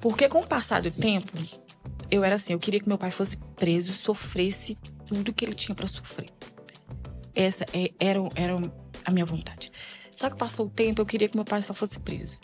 Porque 0.00 0.28
com 0.28 0.40
o 0.40 0.46
passar 0.46 0.80
do 0.80 0.90
tempo, 0.90 1.32
eu 2.10 2.22
era 2.24 2.36
assim, 2.36 2.52
eu 2.52 2.58
queria 2.58 2.80
que 2.80 2.88
meu 2.88 2.96
pai 2.96 3.10
fosse 3.10 3.36
preso, 3.56 3.92
sofresse 3.92 4.76
tudo 5.06 5.32
que 5.32 5.44
ele 5.44 5.54
tinha 5.54 5.74
pra 5.74 5.86
sofrer. 5.86 6.30
Essa 7.34 7.64
é- 7.72 7.92
era, 7.98 8.20
era 8.34 8.56
a 9.04 9.10
minha 9.10 9.26
vontade. 9.26 9.70
Só 10.14 10.30
que 10.30 10.36
passou 10.36 10.66
o 10.66 10.70
tempo, 10.70 11.02
eu 11.02 11.06
queria 11.06 11.28
que 11.28 11.36
meu 11.36 11.44
pai 11.44 11.62
só 11.62 11.74
fosse 11.74 11.98
preso. 12.00 12.38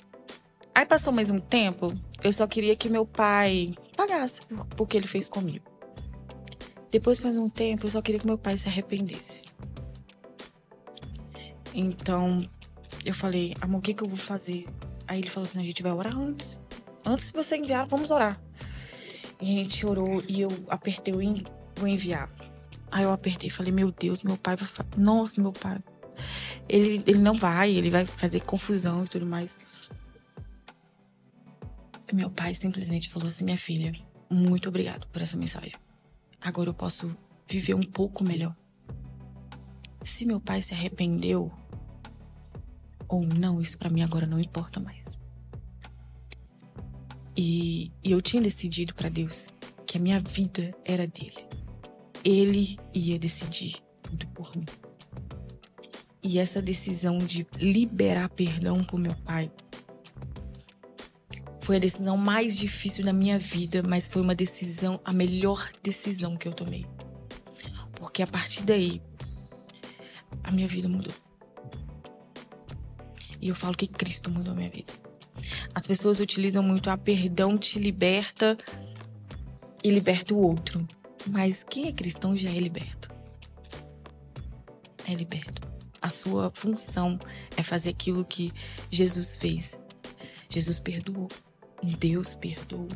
Aí 0.74 0.86
passou 0.86 1.12
mais 1.12 1.30
um 1.30 1.38
tempo, 1.38 1.92
eu 2.22 2.32
só 2.32 2.46
queria 2.46 2.74
que 2.74 2.88
meu 2.88 3.04
pai 3.06 3.74
pagasse 3.96 4.40
por, 4.42 4.66
por 4.66 4.88
que 4.88 4.96
ele 4.96 5.06
fez 5.06 5.28
comigo. 5.28 5.64
Depois 6.90 7.18
de 7.18 7.24
mais 7.24 7.36
um 7.36 7.48
tempo, 7.48 7.86
eu 7.86 7.90
só 7.90 8.00
queria 8.02 8.20
que 8.20 8.26
meu 8.26 8.38
pai 8.38 8.56
se 8.58 8.68
arrependesse. 8.68 9.44
Então, 11.74 12.48
eu 13.04 13.14
falei, 13.14 13.54
amor, 13.60 13.78
o 13.78 13.82
que, 13.82 13.94
que 13.94 14.02
eu 14.02 14.08
vou 14.08 14.16
fazer? 14.18 14.66
Aí 15.06 15.18
ele 15.18 15.28
falou 15.28 15.46
assim: 15.46 15.58
a 15.60 15.64
gente 15.64 15.82
vai 15.82 15.92
orar 15.92 16.16
antes. 16.16 16.60
Antes 17.04 17.28
de 17.28 17.32
você 17.32 17.56
enviar, 17.56 17.86
vamos 17.86 18.10
orar. 18.10 18.40
E 19.40 19.56
a 19.58 19.62
gente 19.62 19.84
orou 19.86 20.22
e 20.28 20.40
eu 20.40 20.50
apertei 20.68 21.12
o 21.14 21.20
en- 21.20 21.42
vou 21.76 21.88
enviar. 21.88 22.30
Aí 22.90 23.04
eu 23.04 23.10
apertei 23.12 23.48
e 23.48 23.50
falei: 23.50 23.72
meu 23.72 23.90
Deus, 23.90 24.22
meu 24.22 24.36
pai 24.36 24.56
vai. 24.56 24.68
Nossa, 24.96 25.40
meu 25.40 25.52
pai. 25.52 25.78
Ele, 26.68 27.02
ele 27.06 27.18
não 27.18 27.34
vai, 27.34 27.70
ele 27.74 27.90
vai 27.90 28.06
fazer 28.06 28.40
confusão 28.40 29.04
e 29.04 29.08
tudo 29.08 29.26
mais. 29.26 29.56
Meu 32.12 32.28
pai 32.28 32.54
simplesmente 32.54 33.08
falou 33.08 33.26
assim: 33.26 33.44
minha 33.44 33.56
filha, 33.56 33.92
muito 34.30 34.68
obrigado 34.68 35.06
por 35.08 35.22
essa 35.22 35.36
mensagem. 35.36 35.72
Agora 36.40 36.68
eu 36.68 36.74
posso 36.74 37.16
viver 37.48 37.74
um 37.74 37.82
pouco 37.82 38.22
melhor. 38.22 38.54
Se 40.04 40.26
meu 40.26 40.40
pai 40.40 40.60
se 40.60 40.74
arrependeu 40.74 41.50
ou 43.08 43.24
não, 43.24 43.60
isso 43.60 43.78
pra 43.78 43.88
mim 43.88 44.02
agora 44.02 44.26
não 44.26 44.38
importa 44.38 44.78
mais. 44.78 45.18
E, 47.36 47.90
e 48.04 48.10
eu 48.10 48.20
tinha 48.20 48.42
decidido 48.42 48.94
pra 48.94 49.08
Deus 49.08 49.48
que 49.86 49.96
a 49.96 50.00
minha 50.00 50.20
vida 50.20 50.74
era 50.84 51.06
dele. 51.06 51.46
Ele 52.24 52.78
ia 52.92 53.18
decidir 53.18 53.76
tudo 54.02 54.26
por 54.28 54.54
mim. 54.56 54.66
E 56.22 56.38
essa 56.38 56.60
decisão 56.60 57.18
de 57.18 57.46
liberar 57.56 58.28
perdão 58.28 58.84
pro 58.84 58.98
meu 58.98 59.14
pai 59.16 59.50
foi 61.62 61.76
a 61.76 61.78
decisão 61.78 62.16
mais 62.16 62.56
difícil 62.56 63.04
da 63.04 63.12
minha 63.12 63.38
vida, 63.38 63.84
mas 63.84 64.08
foi 64.08 64.20
uma 64.20 64.34
decisão, 64.34 65.00
a 65.04 65.12
melhor 65.12 65.70
decisão 65.80 66.36
que 66.36 66.48
eu 66.48 66.52
tomei. 66.52 66.84
Porque 67.94 68.20
a 68.20 68.26
partir 68.26 68.64
daí, 68.64 69.00
a 70.42 70.50
minha 70.50 70.66
vida 70.66 70.88
mudou. 70.88 71.14
E 73.40 73.48
eu 73.48 73.54
falo 73.54 73.76
que 73.76 73.86
Cristo 73.86 74.28
mudou 74.28 74.52
a 74.52 74.56
minha 74.56 74.70
vida. 74.70 74.92
As 75.72 75.86
pessoas 75.86 76.18
utilizam 76.18 76.64
muito 76.64 76.90
a 76.90 76.98
perdão 76.98 77.56
te 77.56 77.78
liberta 77.78 78.58
e 79.84 79.90
liberta 79.90 80.34
o 80.34 80.42
outro. 80.42 80.84
Mas 81.28 81.62
quem 81.62 81.86
é 81.86 81.92
cristão 81.92 82.36
já 82.36 82.50
é 82.50 82.58
liberto. 82.58 83.08
É 85.08 85.14
liberto. 85.14 85.62
A 86.00 86.08
sua 86.08 86.50
função 86.52 87.20
é 87.56 87.62
fazer 87.62 87.90
aquilo 87.90 88.24
que 88.24 88.52
Jesus 88.90 89.36
fez. 89.36 89.80
Jesus 90.48 90.80
perdoou. 90.80 91.28
Deus 91.82 92.36
perdoou. 92.36 92.88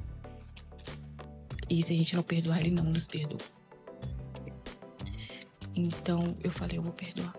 E 1.69 1.83
se 1.83 1.93
a 1.93 1.97
gente 1.97 2.15
não 2.15 2.23
perdoar, 2.23 2.61
ele 2.61 2.71
não 2.71 2.85
nos 2.85 3.07
perdoa. 3.07 3.41
Então 5.75 6.35
eu 6.43 6.51
falei, 6.51 6.79
eu 6.79 6.83
vou 6.83 6.93
perdoar. 6.93 7.35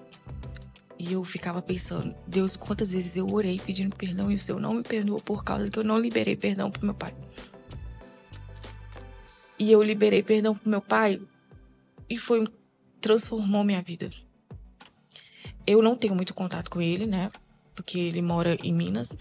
E 1.00 1.14
eu 1.14 1.24
ficava 1.24 1.62
pensando, 1.62 2.16
Deus, 2.26 2.56
quantas 2.56 2.92
vezes 2.92 3.16
eu 3.16 3.28
orei 3.32 3.60
pedindo 3.60 3.96
perdão 3.96 4.32
e 4.32 4.36
o 4.36 4.40
Senhor 4.40 4.60
não 4.60 4.74
me 4.74 4.84
perdoou 4.84 5.22
por 5.22 5.44
causa 5.44 5.70
que 5.70 5.78
eu 5.78 5.84
não 5.84 6.00
liberei 6.00 6.36
perdão 6.36 6.72
pro 6.72 6.86
meu 6.86 6.96
pai. 6.96 7.16
E 9.60 9.72
eu 9.72 9.82
liberei 9.82 10.24
perdão 10.24 10.56
pro 10.56 10.70
meu 10.70 10.82
pai 10.82 11.22
e 12.10 12.18
foi 12.18 12.48
transformou 13.00 13.64
minha 13.64 13.82
vida. 13.82 14.10
Eu 15.66 15.82
não 15.82 15.96
tenho 15.96 16.16
muito 16.16 16.34
contato 16.34 16.70
com 16.70 16.82
ele, 16.82 17.06
né? 17.06 17.30
Porque 17.76 18.00
ele 18.00 18.22
mora 18.22 18.58
em 18.64 18.74
Minas. 18.74 19.16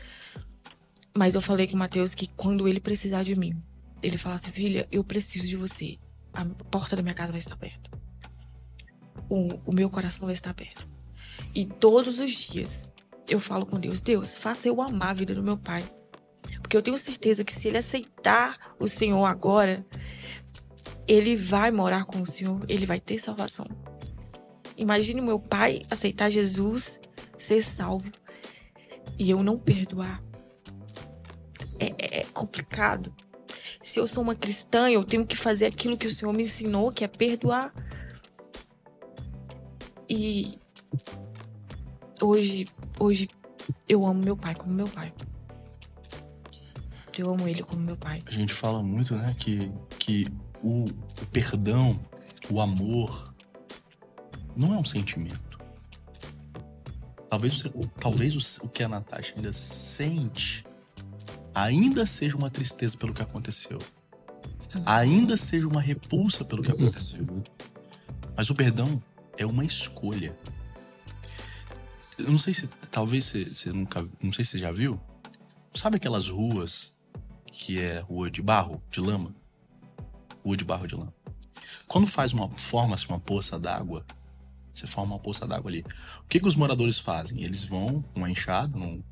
Mas 1.17 1.35
eu 1.35 1.41
falei 1.41 1.67
com 1.67 1.75
o 1.75 1.79
Matheus 1.79 2.15
que 2.15 2.29
quando 2.37 2.69
ele 2.69 2.79
precisar 2.79 3.23
de 3.23 3.35
mim, 3.35 3.57
ele 4.03 4.19
falasse, 4.19 4.51
filha, 4.51 4.87
eu 4.93 5.03
preciso 5.03 5.49
de 5.49 5.57
você. 5.57 5.99
A 6.35 6.45
porta 6.45 6.95
da 6.95 7.03
minha 7.03 7.15
casa 7.15 7.33
vai 7.33 7.39
estar 7.39 7.55
aberta. 7.55 7.91
O, 9.29 9.49
o 9.65 9.73
meu 9.73 9.89
coração 9.89 10.27
vai 10.27 10.35
estar 10.35 10.51
aberto. 10.51 10.87
E 11.55 11.65
todos 11.65 12.19
os 12.19 12.31
dias 12.31 12.87
eu 13.27 13.41
falo 13.41 13.65
com 13.65 13.81
Deus, 13.81 14.03
Deus, 14.03 14.37
faça 14.37 14.69
eu 14.69 14.81
amar 14.83 15.11
a 15.11 15.15
vida 15.15 15.35
do 15.35 15.43
meu 15.43 15.57
pai. 15.57 15.85
Porque 16.61 16.77
eu 16.77 16.83
tenho 16.83 16.99
certeza 16.99 17.43
que 17.43 17.53
se 17.53 17.69
ele 17.69 17.79
aceitar 17.79 18.77
o 18.79 18.87
Senhor 18.87 19.25
agora, 19.25 19.87
ele 21.09 21.35
vai 21.35 21.71
morar 21.71 22.05
com 22.05 22.21
o 22.21 22.27
Senhor, 22.27 22.63
ele 22.69 22.85
vai 22.85 23.01
ter 23.01 23.19
salvação. 23.19 23.67
Imagine 24.77 25.23
meu 25.23 25.41
pai 25.41 25.81
aceitar 25.91 26.29
Jesus, 26.29 27.01
ser 27.39 27.63
salvo, 27.63 28.13
e 29.19 29.31
eu 29.31 29.43
não 29.43 29.59
perdoar. 29.59 30.26
É, 31.79 31.87
é, 31.99 32.21
é 32.21 32.25
complicado. 32.27 33.13
Se 33.83 34.01
eu 34.01 34.07
sou 34.07 34.23
uma 34.23 34.35
cristã, 34.35 34.91
eu 34.91 35.05
tenho 35.05 35.27
que 35.27 35.37
fazer 35.37 35.67
aquilo 35.67 35.97
que 35.97 36.07
o 36.07 36.13
Senhor 36.13 36.33
me 36.33 36.43
ensinou, 36.43 36.91
que 36.91 37.05
é 37.05 37.09
perdoar. 37.09 37.73
E 40.09 40.59
hoje, 42.21 42.67
hoje 42.99 43.29
eu 43.89 44.05
amo 44.07 44.21
meu 44.25 44.37
pai 44.37 44.55
como 44.55 44.75
meu 44.75 44.89
pai. 44.89 45.13
Eu 47.17 47.31
amo 47.31 47.49
ele 47.49 47.63
como 47.63 47.81
meu 47.81 47.97
pai. 47.97 48.23
A 48.27 48.31
gente 48.31 48.53
fala 48.53 48.83
muito, 48.83 49.15
né, 49.15 49.35
que, 49.39 49.73
que 49.99 50.27
o, 50.63 50.85
o 50.85 51.27
perdão, 51.33 51.99
o 52.51 52.61
amor, 52.61 53.33
não 54.57 54.75
é 54.75 54.79
um 54.79 54.85
sentimento. 54.85 55.59
Talvez, 57.31 57.65
talvez 58.01 58.37
o, 58.37 58.67
o 58.67 58.69
que 58.69 58.83
a 58.83 58.89
Natasha 58.89 59.35
ainda 59.37 59.53
sente 59.53 60.66
ainda 61.57 62.05
seja 62.05 62.37
uma 62.37 62.51
tristeza 62.51 62.99
pelo 62.99 63.15
que 63.15 63.23
aconteceu. 63.23 63.79
Ainda 64.85 65.39
seja 65.39 65.67
uma 65.67 65.81
repulsa 65.81 66.45
pelo 66.45 66.63
que 66.63 66.71
aconteceu. 66.71 67.27
Mas 68.37 68.51
o 68.51 68.55
perdão 68.55 69.03
é 69.39 69.47
uma 69.47 69.65
escolha. 69.65 70.37
Eu 72.19 72.31
não 72.31 72.39
sei 72.39 72.53
se. 72.53 72.69
Talvez 72.91 73.25
você, 73.25 73.45
você 73.47 73.73
nunca. 73.73 74.07
Não 74.23 74.33
sei 74.33 74.45
se 74.45 74.53
você 74.53 74.59
já 74.59 74.71
viu. 74.71 75.01
Sabe 75.73 75.97
aquelas 75.97 76.29
ruas 76.29 76.95
que 77.51 77.81
é 77.81 78.01
rua 78.01 78.31
de 78.31 78.43
barro, 78.43 78.83
de 78.91 79.01
lama? 79.01 79.35
Rua 80.45 80.57
de 80.59 80.65
barro 80.65 80.87
de 80.87 80.95
lama. 80.95 81.15
Quando 81.89 82.07
faz 82.07 82.35
uma. 82.35 82.51
forma-se 82.51 83.09
uma 83.09 83.19
poça 83.19 83.59
d'água, 83.59 84.05
você 84.75 84.87
forma 84.87 85.15
uma 85.15 85.23
poça 85.23 85.47
d'água 85.47 85.71
ali. 85.71 85.85
O 86.21 86.29
que, 86.29 86.39
que 86.39 86.49
os 86.49 86.57
moradores 86.57 86.99
fazem? 86.99 87.43
Eles 87.43 87.65
vão 87.65 88.03
com 88.03 88.21
uma 88.21 88.31
enxada, 88.31 88.77
num, 88.77 89.03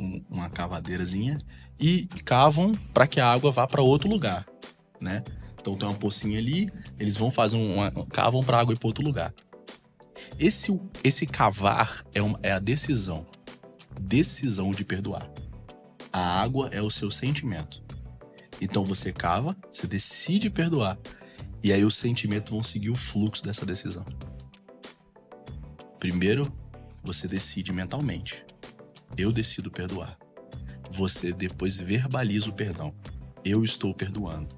um, 0.00 0.24
uma 0.28 0.48
cavadeirazinha, 0.48 1.38
e 1.78 2.06
cavam 2.24 2.72
para 2.92 3.06
que 3.06 3.20
a 3.20 3.30
água 3.30 3.50
vá 3.50 3.66
para 3.66 3.82
outro 3.82 4.08
lugar, 4.08 4.46
né? 5.00 5.22
Então 5.60 5.76
tem 5.76 5.86
uma 5.86 5.94
pocinha 5.94 6.38
ali, 6.38 6.70
eles 6.98 7.16
vão 7.16 7.30
fazer 7.30 7.56
um, 7.56 7.76
cavam 8.06 8.40
para 8.40 8.56
a 8.56 8.60
água 8.60 8.74
ir 8.74 8.78
para 8.78 8.88
outro 8.88 9.04
lugar. 9.04 9.34
Esse, 10.38 10.78
esse 11.04 11.26
cavar 11.26 12.04
é, 12.14 12.22
uma, 12.22 12.38
é 12.42 12.52
a 12.52 12.58
decisão. 12.58 13.26
Decisão 14.00 14.70
de 14.70 14.84
perdoar. 14.84 15.30
A 16.12 16.40
água 16.40 16.68
é 16.72 16.80
o 16.80 16.90
seu 16.90 17.10
sentimento. 17.10 17.82
Então 18.60 18.84
você 18.84 19.12
cava, 19.12 19.56
você 19.72 19.86
decide 19.86 20.48
perdoar. 20.50 20.98
E 21.62 21.72
aí 21.72 21.84
os 21.84 21.96
sentimentos 21.96 22.50
vão 22.50 22.62
seguir 22.62 22.90
o 22.90 22.96
fluxo 22.96 23.44
dessa 23.44 23.66
decisão. 23.66 24.04
Primeiro, 25.98 26.50
você 27.02 27.28
decide 27.28 27.72
mentalmente. 27.72 28.44
Eu 29.16 29.32
decido 29.32 29.70
perdoar. 29.70 30.18
Você 30.92 31.32
depois 31.32 31.78
verbaliza 31.78 32.50
o 32.50 32.52
perdão. 32.52 32.94
Eu 33.44 33.64
estou 33.64 33.94
perdoando. 33.94 34.48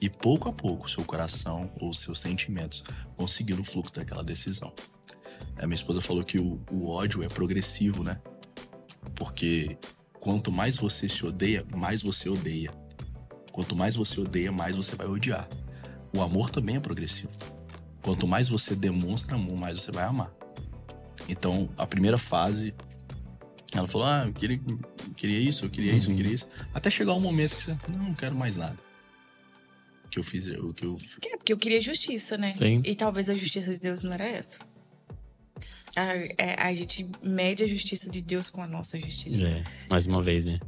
E 0.00 0.08
pouco 0.08 0.48
a 0.48 0.52
pouco, 0.52 0.88
seu 0.88 1.04
coração 1.04 1.72
ou 1.80 1.92
seus 1.92 2.20
sentimentos 2.20 2.84
vão 3.16 3.26
seguir 3.26 3.58
o 3.58 3.64
fluxo 3.64 3.94
daquela 3.94 4.22
decisão. 4.22 4.72
A 5.56 5.66
minha 5.66 5.74
esposa 5.74 6.00
falou 6.00 6.24
que 6.24 6.38
o, 6.38 6.60
o 6.70 6.88
ódio 6.88 7.22
é 7.22 7.28
progressivo, 7.28 8.04
né? 8.04 8.20
Porque 9.14 9.76
quanto 10.20 10.52
mais 10.52 10.76
você 10.76 11.08
se 11.08 11.26
odeia, 11.26 11.66
mais 11.74 12.00
você 12.00 12.28
odeia. 12.28 12.72
Quanto 13.52 13.74
mais 13.74 13.96
você 13.96 14.20
odeia, 14.20 14.52
mais 14.52 14.76
você 14.76 14.94
vai 14.94 15.08
odiar. 15.08 15.48
O 16.14 16.22
amor 16.22 16.48
também 16.48 16.76
é 16.76 16.80
progressivo. 16.80 17.32
Quanto 18.02 18.26
mais 18.26 18.48
você 18.48 18.76
demonstra 18.76 19.34
amor, 19.34 19.56
mais 19.56 19.82
você 19.82 19.90
vai 19.90 20.04
amar. 20.04 20.32
Então, 21.28 21.68
a 21.76 21.86
primeira 21.86 22.16
fase, 22.16 22.72
ela 23.72 23.86
falou: 23.86 24.06
Ah, 24.06 24.24
eu 24.26 24.32
queria, 24.32 24.60
eu 24.68 25.14
queria 25.14 25.38
isso, 25.38 25.64
eu 25.66 25.70
queria 25.70 25.92
isso, 25.92 26.10
eu 26.10 26.16
queria 26.16 26.32
isso. 26.32 26.48
Até 26.72 26.90
chegar 26.90 27.14
um 27.14 27.20
momento 27.20 27.56
que 27.56 27.62
você, 27.62 27.76
não, 27.88 27.98
não 27.98 28.14
quero 28.14 28.34
mais 28.34 28.56
nada. 28.56 28.78
Que 30.10 30.18
eu 30.18 30.24
fiz, 30.24 30.46
o 30.46 30.72
que 30.72 30.84
eu. 30.84 30.96
É, 31.22 31.36
porque 31.36 31.52
eu 31.52 31.58
queria 31.58 31.80
justiça, 31.80 32.38
né? 32.38 32.54
Sim. 32.54 32.80
E 32.84 32.94
talvez 32.94 33.28
a 33.28 33.34
justiça 33.34 33.72
de 33.72 33.80
Deus 33.80 34.02
não 34.02 34.12
era 34.12 34.26
essa. 34.26 34.58
A, 35.94 36.02
é, 36.38 36.54
a 36.58 36.74
gente 36.74 37.06
mede 37.22 37.62
a 37.62 37.66
justiça 37.66 38.08
de 38.08 38.22
Deus 38.22 38.48
com 38.48 38.62
a 38.62 38.66
nossa 38.66 38.98
justiça. 38.98 39.42
É, 39.42 39.64
mais 39.88 40.06
uma 40.06 40.22
vez, 40.22 40.46
né? 40.46 40.58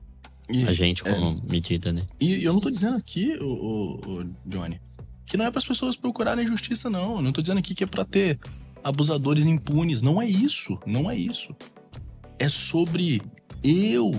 E, 0.49 0.65
A 0.67 0.73
gente 0.73 1.07
é, 1.07 1.15
como 1.15 1.43
medida, 1.49 1.93
né? 1.93 2.03
E 2.21 2.43
eu 2.43 2.53
não 2.53 2.61
tô 2.61 2.71
dizendo 2.71 2.97
aqui, 2.97 3.35
o, 3.41 3.47
o, 3.47 4.21
o 4.21 4.35
Johnny, 4.45 4.81
que 5.25 5.37
não 5.37 5.47
é 5.47 5.51
para 5.51 5.59
as 5.59 5.65
pessoas 5.65 5.97
procurarem 5.97 6.47
justiça, 6.47 6.91
não. 6.91 7.17
Eu 7.17 7.23
não 7.23 7.33
tô 7.33 7.41
dizendo 7.41 7.59
aqui 7.59 7.75
que 7.75 7.85
é 7.85 7.87
para 7.87 8.05
ter 8.05 8.39
abusadores 8.83 9.47
impunes. 9.47 10.03
Não 10.03 10.21
é 10.21 10.29
isso. 10.29 10.79
Não 10.85 11.11
é 11.11 11.17
isso. 11.17 11.55
É 12.41 12.49
sobre 12.49 13.23
eu 13.63 14.13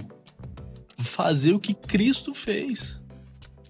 fazer 1.00 1.54
o 1.54 1.60
que 1.60 1.74
Cristo 1.74 2.34
fez. 2.34 3.02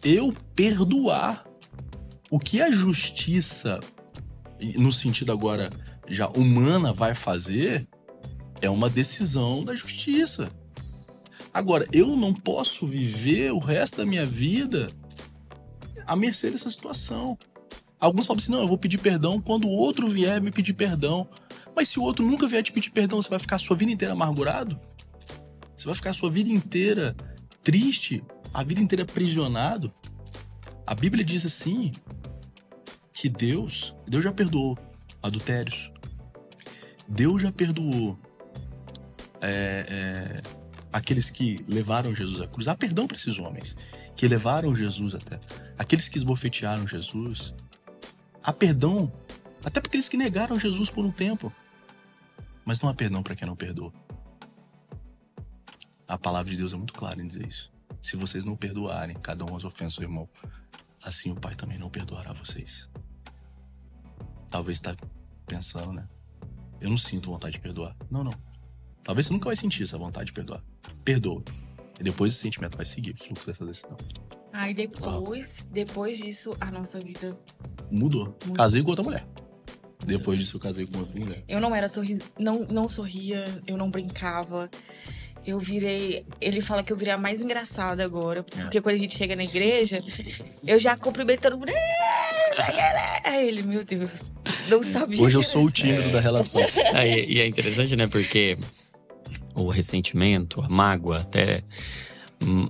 Eu 0.04 0.32
perdoar. 0.56 1.46
O 2.30 2.38
que 2.38 2.62
a 2.62 2.72
justiça, 2.72 3.80
no 4.78 4.92
sentido 4.92 5.32
agora 5.32 5.70
já 6.08 6.28
humana, 6.28 6.94
vai 6.94 7.16
fazer 7.16 7.88
é 8.62 8.70
uma 8.70 8.90
decisão 8.90 9.64
da 9.64 9.74
justiça. 9.74 10.52
Agora, 11.54 11.86
eu 11.92 12.16
não 12.16 12.34
posso 12.34 12.86
viver 12.86 13.52
o 13.52 13.60
resto 13.60 13.98
da 13.98 14.06
minha 14.06 14.26
vida 14.26 14.90
à 16.06 16.16
mercê 16.16 16.52
dessa 16.52 16.70
situação. 16.70 17.38
Alguns 18.00 18.28
falam 18.28 18.40
assim: 18.40 18.52
não, 18.52 18.62
eu 18.62 18.68
vou 18.68 18.78
pedir 18.78 18.98
perdão 18.98 19.42
quando 19.42 19.66
o 19.66 19.72
outro 19.72 20.08
vier 20.08 20.42
me 20.42 20.52
pedir 20.52 20.74
perdão. 20.74 21.28
Mas 21.76 21.88
se 21.88 22.00
o 22.00 22.04
outro 22.04 22.26
nunca 22.26 22.48
vier 22.48 22.64
te 22.64 22.72
pedir 22.72 22.92
perdão, 22.92 23.22
você 23.22 23.30
vai 23.30 23.40
ficar 23.40 23.56
a 23.56 23.60
sua 23.60 23.76
vida 23.76 23.92
inteira 23.92 24.14
amargurado? 24.14 24.80
Você 25.76 25.86
vai 25.86 25.96
ficar 25.96 26.12
a 26.12 26.14
sua 26.14 26.30
vida 26.30 26.50
inteira 26.50 27.16
triste? 27.64 28.24
A 28.54 28.64
vida 28.64 28.82
inteira 28.82 29.04
aprisionado? 29.04 29.94
A 30.86 30.94
Bíblia 30.94 31.24
diz 31.24 31.46
assim: 31.46 31.92
que 33.14 33.30
Deus, 33.30 33.94
Deus 34.08 34.24
já 34.24 34.32
perdoou 34.32 34.78
adultérios. 35.22 35.92
Deus 37.08 37.42
já 37.42 37.52
perdoou 37.52 38.18
é, 39.40 39.86
é, 39.88 40.42
aqueles 40.92 41.30
que 41.30 41.64
levaram 41.68 42.16
Jesus 42.16 42.42
à 42.42 42.48
cruz. 42.48 42.68
Há 42.68 42.76
perdão 42.76 43.06
para 43.06 43.18
esses 43.18 43.38
homens 43.38 43.78
que 44.16 44.28
levaram 44.28 44.76
Jesus 44.76 45.14
até. 45.14 45.40
Aqueles 45.78 46.10
que 46.10 46.18
esbofetearam 46.18 46.88
Jesus. 46.88 47.54
Há 48.44 48.52
perdão 48.52 49.12
até 49.64 49.80
para 49.80 49.90
aqueles 49.90 50.10
que 50.10 50.18
negaram 50.18 50.60
Jesus 50.60 50.90
por 50.90 51.06
um 51.06 51.12
tempo. 51.12 51.54
Mas 52.66 52.80
não 52.80 52.90
há 52.90 52.94
perdão 52.94 53.24
para 53.24 53.36
quem 53.36 53.48
não 53.48 53.56
perdoa. 53.56 53.92
A 56.08 56.18
palavra 56.18 56.52
de 56.52 56.58
Deus 56.58 56.74
é 56.74 56.78
muito 56.78 56.94
clara 56.94 57.22
em 57.22 57.28
dizer 57.28 57.48
isso. 57.48 57.72
Se 58.02 58.16
vocês 58.16 58.44
não 58.44 58.56
perdoarem 58.56 59.16
cada 59.16 59.46
um 59.46 59.56
as 59.56 59.64
ofensas 59.64 59.96
do 59.96 60.04
irmão, 60.04 60.28
assim 61.02 61.32
o 61.32 61.36
Pai 61.36 61.56
também 61.56 61.78
não 61.78 61.90
perdoará 61.90 62.34
vocês. 62.34 62.90
Talvez 64.50 64.78
está 64.78 64.96
pensando, 65.48 65.94
né? 65.94 66.08
Eu 66.80 66.90
não 66.90 66.98
sinto 66.98 67.30
vontade 67.30 67.54
de 67.54 67.60
perdoar. 67.60 67.96
Não, 68.10 68.24
não. 68.24 68.34
Talvez 69.04 69.28
você 69.28 69.34
nunca 69.34 69.46
vai 69.46 69.56
sentir 69.56 69.84
essa 69.84 69.98
vontade 69.98 70.28
de 70.28 70.34
perdoar. 70.34 70.64
Perdoa. 71.04 71.44
E 72.00 72.04
depois 72.04 72.34
esse 72.34 72.42
sentimento 72.42 72.76
vai 72.76 72.86
seguir 72.86 73.12
o 73.12 73.18
fluxo 73.18 73.48
dessa 73.48 73.66
decisão. 73.66 73.98
Aí 74.52 74.74
depois, 74.74 75.66
depois 75.72 76.20
disso, 76.20 76.56
a 76.60 76.70
nossa 76.70 77.00
vida. 77.00 77.40
Mudou. 77.90 78.26
Mudou. 78.26 78.54
Casei 78.54 78.84
com 78.84 78.90
outra 78.90 79.04
mulher. 79.04 79.26
Depois 80.06 80.40
disso 80.40 80.58
eu 80.58 80.60
casei 80.60 80.86
com 80.88 81.00
outra 81.00 81.20
mulher. 81.20 81.44
Eu 81.48 81.60
não 81.62 81.76
era 81.76 81.88
sorri... 81.88 82.20
não, 82.40 82.66
não 82.70 82.90
sorria, 82.90 83.46
eu 83.68 83.78
não 83.78 83.90
brincava. 83.90 84.70
Eu 85.46 85.58
virei. 85.60 86.24
Ele 86.40 86.62
fala 86.62 86.84
que 86.84 86.94
eu 86.94 86.98
virei 86.98 87.14
a 87.14 87.18
mais 87.18 87.42
engraçada 87.42 88.04
agora. 88.06 88.44
Porque 88.44 88.80
quando 88.80 88.96
a 88.96 89.00
gente 89.00 89.18
chega 89.18 89.36
na 89.36 89.44
igreja, 89.44 90.04
eu 90.66 90.80
já 90.80 90.96
cumprimento 90.96 91.42
todo 91.42 91.58
mundo. 91.58 91.70
"É, 91.72 93.30
Aí 93.30 93.48
ele, 93.48 93.64
meu 93.64 93.84
Deus. 93.84 94.32
Não 94.70 94.84
sabia. 94.84 95.22
Hoje 95.24 95.38
eu 95.38 95.44
sou 95.44 95.64
o 95.66 95.72
tímido 95.72 96.12
da 96.12 96.20
relação. 96.20 96.62
Ah, 96.94 97.06
e, 97.08 97.26
e 97.26 97.42
é 97.42 97.48
interessante, 97.48 97.96
né? 97.96 98.06
Porque 98.06 98.56
o 99.56 99.68
ressentimento, 99.70 100.62
a 100.62 100.70
mágoa, 100.70 101.22
até. 101.22 101.64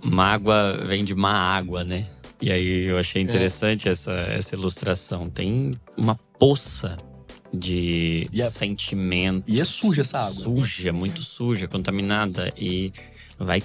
Mágoa 0.04 0.78
vem 0.86 1.04
de 1.04 1.16
má 1.16 1.32
água, 1.34 1.84
né? 1.84 2.08
E 2.42 2.52
aí 2.52 2.86
eu 2.86 2.98
achei 2.98 3.22
interessante 3.22 3.88
essa, 3.90 4.12
essa 4.12 4.56
ilustração. 4.56 5.30
Tem 5.30 5.72
uma 5.98 6.16
poça 6.40 6.98
de 7.54 8.28
E 8.32 8.42
a- 8.42 8.50
sentimento. 8.50 9.44
E 9.50 9.60
é 9.60 9.66
suja 9.66 10.02
essa 10.02 10.20
água. 10.20 10.32
Suja, 10.32 10.92
muito 10.94 11.22
suja, 11.22 11.68
contaminada. 11.68 12.54
E 12.58 12.92
vai, 13.38 13.62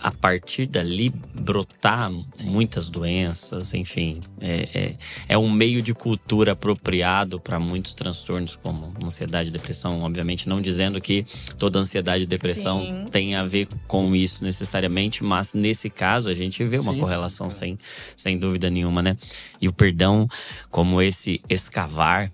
a 0.00 0.10
partir 0.12 0.66
dali, 0.66 1.10
brotar 1.40 2.10
muitas 2.44 2.88
doenças, 2.88 3.74
enfim. 3.74 4.20
É, 4.40 4.68
é, 4.74 4.94
é 5.30 5.38
um 5.38 5.50
meio 5.50 5.82
de 5.82 5.92
cultura 5.94 6.52
apropriado 6.52 7.40
para 7.40 7.58
muitos 7.58 7.94
transtornos, 7.94 8.54
como 8.56 8.92
ansiedade 9.04 9.48
e 9.48 9.52
depressão. 9.52 10.00
Obviamente, 10.02 10.48
não 10.48 10.60
dizendo 10.60 11.00
que 11.00 11.24
toda 11.58 11.78
ansiedade 11.78 12.24
e 12.24 12.26
depressão 12.26 12.80
Sim. 12.84 13.04
tem 13.10 13.34
a 13.34 13.44
ver 13.46 13.68
com 13.86 14.14
isso 14.14 14.44
necessariamente, 14.44 15.22
mas 15.24 15.52
nesse 15.54 15.90
caso 15.90 16.28
a 16.30 16.34
gente 16.34 16.62
vê 16.64 16.78
uma 16.78 16.92
Sim. 16.92 17.00
correlação 17.00 17.46
É. 17.48 17.50
sem, 17.50 17.78
sem 18.16 18.38
dúvida 18.38 18.68
nenhuma, 18.70 19.02
né? 19.02 19.16
E 19.60 19.66
o 19.68 19.72
perdão, 19.72 20.28
como 20.70 21.00
esse 21.02 21.40
escavar. 21.48 22.32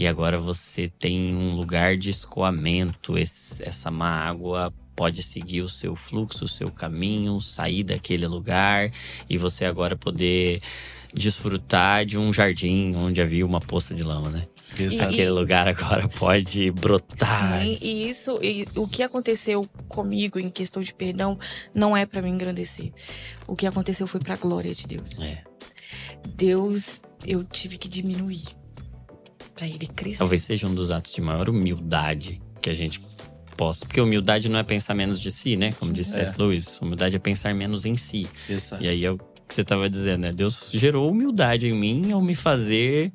E 0.00 0.06
agora 0.06 0.40
você 0.40 0.88
tem 0.88 1.36
um 1.36 1.54
lugar 1.54 1.94
de 1.94 2.08
escoamento. 2.08 3.18
Esse- 3.18 3.62
essa 3.62 3.90
má 3.90 4.08
água 4.08 4.72
pode 4.96 5.22
seguir 5.22 5.60
o 5.60 5.68
seu 5.68 5.94
fluxo, 5.94 6.46
o 6.46 6.48
seu 6.48 6.70
caminho, 6.70 7.38
sair 7.38 7.84
daquele 7.84 8.26
lugar 8.26 8.90
e 9.28 9.36
você 9.36 9.66
agora 9.66 9.94
poder 9.94 10.62
desfrutar 11.12 12.06
de 12.06 12.16
um 12.16 12.32
jardim 12.32 12.94
onde 12.96 13.20
havia 13.20 13.44
uma 13.44 13.60
poça 13.60 13.94
de 13.94 14.02
lama, 14.02 14.30
né? 14.30 14.46
Exato. 14.78 15.10
Aquele 15.12 15.30
lugar 15.32 15.68
agora 15.68 16.08
pode 16.08 16.70
brotar. 16.70 17.60
Sim, 17.60 17.76
e 17.86 18.08
isso, 18.08 18.38
e 18.42 18.66
o 18.76 18.88
que 18.88 19.02
aconteceu 19.02 19.66
comigo 19.86 20.38
em 20.38 20.48
questão 20.48 20.82
de 20.82 20.94
perdão 20.94 21.38
não 21.74 21.94
é 21.94 22.06
pra 22.06 22.22
me 22.22 22.30
engrandecer. 22.30 22.90
O 23.46 23.54
que 23.54 23.66
aconteceu 23.66 24.06
foi 24.06 24.20
pra 24.20 24.36
glória 24.36 24.74
de 24.74 24.86
Deus. 24.86 25.20
É. 25.20 25.42
Deus, 26.36 27.02
eu 27.26 27.44
tive 27.44 27.76
que 27.76 27.86
diminuir 27.88 28.58
pra 29.60 29.68
ele 29.68 29.86
crescer. 29.86 30.18
Talvez 30.18 30.42
seja 30.42 30.66
um 30.66 30.74
dos 30.74 30.90
atos 30.90 31.12
de 31.12 31.20
maior 31.20 31.50
humildade 31.50 32.40
que 32.62 32.70
a 32.70 32.74
gente 32.74 32.98
possa. 33.58 33.84
Porque 33.84 34.00
humildade 34.00 34.48
não 34.48 34.58
é 34.58 34.62
pensar 34.62 34.94
menos 34.94 35.20
de 35.20 35.30
si, 35.30 35.54
né? 35.54 35.72
Como 35.72 35.92
disse 35.92 36.18
É. 36.18 36.24
C.S. 36.24 36.40
Lewis. 36.40 36.80
Humildade 36.80 37.16
é 37.16 37.18
pensar 37.18 37.54
menos 37.54 37.84
em 37.84 37.94
si. 37.94 38.26
Exato. 38.48 38.82
E 38.82 38.88
aí 38.88 39.04
é 39.04 39.10
o 39.10 39.18
que 39.18 39.54
você 39.54 39.60
estava 39.60 39.90
dizendo, 39.90 40.22
né? 40.22 40.32
Deus 40.32 40.70
gerou 40.72 41.10
humildade 41.10 41.68
em 41.68 41.74
mim 41.74 42.10
ao 42.10 42.22
me 42.22 42.34
fazer 42.34 43.12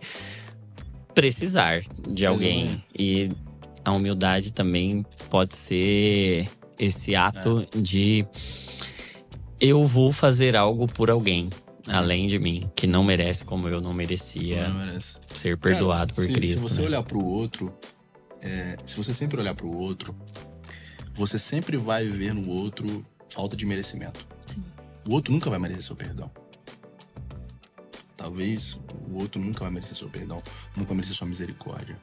precisar 1.15 1.83
de 2.07 2.27
alguém. 2.27 2.83
E 2.97 3.29
a 3.83 3.91
humildade 3.91 4.53
também 4.53 5.03
pode 5.31 5.55
ser 5.55 6.47
esse 6.77 7.15
ato 7.15 7.67
de 7.75 8.23
eu 9.59 9.83
vou 9.83 10.11
fazer 10.11 10.55
algo 10.55 10.85
por 10.85 11.09
alguém. 11.09 11.49
Além 11.87 12.27
de 12.27 12.39
mim, 12.39 12.69
que 12.75 12.87
não 12.87 13.03
merece 13.03 13.45
como 13.45 13.67
eu 13.67 13.79
não 13.79 13.93
merecia 13.93 14.69
Não 14.69 14.85
merece. 14.85 15.19
ser 15.33 15.57
perdoado 15.57 16.13
Cara, 16.13 16.15
por 16.15 16.25
se, 16.25 16.33
Cristo. 16.33 16.67
Se 16.67 16.73
você 16.73 16.81
né? 16.81 16.87
olhar 16.87 17.03
pro 17.03 17.23
outro, 17.23 17.77
é, 18.41 18.75
se 18.85 18.97
você 18.97 19.13
sempre 19.13 19.39
olhar 19.39 19.53
pro 19.53 19.69
outro, 19.69 20.15
você 21.13 21.37
sempre 21.37 21.77
vai 21.77 22.05
ver 22.05 22.33
no 22.33 22.49
outro 22.49 23.05
falta 23.29 23.55
de 23.55 23.65
merecimento. 23.65 24.25
O 25.07 25.13
outro 25.13 25.31
nunca 25.31 25.49
vai 25.49 25.59
merecer 25.59 25.83
seu 25.83 25.95
perdão. 25.95 26.31
Talvez 28.17 28.73
o 29.07 29.19
outro 29.19 29.39
nunca 29.39 29.59
vai 29.59 29.69
merecer 29.69 29.95
seu 29.95 30.09
perdão, 30.09 30.41
nunca 30.75 30.87
vai 30.87 30.95
merecer 30.97 31.15
sua 31.15 31.27
misericórdia. 31.27 31.97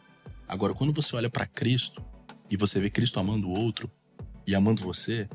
Agora, 0.46 0.74
quando 0.74 0.92
você 0.92 1.16
olha 1.16 1.28
pra 1.28 1.46
Cristo 1.46 2.04
e 2.48 2.56
você 2.56 2.78
vê 2.78 2.88
Cristo 2.90 3.18
amando 3.18 3.48
o 3.48 3.58
outro 3.58 3.90
e 4.46 4.54
amando 4.54 4.82
você, 4.82 5.28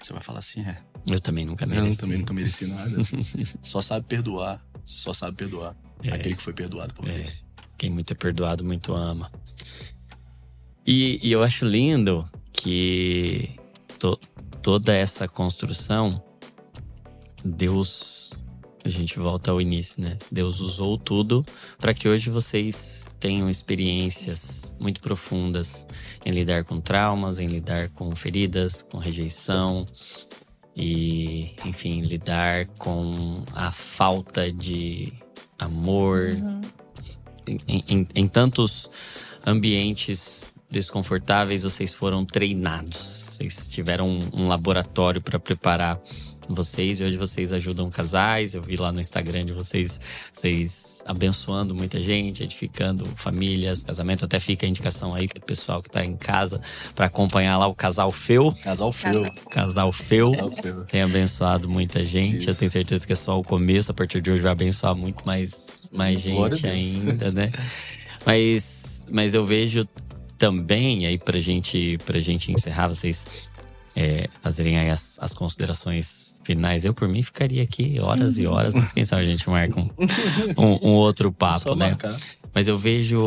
você 0.00 0.12
vai 0.12 0.22
falar 0.22 0.38
assim: 0.38 0.60
é, 0.62 0.82
Eu 1.10 1.20
também 1.20 1.44
nunca 1.44 1.64
eu 1.64 1.68
mereci. 1.68 2.00
também 2.00 2.18
nunca 2.18 2.32
mereci 2.32 2.66
nada. 2.66 2.96
só 3.62 3.80
sabe 3.82 4.06
perdoar, 4.06 4.64
só 4.86 5.12
sabe 5.12 5.36
perdoar 5.36 5.76
É. 6.02 6.10
aquele 6.14 6.34
que 6.36 6.42
foi 6.42 6.52
perdoado 6.52 6.94
por 6.94 7.08
É. 7.08 7.18
Deus. 7.18 7.44
Quem 7.76 7.90
muito 7.90 8.12
é 8.12 8.16
perdoado, 8.16 8.64
muito 8.64 8.94
ama. 8.94 9.30
E, 10.86 11.18
e 11.22 11.32
eu 11.32 11.42
acho 11.42 11.64
lindo 11.66 12.24
que 12.52 13.50
to- 13.98 14.18
toda 14.62 14.94
essa 14.94 15.26
construção, 15.28 16.22
Deus. 17.44 18.32
A 18.86 18.88
gente 18.90 19.18
volta 19.18 19.50
ao 19.50 19.62
início, 19.62 20.02
né? 20.02 20.18
Deus 20.30 20.60
usou 20.60 20.98
tudo 20.98 21.42
para 21.78 21.94
que 21.94 22.06
hoje 22.06 22.28
vocês 22.28 23.06
tenham 23.18 23.48
experiências 23.48 24.76
muito 24.78 25.00
profundas 25.00 25.86
em 26.22 26.30
lidar 26.30 26.64
com 26.64 26.78
traumas, 26.82 27.38
em 27.38 27.46
lidar 27.46 27.88
com 27.88 28.14
feridas, 28.14 28.82
com 28.82 28.98
rejeição 28.98 29.86
e, 30.76 31.54
enfim, 31.64 32.00
lidar 32.02 32.66
com 32.78 33.42
a 33.54 33.70
falta 33.72 34.50
de 34.52 35.12
amor, 35.58 36.30
Uhum. 36.34 36.60
em, 37.68 37.84
em- 37.88 38.08
em 38.14 38.28
tantos 38.28 38.90
ambientes 39.46 40.53
desconfortáveis, 40.74 41.62
vocês 41.62 41.94
foram 41.94 42.24
treinados. 42.24 42.98
Vocês 43.34 43.68
tiveram 43.68 44.08
um, 44.08 44.28
um 44.32 44.48
laboratório 44.48 45.20
para 45.20 45.38
preparar 45.38 46.00
vocês 46.48 47.00
e 47.00 47.04
hoje 47.04 47.16
vocês 47.16 47.52
ajudam 47.52 47.90
casais. 47.90 48.54
Eu 48.54 48.62
vi 48.62 48.76
lá 48.76 48.92
no 48.92 49.00
Instagram 49.00 49.46
de 49.46 49.52
vocês, 49.52 49.98
vocês 50.32 51.02
abençoando 51.06 51.74
muita 51.74 51.98
gente, 51.98 52.42
edificando 52.42 53.06
famílias, 53.16 53.82
casamento. 53.82 54.24
Até 54.24 54.38
fica 54.38 54.66
a 54.66 54.68
indicação 54.68 55.14
aí 55.14 55.26
pro 55.26 55.40
pessoal 55.40 55.82
que 55.82 55.90
tá 55.90 56.04
em 56.04 56.16
casa 56.16 56.60
para 56.94 57.06
acompanhar 57.06 57.56
lá 57.58 57.66
o 57.66 57.74
casal 57.74 58.12
Feu. 58.12 58.52
Casal 58.62 58.92
feu. 58.92 59.30
Casal 59.50 59.92
Feu. 59.92 60.32
Casal 60.32 60.56
feu. 60.62 60.84
Tem 60.84 61.02
abençoado 61.02 61.68
muita 61.68 62.04
gente. 62.04 62.46
Eu 62.46 62.50
Isso. 62.50 62.60
tenho 62.60 62.70
certeza 62.70 63.06
que 63.06 63.12
é 63.12 63.16
só 63.16 63.38
o 63.38 63.44
começo. 63.44 63.90
A 63.90 63.94
partir 63.94 64.20
de 64.20 64.30
hoje 64.30 64.42
vai 64.42 64.52
abençoar 64.52 64.94
muito 64.94 65.24
mais, 65.24 65.88
mais 65.92 66.20
gente 66.20 66.66
ainda, 66.68 67.30
né? 67.30 67.52
Mas, 68.26 69.06
mas 69.10 69.34
eu 69.34 69.44
vejo 69.44 69.84
também, 70.48 71.06
aí 71.06 71.16
pra 71.16 71.40
gente, 71.40 71.96
pra 72.04 72.20
gente 72.20 72.52
encerrar, 72.52 72.88
vocês 72.88 73.24
é, 73.96 74.28
fazerem 74.42 74.76
aí 74.78 74.90
as, 74.90 75.18
as 75.20 75.32
considerações 75.32 76.38
finais. 76.44 76.84
Eu, 76.84 76.92
por 76.92 77.08
mim, 77.08 77.22
ficaria 77.22 77.62
aqui 77.62 77.98
horas 77.98 78.36
e 78.38 78.46
horas, 78.46 78.74
mas 78.74 78.92
quem 78.92 79.06
sabe 79.06 79.22
a 79.22 79.24
gente 79.24 79.48
marca 79.48 79.80
um, 79.80 79.88
um- 80.58 80.88
um 80.90 80.92
outro 80.92 81.32
papo, 81.32 81.60
Só 81.60 81.74
né? 81.74 81.96
Mas 82.54 82.68
eu 82.68 82.76
vejo 82.76 83.18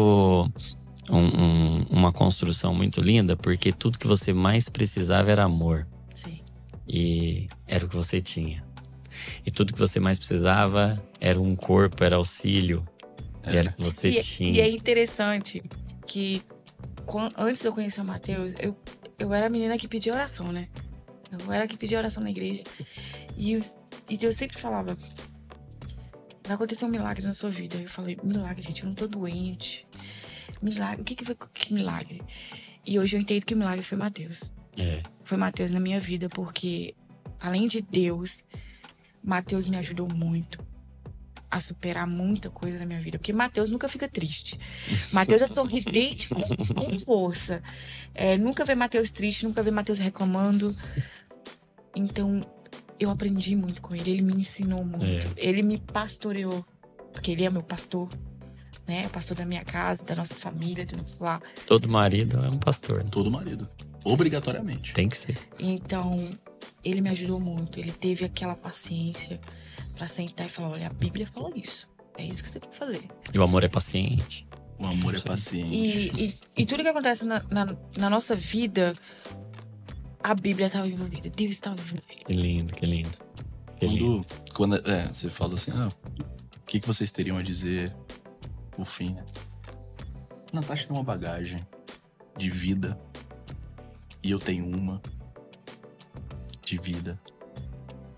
um- 1.10 1.18
um- 1.18 1.86
uma 1.90 2.12
construção 2.14 2.74
muito 2.76 3.02
linda, 3.02 3.36
porque 3.36 3.72
tudo 3.72 3.98
que 3.98 4.06
você 4.06 4.32
mais 4.32 4.70
precisava 4.70 5.32
era 5.32 5.44
amor 5.44 5.88
Sim. 6.14 6.40
e 6.88 7.48
era 7.66 7.84
o 7.86 7.90
que 7.90 7.96
você 7.96 8.22
tinha. 8.22 8.64
E 9.44 9.50
tudo 9.50 9.74
que 9.74 9.80
você 9.80 10.00
mais 10.00 10.20
precisava 10.20 11.02
era 11.20 11.42
um 11.42 11.56
corpo, 11.56 12.04
era 12.04 12.18
auxílio, 12.18 12.86
e 13.52 13.56
era 13.58 13.72
o 13.72 13.74
que 13.74 13.82
você 13.82 14.10
E, 14.10 14.18
tinha. 14.22 14.52
e 14.52 14.60
é 14.62 14.70
interessante 14.70 15.64
que 16.06 16.44
antes 17.38 17.62
de 17.62 17.68
eu 17.68 17.74
conhecer 17.74 18.02
o 18.02 18.06
Matheus, 18.06 18.54
eu, 18.60 18.76
eu 19.18 19.34
era 19.34 19.48
a 19.48 19.50
menina 19.50 19.78
que 19.78 19.88
pedia 19.88 20.14
oração, 20.14 20.52
né? 20.52 20.68
Eu 21.32 21.52
era 21.52 21.64
a 21.66 21.68
que 21.68 21.78
pedia 21.78 21.98
oração 21.98 22.24
na 22.24 22.30
igreja. 22.30 22.64
E 23.36 23.54
eu, 23.54 23.62
e 24.10 24.18
eu 24.22 24.34
sempre 24.34 24.58
falava: 24.58 24.98
vai 26.44 26.56
acontecer 26.56 26.86
um 26.86 26.90
milagre 26.90 27.26
na 27.26 27.34
sua 27.34 27.50
vida. 27.50 27.78
Eu 27.78 27.90
falei: 27.90 28.18
milagre, 28.24 28.62
gente, 28.62 28.84
eu 28.84 28.88
não 28.88 28.96
tô 28.96 29.08
doente. 29.08 29.88
Milagre, 30.62 31.02
o 31.02 31.06
que, 31.06 31.16
que 31.16 31.26
foi 31.26 31.36
que 31.54 31.74
milagre? 31.74 32.22
E 32.86 32.98
hoje 32.98 33.16
eu 33.16 33.22
entendo 33.22 33.46
que 33.46 33.54
o 33.54 33.58
milagre 33.58 33.84
foi 33.84 33.98
Matheus. 33.98 34.52
É, 34.78 35.02
Foi 35.24 35.38
Matheus 35.38 35.72
na 35.72 35.80
minha 35.80 36.00
vida, 36.00 36.30
porque 36.30 36.96
além 37.40 37.68
de 37.68 37.82
Deus, 37.82 38.44
Matheus 39.24 39.68
me 39.68 39.76
ajudou 39.78 40.08
muito 40.08 40.64
a 41.50 41.60
superar 41.60 42.06
muita 42.06 42.50
coisa 42.50 42.78
na 42.78 42.86
minha 42.86 43.00
vida. 43.00 43.18
Porque 43.18 43.32
Matheus 43.32 43.72
nunca 43.72 43.88
fica 43.88 44.08
triste. 44.08 44.60
Matheus 45.12 45.42
é 45.42 45.48
sorridente 45.48 46.30
com, 46.30 46.42
com 46.42 47.00
força. 47.00 47.62
É, 48.14 48.38
nunca 48.38 48.66
vê 48.66 48.76
Matheus 48.76 49.12
triste, 49.12 49.46
nunca 49.46 49.64
vê 49.64 49.72
Matheus 49.72 49.98
reclamando. 49.98 50.76
Então, 51.96 52.42
eu 53.00 53.10
aprendi 53.10 53.56
muito 53.56 53.82
com 53.82 53.96
ele. 53.96 54.12
Ele 54.12 54.22
me 54.22 54.34
ensinou 54.34 54.84
muito. 54.84 55.28
Ele 55.38 55.64
me 55.64 55.78
pastoreou. 55.78 56.66
Porque 57.14 57.32
ele 57.32 57.46
é 57.46 57.50
meu 57.50 57.64
pastor. 57.64 58.10
Né? 58.88 59.06
É 59.06 59.10
pastor 59.10 59.36
da 59.36 59.46
minha 59.46 59.64
casa, 59.64 60.04
da 60.04 60.16
nossa 60.16 60.36
família, 60.36 60.86
do 60.86 60.98
nosso 60.98 61.24
lar. 61.24 61.42
todo 61.66 61.90
marido 61.90 62.38
é 62.44 62.50
um 62.50 62.58
pastor, 62.58 63.04
né? 63.04 63.10
Todo 63.12 63.30
marido. 63.30 63.68
Obrigatoriamente. 64.04 64.94
tem 64.94 65.10
que 65.10 65.18
ser. 65.18 65.38
Então, 65.60 66.30
ele 66.84 67.02
me 67.02 67.10
ajudou 67.10 67.40
muito. 67.40 67.80
Ele 67.80 67.92
teve 67.92 68.24
aquela 68.24 68.56
paciência 68.56 69.40
pra 69.98 70.08
sentar 70.08 70.46
e 70.46 70.50
falar: 70.50 70.70
olha, 70.70 70.88
a 70.88 70.94
Bíblia 70.94 71.28
fala 71.28 71.52
isso. 71.58 71.88
É 72.18 72.24
isso 72.24 72.42
que 72.42 72.50
você 72.50 72.60
tem 72.60 72.72
que 72.72 72.78
fazer. 72.78 73.04
E 73.34 73.38
o 73.38 73.44
amor 73.44 73.64
é 73.64 73.68
paciente. 73.68 74.48
O 74.80 74.86
amor 74.86 75.16
é 75.16 75.20
paciente. 75.20 75.76
E, 75.76 76.26
e, 76.26 76.38
e 76.58 76.66
tudo 76.66 76.84
que 76.84 76.90
acontece 76.90 77.26
na, 77.26 77.44
na, 77.50 77.76
na 77.96 78.10
nossa 78.10 78.36
vida, 78.36 78.94
a 80.24 80.34
Bíblia 80.34 80.68
estava 80.68 80.88
envolvida. 80.88 81.30
Deus 81.30 81.52
estava 81.52 81.76
envolvido. 81.76 82.04
Que 82.26 82.34
lindo, 82.34 82.74
que 82.74 82.86
lindo. 82.86 83.18
Que 83.80 83.88
lindo. 83.88 84.26
Quando, 84.54 84.82
quando 84.82 84.90
é, 84.90 85.08
você 85.08 85.30
fala 85.30 85.54
assim, 85.54 85.72
ah, 85.72 85.90
o 85.90 86.66
que, 86.66 86.80
que 86.80 86.88
vocês 86.88 87.12
teriam 87.12 87.38
a 87.38 87.42
dizer 87.42 87.96
por 88.72 88.88
fim, 88.88 89.14
né? 89.14 89.26
Natasha 90.54 90.88
tem 90.88 90.96
uma 90.96 91.04
bagagem 91.04 91.60
de 92.38 92.50
vida 92.50 93.00
e 94.24 94.32
eu 94.32 94.40
tenho 94.40 94.66
uma 94.66 95.02
de 96.64 96.78
vida. 96.78 97.20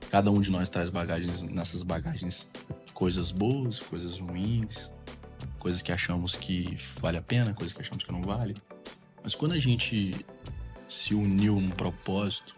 Cada 0.10 0.31
um 0.31 0.41
de 0.41 0.49
nós 0.49 0.69
traz 0.69 0.90
bagagens, 0.90 1.44
nessas 1.44 1.84
bagagens, 1.84 2.49
coisas 2.94 3.31
boas, 3.31 3.80
coisas 3.80 4.18
ruins, 4.18 4.90
coisas 5.60 5.81
que 5.81 5.91
achamos 5.91 6.36
que 6.36 6.77
vale 6.99 7.18
a 7.18 7.22
pena, 7.22 7.53
coisas 7.53 7.73
que 7.73 7.81
achamos 7.81 8.03
que 8.03 8.11
não 8.11 8.22
vale. 8.22 8.56
Mas 9.23 9.36
quando 9.36 9.53
a 9.53 9.60
gente 9.60 10.26
se 10.88 11.14
uniu 11.14 11.60
num 11.60 11.69
propósito 11.69 12.56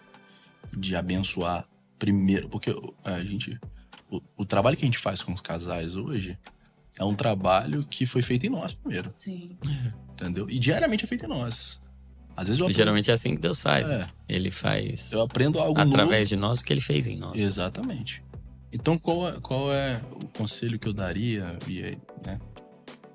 de 0.72 0.96
abençoar 0.96 1.68
primeiro, 2.00 2.48
porque 2.48 2.74
a 3.04 3.22
gente 3.24 3.60
o, 4.10 4.22
o 4.38 4.46
trabalho 4.46 4.78
que 4.78 4.84
a 4.84 4.88
gente 4.88 4.98
faz 4.98 5.22
com 5.22 5.34
os 5.34 5.42
casais 5.42 5.96
hoje 5.96 6.38
é 6.98 7.04
um 7.04 7.16
trabalho 7.16 7.86
que 7.86 8.06
foi 8.06 8.22
feito 8.22 8.46
em 8.46 8.50
nós 8.50 8.74
primeiro. 8.74 9.14
Sim. 9.20 9.58
Entendeu? 10.14 10.50
E 10.50 10.60
diariamente 10.60 11.04
é 11.04 11.08
feito 11.08 11.26
em 11.26 11.30
nós. 11.30 11.82
Às 12.42 12.48
vezes 12.48 12.60
eu 12.60 12.66
aprendo, 12.66 12.78
geralmente 12.78 13.12
é 13.12 13.14
assim 13.14 13.36
que 13.36 13.42
Deus 13.42 13.60
faz. 13.60 13.88
é, 13.88 14.08
Ele 14.28 14.50
faz 14.50 15.12
eu 15.12 15.22
aprendo 15.22 15.60
algo 15.60 15.80
através 15.80 16.28
de 16.28 16.36
nós 16.36 16.60
o 16.60 16.64
que 16.64 16.74
ele 16.74 16.82
fez 16.82 17.08
em 17.08 17.16
nós. 17.16 17.32
novo. 17.34 17.44
Exatamente. 17.44 18.24
Então 18.74 18.98
qual 18.98 19.28
é, 19.30 19.40
qual 19.40 19.72
é 19.72 20.02
o 20.12 20.28
conselho 20.28 20.80
que 20.80 20.88
eu 20.88 20.94
daria 20.94 21.58
e 21.68 21.98
né, 22.26 22.40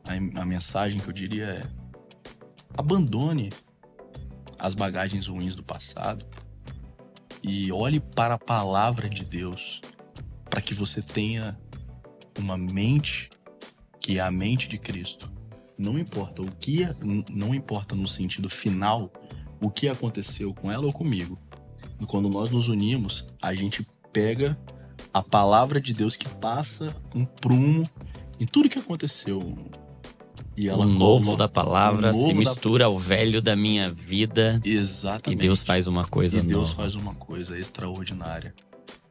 a, 0.06 0.40
a 0.42 0.44
mensagem 0.44 1.00
que 1.00 1.08
eu 1.08 1.12
diria 1.12 1.44
é 1.44 1.62
abandone 2.76 3.50
as 4.58 4.74
bagagens 4.74 5.26
ruins 5.26 5.54
do 5.54 5.62
passado 5.62 6.24
e 7.42 7.70
olhe 7.72 8.00
para 8.00 8.34
a 8.34 8.38
palavra 8.38 9.08
de 9.08 9.24
Deus 9.24 9.80
para 10.48 10.60
que 10.60 10.72
você 10.74 11.02
tenha 11.02 11.58
uma 12.38 12.56
mente 12.56 13.28
que 14.00 14.18
é 14.18 14.22
a 14.22 14.30
mente 14.30 14.68
de 14.68 14.78
Cristo. 14.78 15.30
Não 15.78 15.98
importa 15.98 16.42
o 16.42 16.50
que, 16.50 16.82
n- 17.02 17.24
não 17.30 17.54
importa 17.54 17.94
no 17.94 18.06
sentido 18.06 18.48
final 18.48 19.12
o 19.60 19.70
que 19.70 19.88
aconteceu 19.88 20.52
com 20.54 20.70
ela 20.70 20.84
ou 20.86 20.92
comigo. 20.92 21.38
E 22.00 22.06
quando 22.06 22.28
nós 22.28 22.50
nos 22.50 22.68
unimos, 22.68 23.26
a 23.40 23.54
gente 23.54 23.86
pega 24.12 24.58
a 25.12 25.22
palavra 25.22 25.80
de 25.80 25.92
Deus 25.94 26.16
que 26.16 26.28
passa 26.28 26.94
um 27.14 27.24
prumo 27.24 27.84
em 28.38 28.46
tudo 28.46 28.68
que 28.68 28.78
aconteceu. 28.78 29.40
E 30.56 30.70
o 30.70 30.84
novo 30.84 31.24
coloca- 31.26 31.36
da 31.44 31.48
palavra 31.48 32.10
o 32.10 32.14
se 32.14 32.20
novo 32.20 32.32
da- 32.32 32.38
mistura 32.50 32.84
ao 32.86 32.98
velho 32.98 33.42
da 33.42 33.54
minha 33.54 33.90
vida 33.92 34.60
e 34.64 34.72
Exatamente. 34.74 35.38
Deus 35.40 35.62
faz 35.62 35.86
uma 35.86 36.04
coisa 36.06 36.38
e 36.38 36.42
Deus 36.42 36.70
nova. 36.70 36.82
faz 36.82 36.94
uma 36.94 37.14
coisa 37.14 37.58
extraordinária. 37.58 38.54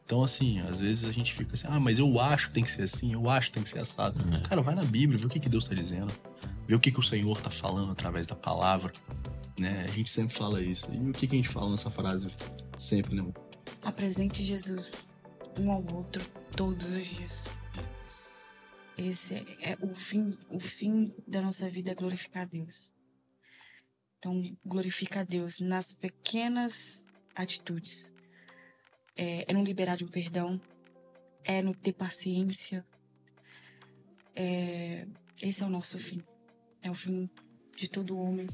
Então, 0.04 0.24
assim, 0.24 0.60
às 0.62 0.80
vezes 0.80 1.06
a 1.08 1.12
gente 1.12 1.34
fica 1.34 1.54
assim, 1.54 1.68
ah, 1.70 1.80
mas 1.80 1.98
eu 2.00 2.20
acho 2.20 2.48
que 2.50 2.56
tem 2.56 2.64
que 2.64 2.70
ser 2.72 2.84
assim, 2.84 3.14
eu 3.14 3.28
acho 3.30 3.48
que 3.48 3.54
tem 3.54 3.64
que 3.64 3.70
ser 3.70 3.80
assado. 3.80 4.24
É. 4.36 4.40
Cara, 4.48 4.62
vai 4.62 4.74
na 4.76 4.84
Bíblia, 4.84 5.18
vê 5.20 5.26
o 5.26 5.30
que, 5.30 5.40
que 5.40 5.50
Deus 5.50 5.68
tá 5.68 5.74
dizendo, 5.74 6.12
vê 6.68 6.76
o 6.76 6.80
que, 6.80 6.92
que 6.92 7.00
o 7.00 7.04
Senhor 7.04 7.40
tá 7.42 7.50
falando 7.50 7.92
através 7.92 8.28
da 8.28 8.36
palavra, 8.36 8.92
né? 9.60 9.84
A 9.84 9.92
gente 9.92 10.10
sempre 10.10 10.36
fala 10.36 10.62
isso. 10.62 10.92
E 10.94 11.10
o 11.10 11.14
que, 11.14 11.28
que 11.28 11.36
a 11.36 11.38
gente 11.38 11.50
fala 11.50 11.72
nessa 11.72 11.92
frase 11.92 12.30
sempre, 12.78 13.16
né? 13.16 13.34
Apresente 13.82 14.44
Jesus 14.44 15.08
um 15.60 15.72
ao 15.72 15.84
outro 15.94 16.24
todos 16.56 16.88
os 16.92 17.06
dias. 17.06 17.46
Esse 18.98 19.36
é, 19.36 19.72
é 19.72 19.78
o 19.82 19.94
fim, 19.96 20.38
o 20.50 20.60
fim 20.60 21.14
da 21.28 21.42
nossa 21.42 21.70
vida 21.70 21.92
é 21.92 21.96
glorificar 21.96 22.44
a 22.44 22.46
Deus. 22.46 22.92
Então, 24.18 24.42
glorifica 24.66 25.20
a 25.20 25.24
Deus 25.24 25.60
nas 25.60 25.94
pequenas 25.94 27.06
atitudes. 27.36 28.12
É, 29.16 29.46
é 29.50 29.54
no 29.54 29.64
liberar 29.64 29.98
de 29.98 30.06
um 30.06 30.08
perdão, 30.08 30.60
é 31.44 31.62
no 31.62 31.76
ter 31.76 31.94
paciência. 31.94 32.86
É, 34.36 35.06
esse 35.42 35.62
é 35.62 35.66
o 35.66 35.70
nosso 35.70 36.00
fim. 36.00 36.24
É 36.86 36.91
o 36.91 36.94
fim 36.94 37.28
de 37.76 37.90
todo 37.90 38.16
homem. 38.16 38.48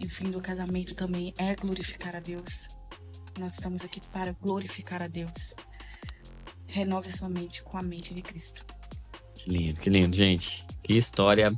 E 0.00 0.06
o 0.06 0.10
fim 0.10 0.30
do 0.30 0.40
casamento 0.40 0.94
também 0.94 1.34
é 1.36 1.54
glorificar 1.54 2.16
a 2.16 2.20
Deus. 2.20 2.68
Nós 3.38 3.52
estamos 3.52 3.84
aqui 3.84 4.00
para 4.00 4.32
glorificar 4.32 5.02
a 5.02 5.06
Deus. 5.06 5.52
Renove 6.66 7.12
sua 7.12 7.28
mente 7.28 7.62
com 7.62 7.76
a 7.76 7.82
mente 7.82 8.14
de 8.14 8.22
Cristo. 8.22 8.64
Que 9.34 9.50
lindo, 9.50 9.78
que 9.78 9.90
lindo, 9.90 10.16
gente. 10.16 10.64
Que 10.82 10.94
história 10.94 11.54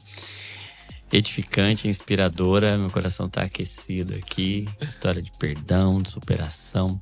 edificante, 1.12 1.86
inspiradora. 1.86 2.76
Meu 2.76 2.90
coração 2.90 3.28
tá 3.28 3.42
aquecido 3.42 4.16
aqui. 4.16 4.66
História 4.80 5.22
de 5.22 5.30
perdão, 5.38 6.02
de 6.02 6.10
superação. 6.10 7.00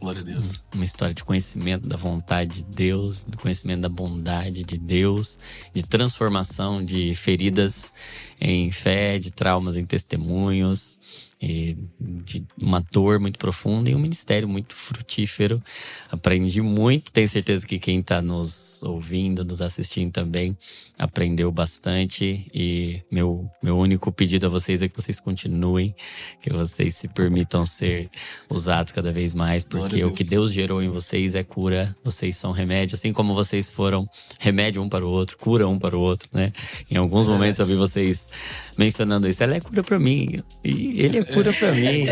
Glória 0.00 0.22
a 0.22 0.24
Deus. 0.24 0.64
Uma 0.74 0.84
história 0.84 1.14
de 1.14 1.22
conhecimento 1.22 1.86
da 1.86 1.96
vontade 1.96 2.62
de 2.62 2.74
Deus, 2.74 3.22
de 3.22 3.36
conhecimento 3.36 3.82
da 3.82 3.88
bondade 3.88 4.64
de 4.64 4.78
Deus, 4.78 5.38
de 5.74 5.82
transformação 5.82 6.82
de 6.82 7.14
feridas 7.14 7.92
em 8.40 8.72
fé, 8.72 9.18
de 9.18 9.30
traumas 9.30 9.76
em 9.76 9.84
testemunhos, 9.84 11.29
de 11.40 12.44
uma 12.60 12.84
dor 12.92 13.18
muito 13.18 13.38
profunda 13.38 13.88
e 13.88 13.94
um 13.94 13.98
ministério 13.98 14.46
muito 14.46 14.74
frutífero. 14.74 15.62
Aprendi 16.10 16.60
muito, 16.60 17.10
tenho 17.10 17.28
certeza 17.28 17.66
que 17.66 17.78
quem 17.78 18.00
está 18.00 18.20
nos 18.20 18.82
ouvindo, 18.82 19.42
nos 19.42 19.62
assistindo 19.62 20.12
também, 20.12 20.56
aprendeu 20.98 21.50
bastante. 21.50 22.44
E 22.52 23.00
meu, 23.10 23.48
meu 23.62 23.78
único 23.78 24.12
pedido 24.12 24.46
a 24.46 24.48
vocês 24.50 24.82
é 24.82 24.88
que 24.88 25.00
vocês 25.00 25.18
continuem, 25.18 25.94
que 26.42 26.52
vocês 26.52 26.96
se 26.96 27.08
permitam 27.08 27.64
ser 27.64 28.10
usados 28.50 28.92
cada 28.92 29.10
vez 29.10 29.32
mais, 29.34 29.64
porque 29.64 30.04
o 30.04 30.12
que 30.12 30.24
Deus. 30.24 30.40
Deus 30.40 30.52
gerou 30.52 30.82
em 30.82 30.88
vocês 30.88 31.34
é 31.34 31.42
cura, 31.42 31.96
vocês 32.04 32.36
são 32.36 32.50
remédio, 32.52 32.94
assim 32.94 33.12
como 33.12 33.34
vocês 33.34 33.68
foram 33.68 34.08
remédio 34.38 34.82
um 34.82 34.88
para 34.88 35.06
o 35.06 35.08
outro, 35.08 35.38
cura 35.38 35.66
um 35.66 35.78
para 35.78 35.96
o 35.96 36.00
outro, 36.00 36.28
né? 36.32 36.52
Em 36.90 36.96
alguns 36.96 37.26
É. 37.26 37.30
momentos 37.30 37.60
eu 37.60 37.66
vi 37.66 37.74
vocês 37.74 38.28
mencionando 38.76 39.28
isso, 39.28 39.42
ela 39.42 39.54
é 39.54 39.60
cura 39.60 39.82
para 39.82 39.98
mim, 39.98 40.42
e 40.64 41.00
ele 41.00 41.18
é 41.18 41.24
cura 41.34 41.52
para 41.52 41.72
mim. 41.72 42.06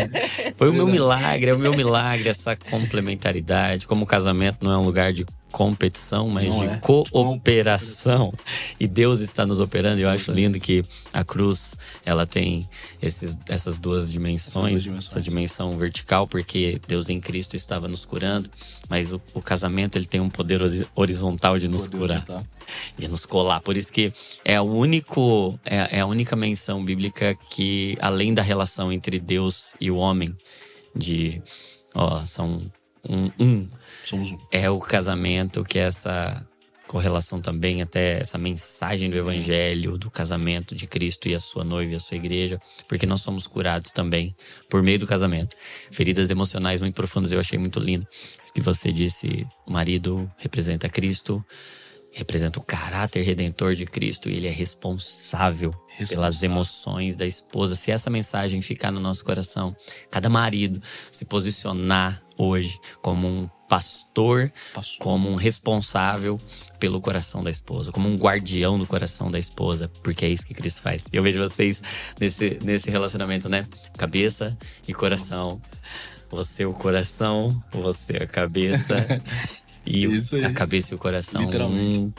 Foi 0.57 0.69
o 0.69 0.73
meu 0.73 0.87
milagre, 0.87 1.49
é 1.49 1.53
o 1.53 1.59
meu 1.59 1.75
milagre, 1.75 2.29
essa 2.29 2.55
complementaridade, 2.55 3.87
como 3.87 4.03
o 4.03 4.07
casamento 4.07 4.63
não 4.63 4.71
é 4.71 4.77
um 4.77 4.83
lugar 4.83 5.13
de 5.13 5.25
competição, 5.51 6.29
mas 6.29 6.47
Não 6.47 6.67
de 6.67 6.75
é. 6.75 6.77
cooperação. 6.77 8.33
E 8.79 8.87
Deus 8.87 9.19
está 9.19 9.45
nos 9.45 9.59
operando. 9.59 9.99
Eu 9.99 10.09
acho 10.09 10.31
lindo 10.31 10.59
que 10.59 10.83
a 11.11 11.23
cruz 11.23 11.75
ela 12.05 12.25
tem 12.25 12.67
esses, 13.01 13.37
essas 13.47 13.77
duas 13.77 14.11
dimensões, 14.11 14.71
duas 14.71 14.83
dimensões. 14.83 15.07
essa 15.11 15.21
dimensão 15.21 15.77
vertical, 15.77 16.27
porque 16.27 16.79
Deus 16.87 17.09
em 17.09 17.19
Cristo 17.19 17.55
estava 17.55 17.87
nos 17.87 18.05
curando, 18.05 18.49
mas 18.89 19.13
o, 19.13 19.21
o 19.33 19.41
casamento 19.41 19.97
ele 19.97 20.05
tem 20.05 20.19
um 20.21 20.29
poder 20.29 20.61
hori- 20.61 20.87
horizontal 20.95 21.57
de 21.57 21.67
nos 21.67 21.87
Poder 21.87 21.97
curar 21.97 22.45
de 22.97 23.07
nos 23.07 23.25
colar. 23.25 23.61
Por 23.61 23.75
isso 23.75 23.91
que 23.91 24.13
é 24.45 24.61
o 24.61 24.65
único, 24.65 25.59
é, 25.65 25.97
é 25.97 25.99
a 26.01 26.05
única 26.05 26.35
menção 26.35 26.85
bíblica 26.85 27.35
que, 27.49 27.97
além 27.99 28.33
da 28.33 28.43
relação 28.43 28.91
entre 28.93 29.19
Deus 29.19 29.73
e 29.81 29.89
o 29.89 29.97
homem, 29.97 30.35
de 30.95 31.41
ó, 31.95 32.25
são 32.27 32.71
um, 33.07 33.31
um 33.39 33.67
Somos 34.09 34.31
um. 34.31 34.37
é 34.51 34.69
o 34.69 34.79
casamento, 34.79 35.63
que 35.63 35.77
é 35.77 35.83
essa 35.83 36.45
correlação 36.87 37.39
também, 37.39 37.83
até 37.83 38.19
essa 38.19 38.39
mensagem 38.39 39.11
do 39.11 39.15
evangelho, 39.15 39.95
do 39.95 40.09
casamento 40.09 40.73
de 40.73 40.87
Cristo 40.87 41.29
e 41.29 41.35
a 41.35 41.39
sua 41.39 41.63
noiva 41.63 41.93
e 41.93 41.95
a 41.95 41.99
sua 41.99 42.17
igreja, 42.17 42.59
porque 42.87 43.05
nós 43.05 43.21
somos 43.21 43.45
curados 43.45 43.91
também 43.91 44.35
por 44.67 44.81
meio 44.81 44.97
do 44.97 45.05
casamento. 45.05 45.55
Feridas 45.91 46.31
emocionais 46.31 46.81
muito 46.81 46.95
profundas, 46.95 47.31
eu 47.31 47.39
achei 47.39 47.59
muito 47.59 47.79
lindo. 47.79 48.07
O 48.49 48.53
que 48.53 48.61
você 48.61 48.91
disse, 48.91 49.45
o 49.67 49.71
marido 49.71 50.29
representa 50.37 50.89
Cristo, 50.89 51.45
representa 52.11 52.59
o 52.59 52.63
caráter 52.63 53.23
redentor 53.23 53.75
de 53.75 53.85
Cristo 53.85 54.27
e 54.27 54.35
ele 54.35 54.47
é 54.47 54.51
responsável 54.51 55.71
pelas 55.95 55.99
Responsável. 56.09 56.49
emoções 56.49 57.15
da 57.15 57.27
esposa. 57.27 57.75
Se 57.75 57.91
essa 57.91 58.09
mensagem 58.09 58.63
ficar 58.63 58.91
no 58.91 58.99
nosso 58.99 59.23
coração, 59.23 59.75
cada 60.09 60.27
marido 60.27 60.81
se 61.11 61.23
posicionar 61.23 62.23
hoje 62.39 62.79
como 63.01 63.27
um 63.27 63.49
pastor, 63.67 64.51
Passou. 64.73 64.97
como 64.99 65.29
um 65.29 65.35
responsável 65.35 66.39
pelo 66.79 66.99
coração 66.99 67.43
da 67.43 67.51
esposa, 67.51 67.91
como 67.91 68.09
um 68.09 68.15
guardião 68.15 68.79
do 68.79 68.87
coração 68.87 69.29
da 69.29 69.37
esposa, 69.37 69.87
porque 70.01 70.25
é 70.25 70.29
isso 70.29 70.45
que 70.45 70.55
Cristo 70.55 70.81
faz. 70.81 71.03
Eu 71.13 71.21
vejo 71.21 71.37
vocês 71.39 71.83
nesse, 72.19 72.57
nesse 72.63 72.89
relacionamento, 72.89 73.47
né? 73.47 73.67
Cabeça 73.97 74.57
e 74.87 74.93
coração. 74.93 75.61
Você 76.31 76.65
o 76.65 76.73
coração, 76.73 77.61
você 77.71 78.17
a 78.17 78.27
cabeça. 78.27 78.95
E 79.85 80.05
o- 80.05 80.11
Isso 80.13 80.35
aí. 80.35 80.45
a 80.45 80.53
cabeça 80.53 80.93
e 80.93 80.95
o 80.95 80.99
coração 80.99 81.41
um 81.47 82.13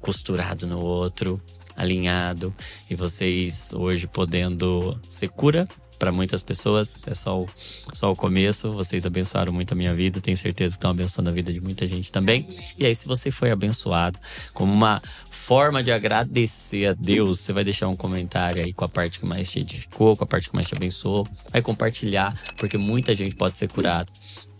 costurado 0.00 0.66
no 0.66 0.78
outro, 0.80 1.42
alinhado. 1.76 2.54
E 2.88 2.94
vocês 2.94 3.72
hoje 3.74 4.06
podendo 4.06 4.98
ser 5.08 5.28
cura 5.28 5.68
para 6.00 6.10
muitas 6.10 6.42
pessoas. 6.42 7.06
É 7.06 7.14
só 7.14 7.42
o, 7.42 7.48
só 7.92 8.10
o 8.10 8.16
começo. 8.16 8.72
Vocês 8.72 9.04
abençoaram 9.04 9.52
muito 9.52 9.72
a 9.72 9.76
minha 9.76 9.92
vida. 9.92 10.20
Tenho 10.20 10.36
certeza 10.36 10.70
que 10.70 10.78
estão 10.78 10.90
abençoando 10.90 11.28
a 11.28 11.32
vida 11.32 11.52
de 11.52 11.60
muita 11.60 11.86
gente 11.86 12.10
também. 12.10 12.48
E 12.76 12.86
aí, 12.86 12.94
se 12.96 13.06
você 13.06 13.30
foi 13.30 13.50
abençoado, 13.50 14.18
como 14.54 14.72
uma 14.72 15.02
forma 15.30 15.82
de 15.82 15.92
agradecer 15.92 16.86
a 16.86 16.94
Deus, 16.94 17.40
você 17.40 17.52
vai 17.52 17.62
deixar 17.62 17.86
um 17.88 17.94
comentário 17.94 18.64
aí 18.64 18.72
com 18.72 18.84
a 18.84 18.88
parte 18.88 19.20
que 19.20 19.26
mais 19.26 19.48
te 19.50 19.60
edificou, 19.60 20.16
com 20.16 20.24
a 20.24 20.26
parte 20.26 20.48
que 20.48 20.54
mais 20.54 20.66
te 20.66 20.74
abençoou. 20.74 21.28
Vai 21.52 21.60
compartilhar, 21.60 22.34
porque 22.56 22.78
muita 22.78 23.14
gente 23.14 23.36
pode 23.36 23.58
ser 23.58 23.68
curado 23.68 24.10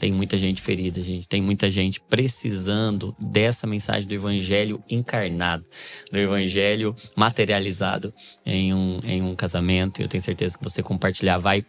Tem 0.00 0.10
muita 0.10 0.38
gente 0.38 0.62
ferida, 0.62 1.02
gente. 1.02 1.28
Tem 1.28 1.42
muita 1.42 1.70
gente 1.70 2.00
precisando 2.00 3.14
dessa 3.22 3.66
mensagem 3.66 4.08
do 4.08 4.14
evangelho 4.14 4.82
encarnado, 4.88 5.66
do 6.10 6.18
evangelho 6.18 6.96
materializado 7.14 8.10
em 8.46 8.72
um, 8.72 9.00
em 9.04 9.20
um 9.20 9.36
casamento. 9.36 10.00
Eu 10.00 10.08
tenho 10.08 10.22
certeza 10.22 10.56
que 10.56 10.64
você 10.64 10.82
compartilhar 10.82 11.36
vai 11.36 11.62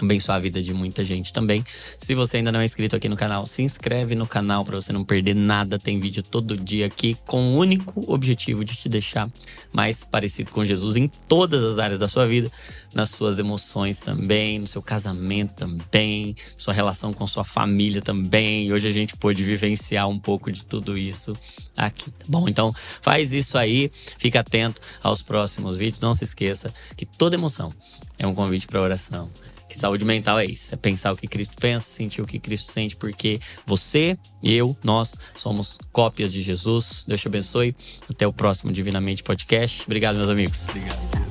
abençoar 0.00 0.36
a 0.36 0.40
vida 0.40 0.62
de 0.62 0.72
muita 0.72 1.04
gente 1.04 1.32
também. 1.32 1.64
Se 1.98 2.14
você 2.14 2.38
ainda 2.38 2.50
não 2.50 2.60
é 2.60 2.64
inscrito 2.64 2.96
aqui 2.96 3.08
no 3.08 3.16
canal, 3.16 3.46
se 3.46 3.62
inscreve 3.62 4.14
no 4.14 4.26
canal 4.26 4.64
para 4.64 4.76
você 4.76 4.92
não 4.92 5.04
perder 5.04 5.34
nada. 5.34 5.78
Tem 5.78 6.00
vídeo 6.00 6.22
todo 6.22 6.56
dia 6.56 6.86
aqui 6.86 7.16
com 7.26 7.54
o 7.54 7.56
único 7.58 8.04
objetivo 8.12 8.64
de 8.64 8.74
te 8.74 8.88
deixar 8.88 9.30
mais 9.72 10.04
parecido 10.04 10.50
com 10.50 10.64
Jesus 10.64 10.96
em 10.96 11.08
todas 11.28 11.62
as 11.62 11.78
áreas 11.78 11.98
da 11.98 12.08
sua 12.08 12.26
vida, 12.26 12.50
nas 12.94 13.10
suas 13.10 13.38
emoções 13.38 14.00
também, 14.00 14.58
no 14.58 14.66
seu 14.66 14.80
casamento 14.80 15.54
também, 15.54 16.36
sua 16.56 16.72
relação 16.72 17.12
com 17.12 17.26
sua 17.26 17.44
família 17.44 18.00
também. 18.00 18.68
E 18.68 18.72
hoje 18.72 18.86
a 18.86 18.92
gente 18.92 19.16
pôde 19.16 19.42
vivenciar 19.42 20.08
um 20.08 20.18
pouco 20.18 20.50
de 20.52 20.64
tudo 20.64 20.96
isso 20.96 21.36
aqui, 21.76 22.10
tá 22.10 22.26
bom? 22.28 22.48
Então, 22.48 22.72
faz 23.02 23.32
isso 23.32 23.58
aí, 23.58 23.90
fica 24.18 24.40
atento 24.40 24.80
aos 25.02 25.22
próximos 25.22 25.76
vídeos. 25.76 26.00
Não 26.00 26.14
se 26.14 26.24
esqueça 26.24 26.72
que 26.96 27.04
toda 27.04 27.34
emoção 27.34 27.72
é 28.18 28.26
um 28.26 28.34
convite 28.34 28.66
para 28.66 28.80
oração. 28.80 29.28
Que 29.74 29.80
saúde 29.80 30.04
mental 30.04 30.38
é 30.38 30.44
isso. 30.44 30.72
É 30.72 30.76
pensar 30.76 31.12
o 31.12 31.16
que 31.16 31.26
Cristo 31.26 31.56
pensa, 31.60 31.90
sentir 31.90 32.22
o 32.22 32.26
que 32.26 32.38
Cristo 32.38 32.70
sente, 32.70 32.94
porque 32.94 33.40
você, 33.66 34.16
eu, 34.40 34.76
nós 34.84 35.16
somos 35.34 35.78
cópias 35.90 36.32
de 36.32 36.42
Jesus. 36.42 37.04
Deus 37.08 37.20
te 37.20 37.26
abençoe. 37.26 37.74
Até 38.08 38.24
o 38.24 38.32
próximo 38.32 38.70
Divinamente 38.70 39.24
Podcast. 39.24 39.82
Obrigado, 39.82 40.16
meus 40.16 40.28
amigos. 40.28 40.68
Obrigado. 40.68 41.23